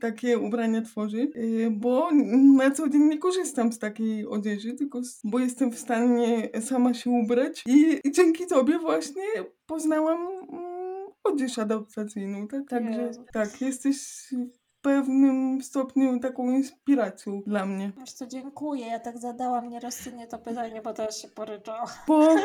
takie 0.00 0.38
ubrania 0.38 0.82
tworzy, 0.82 1.30
bo 1.70 2.10
na 2.56 2.70
co 2.70 2.88
dzień 2.88 3.02
nie 3.02 3.18
korzystam 3.18 3.72
z 3.72 3.78
takiej 3.78 4.26
odzieży, 4.26 4.72
tylko 4.72 5.00
bo 5.24 5.38
jestem 5.38 5.72
w 5.72 5.78
stanie 5.78 6.48
sama 6.60 6.94
się 6.94 7.10
ubrać 7.10 7.62
i, 7.66 8.00
i 8.04 8.12
dzięki 8.12 8.46
tobie 8.46 8.78
właśnie 8.78 9.22
poznałam 9.66 10.18
mm, 10.52 10.79
odzież 11.24 11.58
adaptacyjną, 11.58 12.48
tak? 12.48 12.68
Także 12.68 13.10
tak, 13.32 13.60
jesteś 13.60 13.96
w 14.32 14.82
pewnym 14.82 15.62
stopniu 15.62 16.20
taką 16.20 16.50
inspiracją 16.50 17.42
dla 17.46 17.66
mnie. 17.66 17.92
Wiesz 17.98 18.12
co, 18.12 18.26
dziękuję. 18.26 18.86
Ja 18.86 19.00
tak 19.00 19.18
zadałam 19.18 19.68
nierozsądnie 19.68 20.26
to 20.26 20.38
pytanie, 20.38 20.82
bo 20.82 20.92
teraz 20.92 21.18
się 21.18 21.28
poryczało. 21.28 21.86
Bo 22.06 22.36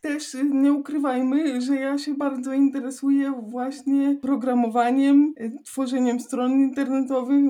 też 0.00 0.36
nie 0.52 0.72
ukrywajmy, 0.72 1.60
że 1.60 1.76
ja 1.76 1.98
się 1.98 2.14
bardzo 2.14 2.52
interesuję 2.52 3.32
właśnie 3.42 4.18
programowaniem, 4.22 5.34
y, 5.40 5.52
tworzeniem 5.64 6.20
stron 6.20 6.52
internetowych 6.52 7.44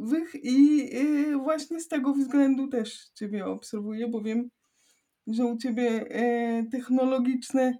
wych 0.00 0.34
i 0.42 0.88
y, 0.96 1.36
właśnie 1.36 1.80
z 1.80 1.88
tego 1.88 2.12
względu 2.12 2.68
też 2.68 3.10
Ciebie 3.14 3.46
obserwuję, 3.46 4.08
bo 4.08 4.20
wiem, 4.20 4.50
że 5.26 5.44
u 5.44 5.56
Ciebie 5.56 6.06
e, 6.10 6.64
technologiczne 6.64 7.78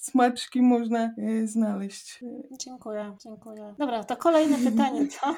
smaczki 0.00 0.62
można 0.62 1.04
e, 1.04 1.46
znaleźć. 1.46 2.20
Dziękuję, 2.60 3.16
dziękuję. 3.22 3.74
Dobra, 3.78 4.04
to 4.04 4.16
kolejne 4.16 4.70
pytanie, 4.70 5.08
co? 5.08 5.34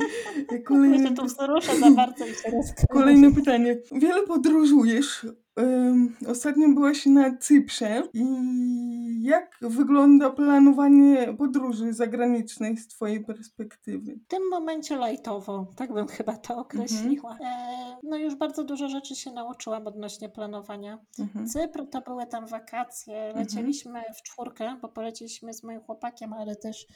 Kolejne... 0.66 1.14
tu 1.14 1.24
wzruszę 1.24 1.76
za 1.76 1.90
bardzo 1.90 2.26
i 2.26 2.34
się 2.34 2.50
Kolejne 2.90 3.34
pytanie. 3.34 3.76
Wiele 3.92 4.22
podróżujesz. 4.22 5.26
Ostatnio 6.28 6.68
byłaś 6.68 7.06
na 7.06 7.36
Cyprze 7.36 8.02
i 8.14 8.24
jak 9.22 9.58
wygląda 9.60 10.30
planowanie 10.30 11.34
podróży 11.38 11.92
zagranicznej 11.92 12.76
z 12.76 12.88
Twojej 12.88 13.24
perspektywy? 13.24 14.18
W 14.24 14.26
tym 14.26 14.48
momencie 14.50 14.96
lajtowo, 14.96 15.66
tak 15.76 15.92
bym 15.92 16.08
chyba 16.08 16.36
to 16.36 16.58
określiła. 16.58 17.32
Mhm. 17.32 17.50
E, 17.50 17.96
no 18.02 18.16
już 18.16 18.34
bardzo 18.34 18.64
dużo 18.64 18.88
rzeczy 18.88 19.14
się 19.16 19.32
nauczyłam 19.32 19.86
odnośnie 19.86 20.28
planowania. 20.28 20.98
Mhm. 21.18 21.48
Cypr 21.48 21.86
to 21.90 22.00
były 22.00 22.26
tam 22.26 22.46
wakacje, 22.46 23.16
mhm. 23.16 23.44
lecieliśmy 23.44 23.98
mhm. 23.98 24.14
w 24.14 24.22
czwórkę, 24.22 24.76
bo 24.82 24.88
poleciliśmy 24.88 25.54
z 25.54 25.62
moim 25.62 25.80
chłopakiem, 25.80 26.32
ale 26.32 26.56
też 26.56 26.86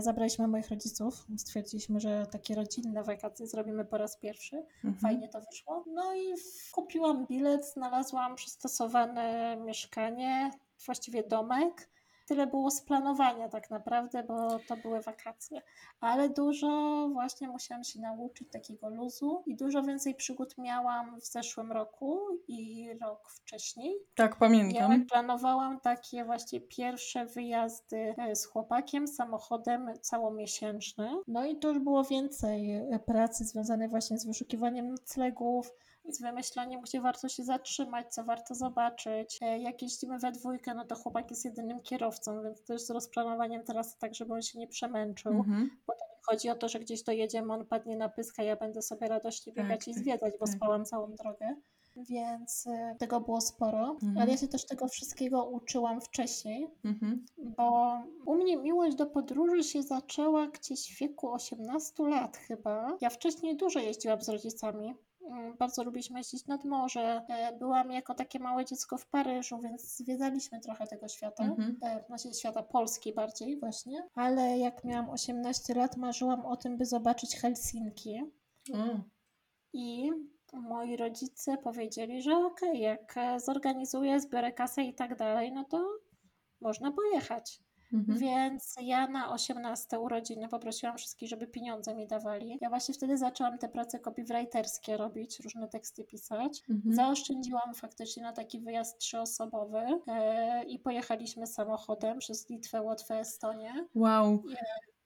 zabraliśmy 0.00 0.48
moich 0.48 0.68
rodziców. 0.68 1.26
Stwierdziliśmy, 1.36 2.00
że 2.00 2.26
takie 2.26 2.54
rodzinne 2.54 3.02
wakacje 3.02 3.46
zrobimy 3.46 3.84
po 3.84 3.98
raz 3.98 4.16
pierwszy. 4.16 4.56
Mhm. 4.56 4.94
Fajnie 4.94 5.28
to 5.28 5.40
wyszło. 5.40 5.84
No 5.86 6.14
i 6.14 6.34
kupiłam 6.72 7.26
bilet, 7.26 7.66
znalazłam 7.66 8.36
przystosowane 8.36 9.56
mieszkanie, 9.56 10.50
właściwie 10.86 11.22
domek. 11.22 11.90
Tyle 12.30 12.46
było 12.46 12.70
z 12.70 12.82
planowania 12.82 13.48
tak 13.48 13.70
naprawdę, 13.70 14.22
bo 14.22 14.58
to 14.68 14.76
były 14.76 15.00
wakacje. 15.00 15.62
Ale 16.00 16.28
dużo 16.28 17.08
właśnie 17.12 17.48
musiałam 17.48 17.84
się 17.84 18.00
nauczyć 18.00 18.48
takiego 18.52 18.88
luzu 18.88 19.42
i 19.46 19.56
dużo 19.56 19.82
więcej 19.82 20.14
przygód 20.14 20.58
miałam 20.58 21.20
w 21.20 21.24
zeszłym 21.24 21.72
roku 21.72 22.20
i 22.48 22.88
rok 23.00 23.30
wcześniej. 23.30 23.94
Tak, 24.14 24.36
pamiętam. 24.36 24.92
Ja 24.92 25.06
planowałam 25.10 25.80
takie 25.80 26.24
właśnie 26.24 26.60
pierwsze 26.60 27.26
wyjazdy 27.26 28.14
e, 28.18 28.36
z 28.36 28.46
chłopakiem, 28.46 29.08
samochodem 29.08 29.92
całomiesięczny. 30.00 31.10
No 31.28 31.46
i 31.46 31.56
to 31.56 31.68
już 31.68 31.78
było 31.78 32.04
więcej 32.04 32.72
e, 32.72 32.98
pracy 32.98 33.44
związanej 33.44 33.88
właśnie 33.88 34.18
z 34.18 34.26
wyszukiwaniem 34.26 34.88
noclegów, 34.88 35.72
z 36.08 36.20
wymyślaniem, 36.20 36.80
gdzie 36.80 37.00
warto 37.00 37.28
się 37.28 37.44
zatrzymać, 37.44 38.14
co 38.14 38.24
warto 38.24 38.54
zobaczyć. 38.54 39.38
E, 39.42 39.58
jak 39.58 39.82
jeździmy 39.82 40.18
we 40.18 40.32
dwójkę, 40.32 40.74
no 40.74 40.84
to 40.84 40.94
chłopak 40.94 41.30
jest 41.30 41.44
jedynym 41.44 41.82
kierowcą, 41.82 42.42
więc 42.42 42.64
też 42.64 42.82
z 42.82 42.90
rozplanowaniem 42.90 43.64
trasy 43.64 43.98
tak, 43.98 44.14
żeby 44.14 44.34
on 44.34 44.42
się 44.42 44.58
nie 44.58 44.68
przemęczył. 44.68 45.32
Mhm. 45.32 45.70
Bo 45.86 45.92
to 45.92 46.04
nie 46.10 46.22
chodzi 46.22 46.50
o 46.50 46.54
to, 46.54 46.68
że 46.68 46.80
gdzieś 46.80 47.02
dojedziemy, 47.02 47.52
on 47.52 47.66
padnie 47.66 47.96
na 47.96 48.08
pyska, 48.08 48.42
ja 48.42 48.56
będę 48.56 48.82
sobie 48.82 49.08
radośnie 49.08 49.52
biegać 49.52 49.84
tak, 49.84 49.88
i 49.88 49.94
zwiedzać, 49.94 50.32
bo 50.40 50.46
tak. 50.46 50.54
spałam 50.54 50.84
całą 50.84 51.14
drogę 51.14 51.56
więc 51.96 52.66
e, 52.66 52.96
tego 52.98 53.20
było 53.20 53.40
sporo, 53.40 53.90
mhm. 53.90 54.18
ale 54.18 54.30
ja 54.30 54.36
się 54.36 54.48
też 54.48 54.66
tego 54.66 54.88
wszystkiego 54.88 55.44
uczyłam 55.44 56.00
wcześniej, 56.00 56.68
mhm. 56.84 57.26
bo 57.38 57.98
u 58.26 58.34
mnie 58.34 58.56
miłość 58.56 58.96
do 58.96 59.06
podróży 59.06 59.64
się 59.64 59.82
zaczęła 59.82 60.46
gdzieś 60.46 60.94
w 60.94 60.98
wieku 60.98 61.32
18 61.32 62.02
lat 62.02 62.36
chyba. 62.36 62.96
Ja 63.00 63.10
wcześniej 63.10 63.56
dużo 63.56 63.78
jeździłam 63.78 64.22
z 64.22 64.28
rodzicami, 64.28 64.94
bardzo 65.58 65.84
lubiliśmy 65.84 66.18
jeździć 66.18 66.46
nad 66.46 66.64
morze. 66.64 67.22
E, 67.28 67.58
byłam 67.58 67.92
jako 67.92 68.14
takie 68.14 68.38
małe 68.38 68.64
dziecko 68.64 68.98
w 68.98 69.06
Paryżu, 69.06 69.58
więc 69.58 69.96
zwiedzaliśmy 69.96 70.60
trochę 70.60 70.86
tego 70.86 71.08
świata. 71.08 71.44
Mhm. 71.44 71.78
E, 71.82 72.04
znaczy 72.06 72.34
świata 72.34 72.62
Polski 72.62 73.12
bardziej 73.12 73.60
właśnie. 73.60 74.08
Ale 74.14 74.58
jak 74.58 74.84
miałam 74.84 75.10
18 75.10 75.74
lat, 75.74 75.96
marzyłam 75.96 76.46
o 76.46 76.56
tym, 76.56 76.76
by 76.76 76.86
zobaczyć 76.86 77.36
Helsinki. 77.36 78.22
Mm. 78.74 79.02
I 79.72 80.10
moi 80.52 80.96
rodzice 80.96 81.58
powiedzieli, 81.58 82.22
że 82.22 82.36
okej, 82.36 82.70
okay, 82.70 82.78
jak 82.78 83.40
zorganizuję, 83.40 84.20
zbiorę 84.20 84.52
kasę 84.52 84.82
i 84.82 84.94
tak 84.94 85.16
dalej, 85.16 85.52
no 85.52 85.64
to 85.64 85.98
można 86.60 86.92
pojechać. 86.92 87.60
Mhm. 87.92 88.18
Więc 88.18 88.74
ja 88.82 89.06
na 89.06 89.32
18 89.32 89.98
urodziny 89.98 90.48
poprosiłam 90.48 90.96
wszystkich, 90.96 91.28
żeby 91.28 91.46
pieniądze 91.46 91.94
mi 91.94 92.06
dawali. 92.06 92.58
Ja 92.60 92.68
właśnie 92.68 92.94
wtedy 92.94 93.18
zaczęłam 93.18 93.58
te 93.58 93.68
prace 93.68 93.98
copywriterskie 93.98 94.96
robić, 94.96 95.40
różne 95.40 95.68
teksty 95.68 96.04
pisać. 96.04 96.62
Mhm. 96.70 96.94
Zaoszczędziłam 96.94 97.74
faktycznie 97.74 98.22
na 98.22 98.32
taki 98.32 98.60
wyjazd 98.60 98.98
trzyosobowy 98.98 99.78
yy, 99.78 100.64
i 100.64 100.78
pojechaliśmy 100.78 101.46
samochodem 101.46 102.18
przez 102.18 102.48
Litwę, 102.50 102.82
Łotwę, 102.82 103.18
Estonię. 103.18 103.86
Wow 103.94 104.42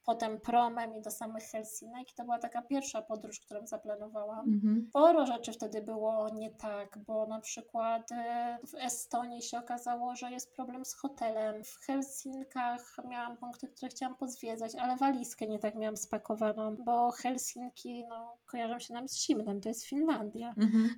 potem 0.05 0.41
promem 0.41 0.97
i 0.97 1.01
do 1.01 1.11
samych 1.11 1.45
Helsinek. 1.45 2.11
I 2.11 2.15
to 2.15 2.25
była 2.25 2.39
taka 2.39 2.63
pierwsza 2.63 3.03
podróż, 3.03 3.41
którą 3.41 3.67
zaplanowałam. 3.67 4.55
Mhm. 4.55 4.87
Sporo 4.91 5.27
rzeczy 5.27 5.53
wtedy 5.53 5.83
było 5.83 6.29
nie 6.29 6.51
tak, 6.51 6.99
bo 7.07 7.27
na 7.27 7.41
przykład 7.41 8.13
e, 8.13 8.59
w 8.67 8.75
Estonii 8.75 9.43
się 9.43 9.59
okazało, 9.59 10.17
że 10.17 10.31
jest 10.31 10.55
problem 10.55 10.85
z 10.85 10.95
hotelem. 10.95 11.65
W 11.65 11.79
Helsinkach 11.87 12.97
miałam 13.09 13.37
punkty, 13.37 13.69
które 13.69 13.89
chciałam 13.89 14.17
pozwiedzać, 14.17 14.75
ale 14.75 14.97
walizkę 14.97 15.47
nie 15.47 15.59
tak 15.59 15.75
miałam 15.75 15.97
spakowaną, 15.97 16.77
bo 16.77 17.11
Helsinki 17.11 18.05
no, 18.09 18.39
kojarzą 18.47 18.79
się 18.79 18.95
nam 18.95 19.09
z 19.09 19.17
zimnem, 19.17 19.61
to 19.61 19.69
jest 19.69 19.85
Finlandia. 19.85 20.55
Mhm. 20.59 20.91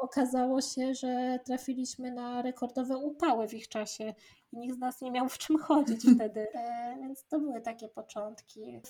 Okazało 0.00 0.60
się, 0.60 0.94
że 0.94 1.38
trafiliśmy 1.44 2.12
na 2.12 2.42
rekordowe 2.42 2.96
upały 2.96 3.48
w 3.48 3.54
ich 3.54 3.68
czasie 3.68 4.14
i 4.52 4.58
nikt 4.58 4.76
z 4.76 4.78
nas 4.78 5.00
nie 5.00 5.10
miał 5.10 5.28
w 5.28 5.38
czym 5.38 5.58
chodzić 5.58 6.02
wtedy. 6.14 6.48
E, 6.54 6.96
więc 7.00 7.26
to 7.26 7.40
były 7.40 7.60
takie 7.60 7.88
początki. 7.88 8.80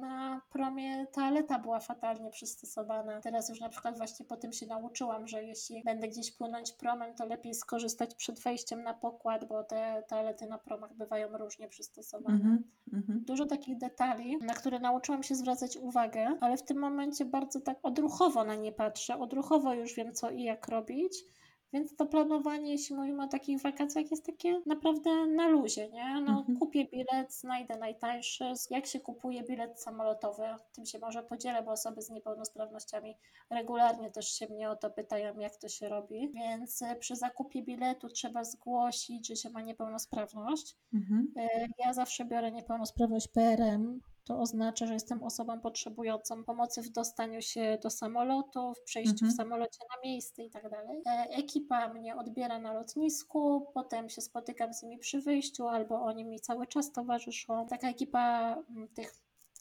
na 0.00 0.40
promie 0.52 1.06
toaleta 1.06 1.58
była 1.58 1.80
fatalnie 1.80 2.30
przystosowana. 2.30 3.20
Teraz 3.20 3.48
już 3.48 3.60
na 3.60 3.68
przykład 3.68 3.96
właśnie 3.96 4.26
po 4.26 4.36
tym 4.36 4.52
się 4.52 4.66
nauczyłam, 4.66 5.26
że 5.26 5.44
jeśli 5.44 5.82
będę 5.84 6.08
gdzieś 6.08 6.32
płynąć 6.32 6.72
promem, 6.72 7.14
to 7.14 7.26
lepiej 7.26 7.54
skorzystać 7.54 8.14
przed 8.14 8.40
wejściem 8.40 8.82
na 8.82 8.94
pokład, 8.94 9.44
bo 9.44 9.64
te 9.64 10.02
toalety 10.08 10.46
na 10.46 10.58
promach 10.58 10.94
bywają 10.94 11.38
różnie 11.38 11.68
przystosowane. 11.68 12.58
Mm 12.92 13.02
-hmm. 13.02 13.24
Dużo 13.24 13.46
takich 13.46 13.78
detali, 13.78 14.36
na 14.36 14.54
które 14.54 14.78
nauczyłam 14.78 15.22
się 15.22 15.34
zwracać 15.34 15.76
uwagę, 15.76 16.38
ale 16.40 16.56
w 16.56 16.62
tym 16.62 16.78
momencie 16.78 17.24
bardzo 17.24 17.60
tak 17.60 17.78
odruchowo 17.82 18.44
na 18.44 18.54
nie 18.54 18.72
patrzę. 18.72 19.18
Odruchowo 19.18 19.74
już 19.74 19.94
wiem, 19.94 20.14
co 20.14 20.30
i 20.30 20.42
jak 20.42 20.68
robić. 20.68 21.24
Więc 21.72 21.96
to 21.96 22.06
planowanie, 22.06 22.72
jeśli 22.72 22.96
mówimy 22.96 23.22
o 23.22 23.28
takich 23.28 23.60
wakacjach, 23.60 24.10
jest 24.10 24.26
takie 24.26 24.60
naprawdę 24.66 25.26
na 25.26 25.48
luzie, 25.48 25.88
nie? 25.88 26.20
No, 26.20 26.38
mhm. 26.38 26.58
kupię 26.58 26.84
bilet, 26.84 27.34
znajdę 27.34 27.78
najtańszy. 27.78 28.44
Jak 28.70 28.86
się 28.86 29.00
kupuje 29.00 29.42
bilet 29.42 29.80
samolotowy? 29.80 30.42
Tym 30.72 30.86
się 30.86 30.98
może 30.98 31.22
podzielę, 31.22 31.62
bo 31.62 31.70
osoby 31.70 32.02
z 32.02 32.10
niepełnosprawnościami 32.10 33.16
regularnie 33.50 34.10
też 34.10 34.28
się 34.28 34.46
mnie 34.46 34.70
o 34.70 34.76
to 34.76 34.90
pytają, 34.90 35.38
jak 35.38 35.56
to 35.56 35.68
się 35.68 35.88
robi. 35.88 36.32
Więc 36.34 36.82
e, 36.82 36.96
przy 36.96 37.16
zakupie 37.16 37.62
biletu 37.62 38.08
trzeba 38.08 38.44
zgłosić, 38.44 39.28
że 39.28 39.36
się 39.36 39.50
ma 39.50 39.62
niepełnosprawność. 39.62 40.76
Mhm. 40.94 41.32
E, 41.36 41.66
ja 41.78 41.92
zawsze 41.92 42.24
biorę 42.24 42.52
niepełnosprawność 42.52 43.28
PRM, 43.28 44.00
to 44.28 44.40
oznacza, 44.40 44.86
że 44.86 44.94
jestem 44.94 45.22
osobą 45.22 45.60
potrzebującą 45.60 46.44
pomocy 46.44 46.82
w 46.82 46.88
dostaniu 46.88 47.42
się 47.42 47.78
do 47.82 47.90
samolotu, 47.90 48.74
w 48.74 48.82
przejściu 48.82 49.12
mhm. 49.12 49.32
w 49.32 49.36
samolocie 49.36 49.78
na 49.90 50.08
miejsce 50.08 50.44
i 50.44 50.50
tak 50.50 50.70
dalej. 50.70 51.02
E, 51.06 51.26
ekipa 51.30 51.88
mnie 51.88 52.16
odbiera 52.16 52.58
na 52.58 52.72
lotnisku, 52.72 53.66
potem 53.74 54.08
się 54.08 54.20
spotykam 54.20 54.74
z 54.74 54.82
nimi 54.82 54.98
przy 54.98 55.20
wyjściu, 55.20 55.68
albo 55.68 56.02
oni 56.02 56.24
mi 56.24 56.40
cały 56.40 56.66
czas 56.66 56.92
towarzyszą. 56.92 57.66
Taka 57.66 57.88
ekipa 57.88 58.56
mm, 58.70 58.88
tych 58.88 59.14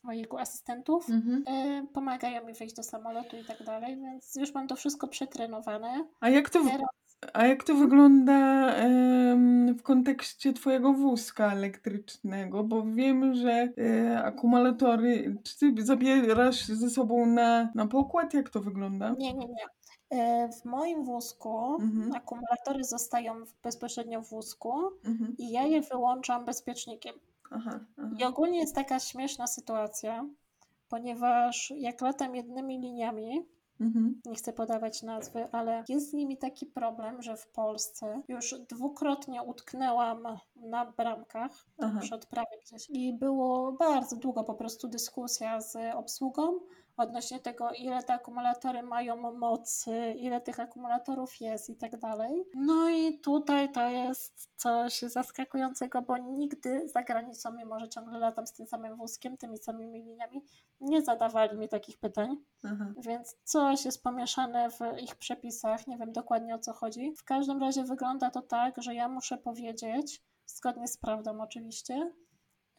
mojego 0.04 0.40
asystentów 0.40 1.10
mhm. 1.10 1.44
E, 1.48 1.88
pomagają 1.94 2.46
mi 2.46 2.54
wejść 2.54 2.76
do 2.76 2.84
samolotu 2.84 3.38
i 3.38 3.46
tak 3.46 3.64
dalej, 3.64 3.98
więc 3.98 4.36
już 4.36 4.54
mam 4.54 4.68
to 4.68 4.76
wszystko 4.76 5.08
przetrenowane. 5.08 6.08
A 6.20 6.30
jak 6.30 6.50
to, 6.50 6.64
Teraz... 6.64 6.82
A 7.34 7.46
jak 7.46 7.64
to 7.64 7.76
wygląda 7.76 8.74
w 9.78 9.82
kontekście 9.84 10.54
Twojego 10.54 10.94
wózka 10.94 11.52
elektrycznego? 11.52 12.64
Bo 12.64 12.84
wiem, 12.84 13.36
że 13.36 13.70
e, 13.78 14.24
akumulatory, 14.24 15.38
czy 15.44 15.58
Ty 15.58 15.86
zabierasz 15.86 16.66
ze 16.66 16.90
sobą 16.90 17.26
na, 17.26 17.72
na 17.76 17.88
pokład? 17.88 18.34
Jak 18.34 18.50
to 18.50 18.62
wygląda? 18.62 19.16
Nie, 19.20 19.34
nie, 19.34 19.48
nie. 19.48 19.66
E, 20.10 20.50
w 20.52 20.66
moim 20.66 21.04
wózku 21.04 21.76
mhm. 21.82 22.14
akumulatory 22.14 22.84
zostają 22.84 23.36
bezpośrednio 23.64 24.22
w 24.22 24.30
wózku 24.30 24.74
mhm. 25.06 25.36
i 25.38 25.52
ja 25.52 25.64
je 25.64 25.82
wyłączam 25.82 26.46
bezpiecznikiem. 26.46 27.16
Aha, 27.52 27.80
aha. 27.98 28.10
I 28.20 28.24
ogólnie 28.24 28.60
jest 28.60 28.76
taka 28.76 29.00
śmieszna 29.00 29.48
sytuacja, 29.48 30.26
ponieważ 30.90 31.74
jak 31.78 32.02
latam 32.02 32.36
jednymi 32.36 32.80
liniami, 32.80 33.46
Mhm. 33.82 34.22
Nie 34.26 34.36
chcę 34.36 34.54
podawać 34.54 35.04
nazwy, 35.04 35.48
ale 35.52 35.84
jest 35.90 36.10
z 36.10 36.14
nimi 36.14 36.38
taki 36.38 36.66
problem, 36.66 37.22
że 37.22 37.38
w 37.38 37.48
Polsce 37.48 38.22
już 38.28 38.56
dwukrotnie 38.70 39.44
utknęłam 39.44 40.24
na 40.56 40.86
bramkach 40.86 41.52
Aha. 41.80 42.00
przy 42.02 42.16
odprawie 42.16 42.58
gdzieś 42.66 42.90
i 42.90 43.14
było 43.14 43.72
bardzo 43.72 44.16
długo 44.16 44.44
po 44.44 44.54
prostu 44.54 44.88
dyskusja 44.88 45.62
z 45.62 45.96
obsługą 45.96 46.60
odnośnie 46.98 47.40
tego, 47.40 47.72
ile 47.72 48.04
te 48.04 48.14
akumulatory 48.14 48.84
mają 48.84 49.34
mocy, 49.34 50.14
ile 50.18 50.42
tych 50.42 50.60
akumulatorów 50.60 51.42
jest 51.42 51.70
i 51.70 51.76
tak 51.76 52.00
dalej. 52.00 52.46
No 52.56 52.90
i 52.90 53.20
tutaj 53.20 53.72
to 53.72 53.88
jest 53.90 54.50
coś 54.56 55.02
zaskakującego, 55.02 56.02
bo 56.02 56.18
nigdy 56.18 56.90
za 56.90 57.04
granicą, 57.04 57.52
mimo 57.54 57.80
że 57.80 57.90
ciągle 57.90 58.20
latam 58.20 58.48
z 58.48 58.54
tym 58.54 58.68
samym 58.68 58.96
wózkiem, 58.96 59.38
tymi 59.38 59.58
samymi 59.58 60.02
liniami, 60.02 60.42
nie 60.80 61.02
zadawali 61.02 61.58
mi 61.58 61.70
takich 61.70 61.98
pytań. 61.98 62.38
Aha. 62.64 62.94
Więc 62.98 63.36
coś 63.44 63.86
jest 63.86 64.04
pomieszane 64.04 64.70
w 64.70 65.02
ich 65.02 65.16
przepisach, 65.16 65.88
nie 65.88 65.98
wiem 65.98 66.12
dokładnie 66.12 66.56
o 66.56 66.60
co 66.60 66.74
chodzi. 66.74 67.16
W 67.16 67.24
każdym 67.24 67.62
razie 67.62 67.84
wygląda 67.84 68.32
to 68.32 68.42
tak, 68.42 68.82
że 68.82 68.96
ja 68.96 69.10
muszę 69.10 69.38
powiedzieć, 69.38 70.24
zgodnie 70.46 70.88
z 70.88 70.98
prawdą 70.98 71.42
oczywiście, 71.42 72.12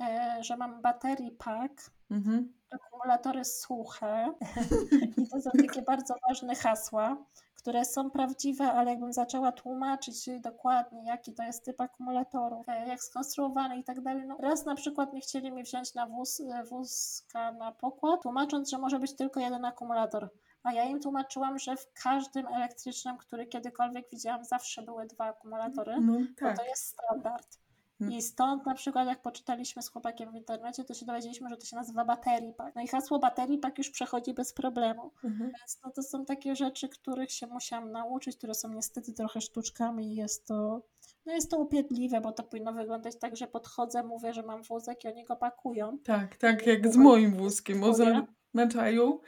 e, 0.00 0.38
że 0.40 0.56
mam 0.56 0.82
baterii 0.82 1.32
pack, 1.32 1.90
mhm. 2.10 2.52
akumulatory 2.70 3.44
suche 3.44 4.34
i 5.16 5.28
to 5.28 5.40
są 5.40 5.50
takie 5.66 5.82
bardzo 5.82 6.14
ważne 6.28 6.54
hasła, 6.54 7.24
które 7.68 7.84
są 7.84 8.10
prawdziwe, 8.10 8.72
ale 8.72 8.90
jakbym 8.90 9.12
zaczęła 9.12 9.52
tłumaczyć 9.52 10.30
dokładnie, 10.40 11.04
jaki 11.04 11.34
to 11.34 11.42
jest 11.42 11.64
typ 11.64 11.80
akumulatorów, 11.80 12.68
e, 12.68 12.88
jak 12.88 13.02
skonstruowany 13.02 13.78
i 13.78 13.84
tak 13.84 14.00
dalej. 14.00 14.26
No, 14.26 14.36
raz 14.40 14.64
na 14.64 14.74
przykład 14.74 15.12
nie 15.12 15.20
chcieli 15.20 15.52
mi 15.52 15.62
wziąć 15.62 15.94
na 15.94 16.06
wóz, 16.06 16.40
e, 16.40 16.64
wózka 16.64 17.52
na 17.52 17.72
pokład, 17.72 18.22
tłumacząc, 18.22 18.70
że 18.70 18.78
może 18.78 18.98
być 18.98 19.16
tylko 19.16 19.40
jeden 19.40 19.64
akumulator. 19.64 20.28
A 20.62 20.72
ja 20.72 20.84
im 20.84 21.00
tłumaczyłam, 21.00 21.58
że 21.58 21.76
w 21.76 21.92
każdym 22.02 22.46
elektrycznym, 22.46 23.16
który 23.16 23.46
kiedykolwiek 23.46 24.10
widziałam, 24.10 24.44
zawsze 24.44 24.82
były 24.82 25.06
dwa 25.06 25.24
akumulatory, 25.24 26.00
no, 26.00 26.18
tak. 26.38 26.56
bo 26.56 26.62
to 26.62 26.68
jest 26.68 26.86
standard. 26.86 27.58
I 28.00 28.22
stąd 28.22 28.66
na 28.66 28.74
przykład 28.74 29.08
jak 29.08 29.22
poczytaliśmy 29.22 29.82
z 29.82 29.88
chłopakiem 29.88 30.32
w 30.32 30.34
internecie, 30.34 30.84
to 30.84 30.94
się 30.94 31.06
dowiedzieliśmy, 31.06 31.48
że 31.48 31.56
to 31.56 31.66
się 31.66 31.76
nazywa 31.76 32.04
baterii 32.04 32.52
pack. 32.52 32.76
No 32.76 32.82
i 32.82 32.88
hasło 32.88 33.18
baterii 33.18 33.58
pack 33.58 33.78
już 33.78 33.90
przechodzi 33.90 34.34
bez 34.34 34.52
problemu. 34.52 35.10
Mhm. 35.24 35.50
Więc 35.58 35.80
no 35.84 35.90
to 35.90 36.02
są 36.02 36.24
takie 36.24 36.56
rzeczy, 36.56 36.88
których 36.88 37.32
się 37.32 37.46
musiałam 37.46 37.92
nauczyć, 37.92 38.36
które 38.36 38.54
są 38.54 38.72
niestety 38.72 39.12
trochę 39.12 39.40
sztuczkami 39.40 40.12
i 40.12 40.16
jest 40.16 40.46
to 40.46 40.82
no 41.26 41.34
jest 41.34 41.50
to 41.50 41.58
upierdliwe, 41.58 42.20
bo 42.20 42.32
to 42.32 42.42
powinno 42.42 42.72
wyglądać 42.72 43.18
tak, 43.18 43.36
że 43.36 43.46
podchodzę, 43.46 44.02
mówię, 44.02 44.32
że 44.32 44.42
mam 44.42 44.62
wózek 44.62 45.04
i 45.04 45.08
oni 45.08 45.24
go 45.24 45.36
pakują. 45.36 45.98
Tak, 46.04 46.36
tak 46.36 46.66
jak 46.66 46.92
z 46.92 46.96
moim 46.96 47.34
wózkiem. 47.34 47.84
Oznaczają 47.84 49.18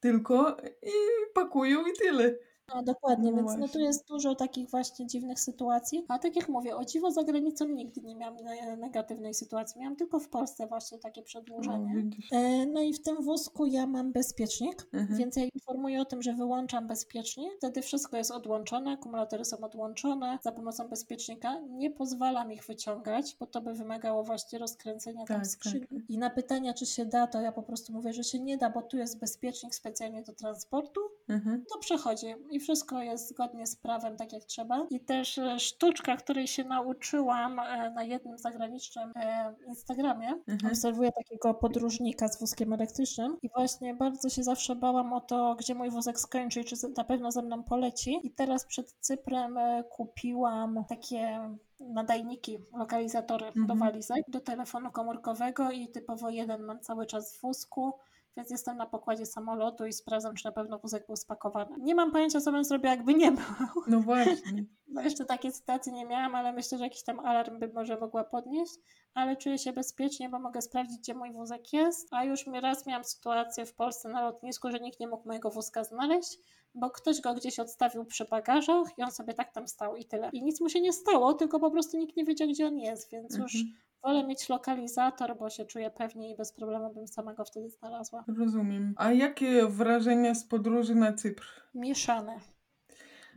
tylko 0.00 0.56
i 0.82 0.92
pakują 1.34 1.80
i 1.86 1.92
tyle. 1.98 2.34
No 2.74 2.82
dokładnie, 2.82 3.30
no 3.30 3.36
więc 3.36 3.56
no 3.58 3.68
tu 3.68 3.80
jest 3.80 4.08
dużo 4.08 4.34
takich 4.34 4.70
właśnie 4.70 5.06
dziwnych 5.06 5.40
sytuacji. 5.40 6.04
A 6.08 6.18
tak 6.18 6.36
jak 6.36 6.48
mówię, 6.48 6.76
o 6.76 6.84
dziwo 6.84 7.10
za 7.10 7.24
granicą 7.24 7.68
nigdy 7.68 8.00
nie 8.00 8.16
miałam 8.16 8.36
negatywnej 8.78 9.34
sytuacji. 9.34 9.80
Miałam 9.80 9.96
tylko 9.96 10.20
w 10.20 10.28
Polsce 10.28 10.66
właśnie 10.66 10.98
takie 10.98 11.22
przedłużenie. 11.22 11.94
No, 12.32 12.38
no 12.72 12.80
i 12.80 12.94
w 12.94 13.02
tym 13.02 13.22
wózku 13.22 13.66
ja 13.66 13.86
mam 13.86 14.12
bezpiecznik, 14.12 14.86
mhm. 14.92 15.18
więc 15.18 15.36
ja 15.36 15.44
informuję 15.54 16.00
o 16.00 16.04
tym, 16.04 16.22
że 16.22 16.34
wyłączam 16.34 16.86
bezpiecznik. 16.86 17.52
Wtedy 17.58 17.82
wszystko 17.82 18.16
jest 18.16 18.30
odłączone, 18.30 18.90
akumulatory 18.90 19.44
są 19.44 19.56
odłączone 19.58 20.38
za 20.42 20.52
pomocą 20.52 20.88
bezpiecznika. 20.88 21.60
Nie 21.60 21.90
pozwalam 21.90 22.52
ich 22.52 22.64
wyciągać, 22.64 23.36
bo 23.40 23.46
to 23.46 23.60
by 23.60 23.74
wymagało 23.74 24.24
właśnie 24.24 24.58
rozkręcenia 24.58 25.24
tak, 25.24 25.36
tam 25.36 25.44
skrzyni. 25.44 25.86
Tak. 25.86 25.98
I 26.08 26.18
na 26.18 26.30
pytania, 26.30 26.74
czy 26.74 26.86
się 26.86 27.06
da, 27.06 27.26
to 27.26 27.40
ja 27.40 27.52
po 27.52 27.62
prostu 27.62 27.92
mówię, 27.92 28.12
że 28.12 28.24
się 28.24 28.40
nie 28.40 28.58
da, 28.58 28.70
bo 28.70 28.82
tu 28.82 28.96
jest 28.96 29.18
bezpiecznik 29.18 29.74
specjalnie 29.74 30.22
do 30.22 30.32
transportu. 30.32 31.00
Mhm. 31.28 31.64
To 31.72 31.78
przechodzi 31.78 32.26
i 32.50 32.60
wszystko 32.62 33.02
jest 33.02 33.28
zgodnie 33.28 33.66
z 33.66 33.76
prawem, 33.76 34.16
tak 34.16 34.32
jak 34.32 34.44
trzeba. 34.44 34.86
I 34.90 35.00
też 35.00 35.38
e, 35.38 35.58
sztuczka, 35.58 36.16
której 36.16 36.46
się 36.46 36.64
nauczyłam 36.64 37.58
e, 37.58 37.90
na 37.90 38.02
jednym 38.02 38.38
zagranicznym 38.38 39.12
e, 39.16 39.54
Instagramie. 39.66 40.28
Mhm. 40.48 40.72
Obserwuję 40.72 41.12
takiego 41.12 41.54
podróżnika 41.54 42.28
z 42.28 42.40
wózkiem 42.40 42.72
elektrycznym 42.72 43.36
i 43.42 43.48
właśnie 43.48 43.94
bardzo 43.94 44.28
się 44.28 44.42
zawsze 44.42 44.76
bałam 44.76 45.12
o 45.12 45.20
to, 45.20 45.56
gdzie 45.58 45.74
mój 45.74 45.90
wózek 45.90 46.20
skończy 46.20 46.60
i 46.60 46.64
czy 46.64 46.76
na 46.96 47.04
pewno 47.04 47.32
ze 47.32 47.42
mną 47.42 47.64
poleci. 47.64 48.20
I 48.22 48.30
teraz 48.30 48.66
przed 48.66 48.92
Cyprem 48.92 49.58
kupiłam 49.90 50.84
takie 50.88 51.40
nadajniki, 51.80 52.58
lokalizatory 52.78 53.46
mhm. 53.46 53.66
do 53.66 53.74
walizek, 53.74 54.24
do 54.28 54.40
telefonu 54.40 54.90
komórkowego 54.90 55.70
i 55.70 55.88
typowo 55.88 56.30
jeden 56.30 56.62
mam 56.62 56.80
cały 56.80 57.06
czas 57.06 57.36
w 57.36 57.40
wózku 57.40 57.92
więc 58.36 58.50
jestem 58.50 58.76
na 58.76 58.86
pokładzie 58.86 59.26
samolotu 59.26 59.86
i 59.86 59.92
sprawdzam, 59.92 60.34
czy 60.34 60.44
na 60.44 60.52
pewno 60.52 60.78
wózek 60.78 61.06
był 61.06 61.16
spakowany. 61.16 61.76
Nie 61.78 61.94
mam 61.94 62.12
pojęcia, 62.12 62.40
co 62.40 62.52
bym 62.52 62.64
zrobiła, 62.64 62.90
jakby 62.90 63.14
nie 63.14 63.32
był. 63.32 63.44
No 63.86 64.00
właśnie. 64.00 64.64
No 64.88 65.02
jeszcze 65.02 65.24
takiej 65.24 65.52
sytuacji 65.52 65.92
nie 65.92 66.04
miałam, 66.04 66.34
ale 66.34 66.52
myślę, 66.52 66.78
że 66.78 66.84
jakiś 66.84 67.02
tam 67.02 67.20
alarm 67.20 67.58
by 67.58 67.68
może 67.68 67.96
mogła 67.96 68.24
podnieść, 68.24 68.74
ale 69.14 69.36
czuję 69.36 69.58
się 69.58 69.72
bezpiecznie, 69.72 70.28
bo 70.28 70.38
mogę 70.38 70.62
sprawdzić, 70.62 70.98
gdzie 70.98 71.14
mój 71.14 71.32
wózek 71.32 71.72
jest, 71.72 72.08
a 72.10 72.24
już 72.24 72.44
raz 72.62 72.86
miałam 72.86 73.04
sytuację 73.04 73.66
w 73.66 73.74
Polsce 73.74 74.08
na 74.08 74.22
lotnisku, 74.22 74.70
że 74.70 74.80
nikt 74.80 75.00
nie 75.00 75.08
mógł 75.08 75.28
mojego 75.28 75.50
wózka 75.50 75.84
znaleźć, 75.84 76.38
bo 76.74 76.90
ktoś 76.90 77.20
go 77.20 77.34
gdzieś 77.34 77.58
odstawił 77.58 78.04
przy 78.04 78.24
bagażach 78.24 78.98
i 78.98 79.02
on 79.02 79.10
sobie 79.10 79.34
tak 79.34 79.52
tam 79.52 79.68
stał 79.68 79.96
i 79.96 80.04
tyle. 80.04 80.30
I 80.32 80.42
nic 80.42 80.60
mu 80.60 80.68
się 80.68 80.80
nie 80.80 80.92
stało, 80.92 81.34
tylko 81.34 81.60
po 81.60 81.70
prostu 81.70 81.96
nikt 81.96 82.16
nie 82.16 82.24
wiedział, 82.24 82.48
gdzie 82.48 82.66
on 82.66 82.78
jest, 82.78 83.10
więc 83.10 83.34
mhm. 83.34 83.42
już 83.42 83.64
Wolę 84.04 84.26
mieć 84.26 84.48
lokalizator, 84.48 85.36
bo 85.38 85.50
się 85.50 85.64
czuję 85.64 85.90
pewnie 85.90 86.30
i 86.30 86.36
bez 86.36 86.52
problemu 86.52 86.94
bym 86.94 87.08
samego 87.08 87.44
wtedy 87.44 87.70
znalazła. 87.70 88.24
Rozumiem. 88.38 88.94
A 88.96 89.12
jakie 89.12 89.66
wrażenia 89.66 90.34
z 90.34 90.44
podróży 90.44 90.94
na 90.94 91.12
Cypr? 91.12 91.44
Mieszane. 91.74 92.40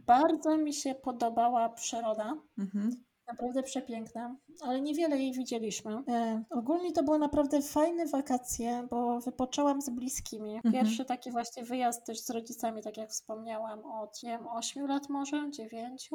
Bardzo 0.06 0.58
mi 0.58 0.74
się 0.74 0.96
podobała 0.96 1.70
przyroda. 1.70 2.34
Mhm. 2.58 3.04
Naprawdę 3.28 3.64
przepiękna, 3.64 4.36
ale 4.62 4.82
niewiele 4.82 5.18
jej 5.18 5.34
widzieliśmy. 5.34 6.04
E, 6.08 6.44
ogólnie 6.50 6.92
to 6.92 7.04
były 7.04 7.20
naprawdę 7.20 7.62
fajne 7.62 8.06
wakacje, 8.06 8.88
bo 8.90 9.20
wypoczęłam 9.20 9.82
z 9.82 9.90
bliskimi. 9.90 10.56
Mhm. 10.56 10.74
Pierwszy 10.74 11.06
taki 11.06 11.32
właśnie 11.32 11.64
wyjazd 11.64 12.06
też 12.06 12.20
z 12.20 12.30
rodzicami, 12.30 12.82
tak 12.82 12.98
jak 12.98 13.10
wspomniałam, 13.10 13.86
od 13.86 14.24
nie 14.24 14.30
wiem, 14.30 14.48
8 14.48 14.88
lat 14.88 15.10
może, 15.10 15.52
9 15.52 16.10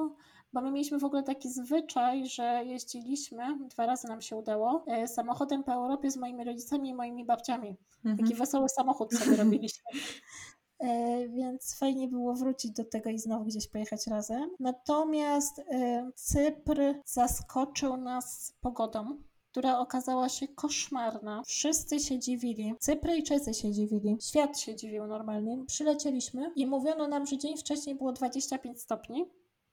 bo 0.52 0.60
my 0.60 0.70
mieliśmy 0.70 0.98
w 0.98 1.04
ogóle 1.04 1.22
taki 1.22 1.48
zwyczaj, 1.48 2.26
że 2.26 2.62
jeździliśmy, 2.64 3.58
dwa 3.68 3.86
razy 3.86 4.08
nam 4.08 4.20
się 4.20 4.36
udało, 4.36 4.84
e, 4.86 5.08
samochodem 5.08 5.64
po 5.64 5.72
Europie 5.72 6.10
z 6.10 6.16
moimi 6.16 6.44
rodzicami 6.44 6.88
i 6.88 6.94
moimi 6.94 7.24
babciami. 7.24 7.76
Mhm. 8.04 8.18
Taki 8.18 8.34
wesoły 8.34 8.68
samochód 8.68 9.14
sobie 9.14 9.36
robiliśmy. 9.36 9.84
E, 10.80 11.28
więc 11.28 11.74
fajnie 11.74 12.08
było 12.08 12.34
wrócić 12.34 12.72
do 12.72 12.84
tego 12.84 13.10
i 13.10 13.18
znowu 13.18 13.44
gdzieś 13.44 13.68
pojechać 13.68 14.06
razem. 14.06 14.50
Natomiast 14.60 15.58
e, 15.58 16.10
Cypr 16.14 16.80
zaskoczył 17.04 17.96
nas 17.96 18.54
pogodą 18.60 19.18
która 19.50 19.78
okazała 19.78 20.28
się 20.28 20.48
koszmarna. 20.48 21.42
Wszyscy 21.46 22.00
się 22.00 22.18
dziwili. 22.18 22.74
Cypryjczycy 22.78 23.54
się 23.54 23.72
dziwili. 23.72 24.16
Świat 24.20 24.58
się 24.58 24.76
dziwił 24.76 25.06
normalnie. 25.06 25.64
Przylecieliśmy 25.66 26.52
i 26.56 26.66
mówiono 26.66 27.08
nam, 27.08 27.26
że 27.26 27.38
dzień 27.38 27.56
wcześniej 27.56 27.96
było 27.96 28.12
25 28.12 28.80
stopni, 28.80 29.24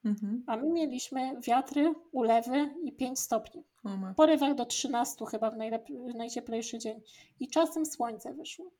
Mhm. 0.05 0.43
A 0.47 0.57
my 0.57 0.69
mieliśmy 0.69 1.41
wiatry, 1.41 1.93
ulewy 2.11 2.69
i 2.83 2.93
5 2.93 3.19
stopni. 3.19 3.63
W 3.83 4.15
porywach 4.15 4.55
do 4.55 4.65
13 4.65 5.25
chyba 5.31 5.51
w, 5.51 5.55
w 6.11 6.15
najcieplejszy 6.15 6.77
dzień. 6.79 7.01
I 7.39 7.47
czasem 7.47 7.85
słońce 7.85 8.33
wyszło. 8.33 8.71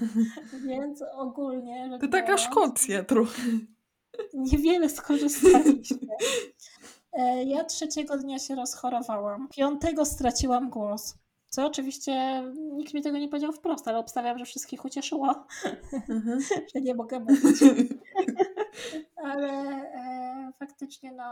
Więc 0.68 1.04
ogólnie. 1.12 1.98
To 2.00 2.08
taka 2.08 2.38
Szkocja 2.38 3.04
trochę. 3.04 3.42
Niewiele 4.34 4.88
skorzystaliśmy. 4.88 6.08
E, 7.12 7.44
ja 7.44 7.64
trzeciego 7.64 8.18
dnia 8.18 8.38
się 8.38 8.54
rozchorowałam. 8.54 9.48
Piątego 9.48 10.04
straciłam 10.04 10.70
głos. 10.70 11.14
Co 11.48 11.66
oczywiście 11.66 12.42
nikt 12.72 12.94
mi 12.94 13.02
tego 13.02 13.18
nie 13.18 13.28
powiedział 13.28 13.52
wprost, 13.52 13.88
ale 13.88 13.98
obstawiam, 13.98 14.38
że 14.38 14.44
wszystkich 14.44 14.84
ucieszyło, 14.84 15.46
mhm. 16.08 16.40
że 16.74 16.80
nie 16.80 16.94
mogę 16.94 17.20
mówić. 17.20 17.60
ale 19.16 19.50
e, 19.50 20.52
faktycznie 20.58 21.12
no, 21.12 21.24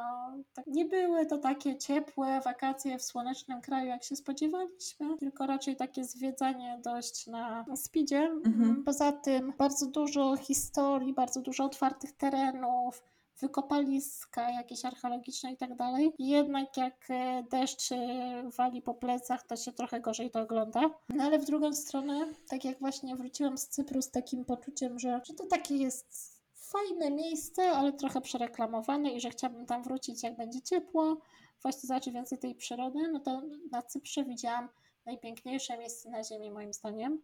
tak, 0.55 0.67
nie 0.67 0.85
były 0.85 1.27
to 1.27 1.39
takie 1.39 1.79
ciepłe 1.79 2.41
wakacje 2.41 2.99
w 2.99 3.03
słonecznym 3.03 3.61
kraju, 3.61 3.87
jak 3.87 4.05
się 4.05 4.17
spodziewaliśmy, 4.17 5.19
tylko 5.19 5.47
raczej 5.47 5.77
takie 5.77 6.05
zwiedzanie 6.05 6.81
dość 6.85 7.27
na 7.27 7.65
speedzie. 7.77 8.19
Mhm. 8.19 8.85
Poza 8.85 9.13
tym 9.13 9.53
bardzo 9.59 9.87
dużo 9.87 10.37
historii, 10.37 11.15
bardzo 11.15 11.41
dużo 11.41 11.65
otwartych 11.65 12.13
terenów, 12.13 13.03
wykopaliska 13.43 14.51
jakieś 14.51 14.85
archeologiczne 14.85 15.53
i 15.53 15.57
tak 15.57 15.77
dalej. 15.77 16.13
Jednak 16.19 16.77
jak 16.77 17.07
e, 17.11 17.45
deszcz 17.51 17.93
e, 17.93 18.51
wali 18.57 18.83
po 18.83 18.95
plecach, 18.95 19.47
to 19.47 19.57
się 19.57 19.73
trochę 19.73 20.01
gorzej 20.01 20.31
to 20.31 20.41
ogląda. 20.41 20.81
No 21.09 21.25
ale 21.25 21.39
w 21.39 21.45
drugą 21.45 21.73
stronę, 21.73 22.27
tak 22.49 22.65
jak 22.65 22.79
właśnie 22.79 23.17
wróciłam 23.17 23.59
z 23.59 23.69
Cypru 23.69 24.03
z 24.03 24.11
takim 24.11 24.45
poczuciem, 24.45 24.99
że, 24.99 25.21
że 25.25 25.35
to 25.35 25.47
takie 25.47 25.77
jest 25.77 26.32
fajne 26.73 27.11
miejsce, 27.11 27.63
ale 27.63 27.93
trochę 27.93 28.21
przereklamowane 28.21 29.11
i 29.11 29.21
że 29.21 29.31
chciałabym 29.31 29.67
tam 29.67 29.83
wrócić, 29.83 30.23
jak 30.23 30.37
będzie 30.37 30.63
ciepło, 30.63 31.17
właśnie 31.63 31.87
zobaczyć 31.87 32.15
więcej 32.15 32.39
tej 32.39 32.55
przyrody, 32.55 32.99
no 33.13 33.21
to 33.21 33.43
na 33.71 33.83
Cyprze 33.83 34.25
widziałam 34.25 34.69
najpiękniejsze 35.07 35.79
miejsce 35.79 36.11
na 36.11 36.25
ziemi 36.25 36.51
moim 36.51 36.73
zdaniem. 36.73 37.23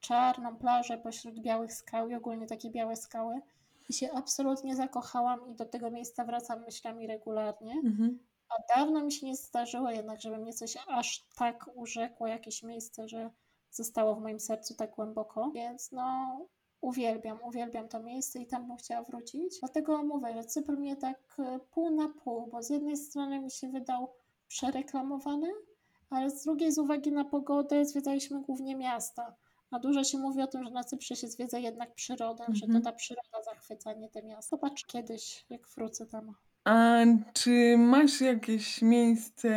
Czarną 0.00 0.56
plażę 0.56 0.98
pośród 0.98 1.40
białych 1.40 1.72
skał 1.72 2.08
i 2.08 2.14
ogólnie 2.14 2.46
takie 2.46 2.70
białe 2.70 2.96
skały 2.96 3.40
i 3.88 3.92
się 3.92 4.12
absolutnie 4.12 4.76
zakochałam 4.76 5.50
i 5.50 5.54
do 5.54 5.64
tego 5.64 5.90
miejsca 5.90 6.24
wracam 6.24 6.64
myślami 6.64 7.06
regularnie. 7.06 7.72
Mhm. 7.72 8.18
A 8.48 8.76
dawno 8.76 9.04
mi 9.04 9.12
się 9.12 9.26
nie 9.26 9.36
zdarzyło 9.36 9.90
jednak, 9.90 10.20
żeby 10.20 10.38
mnie 10.38 10.52
coś 10.52 10.76
aż 10.88 11.24
tak 11.36 11.70
urzekło, 11.74 12.26
jakieś 12.26 12.62
miejsce, 12.62 13.08
że 13.08 13.30
zostało 13.70 14.14
w 14.14 14.20
moim 14.20 14.40
sercu 14.40 14.74
tak 14.74 14.94
głęboko. 14.94 15.50
Więc 15.50 15.92
no, 15.92 16.38
Uwielbiam, 16.84 17.38
uwielbiam 17.42 17.88
to 17.88 18.00
miejsce 18.02 18.38
i 18.42 18.46
tam 18.46 18.66
bym 18.66 18.76
chciała 18.76 19.02
wrócić. 19.02 19.60
Dlatego 19.60 20.02
mówię, 20.02 20.34
że 20.34 20.44
Cypr 20.44 20.72
mnie 20.76 20.96
tak 20.96 21.36
e, 21.38 21.58
pół 21.70 21.90
na 21.90 22.08
pół, 22.08 22.46
bo 22.46 22.62
z 22.62 22.70
jednej 22.70 22.96
strony 22.96 23.40
mi 23.40 23.50
się 23.50 23.68
wydał 23.68 24.12
przereklamowany, 24.48 25.48
ale 26.10 26.30
z 26.30 26.44
drugiej 26.44 26.72
z 26.72 26.78
uwagi 26.78 27.12
na 27.12 27.24
pogodę 27.24 27.84
zwiedzaliśmy 27.84 28.42
głównie 28.42 28.76
miasta. 28.76 29.36
A 29.70 29.78
dużo 29.78 30.04
się 30.04 30.18
mówi 30.18 30.42
o 30.42 30.46
tym, 30.46 30.64
że 30.64 30.70
na 30.70 30.84
Cyprze 30.84 31.16
się 31.16 31.28
zwiedza 31.28 31.58
jednak 31.58 31.94
przyrodę, 31.94 32.44
że 32.52 32.60
to 32.60 32.66
Mhm. 32.66 32.84
ta 32.84 32.92
przyroda 32.92 33.42
zachwyca, 33.44 33.92
nie 33.92 34.08
te 34.08 34.22
miasta. 34.22 34.56
Zobacz 34.56 34.86
kiedyś, 34.86 35.46
jak 35.50 35.68
wrócę 35.68 36.06
tam. 36.06 36.34
A 36.64 36.98
czy 37.32 37.76
masz 37.78 38.20
jakieś 38.20 38.82
miejsce, 38.82 39.50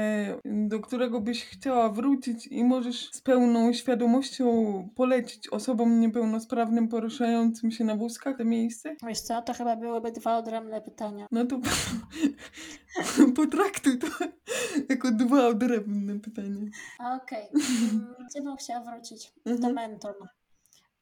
do 0.45 0.79
którego 0.79 1.21
byś 1.21 1.45
chciała 1.45 1.89
wrócić 1.89 2.47
i 2.47 2.63
możesz 2.63 3.11
z 3.11 3.21
pełną 3.21 3.73
świadomością 3.73 4.89
polecić 4.95 5.49
osobom 5.49 5.99
niepełnosprawnym 5.99 6.87
poruszającym 6.87 7.71
się 7.71 7.83
na 7.83 7.95
wózkach 7.95 8.37
to 8.37 8.45
miejsce? 8.45 8.95
Wiesz 9.07 9.19
co, 9.19 9.41
to 9.41 9.53
chyba 9.53 9.75
byłyby 9.75 10.11
dwa 10.11 10.37
odrębne 10.37 10.81
pytania. 10.81 11.27
No 11.31 11.45
to 11.45 11.59
potraktuj 13.35 13.99
to 13.99 14.07
jako 14.89 15.11
dwa 15.11 15.47
odrębne 15.47 16.19
pytania. 16.19 16.65
Okej, 16.99 17.47
mm, 17.93 18.15
gdzie 18.29 18.41
bym 18.41 18.55
chciała 18.57 18.79
wrócić? 18.91 19.33
Do 19.45 19.51
Mhm. 19.51 19.73
Menton. 19.73 20.13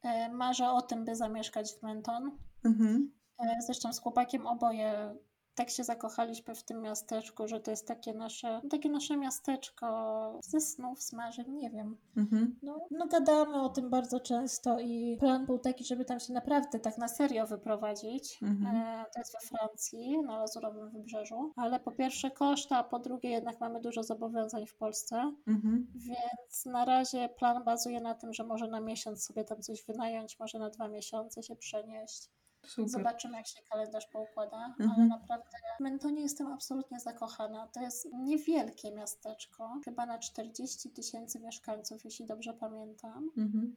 E, 0.04 0.30
Marzę 0.30 0.70
o 0.70 0.82
tym, 0.82 1.06
by 1.06 1.16
zamieszkać 1.16 1.72
w 1.72 1.84
Menton. 1.84 2.32
Mhm. 2.66 3.12
E, 3.40 3.62
Zresztą 3.66 3.94
z 3.94 4.00
chłopakiem 4.00 4.48
oboje 4.48 5.16
tak 5.56 5.70
się 5.70 5.84
zakochaliśmy 5.84 6.56
w 6.56 6.64
tym 6.64 6.82
miasteczku, 6.82 7.48
że 7.48 7.60
to 7.60 7.72
jest 7.72 7.88
takie 7.88 8.14
nasze, 8.14 8.62
takie 8.70 8.90
nasze 8.90 9.18
miasteczko 9.18 10.40
ze 10.44 10.62
snów, 10.62 11.04
z 11.04 11.14
marzeń, 11.14 11.52
nie 11.54 11.70
wiem. 11.70 11.98
Mhm. 12.18 12.60
No, 12.64 12.88
no 12.92 13.08
gadamy 13.08 13.62
o 13.62 13.70
tym 13.70 13.90
bardzo 13.90 14.20
często 14.20 14.80
i 14.80 15.18
plan 15.20 15.46
był 15.46 15.60
taki, 15.60 15.84
żeby 15.84 16.06
tam 16.06 16.20
się 16.20 16.34
naprawdę 16.34 16.80
tak 16.80 16.98
na 16.98 17.08
serio 17.08 17.48
wyprowadzić. 17.48 18.40
Mhm. 18.42 18.76
E, 18.76 19.06
to 19.14 19.20
jest 19.20 19.34
we 19.34 19.58
Francji, 19.58 20.18
na 20.20 20.38
Lazurowym 20.40 20.90
Wybrzeżu. 20.90 21.54
Ale 21.56 21.80
po 21.80 21.92
pierwsze 21.92 22.32
koszta, 22.32 22.78
a 22.78 22.84
po 22.84 23.00
drugie 23.00 23.30
jednak 23.30 23.60
mamy 23.60 23.82
dużo 23.82 24.04
zobowiązań 24.04 24.68
w 24.68 24.76
Polsce. 24.76 25.34
Mhm. 25.48 25.88
Więc 25.96 26.66
na 26.66 26.86
razie 26.86 27.30
plan 27.30 27.64
bazuje 27.64 28.02
na 28.02 28.16
tym, 28.16 28.34
że 28.34 28.44
może 28.44 28.68
na 28.68 28.82
miesiąc 28.82 29.24
sobie 29.24 29.44
tam 29.44 29.62
coś 29.62 29.86
wynająć, 29.86 30.40
może 30.40 30.60
na 30.60 30.70
dwa 30.70 30.88
miesiące 30.88 31.44
się 31.44 31.56
przenieść. 31.56 32.30
Super. 32.68 32.90
Zobaczymy, 32.90 33.38
jak 33.38 33.48
się 33.48 33.60
kalendarz 33.70 34.06
poukłada, 34.08 34.66
Mhm. 34.80 34.92
ale 34.92 35.06
naprawdę 35.08 35.50
w 35.78 35.84
Mentonie 35.84 36.22
jestem 36.22 36.48
absolutnie 36.48 37.00
zakochana. 37.00 37.68
To 37.68 37.82
jest 37.82 38.08
niewielkie 38.14 38.92
miasteczko, 38.92 39.80
chyba 39.86 40.06
na 40.06 40.20
40 40.20 40.90
tysięcy 40.90 41.40
mieszkańców, 41.40 42.06
jeśli 42.06 42.26
dobrze 42.26 42.54
pamiętam. 42.54 43.30
Mhm. 43.38 43.76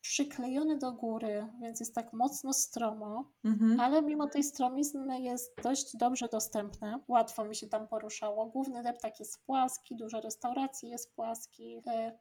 Przyklejony 0.00 0.78
do 0.78 0.92
góry, 0.92 1.46
więc 1.60 1.80
jest 1.80 1.94
tak 1.94 2.12
mocno 2.12 2.52
stromo, 2.52 3.24
Mhm. 3.44 3.80
ale 3.80 4.02
mimo 4.02 4.26
tej 4.28 4.44
stromizny 4.44 5.20
jest 5.20 5.62
dość 5.62 5.96
dobrze 5.96 6.28
dostępne. 6.28 7.00
Łatwo 7.08 7.44
mi 7.44 7.56
się 7.56 7.66
tam 7.66 7.88
poruszało. 7.88 8.46
Główny 8.46 8.82
deptak 8.82 9.20
jest 9.20 9.44
płaski, 9.46 9.96
dużo 9.96 10.20
restauracji 10.20 10.88
jest 10.88 11.14
płaskich. 11.14 11.86
e, 11.86 12.18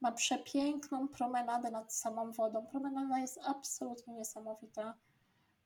Ma 0.00 0.12
przepiękną 0.12 1.08
promenadę 1.08 1.70
nad 1.70 1.94
samą 1.94 2.32
wodą. 2.32 2.66
Promenada 2.66 3.18
jest 3.18 3.38
absolutnie 3.44 4.14
niesamowita. 4.14 4.94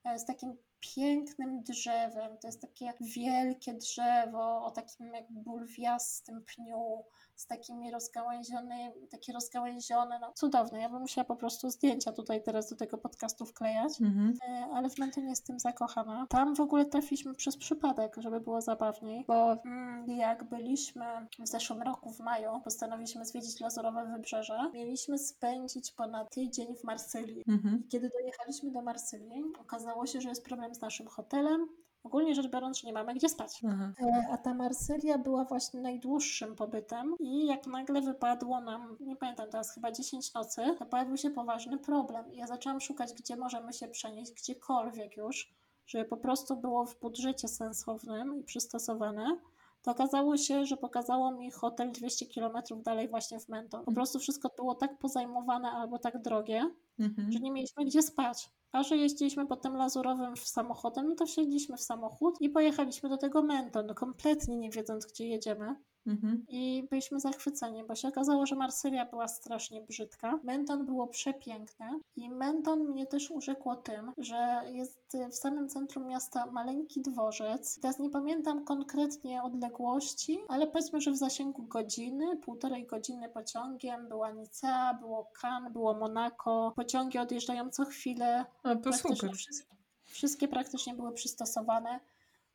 E, 0.04 0.18
Z 0.18 0.26
takim 0.26 0.56
pięknym 0.80 1.62
drzewem. 1.62 2.38
To 2.38 2.48
jest 2.48 2.60
takie 2.60 2.92
wielkie 3.00 3.74
drzewo 3.74 4.64
o 4.64 4.70
takim 4.70 5.14
jak 5.14 5.32
bulwiastym 5.32 6.44
pniu, 6.44 7.04
z 7.40 7.46
takimi 7.46 7.90
rozgałęzionymi, 7.90 9.08
takie 9.10 9.32
rozgałęzione, 9.32 10.18
no 10.18 10.32
cudowne. 10.32 10.80
Ja 10.80 10.88
bym 10.88 11.00
musiała 11.00 11.24
po 11.24 11.36
prostu 11.36 11.70
zdjęcia 11.70 12.12
tutaj 12.12 12.42
teraz 12.42 12.70
do 12.70 12.76
tego 12.76 12.98
podcastu 12.98 13.46
wklejać. 13.46 14.00
Mhm. 14.00 14.34
E, 14.48 14.66
ale 14.74 14.90
w 14.90 14.98
Mentonie 14.98 15.28
jestem 15.28 15.60
zakochana. 15.60 16.26
Tam 16.28 16.54
w 16.54 16.60
ogóle 16.60 16.84
trafiliśmy 16.84 17.34
przez 17.34 17.56
przypadek, 17.56 18.16
żeby 18.18 18.40
było 18.40 18.60
zabawniej, 18.60 19.24
bo 19.28 19.52
mm, 19.52 20.10
jak 20.10 20.44
byliśmy 20.44 21.04
w 21.38 21.48
zeszłym 21.48 21.82
roku, 21.82 22.10
w 22.10 22.20
maju, 22.20 22.60
postanowiliśmy 22.64 23.24
zwiedzić 23.24 23.60
Lazurowe 23.60 24.06
Wybrzeże. 24.06 24.70
Mieliśmy 24.72 25.18
spędzić 25.18 25.92
ponad 25.92 26.34
tydzień 26.34 26.76
w 26.76 26.84
Marsylii. 26.84 27.44
Mhm. 27.48 27.82
I 27.84 27.88
kiedy 27.88 28.08
dojechaliśmy 28.08 28.70
do 28.70 28.82
Marsylii, 28.82 29.44
okazało 29.60 30.06
się, 30.06 30.20
że 30.20 30.28
jest 30.28 30.44
problem 30.44 30.69
z 30.74 30.80
naszym 30.80 31.06
hotelem. 31.06 31.66
Ogólnie 32.04 32.34
rzecz 32.34 32.48
biorąc, 32.50 32.78
że 32.80 32.86
nie 32.86 32.92
mamy 32.92 33.14
gdzie 33.14 33.28
spać. 33.28 33.60
Aha. 33.68 33.92
E, 34.02 34.32
A 34.32 34.36
ta 34.38 34.54
Marsylia 34.54 35.18
była 35.18 35.44
właśnie 35.44 35.80
najdłuższym 35.80 36.56
pobytem 36.56 37.14
i 37.20 37.46
jak 37.46 37.66
nagle 37.66 38.00
wypadło 38.00 38.60
nam, 38.60 38.96
nie 39.00 39.16
pamiętam 39.16 39.50
teraz, 39.50 39.74
chyba 39.74 39.92
10 39.92 40.34
nocy, 40.34 40.62
to 40.78 40.86
pojawił 40.86 41.16
się 41.16 41.30
poważny 41.30 41.78
problem. 41.78 42.32
I 42.32 42.36
ja 42.36 42.46
zaczęłam 42.46 42.80
szukać, 42.80 43.14
gdzie 43.14 43.36
możemy 43.36 43.72
się 43.72 43.88
przenieść, 43.88 44.32
gdziekolwiek 44.32 45.16
już, 45.16 45.54
żeby 45.86 46.04
po 46.04 46.16
prostu 46.16 46.56
było 46.56 46.86
w 46.86 47.00
budżecie 47.00 47.48
sensownym 47.48 48.36
i 48.36 48.44
przystosowane. 48.44 49.38
To 49.82 49.90
okazało 49.90 50.36
się, 50.36 50.66
że 50.66 50.76
pokazało 50.76 51.30
mi 51.32 51.50
hotel 51.50 51.92
200 51.92 52.26
km 52.26 52.52
dalej 52.82 53.08
właśnie 53.08 53.40
w 53.40 53.48
Menton. 53.48 53.84
Po 53.84 53.92
prostu 53.92 54.18
wszystko 54.18 54.50
było 54.56 54.74
tak 54.74 54.98
pozajmowane 54.98 55.70
albo 55.70 55.98
tak 55.98 56.22
drogie, 56.22 56.70
Mhm. 56.98 57.32
że 57.32 57.38
nie 57.38 57.50
mieliśmy 57.52 57.84
gdzie 57.84 58.02
spać. 58.02 58.50
A 58.72 58.82
że 58.82 58.96
jeździliśmy 58.96 59.46
potem 59.46 59.76
lazurowym 59.76 60.36
samochodem, 60.36 61.08
no 61.08 61.14
to 61.14 61.26
wsiedliśmy 61.26 61.76
w 61.76 61.82
samochód 61.82 62.40
i 62.40 62.50
pojechaliśmy 62.50 63.08
do 63.08 63.16
tego 63.16 63.42
Menton, 63.42 63.94
kompletnie 63.94 64.56
nie 64.56 64.70
wiedząc, 64.70 65.06
gdzie 65.06 65.26
jedziemy. 65.26 65.76
Mhm. 66.06 66.44
I 66.48 66.86
byliśmy 66.90 67.20
zachwyceni, 67.20 67.84
bo 67.84 67.94
się 67.94 68.08
okazało, 68.08 68.46
że 68.46 68.56
Marsylia 68.56 69.06
była 69.06 69.28
strasznie 69.28 69.80
brzydka. 69.82 70.40
Menton 70.42 70.86
było 70.86 71.06
przepiękne 71.06 72.00
i 72.16 72.30
Menton 72.30 72.84
mnie 72.84 73.06
też 73.06 73.30
urzekło 73.30 73.76
tym, 73.76 74.12
że 74.18 74.62
jest 74.72 75.16
w 75.30 75.34
samym 75.34 75.68
centrum 75.68 76.06
miasta 76.06 76.46
maleńki 76.46 77.00
dworzec. 77.00 77.80
Teraz 77.80 77.98
nie 77.98 78.10
pamiętam 78.10 78.64
konkretnie 78.64 79.42
odległości, 79.42 80.38
ale 80.48 80.66
powiedzmy, 80.66 81.00
że 81.00 81.10
w 81.10 81.16
zasięgu 81.16 81.62
godziny, 81.62 82.36
półtorej 82.36 82.86
godziny 82.86 83.28
pociągiem 83.28 84.08
była 84.08 84.30
Nicea, 84.30 84.94
było 84.94 85.30
Cannes, 85.42 85.72
było 85.72 85.94
Monaco. 85.94 86.72
Pociągi 86.76 87.18
odjeżdżają 87.18 87.70
co 87.70 87.84
chwilę. 87.84 88.44
A 88.62 88.76
to 88.76 88.92
super. 88.92 89.32
wszystkie, 89.32 89.76
wszystkie 90.04 90.48
praktycznie 90.48 90.94
były 90.94 91.12
przystosowane, 91.12 92.00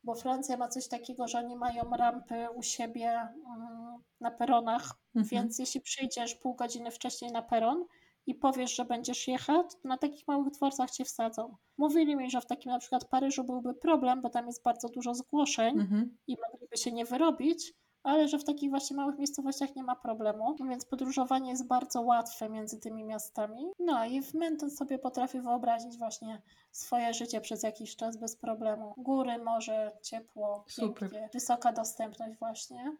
bo 0.06 0.15
Francja 0.15 0.57
ma 0.57 0.68
coś 0.68 0.88
takiego, 0.88 1.27
że 1.27 1.38
oni 1.40 1.56
mają 1.56 1.84
rampy 1.98 2.48
u 2.56 2.61
siebie 2.64 3.11
mm, 3.11 3.98
na 4.22 4.32
peronach, 4.32 4.91
Mhm. 5.15 5.26
więc 5.32 5.60
jeśli 5.60 5.82
przyjdziesz 5.82 6.36
pół 6.36 6.56
godziny 6.56 6.91
wcześniej 6.91 7.32
na 7.32 7.41
peron 7.41 7.86
i 8.27 8.36
powiesz, 8.36 8.76
że 8.76 8.86
będziesz 8.86 9.27
jechać, 9.27 9.65
to 9.82 9.88
na 9.88 9.98
takich 9.98 10.27
małych 10.27 10.49
dworcach 10.53 10.91
cię 10.91 11.06
wsadzą. 11.06 11.56
Mówili 11.77 12.15
mi, 12.15 12.30
że 12.32 12.41
w 12.41 12.45
takim 12.45 12.72
na 12.72 12.80
przykład 12.80 13.06
Paryżu 13.06 13.44
byłby 13.44 13.73
problem, 13.73 14.22
bo 14.22 14.30
tam 14.30 14.48
jest 14.48 14.64
bardzo 14.64 14.90
dużo 14.90 15.14
zgłoszeń 15.15 15.80
Mhm. 15.80 16.18
i 16.27 16.38
mogliby 16.52 16.77
się 16.77 16.91
nie 16.91 17.06
wyrobić, 17.06 17.73
ale 18.06 18.27
że 18.27 18.40
w 18.40 18.44
takich 18.44 18.69
właśnie 18.69 18.95
małych 18.95 19.18
miejscowościach 19.18 19.76
nie 19.76 19.84
ma 19.84 19.95
problemu, 19.95 20.56
więc 20.69 20.86
podróżowanie 20.86 21.49
jest 21.49 21.68
bardzo 21.68 22.02
łatwe 22.02 22.49
między 22.49 22.80
tymi 22.80 23.03
miastami. 23.03 23.72
No 23.80 24.06
i 24.06 24.22
w 24.22 24.34
Menton 24.34 24.72
sobie 24.72 24.99
potrafię 24.99 25.41
wyobrazić 25.41 25.98
właśnie 25.98 26.41
swoje 26.72 27.14
życie 27.14 27.41
przez 27.41 27.64
jakiś 27.64 27.95
czas 27.95 28.18
bez 28.18 28.36
problemu. 28.36 28.94
Góry, 28.98 29.38
morze, 29.38 29.91
ciepło, 30.02 30.65
Super. 30.68 31.10
pięknie, 31.11 31.30
wysoka 31.34 31.72
dostępność 31.72 32.40
właśnie. 32.40 32.98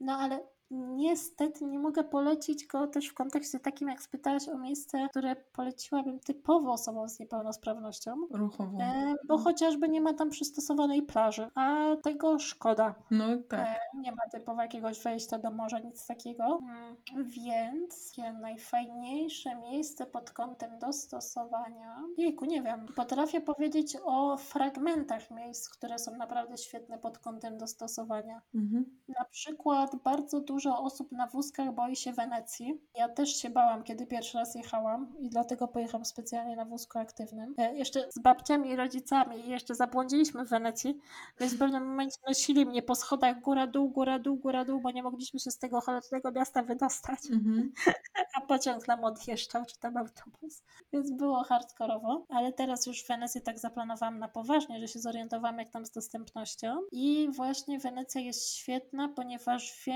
No 0.00 0.12
ale 0.12 0.40
niestety 0.70 1.64
nie 1.64 1.78
mogę 1.78 2.04
polecić 2.04 2.66
go 2.66 2.86
też 2.86 3.08
w 3.08 3.14
kontekście 3.14 3.60
takim, 3.60 3.88
jak 3.88 4.02
spytałaś 4.02 4.48
o 4.48 4.58
miejsce, 4.58 5.06
które 5.10 5.36
poleciłabym 5.36 6.20
typowo 6.20 6.72
osobom 6.72 7.08
z 7.08 7.18
niepełnosprawnością. 7.18 8.16
Ruchowo. 8.30 8.78
E, 8.80 9.14
bo 9.28 9.38
chociażby 9.38 9.88
nie 9.88 10.00
ma 10.00 10.14
tam 10.14 10.30
przystosowanej 10.30 11.02
plaży, 11.02 11.50
a 11.54 11.96
tego 12.02 12.38
szkoda. 12.38 12.94
No 13.10 13.24
tak. 13.48 13.60
E, 13.60 13.76
nie 13.94 14.12
ma 14.12 14.22
typowo 14.32 14.62
jakiegoś 14.62 15.02
wejścia 15.02 15.38
do 15.38 15.50
morza, 15.50 15.78
nic 15.78 16.06
takiego. 16.06 16.58
Mm, 16.62 16.96
Więc 17.30 18.12
najfajniejsze 18.40 19.56
miejsce 19.56 20.06
pod 20.06 20.30
kątem 20.30 20.78
dostosowania. 20.78 22.02
Jejku, 22.18 22.44
nie 22.44 22.62
wiem. 22.62 22.86
Potrafię 22.96 23.40
powiedzieć 23.40 23.96
o 24.04 24.36
fragmentach 24.36 25.30
miejsc, 25.30 25.68
które 25.68 25.98
są 25.98 26.16
naprawdę 26.16 26.58
świetne 26.58 26.98
pod 26.98 27.18
kątem 27.18 27.58
dostosowania. 27.58 28.42
Mhm. 28.54 29.00
Na 29.08 29.24
przykład 29.24 29.96
bardzo 30.04 30.40
dużo 30.40 30.53
osób 30.66 31.12
na 31.12 31.26
wózkach 31.26 31.74
boi 31.74 31.96
się 31.96 32.12
Wenecji. 32.12 32.80
Ja 32.94 33.08
też 33.08 33.36
się 33.36 33.50
bałam, 33.50 33.82
kiedy 33.82 34.06
pierwszy 34.06 34.38
raz 34.38 34.54
jechałam 34.54 35.14
i 35.18 35.28
dlatego 35.28 35.68
pojechałam 35.68 36.04
specjalnie 36.04 36.56
na 36.56 36.64
wózku 36.64 36.98
aktywnym. 36.98 37.54
E, 37.58 37.74
jeszcze 37.74 38.12
z 38.12 38.18
babciami 38.18 38.70
i 38.70 38.76
rodzicami 38.76 39.46
i 39.46 39.50
jeszcze 39.50 39.74
zabłądziliśmy 39.74 40.44
w 40.44 40.48
Wenecji, 40.48 40.98
więc 41.40 41.54
w 41.54 41.58
pewnym 41.58 41.86
momencie 41.86 42.16
nosili 42.28 42.66
mnie 42.66 42.82
po 42.82 42.94
schodach 42.94 43.40
góra, 43.40 43.66
dół, 43.66 43.88
góra, 43.88 44.18
dół, 44.18 44.36
góra, 44.36 44.64
dół, 44.64 44.80
bo 44.80 44.90
nie 44.90 45.02
mogliśmy 45.02 45.40
się 45.40 45.50
z 45.50 45.58
tego 45.58 45.80
cholernego 45.80 46.32
miasta 46.32 46.62
wydostać, 46.62 47.18
Mhm. 47.30 47.72
a 48.36 48.40
pociąg 48.40 48.88
nam 48.88 49.04
odjeżdżał, 49.04 49.64
czy 49.66 49.78
tam 49.78 49.96
autobus, 49.96 50.62
więc 50.92 51.10
było 51.10 51.44
hardkorowo, 51.44 52.26
ale 52.28 52.52
teraz 52.52 52.86
już 52.86 53.06
Wenecję 53.06 53.40
tak 53.40 53.58
zaplanowałam 53.58 54.18
na 54.18 54.28
poważnie, 54.28 54.80
że 54.80 54.88
się 54.88 54.98
zorientowałam 54.98 55.58
jak 55.58 55.70
tam 55.70 55.86
z 55.86 55.90
dostępnością 55.90 56.80
i 56.92 57.28
właśnie 57.36 57.78
Wenecja 57.78 58.20
jest 58.20 58.54
świetna, 58.54 59.08
ponieważ 59.08 59.72
w 59.72 59.86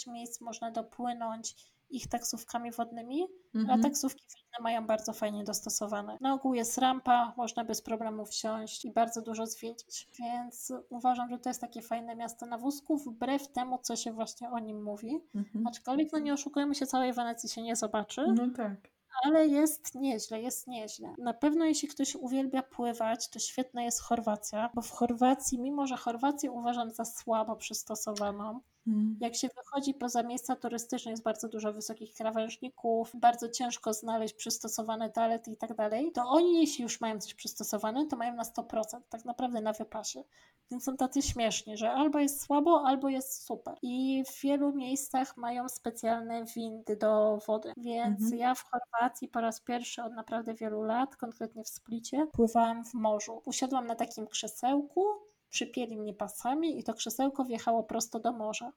większość 0.00 0.06
miejsc 0.06 0.40
można 0.40 0.70
dopłynąć 0.70 1.56
ich 1.90 2.08
taksówkami 2.08 2.70
wodnymi, 2.72 3.26
Mhm. 3.54 3.80
a 3.80 3.82
taksówki 3.82 4.22
wodne 4.28 4.62
mają 4.62 4.86
bardzo 4.86 5.12
fajnie 5.12 5.44
dostosowane. 5.44 6.18
Na 6.20 6.34
ogół 6.34 6.54
jest 6.54 6.78
rampa, 6.78 7.32
można 7.36 7.64
bez 7.64 7.82
problemu 7.82 8.26
wsiąść 8.26 8.84
i 8.84 8.90
bardzo 8.92 9.22
dużo 9.22 9.46
zwiedzić, 9.46 10.08
więc 10.18 10.72
uważam, 10.90 11.30
że 11.30 11.38
to 11.38 11.50
jest 11.50 11.60
takie 11.60 11.82
fajne 11.82 12.16
miasto 12.16 12.46
na 12.46 12.58
wózku, 12.58 12.96
wbrew 12.96 13.48
temu, 13.52 13.78
co 13.82 13.96
się 13.96 14.12
właśnie 14.12 14.50
o 14.50 14.58
nim 14.58 14.82
mówi. 14.82 15.20
Mhm. 15.34 15.66
Aczkolwiek, 15.66 16.12
no 16.12 16.18
nie 16.18 16.32
oszukujmy 16.32 16.74
się, 16.74 16.86
całej 16.86 17.12
Wenecji 17.12 17.48
się 17.48 17.62
nie 17.62 17.76
zobaczy, 17.76 18.24
No 18.36 18.44
tak. 18.56 18.76
ale 19.24 19.46
jest 19.46 19.94
nieźle, 19.94 20.40
jest 20.42 20.66
nieźle. 20.66 21.14
Na 21.18 21.34
pewno 21.34 21.64
jeśli 21.64 21.88
ktoś 21.88 22.14
uwielbia 22.16 22.62
pływać, 22.62 23.28
to 23.30 23.38
świetna 23.38 23.82
jest 23.82 24.00
Chorwacja, 24.00 24.70
bo 24.74 24.82
w 24.82 24.90
Chorwacji, 24.90 25.58
mimo 25.60 25.86
że 25.86 25.96
Chorwację 25.96 26.50
uważam 26.50 26.90
za 26.90 27.04
słabo 27.04 27.56
przystosowaną, 27.56 28.60
Mhm. 28.86 29.16
jak 29.20 29.34
się 29.34 29.48
wychodzi 29.56 29.94
poza 29.94 30.22
miejsca 30.22 30.56
turystyczne, 30.56 31.10
jest 31.10 31.22
bardzo 31.22 31.48
dużo 31.48 31.72
wysokich 31.72 32.14
krawężników, 32.14 33.10
bardzo 33.14 33.48
ciężko 33.48 33.92
znaleźć 33.92 34.34
przystosowane 34.34 35.10
toalety 35.10 35.50
i 35.50 35.56
tak 35.56 35.74
dalej, 35.74 36.12
to 36.12 36.22
oni 36.22 36.60
jeśli 36.60 36.82
już 36.82 37.00
mają 37.00 37.18
coś 37.20 37.34
przystosowane, 37.34 38.06
to 38.06 38.16
mają 38.16 38.34
na 38.34 38.42
100%, 38.42 39.00
tak 39.08 39.24
naprawdę 39.24 39.60
na 39.60 39.72
wypasie. 39.72 40.24
Więc 40.70 40.84
są 40.84 40.96
tacy 40.96 41.22
śmieszni, 41.22 41.76
że 41.76 41.92
albo 41.92 42.18
jest 42.18 42.42
słabo, 42.42 42.82
albo 42.86 43.08
jest 43.08 43.42
super. 43.44 43.74
I 43.82 44.24
w 44.28 44.40
wielu 44.40 44.72
miejscach 44.72 45.36
mają 45.36 45.68
specjalne 45.68 46.44
windy 46.44 46.96
do 46.96 47.38
wody. 47.46 47.72
Więc 47.76 48.20
Mhm. 48.22 48.36
ja 48.38 48.54
w 48.54 48.64
Chorwacji 48.64 49.28
po 49.28 49.40
raz 49.40 49.60
pierwszy 49.60 50.02
od 50.02 50.12
naprawdę 50.12 50.54
wielu 50.54 50.82
lat, 50.82 51.16
konkretnie 51.16 51.64
w 51.64 51.68
Splicie, 51.68 52.26
pływałam 52.32 52.84
w 52.84 52.94
morzu. 52.94 53.42
Usiadłam 53.44 53.86
na 53.86 53.94
takim 53.94 54.26
krzesełku, 54.26 55.04
przypięli 55.50 55.96
mnie 55.96 56.14
pasami 56.14 56.78
i 56.78 56.84
to 56.84 56.94
krzesełko 56.94 57.44
wjechało 57.44 57.82
prosto 57.82 58.20
do 58.20 58.32
morza. 58.32 58.72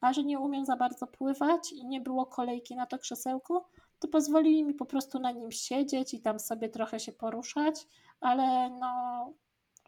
A 0.00 0.12
że 0.12 0.24
nie 0.24 0.38
umiem 0.38 0.64
za 0.64 0.76
bardzo 0.76 1.06
pływać 1.06 1.72
i 1.72 1.86
nie 1.86 2.00
było 2.00 2.26
kolejki 2.26 2.76
na 2.76 2.86
to 2.86 2.98
krzesełko, 2.98 3.68
to 3.98 4.08
pozwolili 4.08 4.64
mi 4.64 4.74
po 4.74 4.86
prostu 4.86 5.18
na 5.18 5.30
nim 5.30 5.52
siedzieć 5.52 6.14
i 6.14 6.20
tam 6.20 6.40
sobie 6.40 6.68
trochę 6.68 7.00
się 7.00 7.12
poruszać, 7.12 7.86
ale 8.20 8.70
no, 8.70 9.32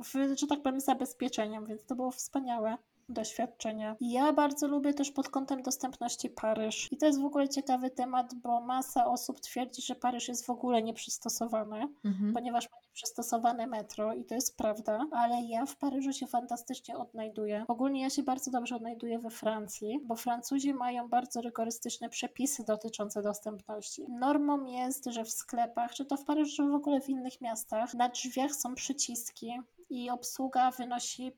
w, 0.04 0.38
że 0.38 0.46
tak 0.46 0.62
powiem, 0.62 0.80
zabezpieczeniem, 0.80 1.66
więc 1.66 1.84
to 1.84 1.94
było 1.94 2.10
wspaniałe 2.10 2.76
doświadczenie. 3.08 3.96
I 4.00 4.12
Ja 4.12 4.32
bardzo 4.32 4.68
lubię 4.68 4.94
też 4.94 5.10
pod 5.10 5.28
kątem 5.28 5.62
dostępności 5.62 6.30
Paryż. 6.30 6.88
I 6.92 6.96
to 6.96 7.06
jest 7.06 7.20
w 7.20 7.24
ogóle 7.24 7.48
ciekawy 7.48 7.90
temat, 7.90 8.34
bo 8.34 8.60
masa 8.60 9.06
osób 9.06 9.40
twierdzi, 9.40 9.82
że 9.82 9.94
Paryż 9.94 10.28
jest 10.28 10.46
w 10.46 10.50
ogóle 10.50 10.82
nieprzystosowany 10.82 11.88
Mhm. 12.04 12.32
ponieważ 12.34 12.70
ma 12.70 12.76
nieprzystosowane 12.86 13.66
metro 13.66 14.14
i 14.14 14.24
to 14.24 14.34
jest 14.34 14.56
prawda, 14.56 15.06
ale 15.12 15.42
ja 15.42 15.66
w 15.66 15.76
Paryżu 15.76 16.12
się 16.12 16.26
fantastycznie 16.26 16.96
odnajduję. 16.98 17.64
Ogólnie 17.68 18.02
ja 18.02 18.10
się 18.10 18.22
bardzo 18.22 18.50
dobrze 18.50 18.76
odnajduję 18.76 19.18
we 19.18 19.30
Francji, 19.30 20.00
bo 20.04 20.16
Francuzi 20.16 20.74
mają 20.74 21.08
bardzo 21.08 21.40
rygorystyczne 21.40 22.08
przepisy 22.08 22.64
dotyczące 22.64 23.22
dostępności. 23.22 24.04
Normą 24.08 24.64
jest, 24.64 25.04
że 25.04 25.24
w 25.24 25.30
sklepach, 25.30 25.94
czy 25.94 26.04
to 26.04 26.16
w 26.16 26.24
Paryżu, 26.24 26.56
czy 26.56 26.62
w 26.70 26.74
ogóle 26.74 27.00
w 27.00 27.08
innych 27.08 27.40
miastach, 27.40 27.94
na 27.94 28.08
drzwiach 28.08 28.54
są 28.54 28.74
przyciski 28.74 29.60
i 29.90 30.10
obsługa 30.10 30.70
wynosi 30.70 31.32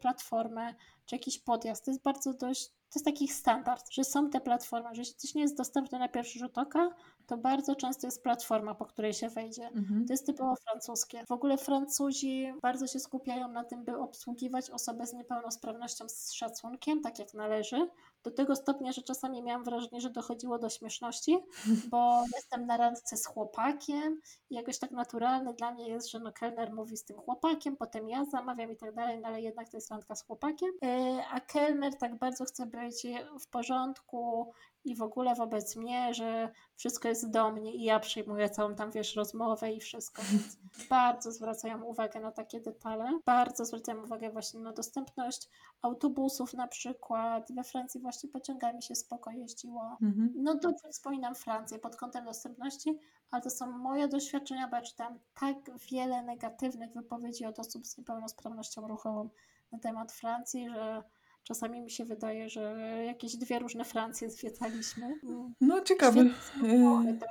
platformę 0.00 0.74
czy 1.06 1.14
jakiś 1.14 1.38
podjazd. 1.38 1.84
To 1.84 1.90
jest 1.90 2.02
bardzo 2.02 2.34
dość, 2.34 2.68
to 2.68 2.98
jest 2.98 3.04
taki 3.04 3.28
standard, 3.28 3.90
że 3.90 4.04
są 4.04 4.30
te 4.30 4.40
platformy, 4.40 4.94
że 4.94 5.00
jeśli 5.00 5.14
coś 5.14 5.34
nie 5.34 5.42
jest 5.42 5.56
dostępne 5.56 5.98
na 5.98 6.08
pierwszy 6.08 6.38
rzut 6.38 6.58
oka, 6.58 6.90
to 7.26 7.36
bardzo 7.36 7.76
często 7.76 8.06
jest 8.06 8.22
platforma, 8.22 8.74
po 8.74 8.84
której 8.84 9.14
się 9.14 9.28
wejdzie. 9.28 9.66
Mhm. 9.66 10.06
To 10.06 10.12
jest 10.12 10.26
typowo 10.26 10.54
francuskie. 10.56 11.24
W 11.26 11.32
ogóle 11.32 11.58
Francuzi 11.58 12.52
bardzo 12.62 12.86
się 12.86 13.00
skupiają 13.00 13.48
na 13.48 13.64
tym, 13.64 13.84
by 13.84 13.98
obsługiwać 13.98 14.70
osobę 14.70 15.06
z 15.06 15.12
niepełnosprawnością 15.12 16.08
z 16.08 16.32
szacunkiem, 16.32 17.00
tak 17.00 17.18
jak 17.18 17.34
należy. 17.34 17.88
Do 18.24 18.30
tego 18.30 18.56
stopnia, 18.56 18.92
że 18.92 19.02
czasami 19.02 19.42
miałam 19.42 19.64
wrażenie, 19.64 20.00
że 20.00 20.10
dochodziło 20.10 20.58
do 20.58 20.68
śmieszności, 20.68 21.38
bo 21.90 22.24
jestem 22.34 22.66
na 22.66 22.76
randce 22.76 23.16
z 23.16 23.26
chłopakiem 23.26 24.20
i 24.50 24.54
jakoś 24.54 24.78
tak 24.78 24.90
naturalne 24.90 25.54
dla 25.54 25.72
mnie 25.72 25.88
jest, 25.88 26.10
że 26.10 26.18
no 26.18 26.32
kelner 26.32 26.72
mówi 26.72 26.96
z 26.96 27.04
tym 27.04 27.18
chłopakiem, 27.18 27.76
potem 27.76 28.08
ja 28.08 28.24
zamawiam 28.24 28.72
i 28.72 28.76
tak 28.76 28.94
dalej, 28.94 29.20
no 29.20 29.28
ale 29.28 29.40
jednak 29.40 29.68
to 29.68 29.76
jest 29.76 29.90
randka 29.90 30.14
z 30.14 30.24
chłopakiem. 30.26 30.70
E, 30.84 31.24
A 31.30 31.40
kelner 31.40 31.98
tak 31.98 32.18
bardzo 32.18 32.44
chce 32.44 32.66
być 32.66 33.06
w 33.40 33.48
porządku 33.48 34.52
i 34.84 34.96
w 34.96 35.02
ogóle 35.02 35.34
wobec 35.34 35.76
mnie, 35.76 36.14
że 36.14 36.52
wszystko 36.76 37.08
jest 37.08 37.30
do 37.30 37.50
mnie 37.50 37.74
i 37.74 37.84
ja 37.84 38.00
przyjmuję 38.00 38.50
całą 38.50 38.74
tam, 38.74 38.90
wiesz, 38.90 39.16
rozmowę 39.16 39.72
i 39.72 39.80
wszystko. 39.80 40.22
Więc 40.32 40.58
bardzo 40.90 41.32
zwracają 41.32 41.82
uwagę 41.82 42.20
na 42.20 42.32
takie 42.32 42.60
detale. 42.60 43.18
Bardzo 43.24 43.64
zwracają 43.64 44.02
uwagę 44.02 44.30
właśnie 44.30 44.60
na 44.60 44.72
dostępność 44.72 45.48
autobusów 45.82 46.54
na 46.54 46.68
przykład. 46.68 47.52
We 47.52 47.64
Francji 47.64 48.00
właśnie 48.00 48.30
pociągami 48.30 48.82
się 48.82 48.94
spoko 48.94 49.30
jeździło. 49.30 49.96
Mhm. 50.02 50.32
No 50.36 50.54
dobrze 50.54 50.88
wspominam 50.92 51.34
Francję 51.34 51.78
pod 51.78 51.96
kątem 51.96 52.24
dostępności, 52.24 52.98
ale 53.30 53.42
to 53.42 53.50
są 53.50 53.70
moje 53.78 54.08
doświadczenia, 54.08 54.68
bo 54.68 54.76
ja 54.76 54.82
czytam 54.82 55.18
tak 55.40 55.56
wiele 55.90 56.22
negatywnych 56.22 56.92
wypowiedzi 56.92 57.46
od 57.46 57.58
osób 57.58 57.86
z 57.86 57.98
niepełnosprawnością 57.98 58.88
ruchową 58.88 59.28
na 59.72 59.78
temat 59.78 60.12
Francji, 60.12 60.70
że 60.70 61.02
czasami 61.44 61.80
mi 61.80 61.90
się 61.90 62.04
wydaje, 62.04 62.48
że 62.48 62.60
jakieś 63.06 63.36
dwie 63.36 63.58
różne 63.58 63.84
Francje 63.84 64.30
zwiedzaliśmy. 64.30 65.20
No 65.60 65.80
ciekawe, 65.80 66.24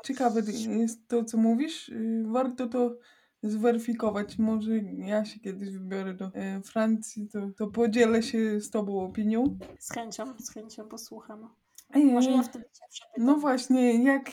ciekawe 0.03 0.41
jest 0.79 1.07
to, 1.07 1.23
co 1.23 1.37
mówisz. 1.37 1.89
E, 1.89 1.93
Warto 2.25 2.67
to 2.67 2.97
zweryfikować. 3.43 4.37
Może 4.37 4.77
ja 4.97 5.25
się 5.25 5.39
kiedyś 5.39 5.69
wybiorę 5.69 6.13
do 6.13 6.31
e, 6.33 6.61
Francji, 6.61 7.27
to, 7.27 7.49
to 7.57 7.67
podzielę 7.67 8.23
się 8.23 8.59
z 8.61 8.69
tobą 8.69 9.01
opinią. 9.01 9.57
Z 9.79 9.91
chęcią, 9.91 10.33
z 10.39 10.53
chęcią 10.53 10.83
posłucham. 10.87 11.49
E, 11.93 11.99
Może 11.99 12.31
ja 12.31 12.43
wtedy 12.43 12.65
cię 12.65 12.85
przepytam. 12.89 13.25
No 13.25 13.35
właśnie, 13.35 14.03
jak, 14.03 14.31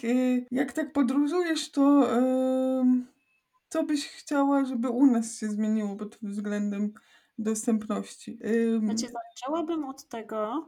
jak 0.50 0.72
tak 0.72 0.92
podróżujesz, 0.92 1.70
to 1.70 2.06
co 3.68 3.82
byś 3.84 4.08
chciała, 4.08 4.64
żeby 4.64 4.88
u 4.88 5.06
nas 5.06 5.38
się 5.38 5.48
zmieniło 5.48 5.96
pod 5.96 6.18
względem 6.22 6.92
dostępności? 7.42 8.38
Em, 8.42 8.84
Znaczy, 8.84 9.12
zaczęłabym 9.12 9.84
od 9.84 10.08
tego, 10.08 10.66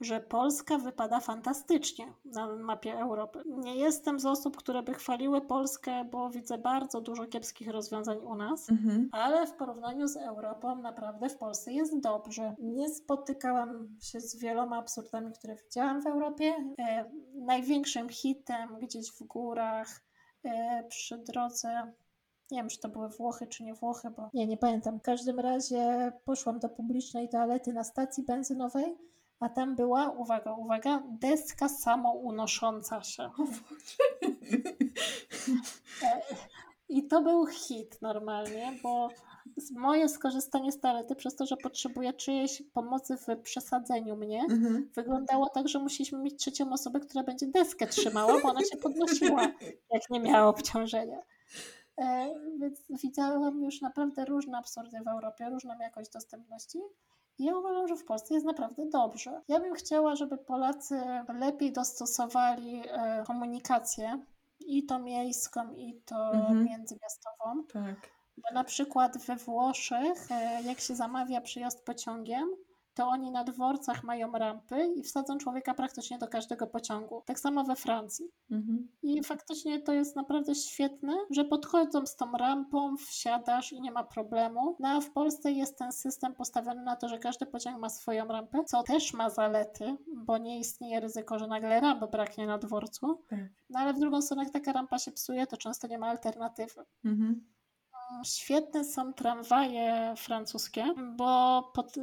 że 0.00 0.20
Polska 0.20 0.78
wypada 0.78 1.20
fantastycznie 1.20 2.12
na 2.24 2.56
mapie 2.56 2.98
Europy. 2.98 3.42
Nie 3.46 3.76
jestem 3.76 4.20
z 4.20 4.26
osób, 4.26 4.56
które 4.56 4.82
by 4.82 4.94
chwaliły 4.94 5.40
Polskę, 5.40 6.04
bo 6.04 6.30
widzę 6.30 6.58
bardzo 6.58 7.00
dużo 7.00 7.26
kiepskich 7.26 7.68
rozwiązań 7.68 8.18
u 8.18 8.34
nas. 8.34 8.70
mhm, 8.70 9.08
Ale 9.12 9.46
w 9.46 9.52
porównaniu 9.52 10.08
z 10.08 10.16
Europą 10.16 10.76
naprawdę 10.76 11.28
w 11.28 11.36
Polsce 11.38 11.72
jest 11.72 12.00
dobrze. 12.00 12.54
Nie 12.58 12.88
spotykałam 12.88 13.88
się 14.02 14.20
z 14.20 14.36
wieloma 14.36 14.78
absurdami, 14.78 15.32
które 15.32 15.56
widziałam 15.56 16.02
w 16.02 16.06
Europie. 16.06 16.74
E, 16.78 17.10
największym 17.34 18.08
hitem 18.08 18.78
gdzieś 18.82 19.10
w 19.12 19.22
górach 19.22 20.00
e, 20.44 20.84
przy 20.88 21.18
drodze. 21.18 21.92
Nie 22.50 22.58
wiem, 22.58 22.68
czy 22.68 22.80
to 22.80 22.88
były 22.88 23.08
Włochy, 23.08 23.46
czy 23.46 23.64
nie 23.64 23.74
Włochy, 23.74 24.10
bo 24.10 24.30
nie, 24.34 24.46
nie 24.46 24.56
pamiętam. 24.56 24.98
W 24.98 25.02
każdym 25.02 25.40
razie 25.40 26.12
poszłam 26.24 26.58
do 26.58 26.68
publicznej 26.68 27.28
toalety 27.28 27.72
na 27.72 27.84
stacji 27.84 28.24
benzynowej, 28.24 28.96
a 29.40 29.48
tam 29.48 29.76
była, 29.76 30.10
uwaga, 30.10 30.52
uwaga, 30.52 31.02
deska 31.20 31.68
samounosząca 31.68 33.02
się. 33.02 33.30
I 36.88 37.06
to 37.06 37.22
był 37.22 37.46
hit 37.46 38.02
normalnie, 38.02 38.78
bo 38.82 39.08
moje 39.70 40.08
skorzystanie 40.08 40.72
z 40.72 40.80
toalety 40.80 41.14
przez 41.14 41.36
to, 41.36 41.46
że 41.46 41.56
potrzebuję 41.56 42.12
czyjejś 42.12 42.62
pomocy 42.72 43.16
w 43.16 43.42
przesadzeniu 43.42 44.16
mnie, 44.16 44.42
mhm. 44.50 44.90
wyglądało 44.94 45.48
tak, 45.48 45.68
że 45.68 45.78
musieliśmy 45.78 46.18
mieć 46.18 46.40
trzecią 46.40 46.72
osobę, 46.72 47.00
która 47.00 47.24
będzie 47.24 47.46
deskę 47.46 47.86
trzymała, 47.86 48.40
bo 48.42 48.48
ona 48.48 48.60
się 48.60 48.76
podnosiła, 48.76 49.42
jak 49.90 50.10
nie 50.10 50.20
miała 50.20 50.48
obciążenia. 50.48 51.22
E, 51.98 52.34
więc 52.60 52.80
widziałam 53.02 53.62
już 53.62 53.80
naprawdę 53.80 54.24
różne 54.24 54.58
absurdy 54.58 55.00
w 55.04 55.08
Europie, 55.08 55.50
różną 55.50 55.78
jakość 55.80 56.10
dostępności. 56.10 56.78
I 57.38 57.44
ja 57.44 57.56
uważam, 57.56 57.88
że 57.88 57.96
w 57.96 58.04
Polsce 58.04 58.34
jest 58.34 58.46
naprawdę 58.46 58.86
dobrze. 58.86 59.42
Ja 59.48 59.60
bym 59.60 59.74
chciała, 59.74 60.16
żeby 60.16 60.38
Polacy 60.38 61.00
lepiej 61.34 61.72
dostosowali 61.72 62.82
e, 62.88 63.24
komunikację, 63.26 64.18
i 64.66 64.86
to 64.86 64.98
miejską, 64.98 65.74
i 65.74 65.94
to 66.06 66.32
Mhm. 66.32 66.64
międzymiastową. 66.64 67.64
Tak. 67.72 68.10
Bo 68.36 68.54
na 68.54 68.64
przykład 68.64 69.18
we 69.18 69.36
Włoszech, 69.36 70.30
e, 70.30 70.62
jak 70.62 70.80
się 70.80 70.94
zamawia 70.94 71.40
przyjazd 71.40 71.84
pociągiem, 71.84 72.48
to 72.94 73.08
oni 73.08 73.30
na 73.30 73.44
dworcach 73.44 74.04
mają 74.04 74.32
rampy 74.32 74.92
i 74.96 75.02
wsadzą 75.02 75.38
człowieka 75.38 75.74
praktycznie 75.74 76.18
do 76.18 76.28
każdego 76.28 76.66
pociągu. 76.66 77.22
Tak 77.26 77.40
samo 77.40 77.64
we 77.64 77.76
Francji. 77.76 78.30
Mhm. 78.50 78.88
I 79.02 79.24
faktycznie 79.24 79.80
to 79.80 79.92
jest 79.92 80.16
naprawdę 80.16 80.54
świetne, 80.54 81.12
że 81.30 81.44
podchodzą 81.44 82.06
z 82.06 82.16
tą 82.16 82.32
rampą, 82.32 82.96
wsiadasz 82.96 83.72
i 83.72 83.80
nie 83.80 83.92
ma 83.92 84.04
problemu. 84.04 84.76
No 84.80 84.88
a 84.88 85.00
w 85.00 85.10
Polsce 85.10 85.52
jest 85.52 85.78
ten 85.78 85.92
system 85.92 86.34
postawiony 86.34 86.82
na 86.82 86.96
to, 86.96 87.08
że 87.08 87.18
każdy 87.18 87.46
pociąg 87.46 87.78
ma 87.78 87.88
swoją 87.88 88.28
rampę, 88.28 88.64
co 88.64 88.82
też 88.82 89.14
ma 89.14 89.30
zalety, 89.30 89.96
bo 90.16 90.38
nie 90.38 90.58
istnieje 90.58 91.00
ryzyko, 91.00 91.38
że 91.38 91.46
nagle 91.46 91.80
rampy 91.80 92.06
braknie 92.06 92.46
na 92.46 92.58
dworcu. 92.58 93.22
Tak. 93.28 93.40
No 93.70 93.80
ale 93.80 93.94
w 93.94 93.98
drugą 93.98 94.22
stronę, 94.22 94.42
jak 94.42 94.52
taka 94.52 94.72
rampa 94.72 94.98
się 94.98 95.12
psuje, 95.12 95.46
to 95.46 95.56
często 95.56 95.86
nie 95.86 95.98
ma 95.98 96.06
alternatywy. 96.06 96.84
Mhm. 97.04 97.54
Świetne 98.26 98.84
są 98.84 99.12
tramwaje 99.12 100.14
francuskie, 100.16 100.84
bo 101.16 101.62
pod, 101.74 101.94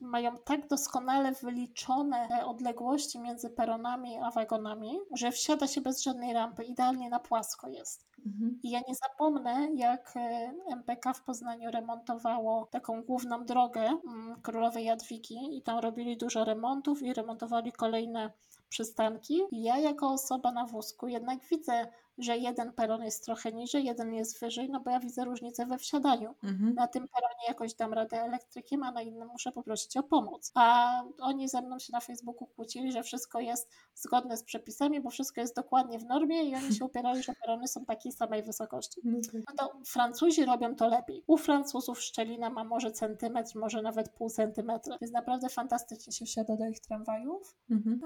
mają 0.00 0.36
tak 0.44 0.68
doskonale 0.68 1.32
wyliczone 1.32 2.28
odległości 2.44 3.18
między 3.18 3.50
peronami 3.50 4.18
a 4.18 4.30
wagonami, 4.30 4.98
że 5.16 5.32
wsiada 5.32 5.66
się 5.66 5.80
bez 5.80 6.02
żadnej 6.02 6.32
rampy. 6.32 6.64
Idealnie 6.64 7.10
na 7.10 7.20
płasko 7.20 7.68
jest. 7.68 8.06
Mhm. 8.26 8.58
I 8.62 8.70
ja 8.70 8.80
nie 8.88 8.94
zapomnę, 8.94 9.68
jak 9.74 10.12
e, 10.16 10.52
MPK 10.72 11.14
w 11.14 11.22
Poznaniu 11.22 11.70
remontowało 11.70 12.66
taką 12.66 13.02
główną 13.02 13.44
drogę 13.44 13.80
mm, 13.80 14.40
Królowej 14.42 14.84
Jadwigi 14.84 15.58
i 15.58 15.62
tam 15.62 15.78
robili 15.78 16.16
dużo 16.16 16.44
remontów 16.44 17.02
i 17.02 17.14
remontowali 17.14 17.72
kolejne 17.72 18.32
przystanki. 18.68 19.40
I 19.50 19.62
ja 19.62 19.78
jako 19.78 20.08
osoba 20.08 20.52
na 20.52 20.66
wózku 20.66 21.08
jednak 21.08 21.38
widzę, 21.50 21.86
że 22.18 22.38
jeden 22.38 22.72
peron 22.72 23.02
jest 23.02 23.24
trochę 23.24 23.52
niżej, 23.52 23.84
jeden 23.84 24.14
jest 24.14 24.40
wyżej, 24.40 24.70
no 24.70 24.80
bo 24.80 24.90
ja 24.90 25.00
widzę 25.00 25.24
różnicę 25.24 25.66
we 25.66 25.78
wsiadaniu. 25.78 26.34
Mhm. 26.42 26.74
Na 26.74 26.88
tym 26.88 27.08
peronie 27.08 27.48
jakoś 27.48 27.74
dam 27.74 27.92
radę 27.92 28.22
elektrykiem, 28.22 28.82
a 28.82 28.92
na 28.92 29.02
innym 29.02 29.28
muszę 29.28 29.52
poprosić 29.52 29.96
o 29.96 30.02
pomoc. 30.02 30.52
A 30.54 31.02
oni 31.20 31.48
ze 31.48 31.62
mną 31.62 31.78
się 31.78 31.92
na 31.92 32.00
Facebooku 32.00 32.46
kłócili, 32.46 32.92
że 32.92 33.02
wszystko 33.02 33.40
jest 33.40 33.70
zgodne 33.94 34.36
z 34.36 34.42
przepisami, 34.42 35.00
bo 35.00 35.10
wszystko 35.10 35.40
jest 35.40 35.56
dokładnie 35.56 35.98
w 35.98 36.04
normie 36.04 36.44
i 36.44 36.54
oni 36.54 36.74
się 36.74 36.84
upierali, 36.94 37.22
że 37.22 37.32
perony 37.32 37.68
są 37.68 37.84
takiej 37.84 38.12
samej 38.12 38.42
wysokości. 38.42 39.00
No 39.04 39.18
tak. 39.32 39.34
No 39.34 39.54
to 39.56 39.78
Francuzi 39.86 40.44
robią 40.44 40.76
to 40.76 40.88
lepiej. 40.88 41.24
U 41.26 41.36
Francuzów 41.36 42.00
szczelina 42.00 42.50
ma 42.50 42.64
może 42.64 42.92
centymetr, 42.92 43.56
może 43.56 43.82
nawet 43.82 44.08
pół 44.08 44.30
centymetra. 44.30 44.96
Więc 45.00 45.12
naprawdę 45.12 45.48
fantastycznie 45.48 46.12
się 46.12 46.24
wsiada 46.24 46.56
do 46.56 46.66
ich 46.66 46.80
tramwajów. 46.80 47.56
Mhm. 47.70 48.00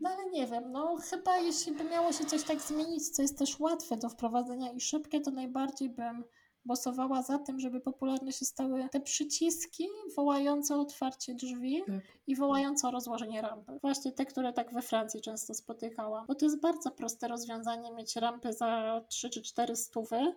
No 0.00 0.10
ale 0.10 0.30
nie 0.30 0.46
wiem, 0.46 0.72
no 0.72 0.96
chyba 1.10 1.38
jeśli 1.38 1.72
by 1.72 1.84
miało 1.84 2.12
się 2.12 2.24
coś 2.24 2.42
tak 2.42 2.60
zmienić, 2.60 3.08
co 3.10 3.22
jest 3.22 3.38
też 3.38 3.47
łatwe 3.60 3.96
do 3.96 4.08
wprowadzenia 4.08 4.72
i 4.72 4.80
szybkie, 4.80 5.20
to 5.20 5.30
najbardziej 5.30 5.90
bym 5.90 6.24
głosowała 6.66 7.22
za 7.22 7.38
tym, 7.38 7.60
żeby 7.60 7.80
popularne 7.80 8.32
się 8.32 8.44
stały 8.44 8.88
te 8.88 9.00
przyciski 9.00 9.88
wołające 10.16 10.76
o 10.76 10.80
otwarcie 10.80 11.34
drzwi 11.34 11.82
Tak. 11.86 11.94
i 12.26 12.36
wołające 12.36 12.88
o 12.88 12.90
rozłożenie 12.90 13.42
rampy. 13.42 13.78
Właśnie 13.82 14.12
te, 14.12 14.26
które 14.26 14.52
tak 14.52 14.72
we 14.74 14.82
Francji 14.82 15.20
często 15.20 15.54
spotykałam. 15.54 16.26
Bo 16.26 16.34
to 16.34 16.44
jest 16.46 16.60
bardzo 16.60 16.90
proste 16.90 17.28
rozwiązanie 17.28 17.92
mieć 17.92 18.16
rampę 18.16 18.52
za 18.52 19.00
3 19.08 19.30
czy 19.30 19.42
4 19.42 19.76
stówy 19.76 20.34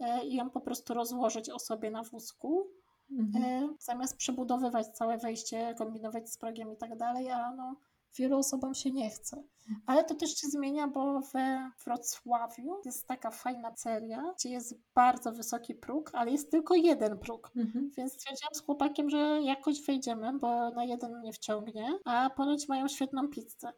e, 0.00 0.24
i 0.24 0.34
ją 0.36 0.50
po 0.50 0.60
prostu 0.60 0.94
rozłożyć 0.94 1.50
osobie 1.50 1.90
na 1.90 2.02
wózku, 2.02 2.66
Mhm. 3.10 3.44
e, 3.44 3.74
zamiast 3.78 4.16
przebudowywać 4.16 4.86
całe 4.86 5.18
wejście, 5.18 5.74
kombinować 5.78 6.30
z 6.30 6.38
progiem 6.38 6.72
i 6.72 6.76
tak 6.76 6.96
dalej, 6.96 7.30
a 7.30 7.54
no 7.54 7.76
wielu 8.16 8.38
osobom 8.38 8.74
się 8.74 8.90
nie 8.90 9.10
chce. 9.10 9.42
Ale 9.86 10.04
to 10.04 10.14
też 10.14 10.30
się 10.36 10.46
zmienia, 10.48 10.88
bo 10.88 11.20
we 11.20 11.70
Wrocławiu 11.84 12.80
jest 12.84 13.06
taka 13.06 13.30
fajna 13.30 13.76
seria, 13.76 14.22
gdzie 14.38 14.48
jest 14.48 14.74
bardzo 14.94 15.32
wysoki 15.32 15.74
próg, 15.74 16.10
ale 16.14 16.30
jest 16.30 16.50
tylko 16.50 16.74
jeden 16.74 17.18
próg. 17.18 17.50
Mhm. 17.56 17.90
Więc 17.96 18.12
stwierdziłam 18.12 18.54
z 18.54 18.60
chłopakiem, 18.62 19.10
że 19.10 19.40
jakoś 19.42 19.86
wejdziemy, 19.86 20.38
bo 20.38 20.70
na 20.70 20.84
jeden 20.84 21.20
nie 21.20 21.32
wciągnie, 21.32 21.98
a 22.04 22.30
ponoć 22.30 22.68
mają 22.68 22.88
świetną 22.88 23.28
pizzę. 23.28 23.72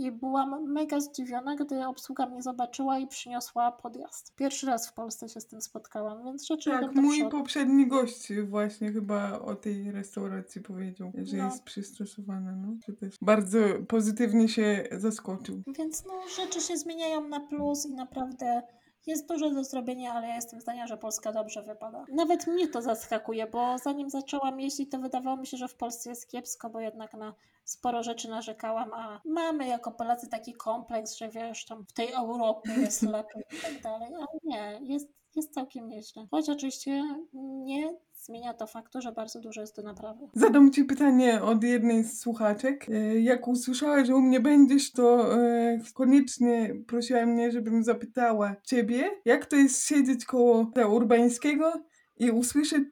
I 0.00 0.12
byłam 0.12 0.72
mega 0.72 1.00
zdziwiona, 1.00 1.56
gdy 1.56 1.86
obsługa 1.86 2.26
mnie 2.26 2.42
zobaczyła 2.42 2.98
i 2.98 3.06
przyniosła 3.06 3.72
podjazd. 3.72 4.34
Pierwszy 4.36 4.66
raz 4.66 4.88
w 4.88 4.92
Polsce 4.92 5.28
się 5.28 5.40
z 5.40 5.46
tym 5.46 5.62
spotkałam, 5.62 6.24
więc 6.24 6.46
rzeczy 6.46 6.70
Tak, 6.70 6.94
mój 6.94 7.28
poprzedni 7.30 7.86
gość 7.86 8.32
właśnie 8.48 8.92
chyba 8.92 9.38
o 9.40 9.54
tej 9.54 9.92
restauracji 9.92 10.60
powiedział, 10.60 11.12
że 11.22 11.36
No. 11.36 11.44
jest 11.44 11.62
przystosowana, 11.64 12.52
no. 12.56 12.68
Że 12.86 12.92
też 12.92 13.16
bardzo 13.22 13.58
pozytywnie 13.88 14.48
się 14.48 14.88
zaskoczył. 14.92 15.62
Więc 15.78 16.04
no, 16.06 16.12
rzeczy 16.36 16.60
się 16.60 16.76
zmieniają 16.76 17.28
na 17.28 17.40
plus 17.40 17.86
i 17.86 17.94
naprawdę 17.94 18.62
jest 19.06 19.28
dużo 19.28 19.50
do 19.50 19.64
zrobienia, 19.64 20.12
ale 20.12 20.28
ja 20.28 20.34
jestem 20.34 20.60
zdania, 20.60 20.86
że 20.86 20.96
Polska 20.96 21.32
dobrze 21.32 21.62
wypada. 21.62 22.04
Nawet 22.12 22.46
mnie 22.46 22.68
to 22.68 22.82
zaskakuje, 22.82 23.46
bo 23.46 23.78
zanim 23.78 24.10
zaczęłam 24.10 24.60
jeździć, 24.60 24.90
to 24.90 24.98
wydawało 24.98 25.36
mi 25.36 25.46
się, 25.46 25.56
że 25.56 25.68
w 25.68 25.74
Polsce 25.74 26.10
jest 26.10 26.30
kiepsko, 26.30 26.70
bo 26.70 26.80
jednak 26.80 27.14
na 27.14 27.34
sporo 27.64 28.02
rzeczy 28.02 28.30
narzekałam, 28.30 28.94
a 28.94 29.20
mamy 29.24 29.66
jako 29.66 29.92
Polacy 29.92 30.28
taki 30.28 30.52
kompleks, 30.52 31.16
że 31.16 31.28
wiesz, 31.28 31.64
tam 31.64 31.86
w 31.86 31.92
tej 31.92 32.12
Europie 32.12 32.72
jest 32.72 33.02
lepiej 33.16 33.42
i 33.58 33.62
tak 33.62 33.82
dalej, 33.82 34.14
ale 34.14 34.26
nie, 34.42 34.80
jest, 34.82 35.08
jest 35.36 35.54
całkiem 35.54 35.88
nieźle. 35.88 36.26
Choć 36.30 36.48
oczywiście 36.48 37.02
nie 37.32 37.96
zmienia 38.24 38.54
to 38.54 38.66
faktu, 38.66 39.00
że 39.00 39.12
bardzo 39.12 39.40
dużo 39.40 39.60
jest 39.60 39.76
do 39.76 39.82
naprawy. 39.82 40.28
Zadam 40.34 40.72
ci 40.72 40.84
pytanie 40.84 41.42
od 41.42 41.64
jednej 41.64 42.04
z 42.04 42.20
słuchaczek. 42.20 42.86
E, 42.88 43.20
Jak 43.20 43.48
usłyszała, 43.48 44.04
że 44.04 44.16
u 44.16 44.20
mnie 44.20 44.40
będziesz, 44.40 44.92
to 44.92 45.34
e, 45.42 45.80
koniecznie 45.94 46.74
prosiła 46.86 47.26
mnie, 47.26 47.52
żebym 47.52 47.84
zapytała 47.84 48.56
ciebie, 48.64 49.10
jak 49.24 49.46
to 49.46 49.56
jest 49.56 49.86
siedzieć 49.86 50.24
koło 50.24 50.72
Urbańskiego 50.90 51.72
i 52.16 52.30
usłyszeć 52.30 52.84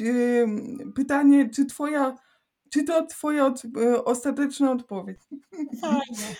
e, 0.00 0.46
pytanie, 0.94 1.48
czy 1.50 1.66
twoja, 1.66 2.16
czy 2.70 2.84
to 2.84 3.06
twoja 3.06 3.46
od, 3.46 3.62
e, 3.82 4.04
ostateczna 4.04 4.70
odpowiedź. 4.70 5.18
Fajnie. 5.80 6.36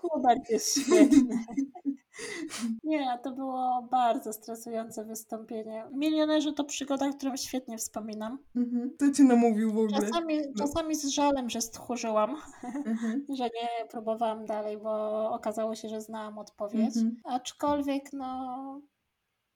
Hubert 0.00 0.50
jest 0.50 0.80
świetny. 0.80 1.44
Nie, 2.84 3.18
to 3.22 3.30
było 3.30 3.88
bardzo 3.90 4.32
stresujące 4.32 5.04
wystąpienie. 5.04 5.84
Milionerzy 5.92 6.52
to 6.52 6.64
przygoda, 6.64 7.12
którą 7.12 7.36
świetnie 7.36 7.78
wspominam. 7.78 8.38
Mhm. 8.56 8.90
Kto 8.90 9.10
cię 9.12 9.24
namówił 9.24 9.72
w 9.72 9.78
ogóle? 9.78 10.00
Czasami, 10.00 10.54
czasami 10.58 10.94
z 10.94 11.06
żalem, 11.06 11.50
że 11.50 11.60
stchórzyłam, 11.60 12.36
Mhm. 12.64 13.26
że 13.28 13.44
nie 13.44 13.88
próbowałam 13.90 14.46
dalej, 14.46 14.78
bo 14.78 15.30
okazało 15.30 15.74
się, 15.74 15.88
że 15.88 16.00
znałam 16.00 16.38
odpowiedź. 16.38 16.96
Mhm. 16.96 17.16
Aczkolwiek, 17.24 18.12
no, 18.12 18.80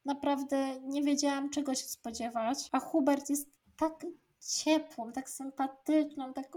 naprawdę 0.04 0.80
nie 0.80 1.02
wiedziałam, 1.02 1.50
czego 1.50 1.74
się 1.74 1.86
spodziewać. 1.86 2.68
A 2.72 2.80
Hubert 2.80 3.30
jest 3.30 3.48
tak 3.76 4.06
ciepłą, 4.40 5.12
tak 5.12 5.30
sympatyczną, 5.30 6.32
tak 6.32 6.56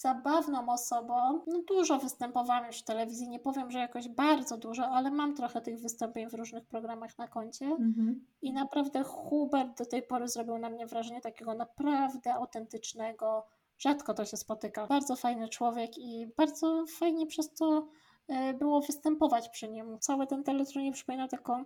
zabawną 0.00 0.68
osobą. 0.68 1.14
No, 1.46 1.62
dużo 1.68 1.98
występowałam 1.98 2.66
już 2.66 2.78
w 2.78 2.84
telewizji. 2.84 3.28
Nie 3.28 3.38
powiem, 3.38 3.70
że 3.70 3.78
jakoś 3.78 4.08
bardzo 4.08 4.56
dużo, 4.56 4.86
ale 4.86 5.10
mam 5.10 5.34
trochę 5.34 5.60
tych 5.60 5.80
wystąpień 5.80 6.30
w 6.30 6.34
różnych 6.34 6.66
programach 6.66 7.18
na 7.18 7.28
koncie. 7.28 7.66
Mhm. 7.66 8.26
I 8.42 8.52
naprawdę 8.52 9.02
Hubert 9.04 9.78
do 9.78 9.86
tej 9.86 10.02
pory 10.02 10.28
zrobił 10.28 10.58
na 10.58 10.70
mnie 10.70 10.86
wrażenie 10.86 11.20
takiego 11.20 11.54
naprawdę 11.54 12.34
autentycznego. 12.34 13.46
Rzadko 13.78 14.14
to 14.14 14.24
się 14.24 14.36
spotyka. 14.36 14.86
Bardzo 14.86 15.16
fajny 15.16 15.48
człowiek 15.48 15.98
i 15.98 16.26
bardzo 16.36 16.84
fajnie 16.98 17.26
przez 17.26 17.54
to 17.54 17.88
e, 18.28 18.54
było 18.54 18.80
występować 18.80 19.48
przy 19.48 19.68
nim. 19.68 19.98
Cały 19.98 20.26
ten 20.26 20.44
teleturniej 20.44 20.84
nie 20.84 20.92
przypomina 20.92 21.28
taką 21.28 21.64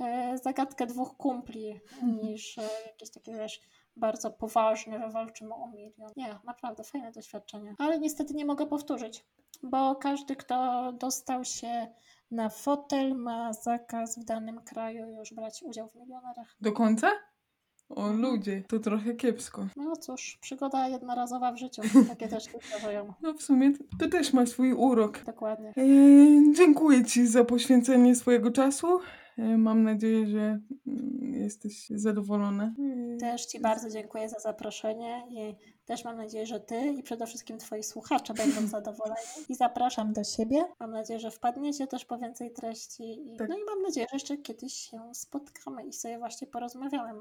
e, 0.00 0.38
zagadkę 0.38 0.86
dwóch 0.86 1.16
kumpli 1.16 1.80
niż 2.22 2.58
e, 2.58 2.62
jakieś 2.86 3.10
takie, 3.10 3.32
wiesz, 3.34 3.60
bardzo 3.98 4.30
poważne, 4.30 4.98
że 4.98 5.08
walczymy 5.10 5.54
o 5.54 5.66
milion. 5.66 6.10
Nie, 6.16 6.38
naprawdę 6.44 6.84
fajne 6.84 7.12
doświadczenie. 7.12 7.74
Ale 7.78 7.98
niestety 7.98 8.34
nie 8.34 8.44
mogę 8.44 8.66
powtórzyć, 8.66 9.24
bo 9.62 9.94
każdy, 9.96 10.36
kto 10.36 10.92
dostał 10.92 11.44
się 11.44 11.86
na 12.30 12.48
fotel, 12.48 13.14
ma 13.14 13.52
zakaz 13.52 14.18
w 14.18 14.24
danym 14.24 14.60
kraju 14.60 15.06
już 15.18 15.34
brać 15.34 15.62
udział 15.62 15.88
w 15.88 15.94
milionerach. 15.94 16.56
Do 16.60 16.72
końca? 16.72 17.10
O 17.88 18.00
Mhm. 18.02 18.20
ludzie, 18.20 18.62
to 18.68 18.78
trochę 18.78 19.14
kiepsko. 19.14 19.66
No 19.76 19.96
cóż, 19.96 20.38
przygoda 20.40 20.88
jednorazowa 20.88 21.52
w 21.52 21.56
życiu. 21.56 21.82
Takie 22.08 22.28
też 22.28 22.46
tu 22.46 22.58
zdarzają. 22.68 23.12
No 23.22 23.32
w 23.34 23.42
sumie 23.42 23.72
to, 24.00 24.08
też 24.08 24.32
ma 24.32 24.46
swój 24.46 24.72
urok. 24.72 25.24
Dokładnie. 25.24 25.68
E, 25.68 26.52
dziękuję 26.56 27.04
Ci 27.04 27.26
za 27.26 27.44
poświęcenie 27.44 28.14
swojego 28.14 28.50
czasu. 28.50 29.00
E, 29.38 29.58
mam 29.58 29.82
nadzieję, 29.82 30.26
że 30.26 30.60
mm, 30.86 31.34
jesteś 31.34 31.86
zadowolona. 31.90 32.74
E, 33.14 33.16
Też 33.16 33.46
Ci 33.46 33.60
bardzo 33.60 33.90
dziękuję 33.90 34.28
za 34.28 34.38
zaproszenie 34.38 35.22
i 35.30 35.54
też 35.86 36.04
mam 36.04 36.16
nadzieję, 36.16 36.46
że 36.46 36.60
Ty 36.60 36.86
i 36.98 37.02
przede 37.02 37.26
wszystkim 37.26 37.58
Twoi 37.58 37.82
słuchacze 37.82 38.34
będą 38.34 38.66
zadowoleni. 38.76 39.16
I 39.48 39.54
zapraszam 39.54 40.12
do 40.12 40.24
siebie. 40.24 40.64
Mam 40.80 40.90
nadzieję, 40.90 41.20
że 41.20 41.30
wpadniecie 41.30 41.86
też 41.86 42.04
po 42.04 42.18
więcej 42.18 42.52
treści. 42.52 43.32
I, 43.32 43.36
Tak. 43.36 43.48
No 43.48 43.56
i 43.56 43.64
mam 43.64 43.82
nadzieję, 43.82 44.06
że 44.10 44.16
jeszcze 44.16 44.36
kiedyś 44.36 44.72
się 44.72 45.00
spotkamy 45.12 45.86
i 45.86 45.92
sobie 45.92 46.18
właśnie 46.18 46.46
porozmawiamy. 46.46 47.14